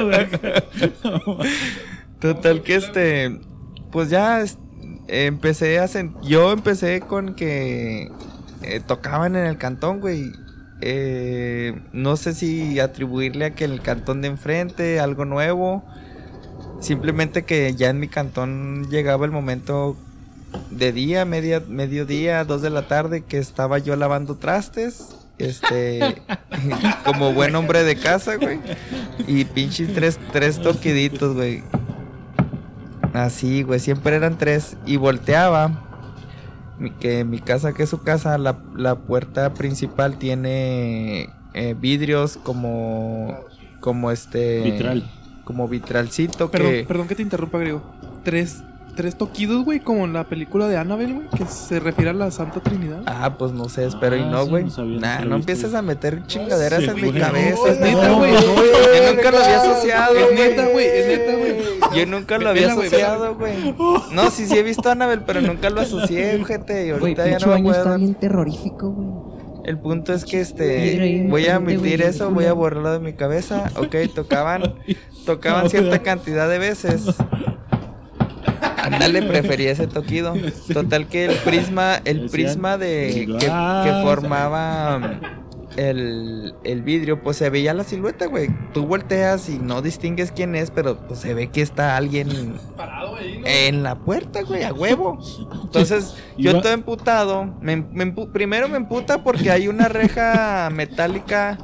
Total 2.19 2.63
que 2.63 2.75
este, 2.75 3.39
pues 3.91 4.09
ya 4.09 4.43
empecé 5.07 5.79
a 5.79 5.87
yo 6.21 6.51
empecé 6.51 7.01
con 7.01 7.33
que 7.35 8.09
eh, 8.61 8.81
tocaban 8.85 9.35
en 9.35 9.45
el 9.45 9.57
cantón, 9.57 9.99
güey. 9.99 10.31
Eh, 10.81 11.77
no 11.91 12.15
sé 12.15 12.33
si 12.33 12.79
atribuirle 12.79 13.45
a 13.45 13.51
que 13.51 13.65
el 13.65 13.81
cantón 13.81 14.21
de 14.21 14.29
enfrente 14.29 14.99
algo 14.99 15.25
nuevo. 15.25 15.83
Simplemente 16.79 17.43
que 17.43 17.75
ya 17.75 17.89
en 17.89 17.99
mi 17.99 18.07
cantón 18.07 18.89
llegaba 18.89 19.25
el 19.25 19.31
momento 19.31 19.97
de 20.71 20.93
día, 20.93 21.25
media, 21.25 21.61
mediodía, 21.67 22.43
dos 22.45 22.61
de 22.61 22.69
la 22.69 22.87
tarde, 22.87 23.21
que 23.21 23.37
estaba 23.37 23.77
yo 23.79 23.95
lavando 23.95 24.35
trastes. 24.35 25.18
Este, 25.39 26.21
como 27.05 27.33
buen 27.33 27.55
hombre 27.55 27.83
de 27.83 27.95
casa, 27.95 28.35
güey. 28.35 28.59
Y 29.25 29.45
pinches 29.45 29.93
tres, 29.93 30.19
tres 30.31 30.61
toquiditos, 30.61 31.33
güey. 31.33 31.63
Así, 33.13 33.63
güey, 33.63 33.79
siempre 33.79 34.15
eran 34.15 34.37
tres. 34.37 34.77
Y 34.85 34.97
volteaba. 34.97 35.85
Que 36.99 37.25
mi 37.25 37.39
casa, 37.39 37.73
que 37.73 37.83
es 37.83 37.89
su 37.89 38.01
casa, 38.03 38.37
la, 38.37 38.57
la 38.75 38.95
puerta 38.95 39.53
principal 39.53 40.17
tiene 40.17 41.29
eh, 41.53 41.75
vidrios 41.79 42.37
como. 42.37 43.39
Como 43.79 44.11
este. 44.11 44.61
Vitral. 44.61 45.09
Como 45.45 45.67
vitralcito 45.67 46.51
Perdón, 46.51 46.71
que. 46.71 46.83
perdón 46.83 47.07
que 47.07 47.15
te 47.15 47.21
interrumpa, 47.23 47.57
griego. 47.57 47.81
Tres, 48.23 48.61
tres 48.99 49.15
toquidos, 49.15 49.63
güey, 49.63 49.79
como 49.79 50.03
en 50.03 50.11
la 50.11 50.25
película 50.25 50.67
de 50.67 50.75
Annabelle, 50.75 51.13
güey, 51.13 51.27
que 51.29 51.45
se 51.45 51.79
refiere 51.79 52.09
a 52.09 52.13
la 52.13 52.31
Santa 52.31 52.59
Trinidad. 52.59 53.01
Ah, 53.05 53.37
pues 53.37 53.53
no 53.53 53.69
sé, 53.69 53.85
espero 53.85 54.17
y 54.17 54.23
Ah, 54.23 54.25
no, 54.25 54.43
sí, 54.43 54.49
güey. 54.49 54.65
no 54.65 54.85
nah, 54.99 55.21
lo 55.21 55.29
no 55.29 55.35
empieces 55.37 55.73
a 55.73 55.81
meter 55.81 56.27
chingaderas 56.27 56.83
Sí, 56.83 56.89
en 56.89 56.95
mi 57.01 57.13
cabeza. 57.13 57.69
Es 57.69 57.79
neta, 57.79 58.11
güey. 58.11 58.33
Yo 58.33 59.13
nunca 59.13 59.31
lo 59.31 59.37
había 59.37 59.61
asociado. 59.61 60.15
Es 60.17 60.25
güey. 60.25 60.35
neta, 60.49 60.67
güey, 60.67 60.85
es 60.85 61.07
neta, 61.07 61.37
güey. 61.37 61.55
Yo 61.97 62.05
nunca 62.07 62.37
lo 62.39 62.49
había 62.49 62.73
asociado, 62.73 63.35
güey. 63.35 63.73
No, 64.11 64.29
sí, 64.31 64.45
sí 64.47 64.57
he 64.57 64.63
visto 64.63 64.89
a 64.89 64.91
Annabelle, 64.91 65.23
pero 65.25 65.39
nunca 65.39 65.69
lo 65.69 65.79
asocié, 65.79 66.43
gente. 66.43 66.87
Y 66.87 66.89
ahorita 66.89 67.25
ya 67.25 67.39
no 67.39 67.45
me 67.47 67.53
baño 67.53 67.69
está 67.71 67.81
acuerdo. 67.83 67.99
bien 67.99 68.15
terrorífico, 68.15 68.91
güey. 68.91 69.63
El 69.63 69.77
punto 69.79 70.13
es 70.13 70.25
que 70.25 70.41
este 70.41 71.25
voy 71.29 71.47
a 71.47 71.57
güey, 71.59 71.93
eso, 72.01 72.31
voy 72.31 72.47
a 72.47 72.53
borrarlo 72.53 72.91
de 72.91 72.99
mi 72.99 73.13
cabeza. 73.13 73.71
Ok, 73.77 73.95
tocaban, 74.13 74.75
tocaban 75.25 75.69
cierta 75.69 75.99
cantidad 75.99 76.49
de 76.49 76.59
veces. 76.59 77.05
Ándale, 78.93 79.21
prefería 79.27 79.71
ese 79.71 79.87
toquido. 79.87 80.33
Total 80.73 81.07
que 81.07 81.25
el 81.25 81.35
prisma, 81.37 81.95
el 82.05 82.29
prisma 82.29 82.77
de 82.77 83.27
que, 83.39 83.47
"Ah, 83.49 83.83
que 83.85 83.91
formaba 84.07 85.19
el, 85.77 86.53
el 86.63 86.81
vidrio, 86.81 87.21
pues 87.21 87.37
se 87.37 87.49
veía 87.49 87.73
la 87.73 87.83
silueta, 87.83 88.25
güey. 88.25 88.49
Tú 88.73 88.85
volteas 88.85 89.47
y 89.49 89.59
no 89.59 89.81
distingues 89.81 90.31
quién 90.31 90.55
es, 90.55 90.71
pero 90.71 90.97
pues 91.07 91.19
se 91.19 91.33
ve 91.33 91.47
que 91.51 91.61
está 91.61 91.95
alguien 91.95 92.55
Parado 92.75 93.15
ahí, 93.15 93.37
¿no? 93.39 93.47
en 93.47 93.83
la 93.83 93.95
puerta, 93.95 94.41
güey, 94.41 94.63
a 94.63 94.73
huevo. 94.73 95.19
Entonces, 95.63 96.15
yo 96.37 96.59
todo 96.61 96.71
emputado. 96.73 97.45
Me, 97.61 97.77
me 97.77 98.05
empu- 98.13 98.31
primero 98.31 98.67
me 98.67 98.77
emputa 98.77 99.23
porque 99.23 99.51
hay 99.51 99.67
una 99.67 99.87
reja 99.87 100.69
metálica 100.73 101.57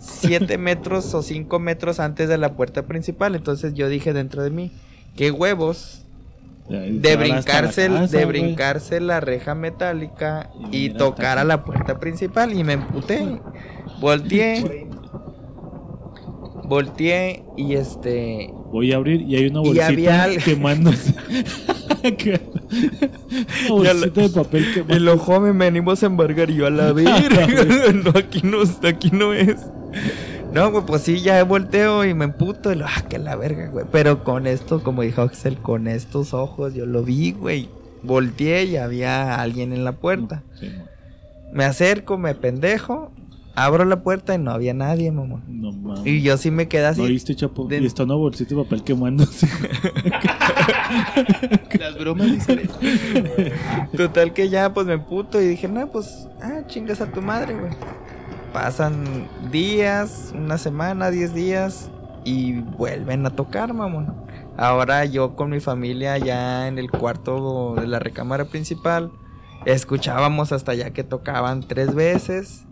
7 0.00 0.58
metros 0.58 1.14
o 1.14 1.22
5 1.22 1.58
metros 1.58 2.00
antes 2.00 2.28
de 2.28 2.38
la 2.38 2.54
puerta 2.56 2.82
principal. 2.86 3.34
Entonces 3.34 3.74
yo 3.74 3.88
dije 3.88 4.12
dentro 4.12 4.42
de 4.42 4.50
mí, 4.50 4.72
qué 5.16 5.30
huevos 5.30 6.03
de 6.68 7.16
brincarse, 7.16 7.88
casa, 7.88 8.06
de 8.16 8.24
brincarse 8.24 9.00
la 9.00 9.20
reja 9.20 9.54
metálica 9.54 10.50
Y 10.72 10.86
y 10.86 10.90
tocar 10.90 11.38
a 11.38 11.44
la 11.44 11.64
puerta 11.64 11.98
principal. 11.98 12.52
Y 12.54 12.64
me 12.64 12.74
emputé. 12.74 13.40
Volteé. 14.00 14.88
Volteé 16.66 17.44
y 17.56 17.74
este. 17.74 18.50
Voy 18.72 18.92
a 18.92 18.96
abrir 18.96 19.20
y 19.22 19.36
hay 19.36 19.46
una 19.48 19.60
Y 19.60 19.64
bolsita 19.64 19.86
había 19.86 20.36
quemándose. 20.44 21.14
Que- 22.16 22.40
una 23.70 23.92
bolsita 23.92 24.20
de 24.22 24.28
papel 24.30 24.64
quemándose. 24.72 24.98
El 24.98 25.08
ojo 25.08 25.40
me 25.40 25.52
venimos 25.52 26.02
a 26.02 26.06
embargar 26.06 26.50
y 26.50 26.54
yo 26.56 26.66
a 26.66 26.70
la 26.70 26.92
verga. 26.94 27.46
no, 27.92 28.10
aquí 28.18 28.40
no, 28.42 28.58
aquí 28.88 29.10
no 29.12 29.34
es. 29.34 29.56
No, 30.54 30.70
güey, 30.70 30.84
pues 30.86 31.02
sí, 31.02 31.20
ya 31.20 31.42
volteo 31.44 32.04
y 32.04 32.14
me 32.14 32.26
emputo. 32.26 32.72
Y 32.72 32.76
lo, 32.76 32.86
ah, 32.86 33.02
que 33.08 33.18
la 33.18 33.36
verga, 33.36 33.68
güey. 33.68 33.84
Pero 33.90 34.22
con 34.24 34.46
esto, 34.46 34.82
como 34.82 35.02
dijo 35.02 35.22
Axel, 35.22 35.58
con 35.58 35.88
estos 35.88 36.32
ojos, 36.32 36.74
yo 36.74 36.86
lo 36.86 37.02
vi, 37.02 37.32
güey. 37.32 37.68
Volteé 38.02 38.64
y 38.64 38.76
había 38.76 39.40
alguien 39.40 39.72
en 39.72 39.84
la 39.84 39.92
puerta. 39.92 40.42
Sí, 40.60 40.70
no, 40.76 40.84
Me 41.52 41.64
acerco, 41.64 42.18
me 42.18 42.34
pendejo. 42.34 43.10
Abro 43.56 43.84
la 43.84 44.02
puerta 44.02 44.34
y 44.34 44.38
no 44.38 44.50
había 44.50 44.74
nadie, 44.74 45.12
mamá. 45.12 45.40
no 45.48 45.70
mames. 45.72 46.04
Y 46.06 46.22
yo 46.22 46.36
sí 46.36 46.50
me 46.50 46.66
quedé 46.66 46.86
así. 46.86 47.00
¿No 47.02 47.06
viste, 47.06 47.36
Chapo? 47.36 47.66
de- 47.68 47.78
Y 47.78 47.86
está 47.86 48.02
una 48.02 48.14
bolsita 48.16 48.52
de 48.54 48.62
papel 48.64 48.82
quemándose. 48.82 49.46
Las 51.78 51.96
bromas. 51.98 52.46
Total 53.96 54.32
que 54.32 54.48
ya 54.48 54.72
pues 54.74 54.86
me 54.86 54.98
puto 54.98 55.40
y 55.40 55.46
dije, 55.48 55.68
no, 55.68 55.86
pues, 55.86 56.26
ah, 56.42 56.62
chingas 56.66 57.00
a 57.00 57.06
tu 57.06 57.22
madre, 57.22 57.54
güey. 57.54 57.72
Pasan 58.54 59.28
días, 59.50 60.32
una 60.32 60.58
semana, 60.58 61.10
diez 61.10 61.34
días 61.34 61.90
y 62.24 62.60
vuelven 62.60 63.26
a 63.26 63.30
tocar, 63.30 63.74
mamón. 63.74 64.14
Ahora 64.56 65.04
yo 65.06 65.34
con 65.34 65.50
mi 65.50 65.58
familia 65.58 66.18
ya 66.18 66.68
en 66.68 66.78
el 66.78 66.88
cuarto 66.88 67.74
de 67.74 67.88
la 67.88 67.98
recámara 67.98 68.44
principal, 68.44 69.10
escuchábamos 69.64 70.52
hasta 70.52 70.70
allá 70.70 70.90
que 70.92 71.02
tocaban 71.02 71.66
tres 71.66 71.96
veces. 71.96 72.64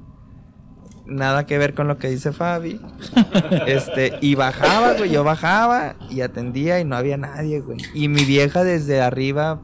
Nada 1.04 1.46
que 1.46 1.58
ver 1.58 1.74
con 1.74 1.88
lo 1.88 1.98
que 1.98 2.10
dice 2.10 2.32
Fabi. 2.32 2.80
Este, 3.66 4.18
y 4.20 4.36
bajaba, 4.36 4.92
güey, 4.92 5.10
yo 5.10 5.24
bajaba 5.24 5.96
y 6.08 6.20
atendía 6.20 6.78
y 6.78 6.84
no 6.84 6.94
había 6.94 7.16
nadie, 7.16 7.58
güey. 7.58 7.78
Y 7.92 8.06
mi 8.06 8.24
vieja 8.24 8.62
desde 8.62 9.00
arriba 9.00 9.60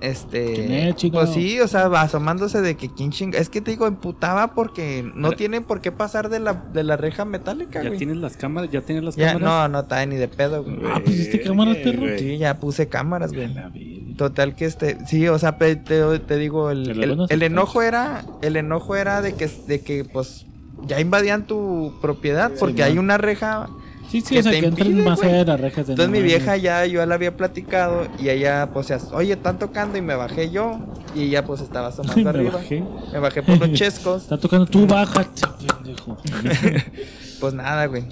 este, 0.00 0.54
¿Quién 0.54 0.72
es, 0.72 0.94
pues 1.12 1.30
sí, 1.30 1.60
o 1.60 1.66
sea, 1.66 1.86
asomándose 1.86 2.60
de 2.60 2.76
que 2.76 2.88
quién 2.88 3.10
chinga. 3.10 3.38
Es 3.38 3.48
que 3.48 3.60
te 3.60 3.72
digo, 3.72 3.86
emputaba 3.86 4.54
porque 4.54 5.10
no 5.14 5.32
tienen 5.32 5.64
por 5.64 5.80
qué 5.80 5.90
pasar 5.90 6.28
de 6.28 6.38
la, 6.38 6.52
de 6.54 6.84
la 6.84 6.96
reja 6.96 7.24
metálica, 7.24 7.82
¿Ya 7.82 7.88
güey. 7.88 7.98
tienes 7.98 8.18
las 8.18 8.36
cámaras? 8.36 8.70
¿Ya 8.70 8.80
tienes 8.82 9.02
las 9.04 9.16
Ya, 9.16 9.32
cámaras? 9.34 9.48
no, 9.48 9.68
no, 9.68 9.80
está 9.80 10.04
ni 10.06 10.16
de 10.16 10.28
pedo, 10.28 10.62
güey. 10.62 10.78
Ah, 10.92 11.00
¿pusiste 11.04 11.40
cámaras, 11.40 11.76
perro? 11.78 12.00
güey. 12.00 12.18
Sí, 12.18 12.38
ya 12.38 12.58
puse 12.60 12.88
cámaras, 12.88 13.32
güey. 13.32 13.48
La 13.52 13.68
verga. 13.70 13.88
Total 14.16 14.54
que 14.56 14.64
este, 14.64 14.98
sí, 15.06 15.28
o 15.28 15.38
sea, 15.38 15.58
pe- 15.58 15.76
te, 15.76 16.18
te 16.20 16.36
digo, 16.38 16.70
el, 16.70 16.84
Te 16.84 16.94
lo 16.94 17.02
el- 17.02 17.10
van 17.10 17.20
a 17.20 17.24
el 17.24 17.24
hacer 17.38 17.42
enojo 17.44 17.82
era, 17.82 18.24
el 18.42 18.56
enojo 18.56 18.96
era 18.96 19.20
de 19.22 19.34
que, 19.34 19.48
de 19.66 19.80
que, 19.80 20.04
pues, 20.04 20.44
ya 20.86 21.00
invadían 21.00 21.46
tu 21.46 21.94
propiedad 22.00 22.52
porque 22.58 22.82
hay 22.84 22.98
una 22.98 23.18
reja. 23.18 23.68
Sí, 24.10 24.22
sí, 24.22 24.34
que 24.34 24.40
o 24.40 24.42
sea, 24.42 24.52
te 24.52 24.60
que 24.60 24.66
impide, 24.68 25.02
más 25.02 25.22
allá 25.22 25.38
de 25.38 25.44
las 25.44 25.60
rejas 25.60 25.86
de 25.86 25.92
Entonces 25.92 26.10
mi 26.10 26.22
vieja 26.22 26.56
ya, 26.56 26.86
yo 26.86 27.04
la 27.04 27.14
había 27.14 27.36
platicado 27.36 28.08
y 28.18 28.30
ella, 28.30 28.70
pues, 28.72 28.88
ya, 28.88 28.98
oye, 29.12 29.34
están 29.34 29.58
tocando 29.58 29.98
y 29.98 30.02
me 30.02 30.14
bajé 30.14 30.50
yo 30.50 30.78
y 31.14 31.24
ella, 31.24 31.44
pues, 31.44 31.60
estaba 31.60 31.88
asomando 31.88 32.22
Me 32.22 32.30
arriba. 32.30 32.52
bajé. 32.52 32.82
Me 33.12 33.18
bajé 33.18 33.42
por 33.42 33.58
los 33.58 33.72
chescos. 33.78 34.22
Está 34.22 34.38
tocando 34.38 34.64
tú, 34.66 34.86
bájate, 34.86 35.42
pendejo. 35.66 36.16
Pues 37.40 37.54
nada, 37.54 37.86
güey. 37.86 38.04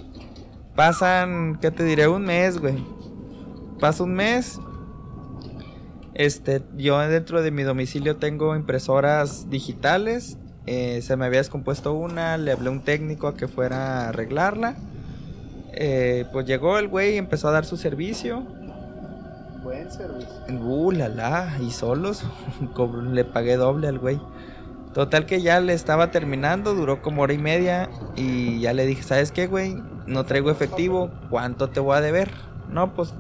Pasan, 0.77 1.59
¿qué 1.61 1.71
te 1.71 1.83
diré? 1.83 2.07
Un 2.07 2.23
mes, 2.25 2.59
güey. 2.59 2.77
Pasa 3.81 4.05
un 4.05 4.15
mes. 4.15 4.61
Este, 6.15 6.63
yo 6.77 6.99
dentro 7.09 7.43
de 7.43 7.51
mi 7.51 7.63
domicilio 7.63 8.17
tengo 8.17 8.55
impresoras 8.55 9.51
digitales. 9.51 10.39
Eh, 10.67 11.01
se 11.03 11.17
me 11.17 11.27
había 11.27 11.39
descompuesto 11.41 11.93
una, 11.93 12.37
le 12.39 12.53
hablé 12.53 12.69
a 12.69 12.73
un 12.73 12.83
técnico 12.83 13.27
a 13.29 13.37
que 13.37 13.49
fuera 13.49 14.05
a 14.05 14.09
arreglarla. 14.11 14.77
Eh, 15.77 16.25
pues 16.33 16.47
llegó 16.47 16.79
el 16.79 16.89
güey 16.89 17.15
y 17.15 17.19
empezó 17.19 17.49
a 17.49 17.53
dar 17.53 17.67
su 17.67 17.77
servicio. 17.77 18.43
Buen 19.63 19.91
servicio. 19.91 20.37
Uh, 20.49 20.91
la 20.91 21.09
la, 21.09 21.59
y 21.61 21.71
solos. 21.71 22.25
Le 23.13 23.25
pagué 23.25 23.57
doble 23.57 23.89
al 23.89 23.99
güey. 23.99 24.19
Total 24.95 25.27
que 25.27 25.43
ya 25.43 25.61
le 25.61 25.75
estaba 25.75 26.11
terminando, 26.11 26.75
duró 26.75 27.03
como 27.03 27.21
hora 27.21 27.35
y 27.35 27.39
media. 27.39 27.91
Y 28.17 28.61
ya 28.61 28.73
le 28.73 28.87
dije, 28.87 29.03
¿sabes 29.03 29.31
qué, 29.31 29.47
güey? 29.47 29.77
No 30.07 30.25
traigo 30.25 30.51
efectivo, 30.51 31.11
¿cuánto 31.29 31.69
te 31.69 31.81
voy 31.81 31.99
a 31.99 32.01
deber? 32.01 32.31
No, 32.71 32.95
pues 32.95 33.13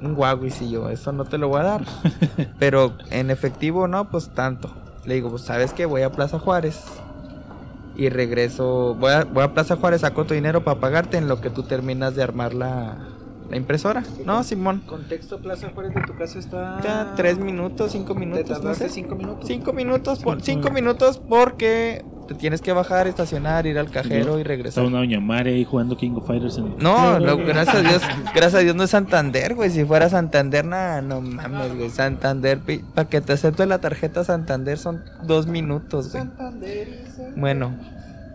un 0.00 0.16
Huawei, 0.16 0.52
yo, 0.70 0.90
eso 0.90 1.10
no 1.10 1.24
te 1.24 1.38
lo 1.38 1.48
voy 1.48 1.60
a 1.60 1.64
dar. 1.64 1.84
Pero 2.60 2.92
en 3.10 3.30
efectivo, 3.30 3.88
no, 3.88 4.08
pues 4.10 4.28
tanto. 4.28 4.70
Le 5.04 5.14
digo, 5.14 5.30
pues 5.30 5.42
sabes 5.42 5.72
qué, 5.72 5.86
voy 5.86 6.02
a 6.02 6.12
Plaza 6.12 6.38
Juárez. 6.38 6.84
Y 7.94 8.08
regreso, 8.08 8.94
voy 8.98 9.12
a, 9.12 9.24
voy 9.24 9.42
a 9.42 9.52
Plaza 9.52 9.76
Juárez, 9.76 10.00
saco 10.00 10.24
tu 10.24 10.34
dinero 10.34 10.64
para 10.64 10.80
pagarte 10.80 11.18
en 11.18 11.28
lo 11.28 11.40
que 11.40 11.50
tú 11.50 11.62
terminas 11.64 12.14
de 12.14 12.22
armar 12.22 12.54
la, 12.54 12.96
la 13.50 13.56
impresora. 13.56 14.02
No, 14.24 14.42
Simón. 14.44 14.82
Contexto 14.86 15.40
Plaza 15.40 15.70
Juárez 15.74 15.94
de 15.94 16.00
tu 16.02 16.16
casa 16.16 16.38
está. 16.38 16.80
Ya, 16.82 17.12
tres 17.16 17.38
minutos, 17.38 17.92
cinco 17.92 18.14
¿Te 18.14 18.20
minutos, 18.20 18.62
no 18.62 18.74
sé. 18.74 18.88
cinco 18.88 19.14
minutos? 19.14 19.46
Cinco 19.46 19.72
minutos, 19.74 20.20
por, 20.20 20.40
cinco 20.40 20.70
minutos 20.70 21.20
porque 21.28 22.02
te 22.26 22.34
tienes 22.34 22.60
que 22.60 22.72
bajar, 22.72 23.06
estacionar, 23.06 23.66
ir 23.66 23.78
al 23.78 23.90
cajero 23.90 24.36
y 24.38 24.40
Está 24.42 24.48
regresar. 24.48 24.84
una 24.84 24.98
doña 24.98 25.20
Mare 25.20 25.54
ahí 25.54 25.64
jugando 25.64 25.96
King 25.96 26.12
of 26.16 26.26
Fighters 26.26 26.58
en 26.58 26.76
No, 26.78 27.18
no, 27.18 27.36
gracias 27.36 27.76
a 27.76 27.80
Dios, 27.80 28.02
gracias 28.34 28.54
a 28.54 28.58
Dios 28.60 28.76
no 28.76 28.84
es 28.84 28.90
Santander, 28.90 29.54
güey. 29.54 29.70
Si 29.70 29.84
fuera 29.84 30.08
Santander, 30.08 30.64
nada, 30.64 31.02
no 31.02 31.20
mames, 31.20 31.76
güey. 31.76 31.90
Santander, 31.90 32.60
para 32.94 33.08
que 33.08 33.20
te 33.20 33.32
acepte 33.32 33.66
la 33.66 33.78
tarjeta 33.80 34.24
Santander 34.24 34.78
son 34.78 35.02
dos 35.24 35.46
minutos, 35.46 36.12
güey. 36.12 36.24
Bueno, 37.36 37.74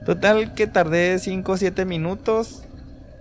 total 0.05 0.53
que 0.53 0.67
tardé 0.67 1.19
5 1.19 1.51
o 1.51 1.57
7 1.57 1.85
minutos 1.85 2.63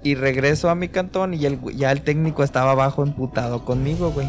y 0.02 0.14
regreso 0.14 0.70
a 0.70 0.74
mi 0.74 0.88
cantón 0.88 1.34
y 1.34 1.44
el, 1.46 1.58
ya 1.74 1.90
el 1.90 2.02
técnico 2.02 2.44
estaba 2.44 2.72
abajo 2.72 3.02
emputado 3.02 3.64
conmigo, 3.64 4.10
güey. 4.12 4.28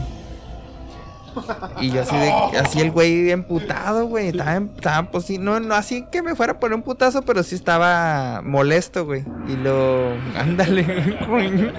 Y 1.81 1.91
yo 1.91 2.01
así 2.01 2.15
de, 2.17 2.31
así 2.59 2.79
el 2.81 2.91
güey 2.91 3.31
emputado, 3.31 4.07
güey. 4.07 4.29
Estaba, 4.29 4.55
estaba, 4.57 5.11
pues 5.11 5.25
sí, 5.25 5.37
no, 5.37 5.59
no 5.59 5.75
así 5.75 6.05
que 6.11 6.21
me 6.21 6.35
fuera 6.35 6.53
a 6.53 6.59
poner 6.59 6.75
un 6.75 6.83
putazo, 6.83 7.21
pero 7.23 7.43
sí 7.43 7.55
estaba 7.55 8.41
molesto, 8.43 9.05
güey. 9.05 9.23
Y 9.47 9.55
lo, 9.57 10.11
ándale. 10.35 10.85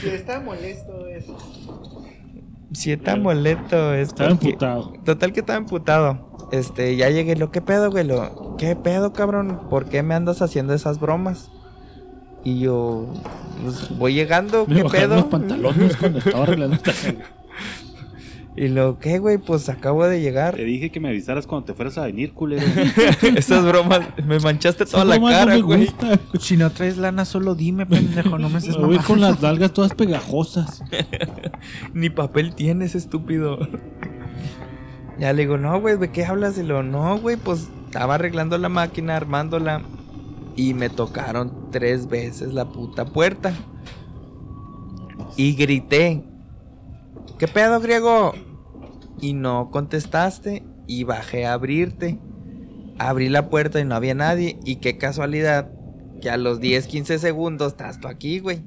Si 0.00 0.08
está 0.08 0.40
molesto 0.40 1.06
eso. 1.08 1.36
Sí 2.72 2.92
está 2.92 3.16
molesto, 3.16 3.94
es 3.94 4.08
Estaba 4.08 4.30
porque- 4.30 4.46
emputado. 4.48 4.92
Total 5.04 5.32
que 5.32 5.40
estaba 5.40 5.58
emputado. 5.58 6.30
Este, 6.52 6.96
ya 6.96 7.08
llegué, 7.10 7.36
lo, 7.36 7.50
¿qué 7.50 7.60
pedo, 7.60 7.90
güey? 7.90 8.04
Lo, 8.04 8.56
¿qué 8.58 8.76
pedo, 8.76 9.12
cabrón? 9.12 9.60
¿Por 9.70 9.86
qué 9.86 10.02
me 10.02 10.14
andas 10.14 10.42
haciendo 10.42 10.74
esas 10.74 10.98
bromas? 11.00 11.50
Y 12.44 12.60
yo, 12.60 13.06
pues, 13.62 13.96
voy 13.98 14.14
llegando, 14.14 14.64
Me 14.66 14.76
¿qué 14.82 14.88
pedo? 14.88 15.16
los 15.16 15.24
pantalones 15.26 15.96
cuando 15.96 16.18
estaba 16.20 16.44
arreglando 16.44 16.76
esta. 16.76 16.92
Y 18.60 18.68
lo, 18.68 18.98
¿qué, 18.98 19.18
güey? 19.18 19.38
Pues 19.38 19.70
acabo 19.70 20.06
de 20.06 20.20
llegar. 20.20 20.54
Te 20.54 20.66
dije 20.66 20.90
que 20.90 21.00
me 21.00 21.08
avisaras 21.08 21.46
cuando 21.46 21.64
te 21.64 21.72
fueras 21.72 21.96
a 21.96 22.02
venir, 22.02 22.34
culero. 22.34 22.66
Esas 23.34 23.64
bromas, 23.64 24.00
me 24.26 24.38
manchaste 24.38 24.84
toda 24.84 25.06
la 25.06 25.18
no 25.18 25.28
cara, 25.28 25.56
güey. 25.56 25.86
gusta. 25.86 26.20
Si 26.38 26.58
no 26.58 26.70
traes 26.70 26.98
lana, 26.98 27.24
solo 27.24 27.54
dime, 27.54 27.86
pendejo. 27.86 28.36
No 28.36 28.50
me 28.50 28.58
estés 28.58 28.76
Me 28.76 28.84
voy 28.84 28.98
con 28.98 29.18
las 29.22 29.40
nalgas 29.42 29.72
todas 29.72 29.94
pegajosas. 29.94 30.82
Ni 31.94 32.10
papel 32.10 32.54
tienes, 32.54 32.94
estúpido. 32.94 33.66
Ya 35.18 35.32
le 35.32 35.40
digo, 35.40 35.56
no, 35.56 35.80
güey, 35.80 35.96
¿de 35.96 36.10
qué 36.12 36.26
hablas? 36.26 36.58
Y 36.58 36.62
lo, 36.62 36.82
no, 36.82 37.18
güey, 37.18 37.38
pues 37.38 37.70
estaba 37.86 38.16
arreglando 38.16 38.58
la 38.58 38.68
máquina, 38.68 39.16
armándola. 39.16 39.80
Y 40.54 40.74
me 40.74 40.90
tocaron 40.90 41.70
tres 41.70 42.10
veces 42.10 42.52
la 42.52 42.66
puta 42.66 43.06
puerta. 43.06 43.54
Y 45.38 45.54
grité, 45.54 46.22
¿qué 47.38 47.48
pedo, 47.48 47.80
griego? 47.80 48.34
Y 49.20 49.32
no 49.34 49.70
contestaste. 49.70 50.64
Y 50.86 51.04
bajé 51.04 51.46
a 51.46 51.52
abrirte. 51.54 52.18
Abrí 52.98 53.28
la 53.28 53.48
puerta 53.48 53.80
y 53.80 53.84
no 53.84 53.94
había 53.94 54.14
nadie. 54.14 54.58
Y 54.64 54.76
qué 54.76 54.98
casualidad 54.98 55.70
que 56.20 56.30
a 56.30 56.36
los 56.36 56.60
10, 56.60 56.86
15 56.86 57.18
segundos 57.18 57.72
estás 57.72 58.00
tú 58.00 58.08
aquí, 58.08 58.40
güey. 58.40 58.62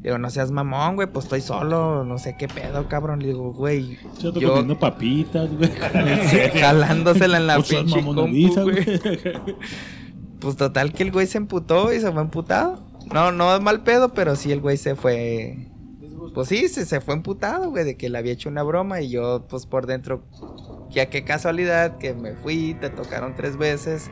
Digo, 0.00 0.16
no 0.18 0.30
seas 0.30 0.50
mamón, 0.52 0.94
güey, 0.94 1.08
pues 1.10 1.24
estoy 1.24 1.40
solo, 1.40 2.04
no 2.04 2.18
sé 2.18 2.36
qué 2.38 2.46
pedo, 2.46 2.86
cabrón. 2.88 3.18
Le 3.20 3.28
digo, 3.28 3.52
güey, 3.52 3.98
Yo 4.20 4.32
Yo- 4.32 4.50
comiendo 4.50 4.78
papitas, 4.78 5.50
güey. 5.56 5.70
jalándosela 6.60 7.38
en 7.38 7.46
la 7.48 7.56
pinche 7.60 8.00
compu, 8.04 8.62
güey. 8.62 8.86
Pues 10.38 10.56
total 10.56 10.92
que 10.92 11.02
el 11.02 11.10
güey 11.10 11.26
se 11.26 11.38
emputó 11.38 11.92
y 11.92 12.00
se 12.00 12.12
fue 12.12 12.20
emputado. 12.22 12.80
No, 13.12 13.32
no 13.32 13.56
es 13.56 13.60
mal 13.60 13.82
pedo, 13.82 14.12
pero 14.14 14.36
sí 14.36 14.52
el 14.52 14.60
güey 14.60 14.76
se 14.76 14.94
fue. 14.94 15.67
Pues 16.34 16.48
sí, 16.48 16.68
se, 16.68 16.84
se 16.86 17.00
fue 17.00 17.14
emputado, 17.14 17.70
güey, 17.70 17.84
de 17.84 17.96
que 17.96 18.08
le 18.08 18.18
había 18.18 18.32
hecho 18.32 18.48
una 18.48 18.62
broma 18.62 19.00
y 19.00 19.10
yo, 19.10 19.44
pues 19.48 19.66
por 19.66 19.86
dentro, 19.86 20.22
ya 20.90 21.06
qué 21.10 21.24
casualidad 21.24 21.98
que 21.98 22.14
me 22.14 22.34
fui, 22.34 22.74
te 22.80 22.90
tocaron 22.90 23.34
tres 23.36 23.56
veces, 23.56 24.10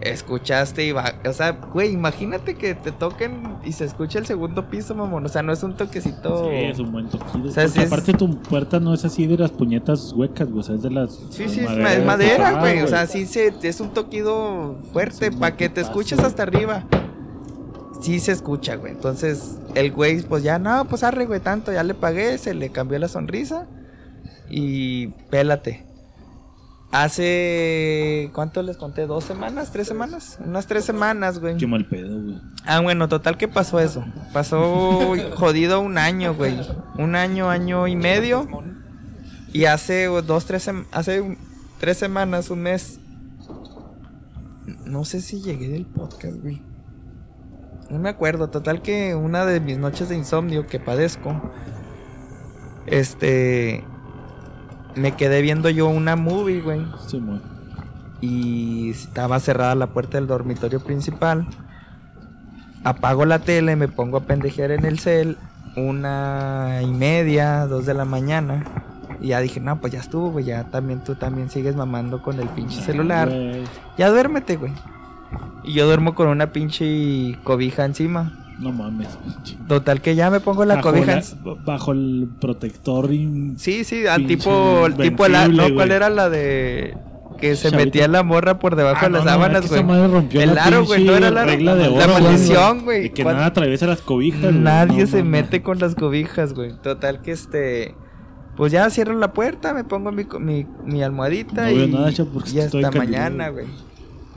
escuchaste 0.00 0.84
y 0.86 0.92
va. 0.92 1.14
O 1.28 1.32
sea, 1.32 1.52
güey, 1.52 1.92
imagínate 1.92 2.54
que 2.54 2.74
te 2.74 2.90
toquen 2.92 3.56
y 3.64 3.72
se 3.72 3.84
escucha 3.84 4.18
el 4.18 4.26
segundo 4.26 4.68
piso, 4.70 4.94
mamón. 4.94 5.26
O 5.26 5.28
sea, 5.28 5.42
no 5.42 5.52
es 5.52 5.62
un 5.62 5.76
toquecito. 5.76 6.44
Sí, 6.48 6.54
es 6.56 6.78
un 6.78 6.92
buen 6.92 7.08
toquido. 7.08 7.48
O 7.48 7.52
sea, 7.52 7.64
es- 7.64 7.76
aparte 7.78 8.14
tu 8.14 8.40
puerta 8.40 8.80
no 8.80 8.94
es 8.94 9.04
así 9.04 9.26
de 9.26 9.36
las 9.36 9.50
puñetas 9.50 10.12
huecas, 10.14 10.48
güey. 10.48 10.60
O 10.60 10.62
sea, 10.62 10.74
es 10.76 10.82
de 10.82 10.90
las. 10.90 11.12
Sí, 11.30 11.48
sí, 11.48 11.60
es 11.60 12.04
madera 12.04 12.52
es 12.52 12.58
güey. 12.58 12.80
O 12.82 12.86
sea, 12.88 13.06
sí 13.06 13.26
se, 13.26 13.52
es 13.62 13.80
un 13.80 13.90
toquido 13.90 14.78
fuerte 14.92 15.30
Sí, 15.30 15.36
para 15.36 15.56
que 15.56 15.68
te 15.68 15.80
escuches 15.82 16.18
hasta 16.20 16.42
arriba. 16.42 16.84
Sí 18.00 18.18
se 18.20 18.32
escucha, 18.32 18.76
güey. 18.76 18.92
Entonces, 18.92 19.58
el 19.74 19.92
güey, 19.92 20.22
pues 20.22 20.42
ya, 20.42 20.58
no, 20.58 20.86
pues 20.86 21.02
arre, 21.04 21.26
güey, 21.26 21.40
tanto, 21.40 21.72
ya 21.72 21.82
le 21.82 21.94
pagué, 21.94 22.38
se 22.38 22.54
le 22.54 22.70
cambió 22.70 22.98
la 22.98 23.08
sonrisa. 23.08 23.66
Y 24.48 25.08
pélate. 25.30 25.86
Hace, 26.92 28.30
¿cuánto 28.34 28.62
les 28.64 28.76
conté? 28.76 29.06
¿Dos 29.06 29.22
semanas? 29.22 29.70
¿Tres 29.70 29.86
semanas? 29.86 30.38
Unas 30.44 30.66
tres 30.66 30.84
semanas, 30.84 31.38
güey. 31.38 31.56
Qué 31.56 31.66
mal 31.66 31.86
pedo, 31.86 32.20
güey. 32.20 32.40
Ah, 32.66 32.80
bueno, 32.80 33.08
total 33.08 33.36
que 33.36 33.46
pasó 33.46 33.78
eso. 33.78 34.04
Pasó 34.32 35.14
jodido 35.36 35.80
un 35.80 35.98
año, 35.98 36.34
güey. 36.34 36.58
Un 36.98 37.14
año, 37.14 37.48
año 37.48 37.86
y 37.86 37.94
medio. 37.94 38.48
Y 39.52 39.66
hace 39.66 40.06
dos, 40.06 40.46
tres, 40.46 40.68
hace 40.90 41.20
un- 41.20 41.38
tres 41.78 41.96
semanas, 41.96 42.50
un 42.50 42.62
mes. 42.62 42.98
No 44.84 45.04
sé 45.04 45.20
si 45.20 45.40
llegué 45.40 45.68
del 45.68 45.86
podcast, 45.86 46.38
güey. 46.42 46.60
No 47.90 47.98
me 47.98 48.08
acuerdo. 48.08 48.48
Total 48.48 48.82
que 48.82 49.14
una 49.14 49.44
de 49.44 49.60
mis 49.60 49.78
noches 49.78 50.08
de 50.08 50.16
insomnio 50.16 50.66
que 50.66 50.78
padezco. 50.80 51.40
Este. 52.86 53.84
Me 54.96 55.12
quedé 55.12 55.40
viendo 55.42 55.70
yo 55.70 55.88
una 55.88 56.16
movie, 56.16 56.60
güey 56.62 56.84
Sí, 57.06 57.20
muy. 57.20 57.40
y 58.20 58.90
estaba 58.90 59.38
cerrada 59.38 59.74
la 59.76 59.86
puerta 59.88 60.18
del 60.18 60.26
dormitorio 60.26 60.80
principal. 60.80 61.46
Apago 62.82 63.24
la 63.24 63.38
tele, 63.38 63.76
me 63.76 63.86
pongo 63.88 64.16
a 64.16 64.20
pendejear 64.22 64.72
en 64.72 64.84
el 64.86 64.98
cel, 64.98 65.36
una 65.76 66.80
y 66.82 66.90
media, 66.90 67.66
dos 67.66 67.86
de 67.86 67.94
la 67.94 68.04
mañana. 68.04 68.64
Y 69.20 69.28
ya 69.28 69.40
dije, 69.40 69.60
no, 69.60 69.80
pues 69.80 69.92
ya 69.92 70.00
estuvo, 70.00 70.30
güey, 70.32 70.46
ya 70.46 70.64
también 70.64 71.04
tú 71.04 71.14
también 71.14 71.50
sigues 71.50 71.76
mamando 71.76 72.20
con 72.22 72.40
el 72.40 72.48
pinche 72.48 72.80
celular. 72.80 73.28
Güey, 73.28 73.64
Ya 73.96 74.10
duérmete, 74.10 74.56
güey. 74.56 74.72
Y 75.64 75.74
yo 75.74 75.86
duermo 75.86 76.14
con 76.14 76.28
una 76.28 76.52
pinche 76.52 77.38
cobija 77.44 77.84
encima. 77.84 78.36
No 78.58 78.72
mames, 78.72 79.08
pinche. 79.24 79.56
Total 79.68 80.00
que 80.02 80.14
ya 80.14 80.30
me 80.30 80.40
pongo 80.40 80.64
la 80.64 80.76
bajo, 80.76 80.90
cobija. 80.90 81.16
la- 81.16 81.54
bajo 81.64 81.92
el 81.92 82.28
protector 82.40 83.12
y 83.12 83.54
Sí, 83.56 83.84
sí, 83.84 84.06
al 84.06 84.26
tipo, 84.26 84.86
el 84.86 84.94
tipo 84.96 85.26
la, 85.28 85.48
no, 85.48 85.72
¿cuál 85.74 85.92
era 85.92 86.10
la 86.10 86.28
de 86.28 86.94
que 87.38 87.56
se 87.56 87.70
metía 87.70 88.06
la 88.06 88.22
morra 88.22 88.58
por 88.58 88.76
debajo 88.76 88.98
Ah, 89.00 89.04
de 89.06 89.10
las 89.12 89.24
no, 89.24 89.30
sábanas, 89.30 89.66
güey? 89.66 89.80
El 90.42 90.54
la 90.54 90.64
aro, 90.64 90.84
güey, 90.84 91.04
no 91.04 91.14
era 91.16 91.28
aro. 91.28 91.44
regla 91.44 91.74
de 91.74 91.88
La 91.90 92.04
oro, 92.04 92.12
maldición, 92.20 92.84
güey. 92.84 93.06
Y 93.06 93.10
que 93.10 93.22
Cuando- 93.22 93.38
nada 93.38 93.46
atraviesa 93.48 93.86
las 93.86 94.02
cobijas. 94.02 94.52
Nadie 94.52 95.04
No 95.04 95.10
se 95.10 95.22
mete 95.22 95.62
con 95.62 95.78
las 95.78 95.94
cobijas, 95.94 96.52
güey. 96.52 96.72
Total 96.82 97.22
que 97.22 97.32
este. 97.32 97.94
Pues 98.58 98.72
ya 98.72 98.90
cierro 98.90 99.14
la 99.18 99.32
puerta, 99.32 99.72
me 99.72 99.84
pongo 99.84 100.12
mi, 100.12 100.26
mi, 100.38 100.66
mi 100.84 101.02
almohadita 101.02 101.72
y, 101.72 101.86
nada, 101.88 102.10
y 102.10 102.58
hasta 102.60 102.90
mañana, 102.90 103.48
güey. 103.48 103.64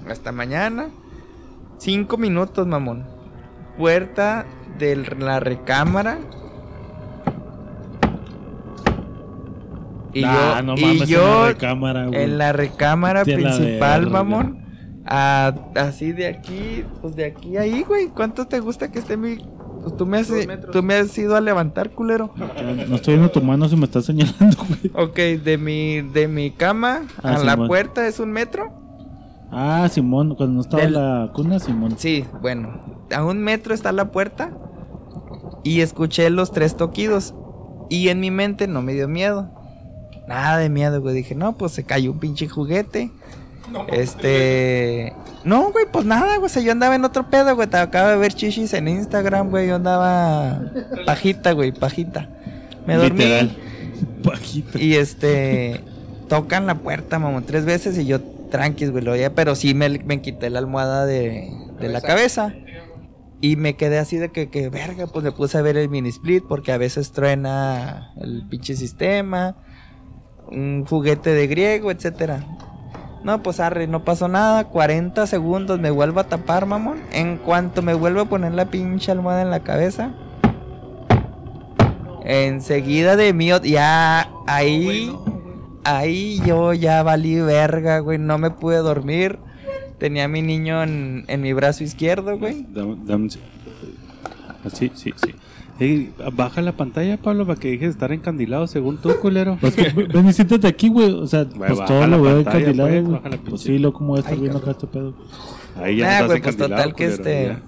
Hasta 0.10 0.32
mañana. 0.32 0.88
Cinco 1.78 2.18
minutos, 2.18 2.68
mamón. 2.68 3.06
Puerta 3.78 4.46
de 4.78 4.96
la 5.20 5.40
recámara. 5.40 6.18
Y 10.14 10.24
Ah, 10.26 10.58
yo, 10.60 10.64
no 10.64 10.76
y 10.78 10.84
en 10.84 11.06
yo 11.08 11.22
la 11.42 11.48
recámara, 11.48 12.06
güey. 12.06 12.22
en 12.24 12.38
la 12.38 12.54
recámara 12.54 13.20
la 13.22 13.26
principal, 13.26 14.10
mamón. 14.12 14.64
A- 15.06 15.54
así 15.76 16.12
de 16.14 16.28
aquí, 16.28 16.84
pues 17.02 17.16
de 17.16 17.26
aquí 17.26 17.58
a 17.58 17.62
ahí, 17.62 17.84
güey. 17.84 18.08
¿Cuánto 18.08 18.46
te 18.48 18.60
gusta 18.60 18.92
que 18.92 19.00
esté 19.00 19.18
mi... 19.18 19.38
Pues 19.82 19.98
tú 19.98 20.06
me 20.06 20.20
has, 20.20 20.32
tú 20.72 20.82
me 20.82 20.94
has 20.96 21.18
ido 21.18 21.36
a 21.36 21.42
levantar, 21.42 21.90
culero. 21.90 22.34
No 22.88 22.96
estoy 22.96 23.16
viendo 23.16 23.32
tu 23.32 23.42
mano 23.42 23.68
si 23.68 23.76
me 23.76 23.84
estás 23.86 24.06
señalando, 24.06 24.56
güey. 24.66 24.92
Ok, 24.94 25.18
de 25.44 25.58
mi, 25.58 26.02
de 26.02 26.30
mi 26.30 26.52
cama 26.52 27.02
Ah, 27.22 27.36
a 27.36 27.40
la 27.40 27.54
Simón. 27.54 27.68
puerta 27.68 28.08
es 28.08 28.20
un 28.22 28.32
metro. 28.32 28.72
Ah, 29.56 29.88
Simón, 29.92 30.36
cuando 30.36 30.56
no 30.56 30.62
estaba 30.62 30.84
Del- 30.84 30.94
la 30.94 31.32
cuna, 31.34 31.60
Simón. 31.60 31.96
Sí, 31.98 32.26
bueno, 32.42 32.82
a 33.16 33.24
un 33.24 33.40
metro 33.40 33.74
está 33.74 33.92
la 33.92 34.12
puerta. 34.12 34.52
Y 35.64 35.82
escuché 35.82 36.30
los 36.30 36.52
tres 36.52 36.76
toquidos. 36.76 37.34
Y 37.90 38.10
en 38.10 38.20
mi 38.20 38.32
mente 38.32 38.68
no 38.68 38.82
me 38.82 38.94
dio 38.94 39.08
miedo. 39.08 39.50
Nada 40.28 40.58
de 40.58 40.70
miedo, 40.70 41.02
güey. 41.02 41.14
Dije, 41.16 41.36
no, 41.36 41.54
pues 41.58 41.72
se 41.74 41.84
cayó 41.84 42.12
un 42.12 42.20
pinche 42.20 42.48
juguete. 42.50 43.12
este. 43.92 45.14
No, 45.44 45.72
güey, 45.72 45.86
pues 45.92 46.06
nada, 46.06 46.36
güey. 46.38 46.46
O 46.46 46.50
sea, 46.50 46.62
yo 46.62 46.72
andaba 46.72 46.96
en 46.96 47.06
otro 47.06 47.30
pedo, 47.30 47.56
güey. 47.56 47.68
Te 47.68 47.78
acabo 47.78 48.10
de 48.10 48.18
ver 48.18 48.34
chichis 48.34 48.74
en 48.74 48.88
Instagram, 48.88 49.50
güey. 49.50 49.68
Yo 49.68 49.76
andaba 49.76 50.62
pajita, 51.06 51.52
güey, 51.52 51.72
pajita. 51.72 52.30
Me 52.88 52.96
dormí. 52.96 53.20
Literal. 53.20 53.58
Pajita. 54.24 54.80
Y 54.80 54.96
este. 54.96 55.82
Tocan 56.30 56.66
la 56.66 56.76
puerta, 56.76 57.20
mamón, 57.20 57.44
tres 57.44 57.66
veces 57.66 57.98
y 57.98 58.06
yo 58.06 58.20
tranquis, 58.54 58.92
güey, 58.92 59.04
lo 59.04 59.14
pero 59.34 59.56
sí 59.56 59.74
me, 59.74 59.90
me 59.90 60.22
quité 60.22 60.52
la 60.52 60.60
almohada 60.60 61.08
de, 61.08 61.50
de 61.80 61.90
la 61.90 62.02
cabeza. 62.02 62.54
Y 63.42 63.56
me 63.56 63.76
quedé 63.76 63.98
así 63.98 64.18
de 64.18 64.32
que, 64.32 64.52
que, 64.52 64.70
verga, 64.70 65.08
pues 65.08 65.26
me 65.26 65.32
puse 65.32 65.58
a 65.58 65.64
ver 65.64 65.76
el 65.76 65.90
mini 65.90 66.10
split 66.10 66.44
porque 66.48 66.72
a 66.72 66.78
veces 66.78 67.12
truena 67.12 68.14
el 68.22 68.48
pinche 68.48 68.76
sistema, 68.76 69.56
un 70.52 70.86
juguete 70.86 71.32
de 71.32 71.48
griego, 71.48 71.90
etcétera. 71.90 72.46
No, 73.24 73.42
pues 73.42 73.60
arre, 73.60 73.88
no 73.88 74.06
pasó 74.06 74.28
nada, 74.28 74.66
40 74.66 75.26
segundos, 75.26 75.80
me 75.80 75.90
vuelvo 75.90 76.20
a 76.20 76.26
tapar, 76.26 76.68
mamón. 76.68 77.02
En 77.12 77.38
cuanto 77.38 77.82
me 77.82 77.96
vuelvo 77.96 78.22
a 78.22 78.26
poner 78.26 78.54
la 78.54 78.66
pinche 78.66 79.12
almohada 79.12 79.42
en 79.42 79.50
la 79.50 79.62
cabeza, 79.62 80.14
enseguida 82.24 83.16
de 83.16 83.34
mí, 83.34 83.50
ya 83.64 84.30
ahí, 84.46 85.12
ahí 85.84 86.42
yo 86.46 86.74
ya 86.74 87.04
valí 87.04 87.40
verga, 87.40 88.00
güey, 88.00 88.18
no 88.18 88.38
me 88.38 88.52
pude 88.52 88.78
dormir. 88.78 89.40
Tenía 90.00 90.26
a 90.26 90.28
mi 90.28 90.42
niño 90.42 90.84
en, 90.84 91.24
en 91.28 91.42
mi 91.42 91.54
brazo 91.54 91.84
izquierdo, 91.84 92.38
güey. 92.38 92.66
Dame- 92.74 93.30
Ah, 94.66 94.70
Sí, 94.72 94.92
sí, 94.96 95.12
sí. 95.16 95.34
Ey, 95.80 96.14
baja 96.34 96.62
la 96.62 96.72
pantalla, 96.74 97.18
Pablo, 97.18 97.46
para 97.48 97.60
que 97.60 97.70
dejes 97.72 97.88
de 97.88 97.92
estar 97.92 98.12
encandilado 98.12 98.68
según 98.68 98.98
tú, 98.98 99.16
culero. 99.22 99.58
Pues 99.62 99.76
que, 99.76 99.90
ven 99.90 100.28
y 100.28 100.34
siéntate 100.34 100.68
aquí, 100.68 100.88
güey. 100.88 101.12
O 101.12 101.28
sea, 101.28 101.44
Güey, 101.46 101.74
pues 101.74 101.86
todo 101.86 102.02
la 102.02 102.08
lo 102.08 102.22
veo 102.22 102.40
encandilado, 102.40 102.90
güey. 103.04 103.20
Pues 103.50 103.62
sí, 103.62 103.78
lo 103.80 103.92
como 103.92 104.10
voy 104.10 104.18
a 104.18 104.20
estar 104.22 104.34
Ay, 104.36 104.40
viendo 104.40 104.60
acá 104.60 104.72
este 104.72 104.88
pedo. 104.88 105.14
Ahí 105.82 105.98
ya 105.98 106.06
Nah, 106.06 106.12
estás 106.14 106.28
güey, 106.28 106.42
pues 106.42 106.54
encandilado, 106.56 106.84
total 106.84 106.96
que 106.96 107.06
culero, 107.06 107.24
este. 107.24 107.46
ya. 107.48 107.62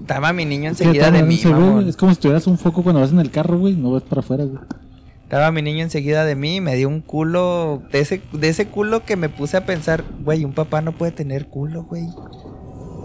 Estaba 0.00 0.32
mi 0.32 0.44
niño 0.44 0.62
que 0.62 0.68
enseguida 0.68 1.10
de 1.10 1.22
mí. 1.24 1.40
Es 1.88 1.96
como 1.96 2.14
si 2.14 2.20
tuvieras 2.20 2.46
un 2.46 2.58
foco 2.58 2.82
cuando 2.82 3.00
vas 3.00 3.10
en 3.12 3.18
el 3.18 3.30
carro, 3.30 3.58
güey. 3.58 3.74
No 3.74 3.92
ves 3.92 4.02
para 4.04 4.20
afuera, 4.20 4.44
güey. 4.44 4.58
Estaba 5.28 5.52
mi 5.52 5.60
niño 5.60 5.82
enseguida 5.82 6.24
de 6.24 6.34
mí 6.34 6.56
y 6.56 6.60
me 6.62 6.74
dio 6.74 6.88
un 6.88 7.02
culo. 7.02 7.82
De 7.92 8.00
ese, 8.00 8.22
de 8.32 8.48
ese 8.48 8.68
culo 8.68 9.04
que 9.04 9.14
me 9.16 9.28
puse 9.28 9.58
a 9.58 9.66
pensar, 9.66 10.02
güey, 10.24 10.42
un 10.42 10.54
papá 10.54 10.80
no 10.80 10.92
puede 10.92 11.12
tener 11.12 11.48
culo, 11.48 11.82
güey. 11.82 12.08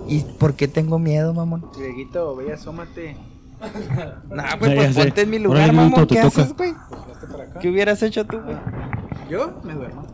¿Y 0.08 0.22
por 0.40 0.54
qué 0.54 0.70
tengo 0.70 1.00
miedo, 1.00 1.34
mamón? 1.34 1.70
Dieguito, 1.78 2.34
ve, 2.38 2.54
asómate. 2.54 3.18
Nah, 4.30 4.56
güey, 4.58 4.74
pues 4.74 4.95
ponte 4.95 5.24
en 5.24 5.32
mi 5.32 5.40
lugar, 5.40 5.74
mamón. 5.74 6.08
¿Qué 6.08 6.16
toca. 6.16 6.28
haces, 6.28 6.54
güey? 6.56 6.72
Acá. 6.72 7.60
¿Qué 7.60 7.70
hubieras 7.70 8.02
hecho 8.02 8.26
tú, 8.26 8.40
güey? 8.40 8.56
Yo 9.30 9.60
me 9.66 9.74
duermo. 9.74 10.08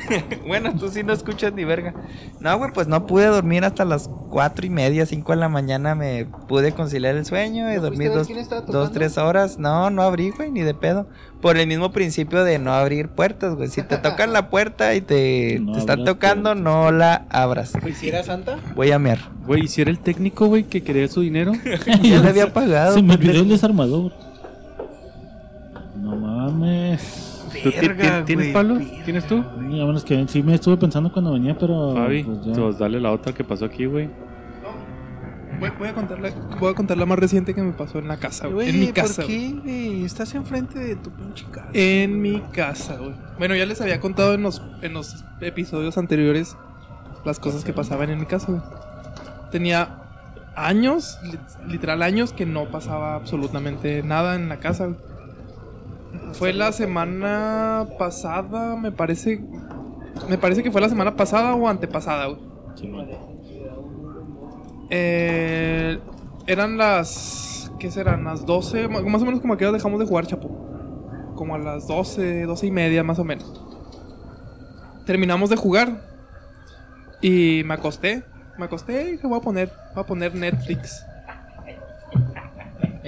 bueno, 0.46 0.74
tú 0.78 0.88
sí 0.88 1.02
no 1.02 1.12
escuchas 1.12 1.52
ni 1.52 1.64
verga. 1.64 1.94
No, 2.40 2.56
güey, 2.58 2.72
pues 2.72 2.88
no 2.88 3.06
pude 3.06 3.26
dormir 3.26 3.64
hasta 3.64 3.84
las 3.84 4.08
cuatro 4.30 4.66
y 4.66 4.70
media, 4.70 5.06
cinco 5.06 5.32
de 5.32 5.38
la 5.38 5.48
mañana. 5.48 5.94
Me 5.94 6.24
pude 6.24 6.72
conciliar 6.72 7.16
el 7.16 7.24
sueño 7.26 7.72
y 7.72 7.76
¿No 7.76 7.82
ver 7.82 8.12
dos, 8.12 8.28
dos, 8.66 8.92
tres 8.92 9.18
horas. 9.18 9.58
No, 9.58 9.90
no 9.90 10.02
abrí, 10.02 10.30
güey, 10.30 10.50
ni 10.50 10.60
de 10.62 10.74
pedo. 10.74 11.06
Por 11.40 11.56
el 11.56 11.66
mismo 11.66 11.92
principio 11.92 12.44
de 12.44 12.58
no 12.58 12.72
abrir 12.72 13.08
puertas, 13.08 13.54
güey. 13.54 13.68
Si 13.68 13.82
te 13.82 13.96
tocan 13.98 14.32
la 14.32 14.48
puerta 14.50 14.94
y 14.94 15.00
te, 15.00 15.58
No 15.60 15.72
te 15.72 15.78
están 15.80 16.04
tocando, 16.04 16.50
puertas. 16.50 16.62
no 16.62 16.90
la 16.90 17.26
abras. 17.30 17.72
Pues 17.80 17.98
si 17.98 18.08
era 18.08 18.22
santa. 18.22 18.58
Voy 18.74 18.92
a 18.92 18.98
mear. 18.98 19.18
Güey, 19.46 19.64
¿y 19.64 19.68
si 19.68 19.82
era 19.82 19.90
el 19.90 19.98
técnico, 19.98 20.46
güey, 20.46 20.64
que 20.64 20.82
quería 20.82 21.08
su 21.08 21.20
dinero? 21.20 21.52
Ya 22.02 22.20
le 22.20 22.28
había 22.28 22.52
pagado. 22.52 22.94
Se 22.94 23.02
me 23.02 23.14
olvidó 23.14 23.40
el 23.40 23.48
desarmador. 23.48 24.12
No 25.96 26.16
mames. 26.16 27.21
¿Tú 27.62 27.70
ti- 27.70 27.76
Verga, 27.80 28.18
ti- 28.20 28.24
¿Tienes 28.26 28.46
güey, 28.46 28.52
palos? 28.52 28.78
verga. 28.78 29.04
¿Tienes 29.04 29.26
tú? 29.26 29.44
Y 29.70 29.80
a 29.80 29.84
menos 29.86 30.04
que 30.04 30.26
sí 30.28 30.42
me 30.42 30.54
estuve 30.54 30.76
pensando 30.76 31.12
cuando 31.12 31.32
venía, 31.32 31.56
pero. 31.58 31.94
Fabi, 31.94 32.24
pues 32.24 32.44
ya. 32.46 32.52
pues 32.54 32.78
dale 32.78 33.00
la 33.00 33.12
otra 33.12 33.32
que 33.32 33.44
pasó 33.44 33.64
aquí, 33.64 33.84
güey. 33.86 34.10
Voy, 35.60 35.70
voy 35.78 35.88
a 35.88 35.94
contar 35.94 36.18
la, 36.20 36.30
voy 36.58 36.72
a 36.72 36.74
contar 36.74 36.98
la 36.98 37.06
más 37.06 37.18
reciente 37.18 37.54
que 37.54 37.62
me 37.62 37.72
pasó 37.72 37.98
en 38.00 38.08
la 38.08 38.16
casa, 38.16 38.48
güey. 38.48 38.70
En 38.70 38.80
mi 38.80 38.88
casa. 38.88 39.22
¿por 39.22 39.26
güey. 39.30 39.52
qué, 39.52 39.60
güey? 39.60 40.04
Estás 40.04 40.34
enfrente 40.34 40.78
de 40.78 40.96
tu 40.96 41.10
pinche 41.10 41.44
casa. 41.52 41.68
En 41.72 42.20
mi 42.20 42.40
casa, 42.52 42.96
güey. 42.96 43.14
Bueno, 43.38 43.54
ya 43.54 43.64
les 43.64 43.80
había 43.80 44.00
contado 44.00 44.34
en 44.34 44.42
los, 44.42 44.60
en 44.82 44.92
los 44.92 45.24
episodios 45.40 45.98
anteriores 45.98 46.56
las 47.24 47.38
cosas 47.38 47.64
que 47.64 47.72
pasaban 47.72 48.10
en 48.10 48.18
mi 48.18 48.26
casa, 48.26 48.46
güey. 48.50 48.62
Tenía 49.52 49.98
años, 50.56 51.18
li- 51.22 51.38
literal 51.72 52.02
años, 52.02 52.32
que 52.32 52.44
no 52.44 52.64
pasaba 52.66 53.14
absolutamente 53.14 54.02
nada 54.02 54.34
en 54.34 54.48
la 54.48 54.56
casa, 54.56 54.86
güey. 54.86 54.96
Fue 56.34 56.52
la 56.52 56.72
semana 56.72 57.86
pasada, 57.98 58.76
me 58.76 58.92
parece. 58.92 59.42
Me 60.28 60.38
parece 60.38 60.62
que 60.62 60.70
fue 60.70 60.80
la 60.80 60.88
semana 60.88 61.16
pasada 61.16 61.54
o 61.54 61.68
antepasada, 61.68 62.26
güey. 62.26 62.40
Eh, 64.90 65.98
eran 66.46 66.76
las. 66.76 67.70
¿Qué 67.78 67.90
serán? 67.90 68.24
Las 68.24 68.44
12. 68.46 68.88
ma- 68.88 69.00
Más 69.02 69.22
o 69.22 69.24
menos 69.24 69.40
como 69.40 69.54
a 69.54 69.58
que 69.58 69.66
dejamos 69.66 69.98
de 70.00 70.06
jugar, 70.06 70.26
chapo. 70.26 70.48
Como 71.34 71.54
a 71.54 71.58
las 71.58 71.86
12, 71.88 72.42
12 72.44 72.66
y 72.66 72.70
media, 72.70 73.02
más 73.02 73.18
o 73.18 73.24
menos. 73.24 73.60
Terminamos 75.06 75.50
de 75.50 75.56
jugar. 75.56 76.02
Y 77.20 77.62
me 77.64 77.74
acosté. 77.74 78.22
Me 78.58 78.66
acosté 78.66 79.08
y 79.08 79.12
dije, 79.12 79.26
voy 79.26 79.38
a 79.38 79.40
poner, 79.40 79.72
voy 79.94 80.02
a 80.02 80.06
poner 80.06 80.34
Netflix. 80.34 81.04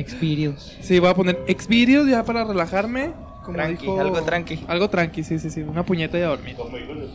Experience. 0.05 0.77
Sí, 0.83 0.99
voy 0.99 1.09
a 1.11 1.15
poner 1.15 1.39
Xvideos 1.49 2.09
ya 2.09 2.25
para 2.25 2.45
relajarme. 2.45 3.13
Como 3.45 3.57
Tranqui, 3.59 3.83
dijo. 3.83 4.01
algo 4.01 4.23
tranqui. 4.23 4.65
Algo 4.69 4.89
tranqui, 4.89 5.23
sí, 5.23 5.39
sí, 5.39 5.51
sí. 5.51 5.61
Una 5.63 5.85
puñeta 5.85 6.19
y 6.19 6.23
a 6.23 6.29
dormir. 6.29 6.57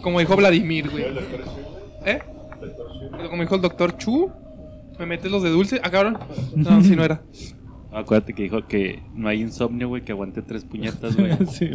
Como 0.04 0.20
dijo 0.20 0.36
Vladimir, 0.36 0.90
güey. 0.90 1.06
¿Eh? 2.06 2.20
Como 3.30 3.42
dijo 3.42 3.56
el 3.56 3.62
doctor 3.62 3.98
Chu. 3.98 4.32
Me 5.00 5.06
metes 5.08 5.32
los 5.32 5.42
de 5.42 5.50
dulce. 5.50 5.80
Ah, 5.84 5.90
cabrón. 5.90 6.20
No, 6.56 6.82
si 6.84 6.96
no 6.96 7.04
era. 7.04 7.22
Acuérdate 7.92 8.34
que 8.36 8.44
dijo 8.44 8.68
que 8.68 9.02
no 9.16 9.28
hay 9.30 9.42
insomnio, 9.42 9.88
güey, 9.88 10.04
que 10.04 10.12
aguante 10.12 10.44
tres 10.44 10.64
puñetas, 10.66 11.16
güey. 11.18 11.36
Sí. 11.48 11.72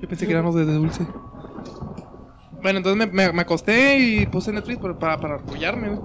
Yo 0.00 0.08
pensé 0.08 0.26
que 0.26 0.32
eran 0.32 0.44
los 0.46 0.54
de 0.54 0.64
dulce. 0.64 1.06
Bueno, 2.62 2.78
entonces 2.78 2.96
me, 2.96 3.06
me- 3.12 3.32
me 3.32 3.42
acosté 3.42 3.98
y 3.98 4.26
puse 4.26 4.52
Netflix 4.52 4.78
para, 4.80 4.98
para, 4.98 5.18
para 5.18 5.34
apoyarme, 5.36 5.88
güey. 5.90 6.00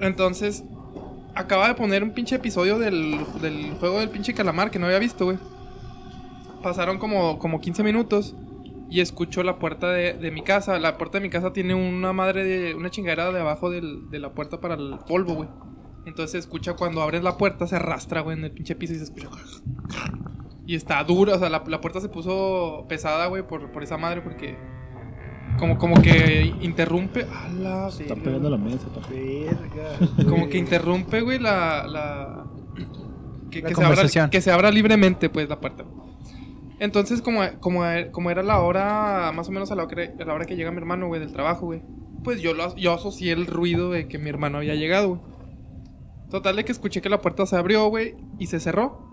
Entonces, 0.00 0.64
acaba 1.38 1.68
de 1.68 1.74
poner 1.74 2.02
un 2.02 2.10
pinche 2.10 2.36
episodio 2.36 2.78
del, 2.78 3.18
del 3.40 3.72
juego 3.80 4.00
del 4.00 4.10
pinche 4.10 4.34
calamar 4.34 4.70
que 4.70 4.78
no 4.78 4.86
había 4.86 4.98
visto, 4.98 5.24
güey. 5.24 5.38
Pasaron 6.62 6.98
como, 6.98 7.38
como 7.38 7.60
15 7.60 7.82
minutos 7.84 8.34
y 8.90 9.00
escucho 9.00 9.42
la 9.42 9.58
puerta 9.58 9.90
de, 9.90 10.14
de 10.14 10.30
mi 10.30 10.42
casa. 10.42 10.78
La 10.78 10.98
puerta 10.98 11.18
de 11.18 11.22
mi 11.22 11.30
casa 11.30 11.52
tiene 11.52 11.74
una 11.74 12.12
madre 12.12 12.44
de. 12.44 12.74
una 12.74 12.90
chingadera 12.90 13.30
de 13.32 13.40
abajo 13.40 13.70
del- 13.70 14.10
de 14.10 14.18
la 14.18 14.30
puerta 14.32 14.60
para 14.60 14.74
el 14.74 14.98
polvo, 15.06 15.34
güey. 15.34 15.48
Entonces 16.06 16.32
se 16.32 16.38
escucha 16.38 16.74
cuando 16.74 17.02
abres 17.02 17.22
la 17.22 17.36
puerta, 17.36 17.66
se 17.66 17.76
arrastra, 17.76 18.22
güey, 18.22 18.36
en 18.38 18.44
el 18.44 18.50
pinche 18.50 18.74
piso 18.74 18.94
y 18.94 18.96
se 18.96 19.04
escucha. 19.04 19.28
Y 20.66 20.74
está 20.74 21.02
dura, 21.04 21.34
o 21.34 21.38
sea, 21.38 21.48
la, 21.48 21.62
la 21.66 21.80
puerta 21.80 22.00
se 22.00 22.08
puso 22.08 22.86
pesada, 22.88 23.26
güey, 23.26 23.46
por, 23.46 23.70
por 23.70 23.82
esa 23.82 23.96
madre, 23.98 24.20
porque. 24.22 24.56
Como, 25.58 25.76
como 25.78 26.00
que 26.00 26.54
interrumpe. 26.60 27.22
A 27.24 27.48
la 27.52 27.88
Está 27.88 28.02
verga, 28.14 28.22
pegando 28.24 28.50
la 28.50 28.56
mesa, 28.58 28.86
papá. 28.94 29.08
Verga. 29.10 30.24
como 30.28 30.48
que 30.48 30.58
interrumpe, 30.58 31.20
güey, 31.20 31.38
la. 31.38 31.86
la 31.86 32.44
que, 33.50 33.62
La 33.62 33.68
que 33.68 33.74
se 33.74 33.84
abra, 33.84 34.30
que 34.30 34.40
se 34.40 34.50
abra 34.52 34.70
libremente, 34.70 35.28
pues, 35.30 35.48
la 35.48 35.58
puerta. 35.60 35.84
Entonces, 36.80 37.22
como, 37.22 37.40
como, 37.60 37.82
como 38.12 38.30
era 38.30 38.42
la 38.42 38.60
hora, 38.60 39.32
más 39.34 39.48
o 39.48 39.52
menos 39.52 39.72
a 39.72 39.74
la, 39.74 39.84
hora 39.84 39.94
que- 40.14 40.22
a 40.22 40.26
la 40.26 40.34
hora 40.34 40.44
que 40.44 40.54
llega 40.54 40.70
mi 40.70 40.76
hermano, 40.76 41.08
güey, 41.08 41.20
del 41.20 41.32
trabajo, 41.32 41.66
güey, 41.66 41.82
pues 42.22 42.40
yo, 42.40 42.54
lo, 42.54 42.76
yo 42.76 42.92
asocié 42.92 43.32
el 43.32 43.46
ruido 43.46 43.90
de 43.90 44.06
que 44.06 44.18
mi 44.18 44.28
hermano 44.28 44.58
había 44.58 44.74
llegado, 44.76 45.08
güey. 45.08 45.20
Total 46.30 46.54
de 46.56 46.64
que 46.64 46.72
escuché 46.72 47.00
que 47.00 47.08
la 47.08 47.20
puerta 47.20 47.46
se 47.46 47.56
abrió, 47.56 47.88
güey, 47.88 48.14
y 48.38 48.46
se 48.46 48.60
cerró. 48.60 49.07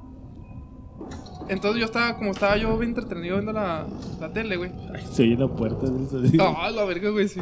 Entonces 1.48 1.80
yo 1.80 1.86
estaba, 1.86 2.18
como 2.18 2.32
estaba 2.32 2.58
yo 2.58 2.76
bien 2.78 2.90
entretenido 2.92 3.36
viendo 3.36 3.52
la, 3.54 3.86
la 4.20 4.34
tele, 4.34 4.58
güey. 4.58 4.72
Se 5.12 5.24
oye 5.24 5.38
la 5.38 5.48
puerta. 5.48 5.86
¿sí? 6.30 6.38
Ah, 6.40 6.72
la 6.74 6.86
verga, 6.86 7.10
güey, 7.12 7.28
sí. 7.28 7.40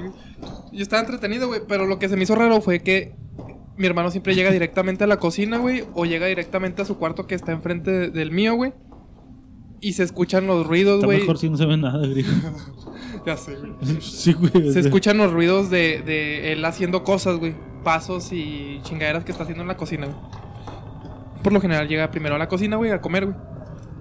Yo 0.72 0.82
estaba 0.82 1.02
entretenido, 1.02 1.48
güey, 1.48 1.62
pero 1.68 1.86
lo 1.86 2.00
que 2.00 2.10
se 2.10 2.16
me 2.18 2.24
hizo 2.24 2.36
raro 2.36 2.60
fue 2.62 2.80
que 2.82 3.16
mi 3.78 3.86
hermano 3.88 4.12
siempre 4.12 4.36
llega 4.36 4.52
directamente 4.52 5.04
a 5.06 5.08
la 5.08 5.18
cocina, 5.18 5.58
güey, 5.58 5.84
o 5.94 6.06
llega 6.06 6.28
directamente 6.28 6.82
a 6.82 6.86
su 6.86 6.98
cuarto 6.98 7.28
que 7.28 7.36
está 7.36 7.52
enfrente 7.54 7.92
de- 7.92 8.10
del 8.10 8.32
mío, 8.32 8.56
güey. 8.56 8.74
Y 9.80 9.94
se 9.94 10.04
escuchan 10.04 10.48
los 10.48 10.66
ruidos, 10.68 10.96
Está 10.96 11.06
güey. 11.08 11.20
mejor 11.22 11.38
si 11.38 11.50
no 11.50 11.58
se 11.58 11.66
ve 11.66 11.78
nada, 11.78 12.06
griego. 12.08 12.30
Ya 13.26 13.38
sé, 13.38 13.56
güey. 13.56 13.72
Sí, 14.02 14.34
güey. 14.34 14.52
o 14.52 14.60
Se 14.68 14.74
sea. 14.74 14.82
escuchan 14.82 15.18
los 15.18 15.32
ruidos 15.32 15.70
de, 15.70 16.02
de 16.06 16.52
él 16.52 16.66
haciendo 16.66 17.04
cosas, 17.06 17.38
güey. 17.38 17.56
Pasos 17.84 18.34
y 18.34 18.80
chingaderas 18.84 19.24
que 19.24 19.32
está 19.32 19.44
haciendo 19.44 19.62
en 19.62 19.70
la 19.70 19.78
cocina, 19.78 20.08
güey. 20.08 20.18
Por 21.42 21.54
lo 21.54 21.62
general 21.62 21.88
llega 21.88 22.12
primero 22.12 22.36
a 22.36 22.38
la 22.38 22.48
cocina, 22.50 22.76
güey, 22.76 22.92
a 22.92 23.00
comer, 23.02 23.26
güey. 23.26 23.38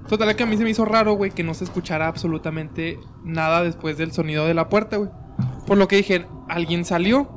Total 0.08 0.34
que 0.36 0.42
a 0.42 0.46
mí 0.46 0.56
se 0.56 0.64
me 0.64 0.70
hizo 0.70 0.84
raro, 0.84 1.14
güey, 1.14 1.30
que 1.30 1.42
no 1.42 1.54
se 1.54 1.64
escuchara 1.64 2.06
absolutamente 2.06 2.98
nada 3.24 3.62
después 3.62 3.96
del 3.96 4.12
sonido 4.12 4.46
de 4.46 4.54
la 4.54 4.68
puerta, 4.68 4.96
güey. 4.96 5.10
Por 5.66 5.78
lo 5.78 5.88
que 5.88 5.96
dije, 5.96 6.26
alguien 6.48 6.84
salió. 6.84 7.28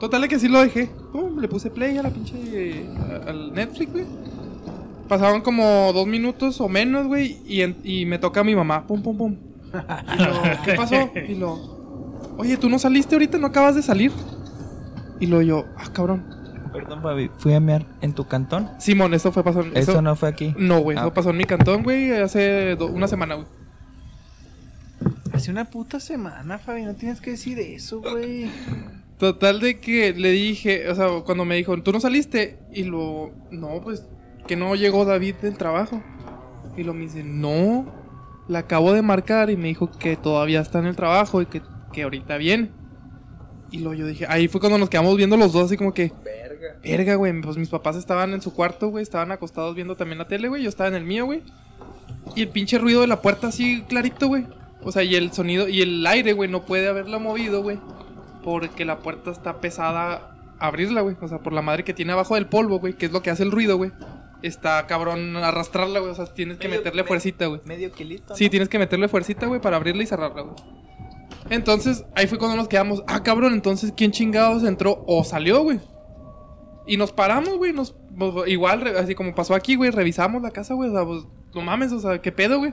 Total 0.00 0.28
que 0.28 0.38
sí 0.38 0.48
lo 0.48 0.60
dejé. 0.60 0.90
Pum, 1.12 1.38
le 1.38 1.48
puse 1.48 1.70
play 1.70 1.96
a 1.96 2.02
la 2.02 2.10
pinche. 2.10 2.86
al 3.26 3.52
Netflix, 3.52 3.92
güey. 3.92 4.04
Pasaban 5.08 5.40
como 5.40 5.92
dos 5.92 6.06
minutos 6.06 6.60
o 6.60 6.68
menos, 6.68 7.06
güey. 7.06 7.38
Y, 7.46 7.62
y 8.02 8.06
me 8.06 8.18
toca 8.18 8.40
a 8.40 8.44
mi 8.44 8.54
mamá. 8.54 8.86
Pum, 8.86 9.02
pum, 9.02 9.16
pum. 9.16 9.36
Y 10.14 10.22
lo, 10.22 10.42
¿qué 10.64 10.74
pasó? 10.74 11.10
Y 11.28 11.34
lo, 11.34 11.58
oye, 12.36 12.56
¿tú 12.56 12.68
no 12.68 12.78
saliste 12.78 13.14
ahorita? 13.14 13.38
¿No 13.38 13.46
acabas 13.48 13.74
de 13.74 13.82
salir? 13.82 14.12
Y 15.20 15.26
lo 15.26 15.42
yo, 15.42 15.64
ah, 15.76 15.90
cabrón. 15.92 16.24
Perdón, 16.72 17.02
Fabi. 17.02 17.30
Fui 17.38 17.52
a 17.54 17.60
mear 17.60 17.86
en 18.00 18.12
tu 18.12 18.26
cantón. 18.26 18.70
Simón, 18.78 19.14
eso 19.14 19.32
fue 19.32 19.42
pasó. 19.44 19.62
Eso, 19.74 20.02
no 20.02 20.14
fue 20.16 20.28
aquí. 20.28 20.54
No, 20.58 20.80
güey, 20.80 20.96
Ah, 20.98 21.02
eso 21.02 21.14
pasó 21.14 21.30
en 21.30 21.36
mi 21.38 21.44
cantón, 21.44 21.82
güey, 21.82 22.12
hace 22.12 22.76
do- 22.76 22.86
una 22.86 23.08
semana, 23.08 23.34
güey. 23.36 23.46
Hace 25.32 25.50
una 25.50 25.66
puta 25.66 26.00
semana, 26.00 26.58
Fabi. 26.58 26.82
No 26.84 26.94
tienes 26.94 27.20
que 27.20 27.32
decir 27.32 27.58
eso, 27.60 28.00
güey. 28.00 28.50
Total 29.18 29.60
de 29.60 29.78
que 29.80 30.12
le 30.12 30.30
dije, 30.30 30.88
o 30.90 30.94
sea, 30.94 31.08
cuando 31.24 31.44
me 31.44 31.56
dijo, 31.56 31.76
¿tú 31.82 31.92
no 31.92 32.00
saliste? 32.00 32.58
Y 32.72 32.84
lo, 32.84 33.30
no, 33.50 33.80
pues, 33.82 34.04
que 34.46 34.56
no 34.56 34.74
llegó 34.74 35.04
David 35.04 35.36
del 35.42 35.56
trabajo. 35.56 36.02
Y 36.76 36.84
lo 36.84 36.94
me 36.94 37.02
dice, 37.02 37.24
no, 37.24 37.86
la 38.48 38.60
acabo 38.60 38.92
de 38.92 39.02
marcar 39.02 39.50
y 39.50 39.56
me 39.56 39.68
dijo 39.68 39.90
que 39.90 40.16
todavía 40.16 40.60
está 40.60 40.78
en 40.78 40.86
el 40.86 40.96
trabajo 40.96 41.42
y 41.42 41.46
que, 41.46 41.62
que 41.92 42.02
ahorita 42.04 42.36
viene. 42.36 42.70
Y 43.70 43.78
lo 43.78 43.92
yo 43.92 44.06
dije, 44.06 44.24
ahí 44.28 44.48
fue 44.48 44.60
cuando 44.60 44.78
nos 44.78 44.88
quedamos 44.88 45.16
viendo 45.16 45.36
los 45.36 45.52
dos 45.52 45.66
así 45.66 45.76
como 45.76 45.92
que, 45.92 46.12
Verga. 46.60 46.76
verga, 46.82 47.14
güey, 47.16 47.40
pues 47.40 47.56
mis 47.56 47.68
papás 47.68 47.96
estaban 47.96 48.32
en 48.32 48.42
su 48.42 48.52
cuarto, 48.54 48.88
güey, 48.88 49.02
estaban 49.02 49.30
acostados 49.32 49.74
viendo 49.74 49.96
también 49.96 50.18
la 50.18 50.26
tele, 50.28 50.48
güey, 50.48 50.62
yo 50.62 50.68
estaba 50.68 50.88
en 50.88 50.94
el 50.96 51.04
mío, 51.04 51.24
güey. 51.24 51.42
Y 52.34 52.42
el 52.42 52.48
pinche 52.48 52.78
ruido 52.78 53.00
de 53.00 53.06
la 53.06 53.20
puerta 53.22 53.48
así 53.48 53.82
clarito, 53.88 54.28
güey. 54.28 54.46
O 54.82 54.92
sea, 54.92 55.02
y 55.02 55.14
el 55.16 55.32
sonido 55.32 55.68
y 55.68 55.82
el 55.82 56.06
aire, 56.06 56.32
güey, 56.32 56.48
no 56.50 56.62
puede 56.62 56.88
haberla 56.88 57.18
movido, 57.18 57.62
güey. 57.62 57.78
Porque 58.44 58.84
la 58.84 58.98
puerta 58.98 59.30
está 59.30 59.60
pesada 59.60 60.34
abrirla, 60.58 61.00
güey. 61.00 61.16
O 61.20 61.28
sea, 61.28 61.38
por 61.38 61.52
la 61.52 61.62
madre 61.62 61.84
que 61.84 61.94
tiene 61.94 62.12
abajo 62.12 62.34
del 62.36 62.46
polvo, 62.46 62.78
güey, 62.78 62.94
que 62.94 63.06
es 63.06 63.12
lo 63.12 63.22
que 63.22 63.30
hace 63.30 63.42
el 63.42 63.50
ruido, 63.50 63.76
güey. 63.76 63.90
Está 64.42 64.86
cabrón 64.86 65.36
arrastrarla, 65.36 65.98
güey. 66.00 66.12
O 66.12 66.14
sea, 66.14 66.26
tienes 66.26 66.58
que 66.58 66.68
meterle 66.68 67.02
me- 67.02 67.08
fuercita, 67.08 67.46
güey. 67.46 67.60
Medio 67.64 67.90
kilito. 67.92 68.36
Sí, 68.36 68.48
tienes 68.48 68.68
que 68.68 68.78
meterle 68.78 69.08
fuercita, 69.08 69.46
güey, 69.46 69.60
para 69.60 69.76
abrirla 69.76 70.02
y 70.04 70.06
cerrarla, 70.06 70.42
güey. 70.42 70.54
Entonces, 71.50 72.04
ahí 72.14 72.26
fue 72.26 72.38
cuando 72.38 72.56
nos 72.56 72.68
quedamos. 72.68 73.02
Ah, 73.06 73.22
cabrón, 73.22 73.54
entonces, 73.54 73.92
¿quién 73.96 74.12
chingados 74.12 74.64
entró 74.64 75.02
o 75.06 75.24
salió, 75.24 75.62
güey? 75.62 75.80
Y 76.88 76.96
nos 76.96 77.12
paramos, 77.12 77.56
güey. 77.58 77.72
Nos, 77.72 77.94
igual, 78.46 78.84
así 78.96 79.14
como 79.14 79.34
pasó 79.34 79.54
aquí, 79.54 79.76
güey. 79.76 79.90
Revisamos 79.90 80.42
la 80.42 80.50
casa, 80.50 80.74
güey. 80.74 80.88
O 80.88 80.92
sea, 80.92 81.04
pues, 81.04 81.26
no 81.54 81.60
mames, 81.60 81.92
o 81.92 82.00
sea, 82.00 82.20
¿qué 82.20 82.32
pedo, 82.32 82.58
güey? 82.58 82.72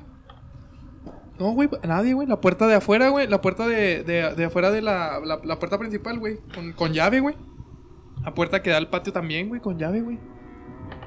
No, 1.38 1.52
güey, 1.52 1.70
nadie, 1.84 2.14
güey. 2.14 2.28
La 2.28 2.40
puerta 2.40 2.66
de 2.66 2.76
afuera, 2.76 3.10
güey. 3.10 3.28
La 3.28 3.42
puerta 3.42 3.68
de, 3.68 4.04
de, 4.04 4.34
de 4.34 4.46
afuera 4.46 4.72
de 4.72 4.82
la, 4.82 5.20
la, 5.20 5.60
puerta 5.60 5.78
principal, 5.78 6.18
güey. 6.18 6.38
Con, 6.56 6.72
con 6.72 6.94
llave, 6.94 7.20
güey. 7.20 7.36
La 8.24 8.34
puerta 8.34 8.64
que 8.64 8.70
da 8.70 8.78
al 8.78 8.90
patio 8.90 9.12
también, 9.12 9.50
güey, 9.50 9.60
con 9.60 9.78
llave, 9.78 10.02
güey. 10.02 10.18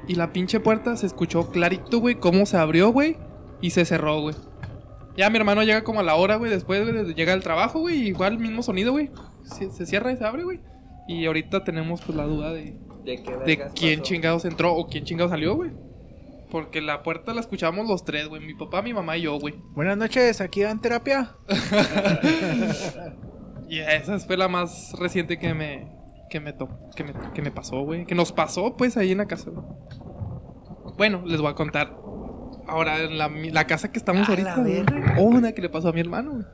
Y 0.06 0.14
la 0.14 0.32
pinche 0.32 0.60
puerta 0.60 0.97
se 0.97 1.06
escuchó 1.06 1.51
clarito, 1.51 1.98
güey, 1.98 2.16
cómo 2.16 2.47
se 2.47 2.59
abrió, 2.59 2.90
güey. 2.93 3.16
Y 3.60 3.70
se 3.70 3.85
cerró, 3.85 4.20
güey. 4.20 4.36
Ya 5.16 5.30
mi 5.30 5.39
hermano 5.39 5.62
llega 5.62 5.82
como 5.82 6.01
a 6.01 6.05
la 6.05 6.14
hora, 6.14 6.36
güey, 6.36 6.51
después 6.51 6.86
de- 6.86 7.14
llega 7.14 7.32
al 7.32 7.43
trabajo, 7.43 7.80
güey, 7.80 8.06
igual 8.06 8.39
mismo 8.39 8.62
sonido, 8.62 8.93
güey. 8.93 9.10
Se, 9.43 9.70
se 9.70 9.86
cierra 9.86 10.12
y 10.12 10.16
se 10.16 10.24
abre, 10.24 10.44
güey. 10.44 10.60
Y 11.09 11.26
ahorita 11.26 11.64
tenemos 11.64 12.02
pues 12.02 12.16
la 12.16 12.24
duda 12.24 12.52
de, 12.52 12.78
¿De 13.16 13.22
qué 13.22 13.30
de 13.32 13.36
vergas 13.39 13.72
quién 13.74 14.01
pasó? 14.01 14.09
chingados 14.09 14.44
entró 14.44 14.74
o 14.74 14.86
quién 14.86 15.05
chingados 15.05 15.30
salió, 15.30 15.55
güey. 15.56 15.70
Porque 16.51 16.80
la 16.80 17.02
puerta 17.02 17.35
la 17.35 17.40
escuchamos 17.40 17.86
los 17.89 18.05
tres, 18.05 18.26
güey. 18.28 18.40
Mi 18.40 18.55
papá, 18.55 18.80
mi 18.82 18.94
mamá 18.94 19.16
y 19.18 19.22
yo, 19.22 19.39
güey. 19.39 19.55
Buenas 19.74 19.97
noches, 19.98 20.40
aquí 20.40 20.62
en 20.62 20.80
terapia. 20.80 21.35
Y 23.70 23.80
esa 23.80 24.18
fue 24.18 24.36
la 24.39 24.48
más 24.48 24.93
reciente 24.98 25.39
que 25.39 25.52
me 25.52 25.93
que 26.30 26.40
me 26.40 26.52
to- 26.55 26.68
que 26.97 27.05
me, 27.05 27.12
que 27.35 27.43
me 27.43 27.51
pasó, 27.51 27.80
güey, 27.82 28.06
que 28.06 28.14
nos 28.14 28.32
pasó 28.32 28.76
pues 28.76 28.97
ahí 28.97 29.12
en 29.12 29.18
la 29.18 29.26
casa. 29.26 29.51
güey. 29.51 29.64
Bueno, 30.97 31.22
les 31.26 31.40
voy 31.40 31.51
a 31.51 31.55
contar. 31.55 31.94
Ahora 32.66 33.01
en 33.02 33.16
la, 33.18 33.28
la 33.28 33.66
casa 33.66 33.90
que 33.93 33.98
estamos 33.98 34.26
A 34.28 34.32
ahorita, 34.32 34.56
la 34.56 34.62
güey, 34.62 34.82
verga. 34.82 35.16
una 35.20 35.52
que 35.52 35.62
le 35.62 35.68
pasó 35.70 35.89
a 35.89 35.93
mi 35.93 36.01
hermano, 36.01 36.32
güey. 36.32 36.44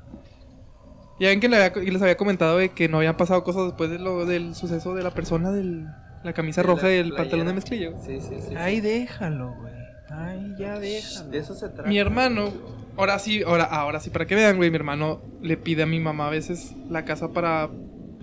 Ya 1.20 1.28
ven 1.28 1.38
que 1.40 1.48
le 1.48 1.56
había- 1.64 1.82
y 1.84 1.90
les 1.90 2.02
había 2.02 2.16
comentado 2.16 2.58
de 2.58 2.70
que 2.70 2.88
no 2.88 2.96
habían 2.98 3.16
pasado 3.16 3.44
cosas 3.44 3.64
después 3.66 3.90
de 3.90 3.98
lo, 4.00 4.26
del 4.26 4.54
suceso 4.56 4.94
de 4.94 5.02
la 5.04 5.10
persona 5.12 5.50
del 5.52 5.86
la 6.24 6.32
camisa 6.32 6.62
De 6.62 6.66
roja 6.66 6.86
la 6.88 6.94
y 6.94 6.96
el 6.98 7.12
pantalón 7.12 7.46
de 7.46 7.52
mezclilla. 7.54 7.90
güey. 7.90 8.02
Sí, 8.04 8.20
sí, 8.20 8.36
sí. 8.48 8.54
Ay, 8.56 8.80
déjalo, 8.80 9.54
güey. 9.60 9.72
Ay, 10.10 10.54
ya 10.58 10.78
déjalo. 10.78 11.30
De 11.30 11.38
eso 11.38 11.54
se 11.54 11.68
trata. 11.68 11.88
Mi 11.88 11.98
hermano, 11.98 12.52
ahora 12.96 13.18
sí, 13.18 13.42
ahora, 13.46 13.64
ahora 13.64 14.00
sí, 14.00 14.10
para 14.10 14.26
que 14.26 14.34
vean, 14.34 14.56
güey, 14.56 14.70
mi 14.70 14.76
hermano 14.76 15.20
le 15.42 15.56
pide 15.56 15.82
a 15.82 15.86
mi 15.86 16.00
mamá 16.00 16.26
a 16.28 16.30
veces 16.30 16.72
la 16.88 17.04
casa 17.04 17.32
para 17.32 17.68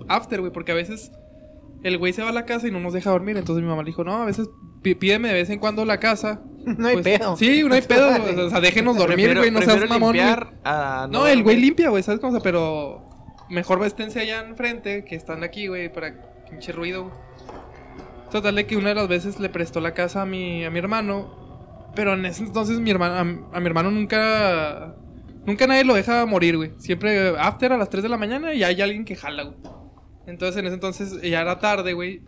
after, 0.08 0.40
güey, 0.40 0.52
porque 0.52 0.72
a 0.72 0.74
veces 0.74 1.12
el 1.82 1.98
güey 1.98 2.12
se 2.12 2.22
va 2.22 2.30
a 2.30 2.32
la 2.32 2.44
casa 2.44 2.68
y 2.68 2.70
no 2.70 2.80
nos 2.80 2.92
deja 2.92 3.10
dormir, 3.10 3.36
entonces 3.36 3.62
mi 3.62 3.68
mamá 3.68 3.82
le 3.82 3.86
dijo, 3.88 4.04
no, 4.04 4.22
a 4.22 4.26
veces 4.26 4.48
pí- 4.82 4.94
pídeme 4.94 5.28
de 5.28 5.34
vez 5.34 5.50
en 5.50 5.58
cuando 5.58 5.84
la 5.84 5.98
casa. 6.00 6.40
No 6.64 6.86
hay 6.86 6.94
Pues, 6.94 7.18
pedo. 7.18 7.36
Sí, 7.36 7.64
no 7.64 7.74
hay 7.74 7.82
pedo, 7.82 8.08
o 8.46 8.48
sea, 8.50 8.60
déjenos 8.60 8.96
dormir, 8.96 9.36
güey, 9.36 9.50
no 9.50 9.60
seas 9.62 9.80
mamón, 9.88 10.10
güey. 10.14 10.20
limpiar 10.24 10.52
a 10.64 11.08
No, 11.10 11.26
el 11.26 11.42
güey 11.42 11.56
limpia, 11.56 11.88
güey, 11.90 12.04
¿sabes 12.04 12.20
cómo? 12.20 12.30
O 12.32 12.36
sea, 12.36 12.42
pero 12.42 13.04
mejor 13.50 13.84
esténse 13.84 14.20
allá 14.20 14.40
enfrente 14.46 15.04
que 15.04 15.16
están 15.16 15.42
aquí, 15.42 15.66
güey, 15.66 15.92
para 15.92 16.14
pinche 16.48 16.70
ruido. 16.70 17.02
güey. 17.02 17.14
Total 18.32 18.54
de 18.54 18.66
que 18.66 18.76
una 18.76 18.88
de 18.88 18.94
las 18.96 19.08
veces 19.08 19.38
le 19.38 19.48
prestó 19.50 19.80
la 19.80 19.94
casa 19.94 20.22
a 20.22 20.26
mi, 20.26 20.64
a 20.64 20.70
mi 20.70 20.78
hermano, 20.78 21.90
pero 21.94 22.14
en 22.14 22.24
ese 22.26 22.42
entonces 22.44 22.80
mi 22.80 22.90
hermano, 22.90 23.48
a, 23.52 23.60
mi 23.60 23.66
hermano 23.66 23.90
nunca, 23.90 24.96
nunca 25.46 25.66
nadie 25.66 25.84
lo 25.84 25.94
deja 25.94 26.24
morir, 26.26 26.56
güey. 26.56 26.72
Siempre 26.78 27.38
after 27.38 27.72
a 27.72 27.76
las 27.76 27.90
3 27.90 28.02
de 28.02 28.08
la 28.08 28.16
mañana 28.16 28.54
y 28.54 28.64
hay 28.64 28.80
alguien 28.80 29.04
que 29.04 29.14
jala, 29.16 29.42
güey. 29.44 29.56
Entonces 30.26 30.56
en 30.58 30.66
ese 30.66 30.74
entonces 30.74 31.20
ya 31.22 31.42
era 31.42 31.58
tarde, 31.58 31.92
güey. 31.92 32.22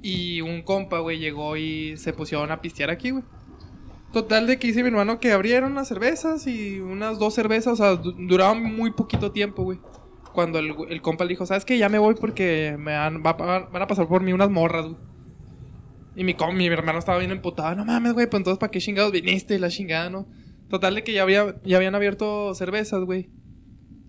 Y 0.00 0.40
un 0.40 0.62
compa, 0.62 1.00
güey, 1.00 1.18
llegó 1.18 1.56
y 1.56 1.96
se 1.96 2.12
pusieron 2.12 2.52
a 2.52 2.60
pistear 2.60 2.88
aquí, 2.90 3.10
güey. 3.10 3.24
Total 4.12 4.46
de 4.46 4.58
que 4.58 4.68
dice 4.68 4.82
mi 4.82 4.88
hermano 4.88 5.18
que 5.18 5.32
abrieron 5.32 5.72
unas 5.72 5.88
cervezas 5.88 6.46
y 6.46 6.78
unas 6.78 7.18
dos 7.18 7.34
cervezas, 7.34 7.72
o 7.74 7.76
sea, 7.76 7.96
du- 7.96 8.12
duraban 8.12 8.62
muy 8.62 8.92
poquito 8.92 9.32
tiempo, 9.32 9.64
güey. 9.64 9.80
Cuando 10.38 10.60
el, 10.60 10.72
el 10.88 11.02
compa 11.02 11.24
le 11.24 11.30
dijo, 11.30 11.46
¿sabes 11.46 11.64
qué? 11.64 11.78
Ya 11.78 11.88
me 11.88 11.98
voy 11.98 12.14
porque 12.14 12.76
me 12.78 12.92
van, 12.96 13.24
va- 13.26 13.32
va- 13.32 13.66
van 13.72 13.82
a 13.82 13.88
pasar 13.88 14.06
por 14.06 14.22
mí 14.22 14.32
unas 14.32 14.48
morras, 14.50 14.84
güey. 14.86 14.96
Y 16.14 16.22
mi, 16.22 16.36
mi 16.54 16.66
hermano 16.66 17.00
estaba 17.00 17.18
bien 17.18 17.32
emputado, 17.32 17.74
no 17.74 17.84
mames, 17.84 18.12
güey, 18.12 18.28
pues 18.30 18.38
entonces 18.40 18.60
¿para 18.60 18.70
qué 18.70 18.78
chingados 18.78 19.10
viniste? 19.10 19.56
Y 19.56 19.58
La 19.58 19.68
chingada, 19.68 20.10
¿no? 20.10 20.28
Total 20.70 20.94
de 20.94 21.02
que 21.02 21.12
ya, 21.12 21.22
había, 21.22 21.56
ya 21.64 21.76
habían 21.78 21.96
abierto 21.96 22.54
cervezas, 22.54 23.02
güey. 23.02 23.30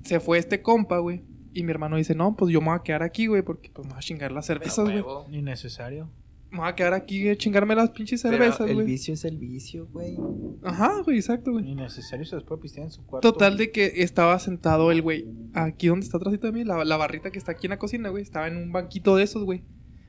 Se 0.04 0.20
fue 0.20 0.38
este 0.38 0.62
compa, 0.62 1.00
güey. 1.00 1.24
Y 1.52 1.64
mi 1.64 1.72
hermano 1.72 1.96
dice, 1.98 2.14
no, 2.14 2.36
pues 2.36 2.54
yo 2.54 2.62
me 2.62 2.68
voy 2.68 2.76
a 2.76 2.84
quedar 2.84 3.02
aquí, 3.02 3.26
güey, 3.26 3.42
porque 3.42 3.72
pues 3.74 3.88
me 3.88 3.94
voy 3.94 3.98
a 3.98 4.02
chingar 4.04 4.32
las 4.32 4.46
cervezas, 4.46 4.86
güey. 4.86 5.00
Innecesario. 5.32 6.12
Me 6.52 6.60
voy 6.60 6.68
a 6.68 6.76
quedar 6.76 6.94
aquí 6.94 7.30
a 7.30 7.36
chingarme 7.36 7.76
las 7.76 7.92
pinches 7.92 8.22
cervezas, 8.22 8.68
el 8.68 8.74
güey. 8.76 8.88
vicio 8.88 9.14
es 9.14 9.24
el 9.24 9.38
vicio, 9.38 9.88
güey. 9.88 10.18
Ajá, 10.64 11.02
güey, 11.04 11.18
exacto, 11.18 11.52
güey. 11.52 11.70
Innecesario 11.70 12.26
se 12.26 12.36
les 12.36 12.44
puede 12.44 12.62
pistear 12.62 12.86
en 12.86 12.92
su 12.92 13.06
cuarto. 13.06 13.32
Total 13.32 13.56
de 13.56 13.72
que 13.72 13.86
estaba 13.98 14.38
sentado 14.40 14.92
el 14.92 15.04
güey 15.04 15.28
aquí 15.54 15.88
donde 15.88 16.06
está 16.06 16.18
atrásito 16.18 16.48
de 16.48 16.54
mí, 16.54 16.64
la, 16.64 16.84
la 16.86 16.98
barrita 16.98 17.30
que 17.30 17.38
está 17.38 17.52
aquí 17.52 17.68
en 17.68 17.72
la 17.72 17.78
cocina, 17.78 18.10
güey. 18.10 18.24
Estaba 18.24 18.48
en 18.48 18.58
un 18.58 18.72
banquito 18.72 19.16
de 19.16 19.24
esos, 19.24 19.44
güey. 19.44 19.64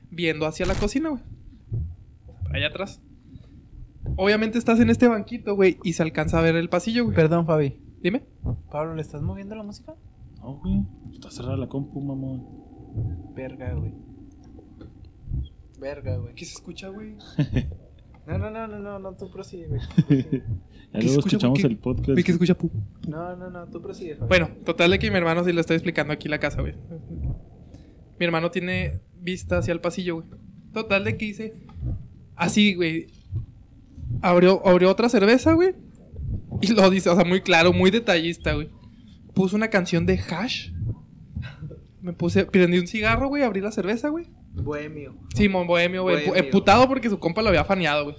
Viendo 0.09 0.47
hacia 0.47 0.65
la 0.65 0.73
cocina, 0.73 1.09
güey. 1.09 1.21
Allá 2.51 2.67
atrás. 2.67 3.01
Obviamente 4.17 4.57
estás 4.57 4.79
en 4.79 4.89
este 4.89 5.07
banquito, 5.07 5.55
güey, 5.55 5.77
y 5.83 5.93
se 5.93 6.01
alcanza 6.03 6.39
a 6.39 6.41
ver 6.41 6.55
el 6.55 6.69
pasillo, 6.69 7.03
güey. 7.03 7.15
Perdón, 7.15 7.45
Fabi. 7.45 7.77
Dime. 8.01 8.23
Pablo, 8.71 8.95
¿le 8.95 9.01
estás 9.03 9.21
moviendo 9.21 9.55
la 9.55 9.63
música? 9.63 9.95
No, 10.39 10.55
güey. 10.57 10.85
Está 11.13 11.29
cerrada 11.29 11.55
la 11.55 11.67
compu, 11.69 12.01
mamón. 12.01 12.47
Verga, 13.35 13.73
güey. 13.75 13.93
Verga, 15.81 16.15
güey. 16.17 16.35
¿Qué 16.35 16.45
se 16.45 16.53
escucha, 16.53 16.87
güey? 16.89 17.15
No, 18.27 18.37
no, 18.37 18.51
no, 18.51 18.67
no, 18.67 18.77
no, 18.79 18.99
no, 18.99 19.13
tú 19.17 19.31
prosigue, 19.31 19.65
güey. 19.67 19.81
Ya 20.07 20.99
¿Qué 20.99 21.05
luego 21.05 21.19
escucha, 21.19 21.37
escuchamos 21.37 21.59
güey? 21.59 21.71
el 21.71 21.77
podcast. 21.79 22.15
Vi 22.15 22.23
que 22.23 22.27
se 22.27 22.33
escucha 22.33 22.55
pu. 22.55 22.69
No, 23.07 23.35
no, 23.35 23.49
no, 23.49 23.65
tú 23.65 23.81
prosigue, 23.81 24.15
Fabi. 24.15 24.27
Bueno, 24.29 24.49
total 24.63 24.91
de 24.91 24.99
que 24.99 25.09
mi 25.09 25.17
hermano 25.17 25.43
sí 25.43 25.51
lo 25.51 25.59
está 25.59 25.73
explicando 25.73 26.13
aquí 26.13 26.29
la 26.29 26.37
casa, 26.39 26.61
güey. 26.61 26.75
Mi 28.19 28.25
hermano 28.25 28.51
tiene 28.51 28.99
vista 29.19 29.57
hacia 29.57 29.71
el 29.71 29.81
pasillo, 29.81 30.15
güey. 30.17 30.27
Total 30.71 31.03
de 31.03 31.17
que 31.17 31.25
hice 31.25 31.53
así, 32.35 32.75
güey. 32.75 33.07
Abrió, 34.21 34.61
abrió 34.67 34.91
otra 34.91 35.09
cerveza, 35.09 35.53
güey. 35.53 35.73
Y 36.61 36.73
lo 36.73 36.89
dice, 36.91 37.09
o 37.09 37.15
sea, 37.15 37.25
muy 37.25 37.41
claro, 37.41 37.73
muy 37.73 37.89
detallista, 37.89 38.53
güey. 38.53 38.69
Puso 39.33 39.55
una 39.55 39.69
canción 39.69 40.05
de 40.05 40.19
hash. 40.19 40.71
Me 42.01 42.13
puse, 42.13 42.45
prendí 42.45 42.77
un 42.77 42.87
cigarro, 42.87 43.29
güey, 43.29 43.41
abrí 43.41 43.61
la 43.61 43.71
cerveza, 43.71 44.09
güey. 44.09 44.27
Bohemio. 44.53 45.15
Simón 45.35 45.67
Bohemio, 45.67 46.03
güey. 46.03 46.27
Bohemio. 46.27 46.35
Emputado 46.43 46.87
porque 46.87 47.09
su 47.09 47.19
compa 47.19 47.41
lo 47.41 47.49
había 47.49 47.63
faneado, 47.63 48.03
güey. 48.05 48.15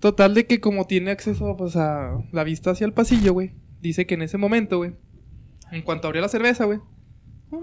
Total 0.00 0.34
de 0.34 0.46
que 0.46 0.60
como 0.60 0.86
tiene 0.86 1.10
acceso 1.10 1.56
pues, 1.56 1.76
a 1.76 2.18
la 2.32 2.44
vista 2.44 2.70
hacia 2.70 2.84
el 2.86 2.92
pasillo, 2.92 3.32
güey. 3.32 3.52
Dice 3.80 4.06
que 4.06 4.14
en 4.14 4.22
ese 4.22 4.38
momento, 4.38 4.78
güey. 4.78 4.92
En 5.72 5.82
cuanto 5.82 6.06
abrió 6.08 6.22
la 6.22 6.28
cerveza, 6.28 6.64
güey. 6.64 6.78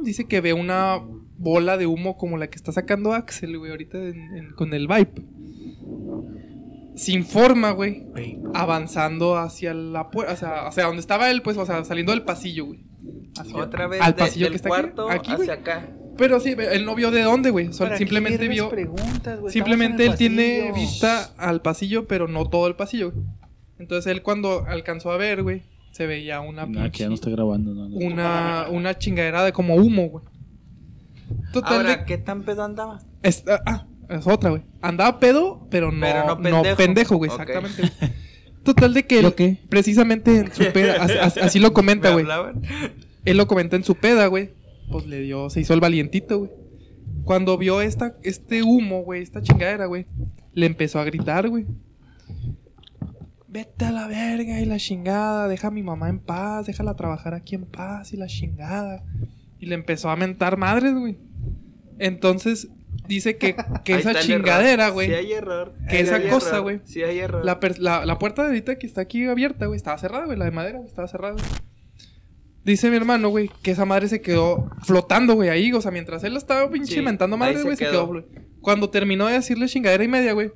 Dice 0.03 0.25
que 0.25 0.41
ve 0.41 0.53
una 0.53 0.99
bola 1.37 1.77
de 1.77 1.85
humo 1.87 2.17
como 2.17 2.37
la 2.37 2.47
que 2.49 2.55
está 2.55 2.71
sacando 2.71 3.13
Axel, 3.13 3.57
güey, 3.57 3.71
ahorita 3.71 3.97
en- 3.97 4.37
en- 4.37 4.51
con 4.53 4.73
el 4.73 4.87
Vibe. 4.87 5.11
Sin 6.95 7.25
forma, 7.25 7.71
güey. 7.71 8.07
Avanzando 8.53 9.35
hacia 9.37 9.73
la 9.73 10.09
puerta. 10.09 10.33
O 10.33 10.37
sea, 10.37 10.71
sea, 10.71 10.85
donde 10.85 10.99
estaba 11.01 11.31
él, 11.31 11.41
pues, 11.41 11.57
o 11.57 11.65
sea, 11.65 11.83
saliendo 11.83 12.11
del 12.11 12.21
pasillo, 12.23 12.65
güey. 12.65 12.83
Hacia- 13.37 13.57
Otra 13.57 13.87
vez 13.87 14.01
al 14.01 14.13
de- 14.13 14.19
pasillo 14.19 14.45
del 14.45 14.51
que 14.53 14.55
está 14.57 14.69
aquí, 14.69 14.81
cuarto 14.81 15.09
aquí, 15.09 15.31
güey. 15.35 15.49
hacia 15.49 15.53
acá. 15.61 15.89
Pero 16.17 16.39
sí, 16.39 16.55
él 16.71 16.85
no 16.85 16.95
vio 16.95 17.09
de 17.11 17.23
dónde, 17.23 17.49
güey. 17.49 17.73
Sol- 17.73 17.87
¿Para 17.87 17.95
qué 17.95 17.99
simplemente 17.99 18.47
vio. 18.47 18.69
preguntas, 18.69 19.39
güey? 19.39 19.51
Simplemente 19.53 20.05
él 20.05 20.15
tiene 20.15 20.71
vista 20.73 21.31
al 21.37 21.61
pasillo, 21.61 22.07
pero 22.07 22.27
no 22.27 22.47
todo 22.49 22.67
el 22.67 22.75
pasillo. 22.75 23.11
güey. 23.11 23.25
Entonces 23.79 24.11
él 24.11 24.21
cuando 24.21 24.65
alcanzó 24.67 25.11
a 25.11 25.17
ver, 25.17 25.41
güey, 25.43 25.63
se 25.91 26.05
veía 26.07 26.39
una 26.41 26.65
Nada, 26.65 26.89
que 26.91 26.99
ya 26.99 27.07
no 27.09 27.15
está 27.15 27.29
grabando, 27.29 27.73
no, 27.73 27.89
no. 27.89 27.95
una, 27.97 28.67
una 28.69 28.97
chingadera 28.97 29.43
de 29.43 29.51
como 29.53 29.75
humo, 29.75 30.07
güey. 30.09 30.25
Total 31.51 31.77
Ahora, 31.77 31.97
de- 31.97 32.05
¿qué 32.05 32.17
tan 32.17 32.43
pedo 32.43 32.63
andaba? 32.63 32.99
es, 33.23 33.43
ah, 33.47 33.61
ah, 33.65 33.85
es 34.09 34.27
otra, 34.27 34.51
güey. 34.51 34.63
Andaba 34.81 35.19
pedo, 35.19 35.67
pero 35.69 35.91
no, 35.91 36.01
Pero 36.05 36.19
no 36.25 36.35
no 36.35 36.41
pendejo. 36.41 36.77
pendejo, 36.77 37.15
güey, 37.17 37.31
exactamente. 37.31 37.81
güey. 37.81 38.11
Total 38.63 38.93
de 38.93 39.05
que 39.05 39.19
él, 39.19 39.57
precisamente 39.69 40.37
en 40.37 40.53
su 40.53 40.63
peda, 40.71 41.01
así, 41.03 41.59
lo 41.59 41.73
comenta, 41.73 42.15
¿Me 42.15 42.23
güey. 42.23 42.53
Él 43.25 43.37
lo 43.37 43.47
comenta 43.47 43.75
en 43.75 43.83
su 43.83 43.95
peda, 43.95 44.27
güey. 44.27 44.51
Pues 44.91 45.05
le 45.07 45.19
dio, 45.21 45.49
se 45.49 45.61
hizo 45.61 45.73
el 45.73 45.79
valientito, 45.79 46.39
güey. 46.39 46.51
Cuando 47.23 47.57
vio 47.57 47.81
esta, 47.81 48.15
este 48.23 48.63
humo, 48.63 49.03
güey, 49.03 49.23
esta 49.23 49.41
chingadera, 49.41 49.85
güey, 49.85 50.05
le 50.53 50.65
empezó 50.65 50.99
a 50.99 51.03
gritar, 51.05 51.47
güey. 51.49 51.65
Vete 53.47 53.85
a 53.85 53.91
la 53.91 54.07
verga 54.07 54.59
y 54.59 54.65
la 54.65 54.77
chingada, 54.77 55.47
deja 55.47 55.67
a 55.67 55.71
mi 55.71 55.83
mamá 55.83 56.09
en 56.09 56.19
paz, 56.19 56.65
déjala 56.65 56.95
trabajar 56.95 57.33
aquí 57.35 57.55
en 57.55 57.65
paz 57.65 58.11
y 58.13 58.17
la 58.17 58.25
chingada. 58.27 59.03
Y 59.59 59.67
le 59.67 59.75
empezó 59.75 60.09
a 60.09 60.15
mentar 60.15 60.57
madres, 60.57 60.93
güey. 60.95 61.17
Entonces, 61.99 62.67
dice 63.07 63.37
que, 63.37 63.55
que 63.85 63.95
esa 63.95 64.15
chingadera, 64.15 64.89
güey. 64.89 65.07
Sí 65.07 65.13
hay 65.13 65.31
error. 65.33 65.73
Que 65.87 65.99
esa 65.99 66.15
hay 66.15 66.29
cosa, 66.29 66.59
güey. 66.59 66.81
Sí 66.85 67.03
hay 67.03 67.19
error. 67.19 67.45
La, 67.45 67.59
per- 67.59 67.77
la, 67.79 68.05
la 68.05 68.17
puerta 68.17 68.41
de 68.41 68.47
ahorita 68.49 68.77
que 68.79 68.87
está 68.87 69.01
aquí 69.01 69.23
abierta, 69.25 69.67
güey, 69.67 69.77
estaba 69.77 69.97
cerrada, 69.99 70.25
güey. 70.25 70.37
La 70.37 70.45
de 70.45 70.51
madera, 70.51 70.77
güey, 70.79 70.89
estaba 70.89 71.07
cerrada. 71.07 71.33
güey. 71.33 71.45
Dice 72.65 72.89
mi 72.89 72.95
hermano, 72.95 73.29
güey, 73.29 73.49
que 73.61 73.71
esa 73.71 73.85
madre 73.85 74.07
se 74.07 74.21
quedó 74.21 74.69
flotando, 74.83 75.35
güey, 75.35 75.49
ahí. 75.49 75.73
O 75.73 75.81
sea, 75.81 75.91
mientras 75.91 76.23
él 76.23 76.37
estaba 76.37 76.69
pinche 76.69 76.95
Sí, 76.95 77.01
mentando 77.01 77.37
madre, 77.37 77.61
güey, 77.61 77.75
se 77.75 77.83
quedó. 77.83 77.91
quedó, 77.91 78.07
güey. 78.07 78.25
Cuando 78.61 78.89
terminó 78.89 79.27
de 79.27 79.33
decirle 79.33 79.67
chingadera 79.67 80.03
y 80.03 80.07
media, 80.07 80.31
güey, 80.33 80.51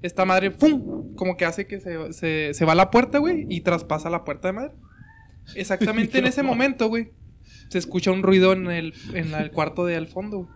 esta 0.00 0.24
madre, 0.24 0.50
¡pum! 0.50 1.14
Como 1.14 1.36
que 1.36 1.44
hace 1.44 1.66
que 1.66 1.78
se, 1.80 2.12
se, 2.14 2.54
se 2.54 2.64
va 2.64 2.72
a 2.72 2.76
la 2.76 2.90
puerta, 2.90 3.18
güey, 3.18 3.46
y 3.50 3.60
traspasa 3.60 4.08
la 4.08 4.24
puerta 4.24 4.48
de 4.48 4.52
madre. 4.54 4.72
Exactamente 5.54 6.18
en 6.18 6.26
ese 6.28 6.42
momento, 6.42 6.88
güey, 6.88 7.12
se 7.68 7.78
escucha 7.78 8.10
un 8.10 8.22
ruido 8.22 8.52
en 8.54 8.70
el, 8.70 8.94
en 9.12 9.34
el 9.34 9.50
cuarto 9.50 9.84
de 9.84 9.96
al 9.96 10.08
fondo, 10.08 10.38
güey. 10.38 10.48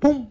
¡Pum! 0.00 0.30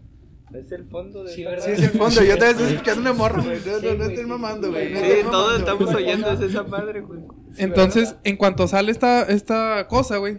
Es 0.54 0.72
el 0.72 0.86
fondo 0.86 1.24
de. 1.24 1.34
Sí. 1.34 1.44
Sí, 1.60 1.72
es 1.72 1.80
el 1.84 1.90
fondo. 1.90 2.24
Yo 2.24 2.38
también 2.38 2.52
estoy 2.52 2.74
escuchando 2.74 3.02
una 3.02 3.14
morra, 3.14 3.44
güey. 3.44 3.58
No, 3.66 3.80
no, 3.82 3.94
no 3.98 4.04
estoy 4.06 4.26
mamando, 4.26 4.72
güey. 4.72 4.94
no 4.94 5.00
Sí, 5.00 5.06
todos 5.30 5.60
estamos 5.60 5.94
oyendo 5.94 6.32
es 6.32 6.40
esa 6.42 6.64
madre, 6.64 7.02
güey. 7.02 7.20
Entonces, 7.58 8.16
en 8.24 8.38
cuanto 8.38 8.68
sale 8.68 8.92
esta, 8.92 9.24
esta 9.24 9.88
cosa, 9.88 10.18
güey, 10.18 10.38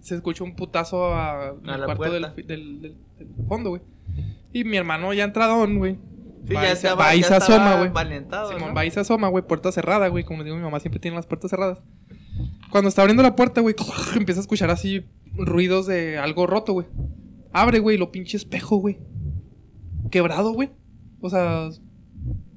se 0.00 0.14
escucha 0.14 0.44
un 0.44 0.54
putazo 0.56 1.06
a, 1.14 1.48
A 1.48 1.50
al 1.50 1.80
la 1.80 1.86
cuarto 1.86 2.10
del, 2.12 2.22
puerta. 2.22 2.42
del- 2.46 2.82
del- 2.82 2.96
del 3.18 3.46
fondo, 3.48 3.70
güey. 3.70 3.82
Y 4.52 4.64
mi 4.64 4.76
hermano 4.76 5.12
ya 5.14 5.24
entradón, 5.24 5.78
güey, 5.78 5.96
Sí, 6.46 6.54
va, 6.54 6.62
ya 6.62 6.68
se, 6.68 6.86
estaba- 6.88 7.04
va 7.04 7.14
y 7.14 7.22
se 7.22 7.34
asoma, 7.34 7.76
güey. 7.76 7.90
Simón, 8.48 8.68
¿no? 8.70 8.74
va 8.74 8.84
y 8.84 8.90
se 8.90 9.00
asoma, 9.00 9.28
güey, 9.28 9.44
puerta 9.46 9.70
cerrada, 9.72 10.08
güey. 10.08 10.24
Como 10.24 10.38
les 10.38 10.46
digo, 10.46 10.56
mi 10.56 10.62
mamá 10.62 10.80
siempre 10.80 11.00
tiene 11.00 11.16
las 11.16 11.26
puertas 11.26 11.50
cerradas. 11.50 11.78
Cuando 12.70 12.88
está 12.88 13.02
abriendo 13.02 13.22
la 13.22 13.36
puerta, 13.36 13.60
güey, 13.60 13.74
empieza 14.16 14.40
a 14.40 14.42
escuchar 14.42 14.70
así 14.70 15.04
ruidos 15.34 15.86
de 15.86 16.18
algo 16.18 16.46
roto, 16.46 16.72
güey. 16.72 16.86
Abre, 17.52 17.78
güey, 17.78 17.96
lo 17.98 18.10
pinche 18.12 18.36
espejo, 18.36 18.76
güey. 18.76 18.98
Quebrado, 20.10 20.52
güey. 20.52 20.70
O 21.20 21.30
sea, 21.30 21.68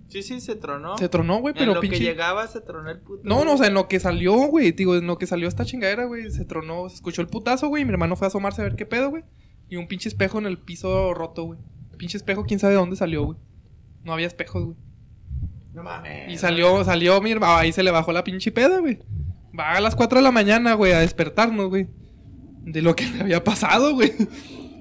Sí, 0.09 0.21
sí, 0.21 0.41
se 0.41 0.55
tronó. 0.55 0.95
se 0.97 1.09
tronó, 1.09 1.39
güey, 1.39 1.53
En 1.53 1.57
pero 1.59 1.73
lo 1.73 1.81
pinche. 1.81 1.97
que 1.97 2.03
llegaba 2.03 2.45
se 2.47 2.61
tronó 2.61 2.89
el 2.91 2.99
puto. 2.99 3.21
No, 3.23 3.43
no, 3.45 3.53
o 3.53 3.57
sea, 3.57 3.67
en 3.67 3.73
lo 3.73 3.87
que 3.87 3.99
salió, 3.99 4.33
güey. 4.47 4.71
Digo, 4.71 4.95
en 4.95 5.07
lo 5.07 5.17
que 5.17 5.25
salió 5.25 5.47
esta 5.47 5.65
chingadera, 5.65 6.05
güey. 6.05 6.29
Se 6.29 6.45
tronó, 6.45 6.87
se 6.89 6.95
escuchó 6.95 7.21
el 7.21 7.27
putazo, 7.27 7.67
güey. 7.67 7.81
y 7.81 7.85
Mi 7.85 7.91
hermano 7.93 8.15
fue 8.15 8.27
a 8.27 8.29
asomarse 8.29 8.61
a 8.61 8.65
ver 8.65 8.75
qué 8.75 8.85
pedo, 8.85 9.09
güey. 9.09 9.23
Y 9.69 9.77
un 9.77 9.87
pinche 9.87 10.09
espejo 10.09 10.37
en 10.37 10.45
el 10.45 10.59
piso 10.59 11.13
roto, 11.15 11.45
güey. 11.45 11.59
Pinche 11.97 12.17
espejo, 12.17 12.43
quién 12.43 12.59
sabe 12.59 12.73
de 12.73 12.79
dónde 12.79 12.95
salió, 12.95 13.23
güey. 13.25 13.39
No 14.03 14.13
había 14.13 14.27
espejos, 14.27 14.63
güey. 14.65 14.77
No 15.73 15.81
mames. 15.81 16.31
Y 16.31 16.37
salió, 16.37 16.83
salió 16.83 17.19
mi 17.21 17.31
hermano. 17.31 17.55
Ahí 17.55 17.71
se 17.71 17.81
le 17.81 17.89
bajó 17.89 18.11
la 18.13 18.23
pinche 18.23 18.51
peda, 18.51 18.79
güey. 18.79 18.99
Va 19.57 19.71
a 19.71 19.81
las 19.81 19.95
4 19.95 20.19
de 20.19 20.23
la 20.23 20.31
mañana, 20.31 20.73
güey, 20.75 20.91
a 20.91 20.99
despertarnos, 20.99 21.69
güey. 21.69 21.87
De 22.65 22.83
lo 22.83 22.95
que 22.95 23.05
le 23.07 23.21
había 23.21 23.43
pasado, 23.43 23.93
güey. 23.95 24.11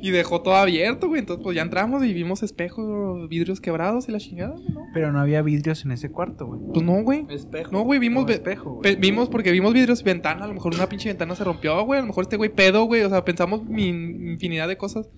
Y 0.03 0.11
dejó 0.11 0.43
todo 0.43 0.57
abierto, 0.57 1.07
güey. 1.07 1.20
Entonces, 1.20 1.43
pues 1.45 1.55
ya 1.55 1.62
entramos 1.62 2.05
y 2.05 2.12
vimos 2.12 2.43
espejos, 2.43 3.29
vidrios 3.29 3.61
quebrados 3.61 4.09
y 4.09 4.12
la 4.12 4.19
chingada, 4.19 4.55
güey, 4.55 4.69
¿no? 4.69 4.87
Pero 4.93 5.12
no 5.12 5.20
había 5.20 5.43
vidrios 5.43 5.85
en 5.85 5.93
ese 5.93 6.11
cuarto, 6.11 6.47
güey. 6.47 6.61
Pues 6.74 6.85
no, 6.85 7.03
güey. 7.03 7.24
Espejo. 7.31 7.70
No, 7.70 7.83
güey, 7.83 8.01
vimos, 8.01 8.27
No, 8.27 8.31
espejo, 8.33 8.73
güey. 8.73 8.97
vimos 8.97 9.29
porque 9.29 9.53
vimos 9.53 9.73
vidrios 9.73 10.01
y 10.01 10.05
ventana, 10.05 10.45
a 10.45 10.49
lo 10.49 10.55
mejor 10.55 10.74
una 10.74 10.89
pinche 10.89 11.09
ventana 11.09 11.37
se 11.37 11.45
rompió, 11.45 11.81
güey, 11.85 11.99
a 11.99 12.03
lo 12.03 12.09
mejor 12.09 12.24
este 12.24 12.37
güey 12.37 12.51
pedo, 12.51 12.85
güey, 12.85 13.03
o 13.03 13.09
sea, 13.09 13.24
pensamos 13.24 13.65
mi 13.65 13.87
infinidad 13.89 14.66
de 14.66 14.77
cosas. 14.77 15.09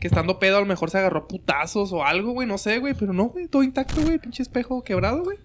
Que 0.00 0.06
estando 0.08 0.38
pedo 0.38 0.56
a 0.56 0.60
lo 0.60 0.66
mejor 0.66 0.90
se 0.90 0.98
agarró 0.98 1.20
a 1.20 1.28
putazos 1.28 1.92
o 1.92 2.02
algo, 2.02 2.32
güey, 2.32 2.48
no 2.48 2.56
sé, 2.58 2.78
güey, 2.78 2.94
pero 2.94 3.12
no, 3.12 3.24
güey, 3.24 3.46
todo 3.48 3.62
intacto, 3.62 4.00
güey, 4.00 4.18
pinche 4.18 4.42
espejo 4.42 4.82
quebrado, 4.82 5.22
güey. 5.24 5.36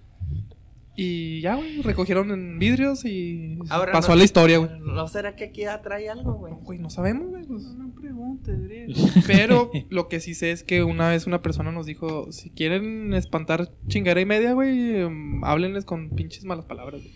Y 0.99 1.41
ya, 1.41 1.53
güey, 1.55 1.79
recogieron 1.83 2.31
en 2.31 2.57
vidrios 2.57 3.05
y 3.05 3.59
Ahora 3.69 3.91
pasó 3.91 4.07
no- 4.07 4.13
a 4.15 4.17
la 4.17 4.23
historia, 4.23 4.57
güey. 4.57 4.71
¿No 4.79 5.07
será 5.07 5.35
que 5.35 5.43
aquí 5.43 5.61
trae 5.83 6.09
algo, 6.09 6.33
güey? 6.33 6.55
Güey, 6.63 6.79
no 6.79 6.89
sabemos, 6.89 7.29
güey. 7.29 7.45
pues. 7.45 7.63
No 7.75 7.93
preguntes, 7.93 8.57
Pero 9.27 9.69
lo 9.89 10.07
que 10.07 10.19
sí 10.19 10.33
sé 10.33 10.49
es 10.51 10.63
que 10.63 10.83
una 10.83 11.09
vez 11.09 11.27
una 11.27 11.43
persona 11.43 11.71
nos 11.71 11.85
dijo, 11.85 12.31
si 12.31 12.49
quieren 12.49 13.13
espantar 13.13 13.69
chingada 13.87 14.19
y 14.19 14.25
media, 14.25 14.53
güey, 14.53 15.01
em, 15.01 15.43
háblenles 15.43 15.85
con 15.85 16.09
pinches 16.09 16.45
malas 16.45 16.65
palabras, 16.65 17.01
güey. 17.03 17.13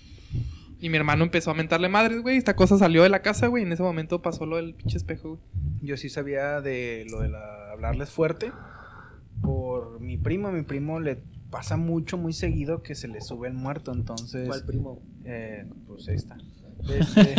Y 0.80 0.90
mi 0.90 0.98
hermano 0.98 1.24
empezó 1.24 1.50
a 1.50 1.56
mentarle 1.56 1.90
madres, 1.90 2.22
güey. 2.22 2.38
Esta 2.38 2.56
cosa 2.56 2.78
salió 2.78 3.02
de 3.02 3.10
la 3.10 3.24
casa, 3.24 3.48
güey. 3.48 3.64
y 3.64 3.66
En 3.66 3.72
ese 3.72 3.82
momento 3.84 4.22
pasó 4.22 4.46
lo 4.46 4.58
del 4.58 4.76
pinche 4.76 4.98
espejo, 4.98 5.30
güey. 5.30 5.42
Yo 5.82 5.98
sí 5.98 6.10
sabía 6.10 6.62
de 6.62 7.08
lo 7.10 7.20
de 7.22 7.30
la, 7.30 7.72
hablarles 7.72 8.12
fuerte 8.12 8.52
por 9.42 10.00
mi 10.00 10.18
primo. 10.18 10.52
Mi 10.52 10.62
primo 10.64 11.00
le 11.00 11.20
pasa 11.52 11.78
mucho, 11.78 12.18
muy 12.18 12.34
seguido 12.34 12.82
que 12.82 12.96
se 12.96 13.08
le 13.08 13.22
sube 13.22 13.48
el 13.48 13.54
muerto. 13.54 13.94
Entonces, 13.94 14.48
¿Cuál 14.48 14.64
primo? 14.66 15.02
eh, 15.26 15.68
pues 15.86 16.08
ahí 16.08 16.16
está. 16.16 16.38
Este, 16.90 17.36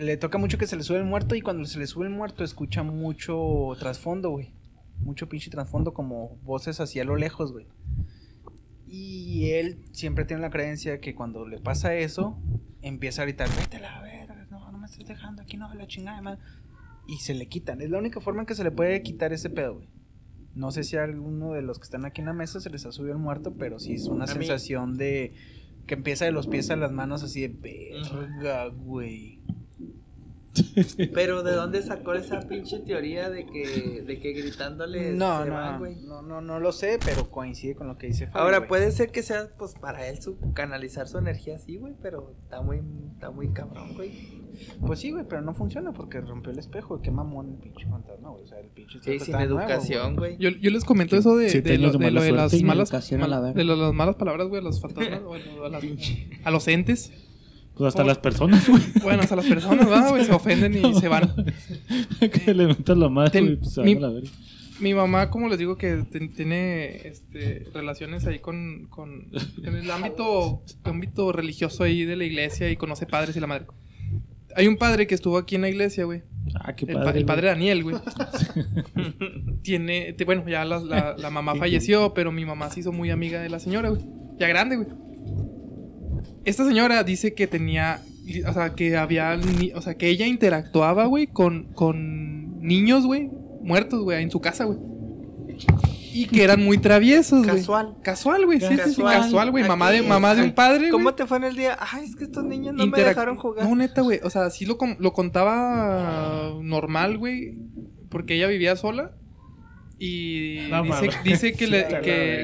le 0.00 0.16
toca 0.16 0.38
mucho 0.38 0.58
que 0.58 0.66
se 0.66 0.74
le 0.76 0.82
sube 0.82 0.98
el 0.98 1.04
muerto 1.04 1.36
y 1.36 1.40
cuando 1.40 1.64
se 1.66 1.78
le 1.78 1.86
sube 1.86 2.06
el 2.06 2.12
muerto 2.12 2.42
escucha 2.42 2.82
mucho 2.82 3.76
trasfondo, 3.78 4.30
güey. 4.30 4.52
Mucho 4.98 5.28
pinche 5.28 5.50
trasfondo 5.50 5.94
como 5.94 6.36
voces 6.42 6.80
hacia 6.80 7.04
lo 7.04 7.14
lejos, 7.14 7.52
güey. 7.52 7.68
Y 8.88 9.50
él 9.50 9.84
siempre 9.92 10.24
tiene 10.24 10.42
la 10.42 10.50
creencia 10.50 10.98
que 11.00 11.14
cuando 11.14 11.46
le 11.46 11.60
pasa 11.60 11.94
eso, 11.94 12.40
empieza 12.82 13.22
a 13.22 13.26
gritar, 13.26 13.48
vete 13.56 13.76
a 13.76 13.80
la 13.80 14.02
verga, 14.02 14.46
no, 14.50 14.72
no 14.72 14.78
me 14.78 14.86
estés 14.86 15.06
dejando 15.06 15.42
aquí, 15.42 15.56
no, 15.56 15.72
la 15.74 15.86
chingada, 15.86 16.20
man". 16.22 16.38
Y 17.06 17.18
se 17.18 17.34
le 17.34 17.46
quitan. 17.46 17.80
Es 17.80 17.90
la 17.90 17.98
única 17.98 18.20
forma 18.20 18.40
en 18.40 18.46
que 18.46 18.54
se 18.54 18.64
le 18.64 18.70
puede 18.70 19.02
quitar 19.02 19.32
ese 19.32 19.50
pedo, 19.50 19.76
güey. 19.76 19.88
No 20.58 20.72
sé 20.72 20.82
si 20.82 20.96
a 20.96 21.04
alguno 21.04 21.52
de 21.52 21.62
los 21.62 21.78
que 21.78 21.84
están 21.84 22.04
aquí 22.04 22.20
en 22.20 22.26
la 22.26 22.32
mesa 22.32 22.58
se 22.58 22.68
les 22.68 22.84
ha 22.84 22.90
subido 22.90 23.12
el 23.12 23.20
muerto, 23.20 23.54
pero 23.56 23.78
sí 23.78 23.94
es 23.94 24.06
una 24.06 24.26
sensación 24.26 24.98
de 24.98 25.32
que 25.86 25.94
empieza 25.94 26.24
de 26.24 26.32
los 26.32 26.48
pies 26.48 26.70
a 26.70 26.76
las 26.76 26.90
manos 26.90 27.22
así 27.22 27.46
de 27.46 27.48
verga, 27.48 28.66
güey. 28.66 29.37
Pero 31.14 31.42
¿de 31.42 31.52
dónde 31.52 31.82
sacó 31.82 32.14
esa 32.14 32.46
pinche 32.48 32.78
teoría 32.80 33.30
de 33.30 33.46
que, 33.46 34.02
de 34.06 34.18
que 34.20 34.32
gritándole 34.32 35.12
No, 35.12 35.42
se 35.44 35.48
no, 35.50 35.54
van, 35.54 35.78
güey? 35.78 35.96
no, 36.02 36.22
no, 36.22 36.40
no 36.40 36.60
lo 36.60 36.72
sé, 36.72 36.98
pero 37.04 37.30
coincide 37.30 37.74
con 37.74 37.88
lo 37.88 37.98
que 37.98 38.08
dice 38.08 38.26
Fabi, 38.26 38.42
Ahora 38.44 38.58
güey. 38.58 38.68
puede 38.68 38.90
ser 38.92 39.10
que 39.10 39.22
sea 39.22 39.48
pues 39.58 39.74
para 39.74 40.06
él 40.08 40.20
su 40.22 40.38
canalizar 40.54 41.08
su 41.08 41.18
energía 41.18 41.56
así, 41.56 41.76
güey, 41.76 41.94
pero 42.02 42.34
está 42.42 42.60
muy 42.62 42.80
está 43.14 43.30
muy 43.30 43.48
cabrón, 43.52 43.94
güey. 43.94 44.38
Pues 44.84 44.98
sí, 44.98 45.12
güey, 45.12 45.24
pero 45.28 45.40
no 45.40 45.54
funciona 45.54 45.92
porque 45.92 46.20
rompió 46.20 46.50
el 46.50 46.58
espejo. 46.58 47.00
Qué 47.00 47.10
mamón 47.12 47.50
el 47.52 47.58
pinche 47.58 47.86
fantasma, 47.88 48.30
güey. 48.30 48.42
O 48.44 48.46
sea, 48.48 48.58
el 48.58 48.68
pinche 48.68 48.98
Sí, 49.02 49.18
sin 49.20 49.34
nuevo, 49.34 49.60
educación, 49.60 50.16
güey. 50.16 50.36
Yo, 50.38 50.50
yo 50.50 50.70
les 50.70 50.84
comento 50.84 51.16
eso 51.16 51.36
de, 51.36 51.46
de, 51.62 51.78
lo, 51.78 51.92
de 51.92 52.10
lo 52.10 52.20
las 52.20 52.22
malas, 52.22 52.52
la 52.52 53.40
mal- 53.40 53.54
de 53.54 53.64
lo- 53.64 53.76
las 53.76 53.92
malas 53.94 54.16
palabras, 54.16 54.48
güey, 54.48 54.60
a 54.60 54.64
los 54.64 54.80
fantasmas, 54.80 55.20
o 55.26 55.34
a, 55.34 55.38
lo- 55.38 55.64
a 55.66 55.68
las- 55.68 55.84
a 56.44 56.50
los 56.50 56.66
entes. 56.68 57.12
Pues 57.78 57.88
hasta 57.88 58.04
las 58.04 58.18
personas, 58.18 58.68
güey. 58.68 58.82
Bueno, 59.02 59.22
hasta 59.22 59.36
las 59.36 59.46
personas, 59.46 59.86
¿verdad, 59.88 60.10
güey? 60.10 60.24
Se 60.24 60.32
ofenden 60.32 60.74
y 60.84 60.94
se 61.00 61.08
van. 61.08 61.32
que 62.44 62.52
le 62.54 62.66
metas 62.66 62.98
la 62.98 63.08
madre, 63.08 63.40
güey, 63.40 63.56
pues 63.56 63.72
se 63.74 63.82
mi- 63.82 63.94
van 63.94 64.04
a 64.04 64.08
la 64.08 64.12
verga. 64.14 64.30
Mi 64.80 64.94
mamá, 64.94 65.28
como 65.30 65.48
les 65.48 65.58
digo, 65.58 65.76
que 65.76 66.04
ten- 66.10 66.32
tiene 66.32 67.08
este, 67.08 67.66
relaciones 67.74 68.24
ahí 68.26 68.38
con, 68.38 68.86
con 68.90 69.28
en 69.64 69.74
el 69.74 69.90
ámbito, 69.90 70.62
ámbito 70.84 71.32
religioso 71.32 71.82
ahí 71.82 72.04
de 72.04 72.14
la 72.14 72.24
iglesia 72.24 72.70
y 72.70 72.76
conoce 72.76 73.04
padres 73.06 73.34
y 73.36 73.40
la 73.40 73.48
madre. 73.48 73.66
Hay 74.54 74.66
un 74.68 74.76
padre 74.76 75.06
que 75.08 75.14
estuvo 75.16 75.36
aquí 75.36 75.56
en 75.56 75.62
la 75.62 75.68
iglesia, 75.68 76.04
güey. 76.04 76.22
Ah, 76.54 76.74
qué 76.76 76.84
El, 76.86 76.94
padre. 76.94 77.12
pa- 77.12 77.18
el 77.18 77.24
padre 77.24 77.46
Daniel, 77.48 77.82
güey. 77.82 77.96
Tiene, 79.62 80.14
bueno, 80.24 80.48
ya 80.48 80.64
la, 80.64 80.78
la- 80.80 81.16
la 81.16 81.30
mamá 81.30 81.54
falleció, 81.56 82.14
pero 82.14 82.32
mi 82.32 82.44
mamá 82.44 82.70
se 82.70 82.80
hizo 82.80 82.92
muy 82.92 83.10
amiga 83.10 83.40
de 83.40 83.48
la 83.48 83.58
señora, 83.58 83.88
güey. 83.90 84.02
Ya 84.38 84.48
grande, 84.48 84.76
güey. 84.76 84.88
Esta 86.48 86.64
señora 86.64 87.04
dice 87.04 87.34
que 87.34 87.46
tenía, 87.46 88.00
o 88.48 88.52
sea, 88.54 88.74
que 88.74 88.96
había, 88.96 89.38
o 89.74 89.82
sea, 89.82 89.94
que 89.96 90.08
ella 90.08 90.26
interactuaba, 90.26 91.04
güey, 91.04 91.26
con, 91.26 91.64
con 91.74 92.60
niños, 92.60 93.04
güey, 93.04 93.30
muertos, 93.62 94.02
güey, 94.02 94.22
en 94.22 94.30
su 94.30 94.40
casa, 94.40 94.64
güey. 94.64 94.78
Y 96.10 96.26
que 96.26 96.42
eran 96.42 96.64
muy 96.64 96.78
traviesos, 96.78 97.44
güey. 97.44 97.58
Casual. 97.58 97.96
Casual, 98.02 98.46
güey, 98.46 98.60
sí, 98.60 98.66
sí, 98.82 98.94
sí, 98.94 99.02
Casual. 99.02 99.50
güey. 99.50 99.68
Mamá 99.68 99.90
de, 99.90 100.02
mamá 100.02 100.34
de 100.34 100.42
un 100.42 100.52
padre, 100.52 100.88
¿Cómo 100.88 101.04
güey. 101.04 101.16
te 101.16 101.26
fue 101.26 101.36
en 101.36 101.44
el 101.44 101.54
día? 101.54 101.76
Ay, 101.78 102.06
es 102.06 102.16
que 102.16 102.24
estos 102.24 102.44
niños 102.44 102.74
no 102.74 102.86
me 102.86 102.98
dejaron 102.98 103.36
jugar. 103.36 103.68
No, 103.68 103.76
neta, 103.76 104.00
güey. 104.00 104.20
O 104.24 104.30
sea, 104.30 104.48
sí 104.50 104.64
lo, 104.64 104.78
lo 104.98 105.12
contaba 105.12 106.54
normal, 106.62 107.18
güey. 107.18 107.58
Porque 108.08 108.36
ella 108.36 108.46
vivía 108.46 108.74
sola. 108.74 109.12
Y 110.00 110.68
No 110.70 110.84
dice, 110.84 111.08
dice 111.24 111.52
que, 111.54 111.66
le, 111.66 111.86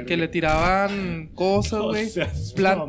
que, 0.06 0.16
le 0.16 0.26
tiraban 0.28 1.28
cosas, 1.34 1.78
No 1.80 1.88
güey. 1.90 2.08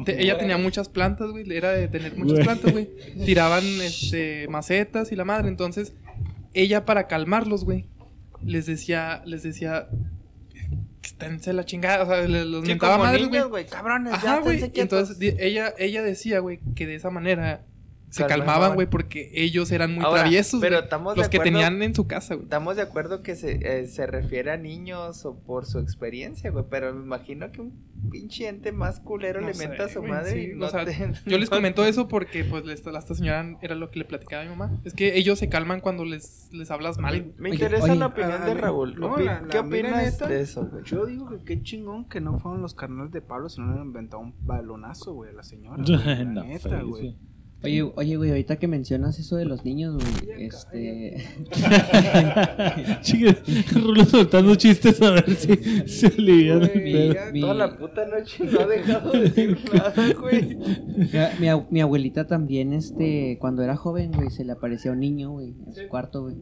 te- 0.06 0.22
ella 0.24 0.38
tenía 0.40 0.58
muchas 0.58 0.90
plantas, 0.90 1.30
güey. 1.30 1.46
Era 1.56 1.72
de 1.72 1.88
tener 1.88 2.18
muchas 2.18 2.44
plantas, 2.44 2.72
güey. 2.72 2.90
Tiraban 3.26 3.64
este, 3.82 4.48
macetas 4.50 5.12
y 5.12 5.16
la 5.16 5.24
madre. 5.24 5.50
Entonces, 5.50 5.94
ella 6.56 6.84
para 6.86 7.08
calmarlos, 7.08 7.64
güey, 7.64 7.86
les 8.44 8.66
decía, 8.66 9.22
les 9.26 9.44
decía, 9.44 9.88
esténse 11.04 11.54
la 11.54 11.64
chingada. 11.66 12.04
O 12.04 12.08
sea, 12.08 12.28
los 12.28 12.64
Sí, 12.64 12.70
mentaba 12.70 13.12
niños, 13.12 13.50
güey. 13.50 13.66
cabrones, 13.68 14.14
Ajá, 14.14 14.42
ya, 14.44 14.82
entonces 14.82 15.20
di- 15.20 15.36
ella, 15.40 15.74
ella 15.78 16.02
decía, 16.02 16.40
güey, 16.40 16.60
que 16.76 16.88
de 16.88 16.96
esa 16.96 17.12
manera 17.12 17.64
se 18.10 18.26
Calmaban. 18.26 18.76
güey, 18.76 18.88
porque 18.90 19.30
ellos 19.34 19.72
eran 19.72 19.94
muy 19.94 20.04
Ahora, 20.06 20.22
traviesos, 20.22 20.62
pero 20.62 20.80
estamos 20.80 21.16
de 21.16 21.22
Los 21.22 21.30
que 21.30 21.38
acuerdo- 21.38 21.52
tenían 21.60 21.82
en 21.84 21.94
su 21.96 22.08
casa, 22.08 22.36
güey. 22.36 22.46
Estamos 22.46 22.76
de 22.78 22.82
acuerdo 22.84 23.22
que 23.24 23.36
se, 23.36 23.60
eh, 23.82 23.88
se 23.88 24.08
refiere 24.08 24.52
a 24.52 24.58
niños 24.58 25.26
o 25.26 25.38
por 25.38 25.66
su 25.66 25.80
experiencia, 25.80 26.50
güey, 26.52 26.64
pero 26.70 26.94
me 26.94 27.04
imagino 27.04 27.52
que 27.52 27.62
un 27.62 27.74
pinche 28.12 28.48
ente 28.48 28.72
más 28.72 29.00
culero 29.00 29.42
No 29.42 29.48
le 29.48 29.54
sé, 29.56 29.68
menta 29.68 29.86
a 29.86 29.90
su 29.90 30.02
madre 30.04 30.32
sí, 30.32 30.50
y 30.50 30.54
o 30.54 30.58
no 30.58 30.70
sea, 30.70 30.86
te- 30.86 31.12
Yo 31.26 31.38
les 31.40 31.50
comento 31.50 31.84
eso 31.84 32.08
porque, 32.08 32.44
pues, 32.46 32.64
les- 32.64 32.86
la- 32.86 33.00
esta 33.00 33.16
señora 33.16 33.58
era 33.62 33.76
lo 33.76 33.90
que 33.92 34.00
le 34.00 34.06
platicaba 34.06 34.44
a 34.44 34.46
mi 34.46 34.52
mamá. 34.56 34.80
Es 34.86 34.94
que 34.94 35.18
ellos 35.18 35.40
se 35.40 35.50
calman 35.50 35.82
cuando 35.82 36.06
les, 36.06 36.50
les 36.54 36.70
hablas 36.72 36.98
mal. 37.00 37.34
Me 37.38 37.50
Oye, 37.50 37.56
interesa 37.58 37.84
oye, 37.86 37.96
la 37.96 38.06
opinión 38.08 38.46
de 38.46 38.54
Raúl. 38.54 38.96
no, 39.00 39.16
Opi- 39.16 39.24
la- 39.26 39.42
la 39.42 39.48
¿Qué 39.48 39.60
opinas 39.60 40.20
de 40.20 40.40
eso, 40.42 40.68
güey? 40.68 40.84
Yo 40.86 41.06
digo 41.06 41.30
que 41.30 41.44
qué 41.44 41.62
chingón 41.64 42.08
que 42.08 42.22
no 42.22 42.38
fueron 42.38 42.62
los 42.62 42.76
carnales 42.76 43.12
de 43.12 43.22
Pablo, 43.22 43.50
sino 43.50 43.74
le 43.74 43.80
han 43.82 43.88
inventado 43.88 44.22
un 44.22 44.34
balonazo, 44.46 45.14
güey, 45.14 45.32
a 45.32 45.34
la 45.34 45.44
señora. 45.44 45.84
güey, 45.84 45.98
la 46.06 46.24
No, 46.24 46.44
neta, 46.44 46.70
feliz, 46.70 46.86
güey. 46.86 47.18
Oye, 47.66 47.92
oye, 47.96 48.16
güey, 48.18 48.30
ahorita 48.30 48.58
que 48.58 48.68
mencionas 48.68 49.20
eso 49.20 49.36
de 49.36 49.46
los 49.46 49.66
niños, 49.66 49.96
güey, 49.96 50.44
este... 50.46 51.18
Chique, 53.02 53.36
Rulo 53.74 54.06
soltando 54.06 54.56
chistes 54.56 55.02
a 55.02 55.12
ver 55.12 55.30
si 55.36 55.56
se 55.88 56.08
alivian 56.08 56.64
el 56.64 57.32
Mi- 57.34 57.42
Toda 57.42 57.54
la 57.54 57.78
puta 57.78 58.06
noche 58.08 58.44
no 58.46 58.60
ha 58.62 58.68
dejado 58.68 59.12
de 59.12 59.20
decir 59.20 59.58
nada, 59.74 60.14
güey. 60.20 60.58
Mi, 61.40 61.48
ab- 61.48 61.68
mi 61.70 61.82
abuelita 61.82 62.28
también, 62.28 62.74
este, 62.74 63.38
cuando 63.40 63.64
era 63.64 63.76
joven, 63.76 64.12
güey, 64.14 64.30
se 64.30 64.46
le 64.46 64.52
aparecía 64.54 64.92
un 64.92 65.00
niño, 65.00 65.32
güey, 65.32 65.54
en 65.66 65.74
su 65.74 65.88
cuarto, 65.88 66.24
güey. 66.24 66.36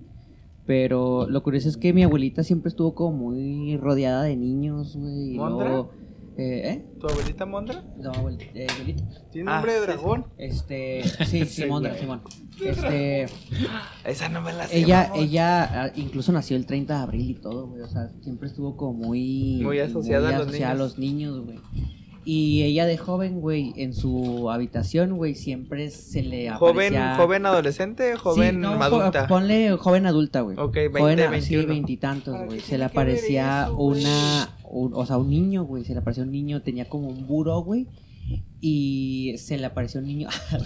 Pero 0.66 1.28
lo 1.30 1.44
curioso 1.44 1.68
es 1.68 1.76
que 1.76 1.92
mi 1.92 2.04
abuelita 2.04 2.42
siempre 2.44 2.70
estuvo 2.70 2.96
como 2.96 3.32
muy 3.32 3.76
rodeada 3.78 4.24
de 4.24 4.38
niños, 4.38 4.96
güey. 4.96 5.32
Y 5.34 5.36
luego, 5.36 5.92
Eh, 6.36 6.62
¿eh? 6.66 6.86
¿Tu 7.00 7.08
abuelita 7.08 7.46
Mondra? 7.46 7.84
No, 7.98 8.12
abuelita. 8.12 8.46
Eh, 8.56 8.68
abuelita. 8.72 9.04
Tiene 9.32 9.52
Ah, 9.52 9.56
nombre 9.56 9.74
de 9.74 9.80
sí, 9.80 9.86
dragón. 9.86 10.26
Este, 10.38 11.04
sí, 11.28 11.46
Simón, 11.46 11.88
Simón. 12.00 12.22
Este, 12.64 13.26
Esa 14.06 14.30
no 14.30 14.42
me 14.42 14.52
la 14.54 14.68
sé. 14.68 14.80
ella, 14.80 15.12
ella 15.16 15.84
ah, 15.86 15.92
incluso 15.96 16.32
nació 16.32 16.58
el 16.58 16.66
30 16.66 16.96
de 16.98 17.04
abril 17.04 17.30
y 17.30 17.36
todo, 17.36 17.68
güey. 17.68 17.82
O 17.82 17.88
sea, 17.88 18.10
siempre 18.22 18.48
estuvo 18.48 18.76
como 18.78 18.94
muy. 18.94 19.60
Muy 19.64 19.80
asociada 19.80 20.30
a 20.30 20.32
los 20.34 20.42
asociada 20.48 20.74
niños. 20.74 20.88
los 20.88 20.98
niños, 21.00 21.40
güey. 21.46 21.60
Y 22.26 22.64
ella 22.64 22.86
de 22.86 22.98
joven, 22.98 23.42
güey, 23.42 23.74
en 23.76 23.94
su 23.94 24.50
habitación, 24.50 25.18
güey, 25.18 25.36
siempre 25.36 25.90
se 25.92 26.22
le 26.24 26.50
¿Joven, 26.52 26.96
aparecía... 26.96 27.16
joven 27.18 27.46
adolescente, 27.46 28.16
joven 28.16 28.52
Sí, 28.56 28.58
no, 28.62 28.78
jo- 28.78 28.82
adulta? 28.84 29.28
Ponle 29.28 29.72
joven 29.76 30.06
adulta, 30.06 30.40
güey. 30.40 30.58
Ok, 30.58 30.74
20, 30.74 31.00
joven, 31.02 31.20
a- 31.20 31.30
21. 31.30 31.62
Sí, 31.64 31.68
veintitantos, 31.68 32.34
¿Para 32.34 32.46
güey. 32.46 32.62
Se 32.62 32.78
le 32.78 32.86
aparecía 32.86 33.64
eso, 33.64 33.76
una... 33.76 34.50
un- 34.82 34.94
o 34.94 35.06
sea, 35.06 35.18
un 35.18 35.30
niño, 35.30 35.64
güey. 35.66 35.84
Se 35.86 35.94
le 35.94 36.00
aparecía 36.00 36.24
un 36.24 36.32
niño, 36.32 36.62
tenía 36.62 36.90
como 36.90 37.08
un 37.10 37.28
buró, 37.28 37.62
güey. 37.64 37.88
Y 38.62 39.36
se 39.38 39.58
le 39.58 39.66
apareció 39.66 40.00
un 40.00 40.08
niño... 40.08 40.30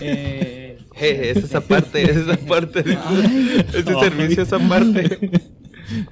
eh, 0.00 0.78
Eh, 1.00 1.30
es 1.30 1.44
esa 1.44 1.60
parte, 1.60 2.02
es 2.02 2.16
esa 2.16 2.36
parte. 2.46 2.84
Ay. 3.04 3.64
Ese 3.68 3.82
servicio, 3.84 4.42
esa 4.42 4.58
parte. 4.58 5.30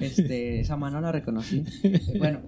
Este, 0.01 0.61
esa 0.61 0.77
mano 0.77 1.01
la 1.01 1.13
reconocí. 1.13 1.65
Bueno, 2.19 2.41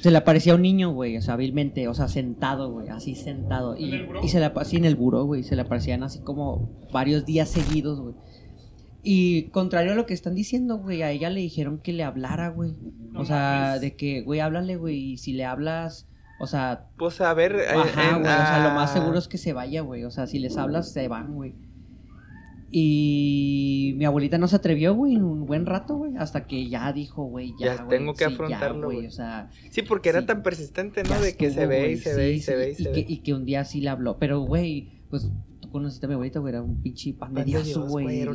se 0.00 0.10
le 0.10 0.18
aparecía 0.18 0.54
un 0.54 0.62
niño, 0.62 0.92
güey, 0.92 1.16
o 1.16 1.22
sea, 1.22 1.34
hábilmente, 1.34 1.88
o 1.88 1.94
sea, 1.94 2.08
sentado, 2.08 2.70
güey, 2.72 2.88
así 2.88 3.14
sentado. 3.14 3.76
Y, 3.76 4.02
y 4.22 4.28
se 4.28 4.38
le 4.38 4.46
aparecía 4.46 4.78
en 4.78 4.84
el 4.84 4.96
buró, 4.96 5.24
güey, 5.24 5.42
se 5.44 5.56
le 5.56 5.62
aparecían 5.62 6.02
así 6.02 6.20
como 6.20 6.86
varios 6.92 7.24
días 7.24 7.48
seguidos, 7.48 8.00
güey. 8.00 8.14
Y 9.10 9.44
contrario 9.52 9.92
a 9.92 9.94
lo 9.94 10.04
que 10.04 10.12
están 10.12 10.34
diciendo, 10.34 10.76
güey, 10.76 11.00
a 11.02 11.10
ella 11.10 11.30
le 11.30 11.40
dijeron 11.40 11.78
que 11.78 11.94
le 11.94 12.04
hablara, 12.04 12.48
güey. 12.50 12.74
O 13.14 13.24
sea, 13.24 13.78
de 13.78 13.96
que, 13.96 14.20
güey, 14.20 14.40
háblale, 14.40 14.76
güey, 14.76 15.12
y 15.12 15.16
si 15.16 15.32
le 15.32 15.46
hablas, 15.46 16.06
o 16.40 16.46
sea, 16.46 16.88
Pues 16.98 17.20
a 17.22 17.32
ver. 17.32 17.56
eh, 17.56 17.68
Ajá, 17.74 18.02
en- 18.10 18.20
güey. 18.22 18.32
O 18.32 18.36
sea, 18.36 18.68
lo 18.68 18.74
más 18.74 18.90
ah, 18.90 19.00
seguro 19.00 19.18
es 19.18 19.26
que 19.26 19.38
se 19.38 19.54
vaya, 19.54 19.80
güey. 19.80 20.04
O 20.04 20.10
sea, 20.10 20.26
si 20.26 20.38
les 20.38 20.58
hablas, 20.58 20.92
se 20.92 21.08
van, 21.08 21.34
güey. 21.34 21.54
Y 22.70 23.94
mi 23.96 24.04
abuelita 24.04 24.36
no 24.36 24.46
se 24.46 24.56
atrevió, 24.56 24.94
güey, 24.94 25.14
en 25.14 25.24
un 25.24 25.46
buen 25.46 25.64
rato, 25.64 25.96
güey. 25.96 26.16
Hasta 26.18 26.46
que 26.46 26.68
ya 26.68 26.92
dijo, 26.92 27.24
güey, 27.24 27.54
ya. 27.58 27.76
Ya 27.76 27.88
tengo 27.88 28.12
que 28.12 28.26
sí, 28.26 28.32
afrontarlo, 28.34 28.90
güey. 28.90 29.06
O 29.06 29.10
sea, 29.10 29.48
Sí, 29.70 29.80
porque 29.82 30.10
era 30.10 30.20
Sí. 30.20 30.26
tan 30.26 30.42
persistente, 30.42 31.02
¿no? 31.04 31.18
De 31.18 31.34
que 31.34 31.50
se 31.50 31.66
ve 31.66 31.92
y 31.92 31.96
se 31.96 32.14
ve 32.14 32.32
y 32.34 32.40
se 32.40 32.56
ve 32.56 32.70
y 32.72 32.74
se 32.74 32.84
que, 32.84 32.90
ve. 32.90 33.06
y 33.08 33.16
que 33.22 33.32
un 33.32 33.46
día 33.46 33.64
sí 33.64 33.80
le 33.80 33.88
habló. 33.88 34.18
Pero, 34.18 34.40
güey, 34.40 35.00
pues 35.08 35.30
tú 35.68 35.72
conociste 35.72 36.06
a 36.06 36.08
mi 36.08 36.14
abuelita, 36.14 36.38
güey. 36.40 36.52
Era 36.54 36.62
un 36.62 36.82
pinche 36.82 37.12
pan 37.14 37.30
de 37.34 37.40
Pan 37.40 37.44
de 37.44 37.50
Dios, 37.50 37.64
Dios, 37.66 37.88
güey. 37.90 38.26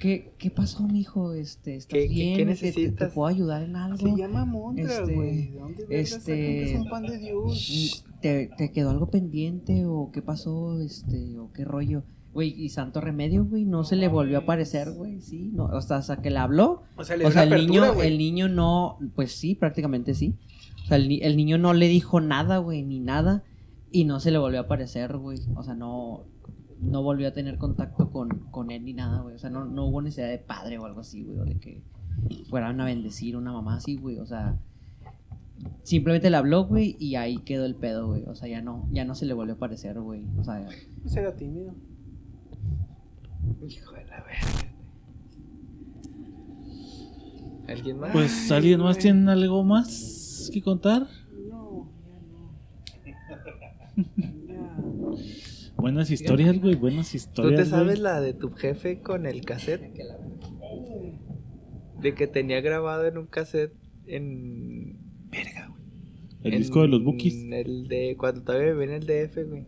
¿qué, 0.00 0.34
¿Qué 0.38 0.50
pasó, 0.50 0.86
mijo? 0.88 1.32
Este, 1.34 1.76
¿Estás 1.76 1.86
¿Qué- 1.88 2.02
qué- 2.02 2.08
qué 2.08 2.14
bien? 2.14 2.36
¿Te- 2.36 2.38
te- 2.38 2.44
¿Te, 2.44 2.50
necesitas? 2.68 3.12
puedo 3.12 3.28
ayudar 3.28 3.62
en 3.62 3.76
algo? 3.76 3.98
Se 3.98 4.16
llama 4.16 4.44
Mondra, 4.44 4.84
Este, 4.84 5.14
güey. 5.14 5.48
¿De 5.50 5.58
dónde 5.58 5.86
este- 5.90 6.72
es 6.74 6.80
un 6.80 6.88
pan 6.88 7.02
de 7.06 7.18
Dios? 7.18 8.04
¿Te, 8.20 8.50
¿Te 8.56 8.72
quedó 8.72 8.90
algo 8.90 9.10
pendiente 9.10 9.84
o 9.86 10.10
qué 10.12 10.22
pasó, 10.22 10.80
este, 10.80 11.38
o 11.38 11.52
qué 11.52 11.64
rollo? 11.64 12.02
Güey, 12.32 12.50
y 12.60 12.70
santo 12.70 13.00
remedio, 13.00 13.44
güey, 13.44 13.64
no, 13.64 13.84
se 13.84 13.94
le 13.94 14.08
volvió 14.08 14.38
a 14.38 14.40
aparecer, 14.40 14.90
güey, 14.90 15.20
sí, 15.20 15.50
no, 15.54 15.66
hasta, 15.68 15.96
hasta 15.96 16.20
que 16.20 16.30
le 16.30 16.38
habló. 16.38 16.82
O 16.96 17.04
sea, 17.04 17.16
le 17.16 17.26
O 17.26 17.30
sea, 17.30 17.44
el 17.44 17.50
niño, 17.66 18.02
el 18.02 18.18
niño 18.18 18.48
no, 18.48 18.98
pues 19.14 19.30
sí, 19.32 19.54
prácticamente 19.54 20.14
sí. 20.14 20.34
O 20.82 20.86
sea, 20.88 20.96
el, 20.96 21.22
el 21.22 21.36
niño 21.36 21.58
no 21.58 21.74
le 21.74 21.86
dijo 21.86 22.20
nada, 22.20 22.58
güey, 22.58 22.82
ni 22.82 22.98
nada, 22.98 23.44
y 23.92 24.04
no 24.04 24.18
se 24.18 24.32
le 24.32 24.38
volvió 24.38 24.58
a 24.58 24.62
aparecer, 24.62 25.16
güey. 25.16 25.38
O 25.54 25.62
sea, 25.62 25.74
no, 25.74 26.24
no 26.84 27.02
volvió 27.02 27.28
a 27.28 27.32
tener 27.32 27.58
contacto 27.58 28.10
con, 28.10 28.28
con 28.50 28.70
él 28.70 28.84
ni 28.84 28.92
nada, 28.94 29.20
güey. 29.22 29.34
O 29.34 29.38
sea, 29.38 29.50
no, 29.50 29.64
no 29.64 29.86
hubo 29.86 30.02
necesidad 30.02 30.28
de 30.28 30.38
padre 30.38 30.78
o 30.78 30.84
algo 30.84 31.00
así, 31.00 31.22
güey, 31.22 31.38
o 31.38 31.44
de 31.44 31.56
que 31.58 31.82
fueran 32.48 32.80
a 32.80 32.84
bendecir 32.84 33.36
una 33.36 33.52
mamá 33.52 33.76
así, 33.76 33.96
güey. 33.96 34.18
O 34.18 34.26
sea, 34.26 34.58
simplemente 35.82 36.30
le 36.30 36.36
habló, 36.36 36.64
güey, 36.66 36.96
y 36.98 37.16
ahí 37.16 37.38
quedó 37.38 37.64
el 37.64 37.74
pedo, 37.74 38.08
güey. 38.08 38.24
O 38.26 38.34
sea, 38.34 38.48
ya 38.48 38.62
no, 38.62 38.88
ya 38.92 39.04
no 39.04 39.14
se 39.14 39.26
le 39.26 39.34
volvió 39.34 39.54
a 39.54 39.56
aparecer, 39.56 40.00
güey. 40.00 40.26
O 40.38 40.44
sea, 40.44 40.66
Pues 41.02 41.16
era 41.16 41.34
tímido. 41.34 41.74
Hijo 43.68 43.92
de 43.94 44.04
la 44.06 44.22
verga. 44.22 44.74
¿Alguien 47.68 47.98
más? 47.98 48.12
Pues, 48.12 48.50
¿alguien 48.50 48.80
más 48.80 48.98
tiene 48.98 49.30
algo 49.30 49.64
más 49.64 50.50
que 50.52 50.60
contar? 50.62 51.06
No, 51.48 51.88
ya 52.06 52.20
no. 52.20 53.54
Ya. 54.46 55.53
Buenas 55.84 56.10
historias, 56.10 56.58
güey, 56.62 56.76
buenas 56.76 57.10
¿Tú 57.10 57.16
historias. 57.18 57.60
te 57.64 57.66
sabes 57.66 57.98
la 57.98 58.18
de 58.22 58.32
tu 58.32 58.50
jefe 58.52 59.02
con 59.02 59.26
el 59.26 59.44
cassette? 59.44 59.92
De 62.00 62.14
que 62.14 62.26
tenía 62.26 62.62
grabado 62.62 63.06
en 63.06 63.18
un 63.18 63.26
cassette 63.26 63.74
en... 64.06 64.96
Verga, 65.30 65.68
güey. 65.68 65.82
El 66.42 66.54
En 66.54 66.58
disco 66.60 66.80
de 66.80 66.88
los 66.88 67.04
Bookies. 67.04 67.44
El 67.52 67.86
de 67.88 68.16
cuando 68.18 68.42
todavía 68.44 68.72
vivía 68.72 68.96
en 68.96 69.02
el 69.02 69.06
DF, 69.06 69.44
güey. 69.46 69.66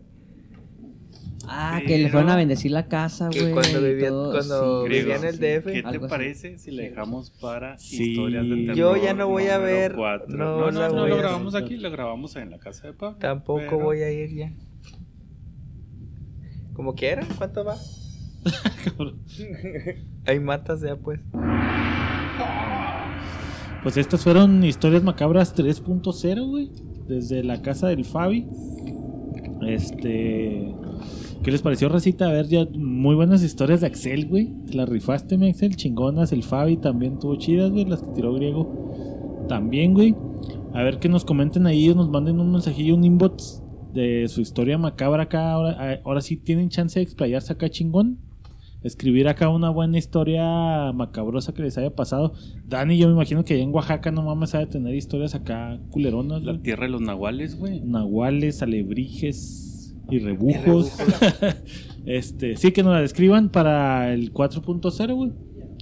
ah, 1.47 1.81
que 1.85 1.99
le 1.99 2.09
fueron 2.09 2.31
a 2.31 2.35
bendecir 2.35 2.71
la 2.71 2.87
casa, 2.87 3.29
güey. 3.29 3.51
cuando 3.53 3.79
y 3.87 3.91
vivía- 3.93 4.09
todo, 4.09 4.31
cuando 4.31 4.83
sí, 4.85 4.89
vivía 4.89 5.15
en 5.17 5.23
el 5.23 5.33
sí. 5.35 5.39
DF. 5.39 5.65
¿Qué 5.71 5.83
te 5.83 5.87
así. 5.87 5.99
parece 6.09 6.57
si 6.57 6.71
le 6.71 6.89
dejamos 6.89 7.29
para 7.29 7.77
Sí. 7.77 8.09
historias 8.13 8.43
de 8.49 8.55
terror? 8.55 8.75
Yo 8.75 8.95
ya 8.97 9.13
no 9.13 9.27
voy 9.27 9.45
a 9.49 9.59
ver, 9.59 9.95
no 9.95 10.17
No, 10.29 10.71
no, 10.71 11.05
lo 11.07 11.15
grabamos 11.17 11.53
aquí, 11.53 11.77
lo 11.77 11.91
grabamos 11.91 12.35
en 12.37 12.49
la 12.49 12.57
casa 12.57 12.87
de 12.87 12.93
Pablo. 12.93 13.19
Tampoco 13.19 13.61
pero- 13.69 13.79
voy 13.83 14.01
a 14.01 14.11
ir 14.11 14.33
ya. 14.33 14.51
Como 16.77 16.93
quieran, 16.93 17.25
¿cuánto 17.39 17.65
va? 17.65 17.75
Ahí 20.27 20.39
matas 20.39 20.81
ya 20.81 20.95
pues. 20.95 21.19
Pues 23.81 23.97
estas 23.97 24.23
fueron 24.23 24.63
historias 24.63 25.01
macabras 25.01 25.55
3.0, 25.55 26.47
güey. 26.47 26.69
Desde 27.07 27.43
la 27.43 27.63
casa 27.63 27.87
del 27.87 28.05
Fabi. 28.05 28.47
Este. 29.65 30.71
¿Qué 31.41 31.51
les 31.51 31.63
pareció, 31.63 31.89
Racita? 31.89 32.29
A 32.29 32.31
ver, 32.31 32.47
ya 32.47 32.67
muy 32.71 33.15
buenas 33.15 33.41
historias 33.41 33.81
de 33.81 33.87
Axel, 33.87 34.27
güey. 34.27 34.53
Te 34.67 34.75
Las 34.75 34.87
rifaste, 34.87 35.35
mi 35.39 35.49
Axel. 35.49 35.75
Chingonas. 35.75 36.31
El 36.31 36.43
Fabi 36.43 36.77
también 36.77 37.17
tuvo 37.17 37.37
chidas, 37.37 37.71
güey. 37.71 37.85
Las 37.85 38.03
que 38.03 38.11
tiró 38.11 38.35
griego 38.35 39.45
también, 39.49 39.95
güey. 39.95 40.15
A 40.73 40.83
ver 40.83 40.99
que 40.99 41.09
nos 41.09 41.25
comenten 41.25 41.65
ahí 41.65 41.89
o 41.89 41.95
nos 41.95 42.07
manden 42.07 42.39
un 42.39 42.51
mensajillo, 42.51 42.93
un 42.93 43.03
inbox 43.03 43.63
de 43.93 44.27
su 44.27 44.41
historia 44.41 44.77
macabra 44.77 45.23
acá. 45.23 45.51
Ahora, 45.51 46.01
ahora 46.03 46.21
sí 46.21 46.37
tienen 46.37 46.69
chance 46.69 46.99
de 46.99 47.03
explayarse 47.03 47.53
acá 47.53 47.69
chingón. 47.69 48.19
Escribir 48.83 49.27
acá 49.27 49.49
una 49.49 49.69
buena 49.69 49.97
historia 49.97 50.91
macabrosa 50.93 51.53
que 51.53 51.63
les 51.63 51.77
haya 51.77 51.95
pasado. 51.95 52.33
Dani, 52.67 52.97
yo 52.97 53.07
me 53.07 53.13
imagino 53.13 53.43
que 53.43 53.55
allá 53.55 53.63
en 53.63 53.73
Oaxaca 53.73 54.11
no 54.11 54.21
mames 54.21 54.53
ha 54.53 54.59
de 54.59 54.67
tener 54.67 54.93
historias 54.93 55.33
acá 55.33 55.79
culeronas, 55.89 56.43
La 56.43 56.57
tierra 56.61 56.85
de 56.85 56.91
los 56.91 57.01
nahuales, 57.01 57.57
güey. 57.57 57.81
Nahuales, 57.81 58.61
alebrijes 58.61 59.95
y 60.09 60.19
rebujos. 60.19 60.95
este, 62.05 62.55
sí 62.55 62.71
que 62.71 62.83
nos 62.83 62.93
la 62.93 63.01
describan 63.01 63.49
para 63.49 64.13
el 64.13 64.31
4.0, 64.31 65.15
güey. 65.15 65.31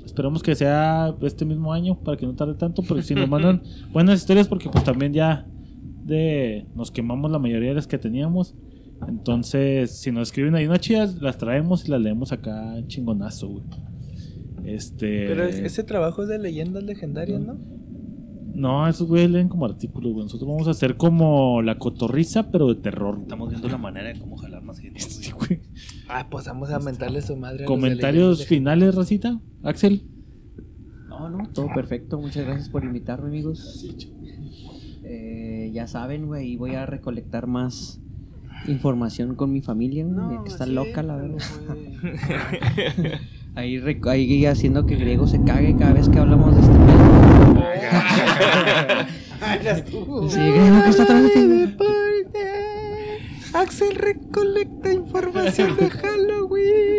Esperamos 0.05 0.41
que 0.41 0.55
sea 0.55 1.13
este 1.21 1.43
mismo 1.45 1.73
año 1.73 1.99
para 1.99 2.15
que 2.15 2.25
no 2.25 2.35
tarde 2.35 2.53
tanto, 2.53 2.81
pero 2.87 3.01
si 3.01 3.13
nos 3.13 3.27
mandan 3.27 3.61
buenas 3.91 4.21
historias 4.21 4.47
porque 4.47 4.69
pues 4.69 4.83
también 4.83 5.11
ya 5.11 5.45
de 6.05 6.67
nos 6.75 6.91
quemamos 6.91 7.31
la 7.31 7.39
mayoría 7.39 7.69
de 7.69 7.75
las 7.75 7.87
que 7.87 7.97
teníamos. 7.97 8.55
Entonces, 9.07 9.91
si 9.99 10.11
nos 10.11 10.29
escriben 10.29 10.55
ahí 10.55 10.65
unas 10.65 10.79
chidas, 10.79 11.21
las 11.21 11.37
traemos 11.37 11.85
y 11.87 11.91
las 11.91 12.01
leemos 12.01 12.31
acá 12.31 12.75
chingonazo, 12.87 13.49
güey. 13.49 13.63
Este 14.65 15.27
Pero 15.27 15.43
es- 15.43 15.57
ese 15.59 15.83
trabajo 15.83 16.23
es 16.23 16.29
de 16.29 16.39
leyendas 16.39 16.83
legendarias, 16.83 17.41
¿no? 17.41 17.57
No, 18.55 18.87
esos 18.87 19.07
güeyes 19.09 19.29
leen 19.29 19.49
como 19.49 19.65
artículos, 19.65 20.13
güey. 20.13 20.23
Nosotros 20.25 20.47
vamos 20.49 20.67
a 20.69 20.71
hacer 20.71 20.95
como 20.95 21.61
la 21.61 21.77
cotorriza, 21.77 22.51
pero 22.51 22.73
de 22.73 22.75
terror. 22.81 23.19
Estamos 23.21 23.49
viendo 23.49 23.67
la 23.67 23.77
manera 23.77 24.07
de 24.13 24.17
cómo 24.19 24.37
jalar 24.37 24.63
más 24.63 24.79
gente. 24.79 25.01
Sí, 25.01 25.31
güey. 25.31 25.47
güey. 25.59 25.61
Ah, 26.07 26.27
pues 26.31 26.45
vamos 26.45 26.69
a 26.69 26.79
mentarle 26.79 27.21
su 27.21 27.35
madre. 27.35 27.65
a 27.65 27.67
Comentarios 27.67 28.45
finales, 28.45 28.95
Racita. 28.95 29.41
Axel. 29.61 30.03
No, 31.09 31.29
no, 31.29 31.49
todo 31.53 31.67
perfecto. 31.75 32.17
Muchas 32.17 32.45
gracias 32.45 32.69
por 32.69 32.85
invitarme, 32.85 33.27
amigos. 33.27 33.85
Ya 35.75 35.87
saben, 35.87 36.27
güey, 36.27 36.53
y 36.53 36.55
voy 36.55 36.73
a 36.75 36.85
recolectar 36.85 37.47
más 37.47 37.99
información 38.65 39.35
con 39.35 39.51
mi 39.51 39.59
familia, 39.59 40.05
güey, 40.05 40.15
No, 40.15 40.43
que 40.45 40.49
está 40.49 40.63
sí, 40.63 40.71
loca, 40.71 41.03
la 41.03 41.17
verdad. 41.17 41.37
güey. 41.67 41.99
Ahí, 43.55 43.81
ahí 44.09 44.45
haciendo 44.45 44.85
que 44.85 44.95
Griego 44.95 45.27
se 45.27 45.43
cague 45.43 45.75
cada 45.75 45.91
vez 45.91 46.07
que 46.07 46.17
hablamos 46.17 46.55
de 46.55 46.61
este 46.61 46.77
pedo. 46.77 46.95
Sí, 50.29 50.39
Griego, 50.39 50.81
¿qué 50.83 50.89
está 50.89 51.03
atrás 51.03 51.23
de 51.23 51.29
ti? 51.29 51.75
Axel 53.53 53.95
recolecta 53.95 54.93
información 54.93 55.75
de 55.75 55.89
Halloween. 56.01 56.94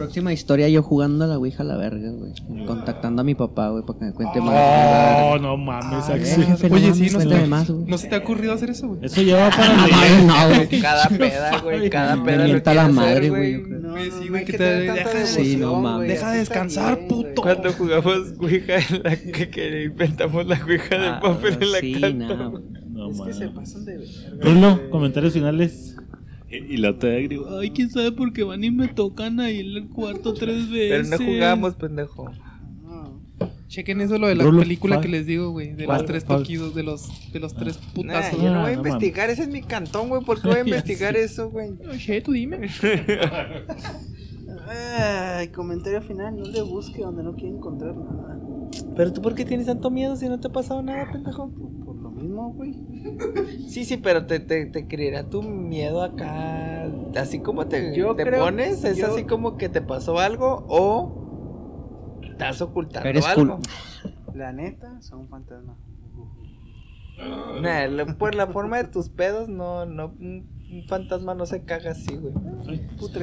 Próxima 0.00 0.32
historia, 0.32 0.68
yo 0.68 0.82
jugando 0.82 1.24
a 1.24 1.28
la 1.28 1.38
Ouija 1.38 1.62
a 1.62 1.66
la 1.66 1.76
verga, 1.76 2.10
güey. 2.10 2.32
Contactando 2.66 3.22
a 3.22 3.24
mi 3.24 3.34
papá, 3.34 3.68
güey, 3.70 3.84
para 3.84 3.98
que 3.98 4.04
me 4.06 4.12
cuente 4.12 4.40
más. 4.40 4.54
Oh, 5.22 5.38
no 5.38 5.56
mames, 5.56 6.08
Eh, 6.08 6.12
Axel. 6.14 6.44
jefe, 6.44 6.68
no 6.68 6.74
Oye, 6.76 6.84
mames, 6.90 6.96
sí, 6.98 7.02
no 7.04 7.08
se, 7.10 7.14
cuéntame 7.16 7.40
te, 7.42 7.46
más, 7.48 7.70
güey. 7.70 7.84
¿no 7.86 7.98
se 7.98 8.08
te 8.08 8.14
ha 8.14 8.18
ocurrido 8.18 8.52
hacer 8.54 8.70
eso, 8.70 8.88
güey? 8.88 9.00
Eso 9.04 9.22
ya 9.22 9.36
va 9.36 9.50
para 9.50 9.84
Ay, 9.84 9.90
leer. 9.92 10.24
no, 10.24 10.48
güey. 10.66 10.68
Cada 10.80 11.08
peda, 11.08 11.60
güey. 11.60 11.90
Cada 11.90 12.16
Me 12.16 12.24
peda 12.24 12.36
lo 12.38 12.44
mienta 12.44 12.74
la 12.74 12.88
madre, 12.88 13.28
güey, 13.30 13.52
yo 13.52 13.62
creo. 13.62 13.80
No, 13.80 13.96
sí, 13.98 14.10
no 14.24 14.28
güey, 14.30 14.44
que 14.44 14.52
te 14.54 14.64
deja 14.64 15.10
de- 15.10 15.26
Sí, 15.26 15.56
no 15.56 15.80
mames. 15.80 16.08
Deja 16.08 16.32
de 16.32 16.38
descansar, 16.38 17.06
puto. 17.08 17.42
Cuando 17.42 17.72
jugamos 17.72 18.16
Ouija 18.38 18.76
en 18.78 19.02
la 19.02 19.16
que, 19.16 19.50
que 19.50 19.84
inventamos 19.84 20.46
la 20.46 20.58
Ouija 20.64 20.96
de 20.98 21.06
Ah, 21.08 21.20
papel 21.20 21.58
en 21.60 21.72
la 21.72 21.78
sí, 21.80 21.92
casa. 21.94 22.10
nada. 22.14 22.52
No, 22.90 23.10
Es 23.10 23.20
que 23.20 23.32
se 23.32 23.48
pasan 23.48 23.84
de 23.84 23.98
verga. 23.98 24.76
Güey. 24.76 24.90
comentarios 24.90 25.32
finales. 25.32 25.96
Y 26.50 26.76
la 26.78 26.90
otra 26.90 27.10
agregó, 27.10 27.58
ay, 27.58 27.70
quién 27.70 27.90
sabe 27.90 28.10
por 28.12 28.32
qué 28.32 28.42
van 28.42 28.64
y 28.64 28.70
me 28.70 28.88
tocan 28.88 29.38
ahí 29.40 29.60
en 29.60 29.66
el 29.76 29.88
cuarto 29.88 30.34
tres 30.34 30.66
Pero 30.70 30.98
veces. 30.98 31.20
no 31.20 31.24
jugamos, 31.24 31.74
pendejo. 31.76 32.30
No. 32.82 33.20
Chequen 33.68 34.00
eso, 34.00 34.18
lo 34.18 34.26
de 34.26 34.34
la 34.34 34.50
película 34.50 35.00
que 35.00 35.06
les 35.08 35.26
digo, 35.26 35.50
güey. 35.50 35.74
De 35.74 35.86
los 35.86 36.04
tres 36.04 36.24
toquidos, 36.24 36.74
de 36.74 36.82
los, 36.82 37.08
de 37.32 37.38
los 37.38 37.54
tres 37.54 37.78
Nah, 37.78 37.92
putazos. 37.94 38.42
yo 38.42 38.50
no 38.50 38.58
Ah, 38.58 38.62
voy 38.62 38.72
a 38.72 38.76
no 38.76 38.82
investigar, 38.88 39.30
ese 39.30 39.42
es 39.42 39.48
mi 39.48 39.62
cantón, 39.62 40.08
güey. 40.08 40.24
¿Por 40.24 40.42
qué 40.42 40.48
voy 40.48 40.56
a 40.58 40.60
investigar 40.66 41.16
eso, 41.16 41.50
güey? 41.50 41.70
Oye, 41.88 42.20
tú 42.20 42.32
dime. 42.32 42.68
Ay, 44.68 45.48
comentario 45.48 46.02
final, 46.02 46.36
no 46.36 46.44
le 46.44 46.62
busque 46.62 47.00
donde 47.02 47.22
no 47.22 47.34
quiere 47.34 47.50
encontrar 47.56 47.94
nada. 47.96 48.38
Pero 48.96 49.12
tú, 49.12 49.22
¿por 49.22 49.34
qué 49.34 49.44
tienes 49.44 49.66
tanto 49.66 49.90
miedo 49.90 50.16
si 50.16 50.28
no 50.28 50.38
te 50.38 50.48
ha 50.48 50.52
pasado 50.52 50.82
nada, 50.82 51.10
pendejo? 51.10 51.50
Mismo, 52.20 52.52
güey. 52.52 52.74
Sí, 53.68 53.84
sí, 53.84 53.96
pero 53.96 54.26
te, 54.26 54.40
te, 54.40 54.66
te 54.66 54.86
creerá 54.88 55.28
tu 55.30 55.42
miedo 55.42 56.02
acá. 56.02 56.84
Así 57.16 57.40
como 57.40 57.66
te, 57.66 57.94
Yo 57.96 58.14
te 58.16 58.24
creo- 58.24 58.40
pones, 58.44 58.82
es 58.84 58.98
yo- 58.98 59.06
así 59.06 59.24
como 59.24 59.56
que 59.56 59.68
te 59.68 59.80
pasó 59.80 60.18
algo 60.18 60.64
o 60.68 62.18
estás 62.22 62.60
ocultando 62.62 63.08
Eres 63.08 63.26
algo. 63.26 63.58
La 64.34 64.52
neta, 64.52 65.00
son 65.02 65.28
fantasmas. 65.28 65.76
Nah, 67.60 68.14
por 68.16 68.34
la 68.34 68.46
forma 68.46 68.78
de 68.78 68.84
tus 68.84 69.08
pedos, 69.10 69.48
no, 69.48 69.84
no, 69.86 70.14
un, 70.72 70.84
fantasma 70.86 71.34
no 71.34 71.46
se 71.46 71.62
caga 71.64 71.92
así, 71.92 72.16
güey. 72.16 72.32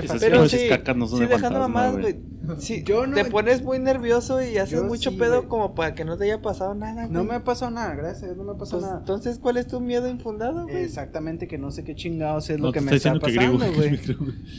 Esas 0.03 0.19
Pero 0.21 0.47
sí, 0.49 0.67
cacas 0.69 0.95
no 0.97 1.07
son 1.07 1.19
sí, 1.19 1.25
de 1.25 1.29
dejando 1.35 1.59
fantasma, 1.61 1.91
güey. 2.01 2.19
Sí, 2.59 2.81
Yo 2.85 3.05
no- 3.05 3.13
te 3.15 3.25
pones 3.25 3.61
muy 3.61 3.77
nervioso 3.79 4.41
y 4.41 4.57
haces 4.57 4.79
Yo 4.79 4.85
mucho 4.85 5.11
sí, 5.11 5.17
pedo 5.17 5.37
güey. 5.39 5.49
como 5.49 5.75
para 5.75 5.93
que 5.95 6.05
no 6.05 6.17
te 6.17 6.23
haya 6.25 6.41
pasado 6.41 6.73
nada, 6.75 7.03
güey. 7.03 7.13
No 7.13 7.23
me 7.25 7.35
ha 7.35 7.43
pasado 7.43 7.71
nada, 7.71 7.93
gracias, 7.95 8.37
no 8.37 8.43
me 8.45 8.51
ha 8.51 8.55
pasado 8.55 8.79
Pues, 8.79 8.89
nada. 8.89 8.99
entonces, 9.01 9.37
¿cuál 9.39 9.57
es 9.57 9.67
tu 9.67 9.81
miedo 9.81 10.07
infundado, 10.09 10.63
güey? 10.63 10.77
Exactamente, 10.83 11.47
que 11.47 11.57
no 11.57 11.71
sé 11.71 11.83
qué 11.83 11.93
chingados 11.95 12.49
es 12.49 12.59
lo 12.59 12.71
que 12.71 12.79
me 12.79 12.95
está 12.95 13.13
pasando, 13.19 13.27
griego, 13.57 13.57
güey. 13.75 13.99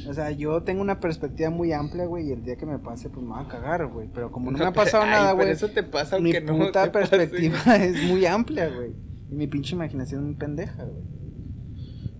O 0.08 0.12
sea, 0.12 0.30
yo 0.32 0.62
tengo 0.64 0.82
una 0.82 1.00
perspectiva 1.00 1.48
muy 1.50 1.72
amplia, 1.72 2.04
güey, 2.04 2.28
y 2.28 2.32
el 2.32 2.42
día 2.42 2.56
que 2.56 2.66
me 2.66 2.78
pase, 2.78 3.08
pues 3.08 3.24
me 3.24 3.32
va 3.32 3.40
a 3.40 3.48
cagar, 3.48 3.86
güey. 3.86 4.08
Pero 4.12 4.30
como 4.30 4.50
no 4.50 4.58
me 4.58 4.64
ha 4.66 4.72
pasado 4.74 5.04
Ay, 5.04 5.10
nada, 5.10 5.30
pero 5.32 5.36
güey, 5.44 5.50
eso 5.50 5.68
te 5.68 5.82
pasa 5.82 6.18
mi 6.18 6.34
aunque 6.34 6.40
no 6.52 6.58
puta 6.58 6.84
te 6.84 6.90
pase, 6.90 7.08
perspectiva 7.16 7.76
es 7.76 8.02
muy 8.04 8.26
amplia, 8.26 8.68
güey. 8.68 8.92
Y 9.30 9.34
mi 9.34 9.46
pinche 9.46 9.74
imaginación 9.74 10.20
es 10.20 10.26
muy 10.26 10.34
pendeja, 10.36 10.84
güey. 10.84 11.02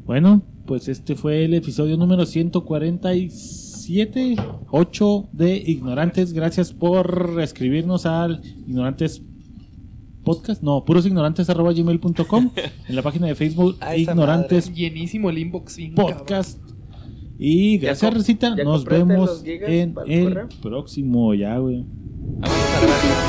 Bueno, 0.05 0.43
pues 0.69 0.87
este 0.89 1.17
fue 1.17 1.47
el 1.47 1.55
episodio 1.55 1.97
número 1.97 2.27
147, 2.27 4.37
8 4.71 5.29
de 5.33 5.57
Ignorantes. 5.57 6.35
Gracias 6.35 6.75
por 6.75 7.39
escribirnos 7.41 8.05
al 8.05 8.43
Ignorantes 8.67 9.23
Podcast, 10.25 10.63
no, 10.63 10.85
purosignorantes.gmail.com 10.85 12.51
en 12.87 12.97
la 12.97 13.01
página 13.03 13.29
de 13.29 13.35
Facebook 13.35 13.79
Ignorantes 13.97 14.75
Llenísimo 14.75 15.31
el 15.31 15.39
inbox. 15.39 15.79
bien 15.79 15.95
cabrón. 15.95 16.19
Podcast. 16.19 16.59
Y 17.39 17.79
¿Ya 17.79 17.87
gracias, 17.87 18.13
Recita. 18.13 18.55
Nos 18.57 18.85
vemos 18.85 19.43
en 19.47 19.95
el 20.07 20.25
correo? 20.25 20.49
próximo 20.61 21.33
ya, 21.33 21.57
güey. 21.57 21.87
A. 22.43 23.28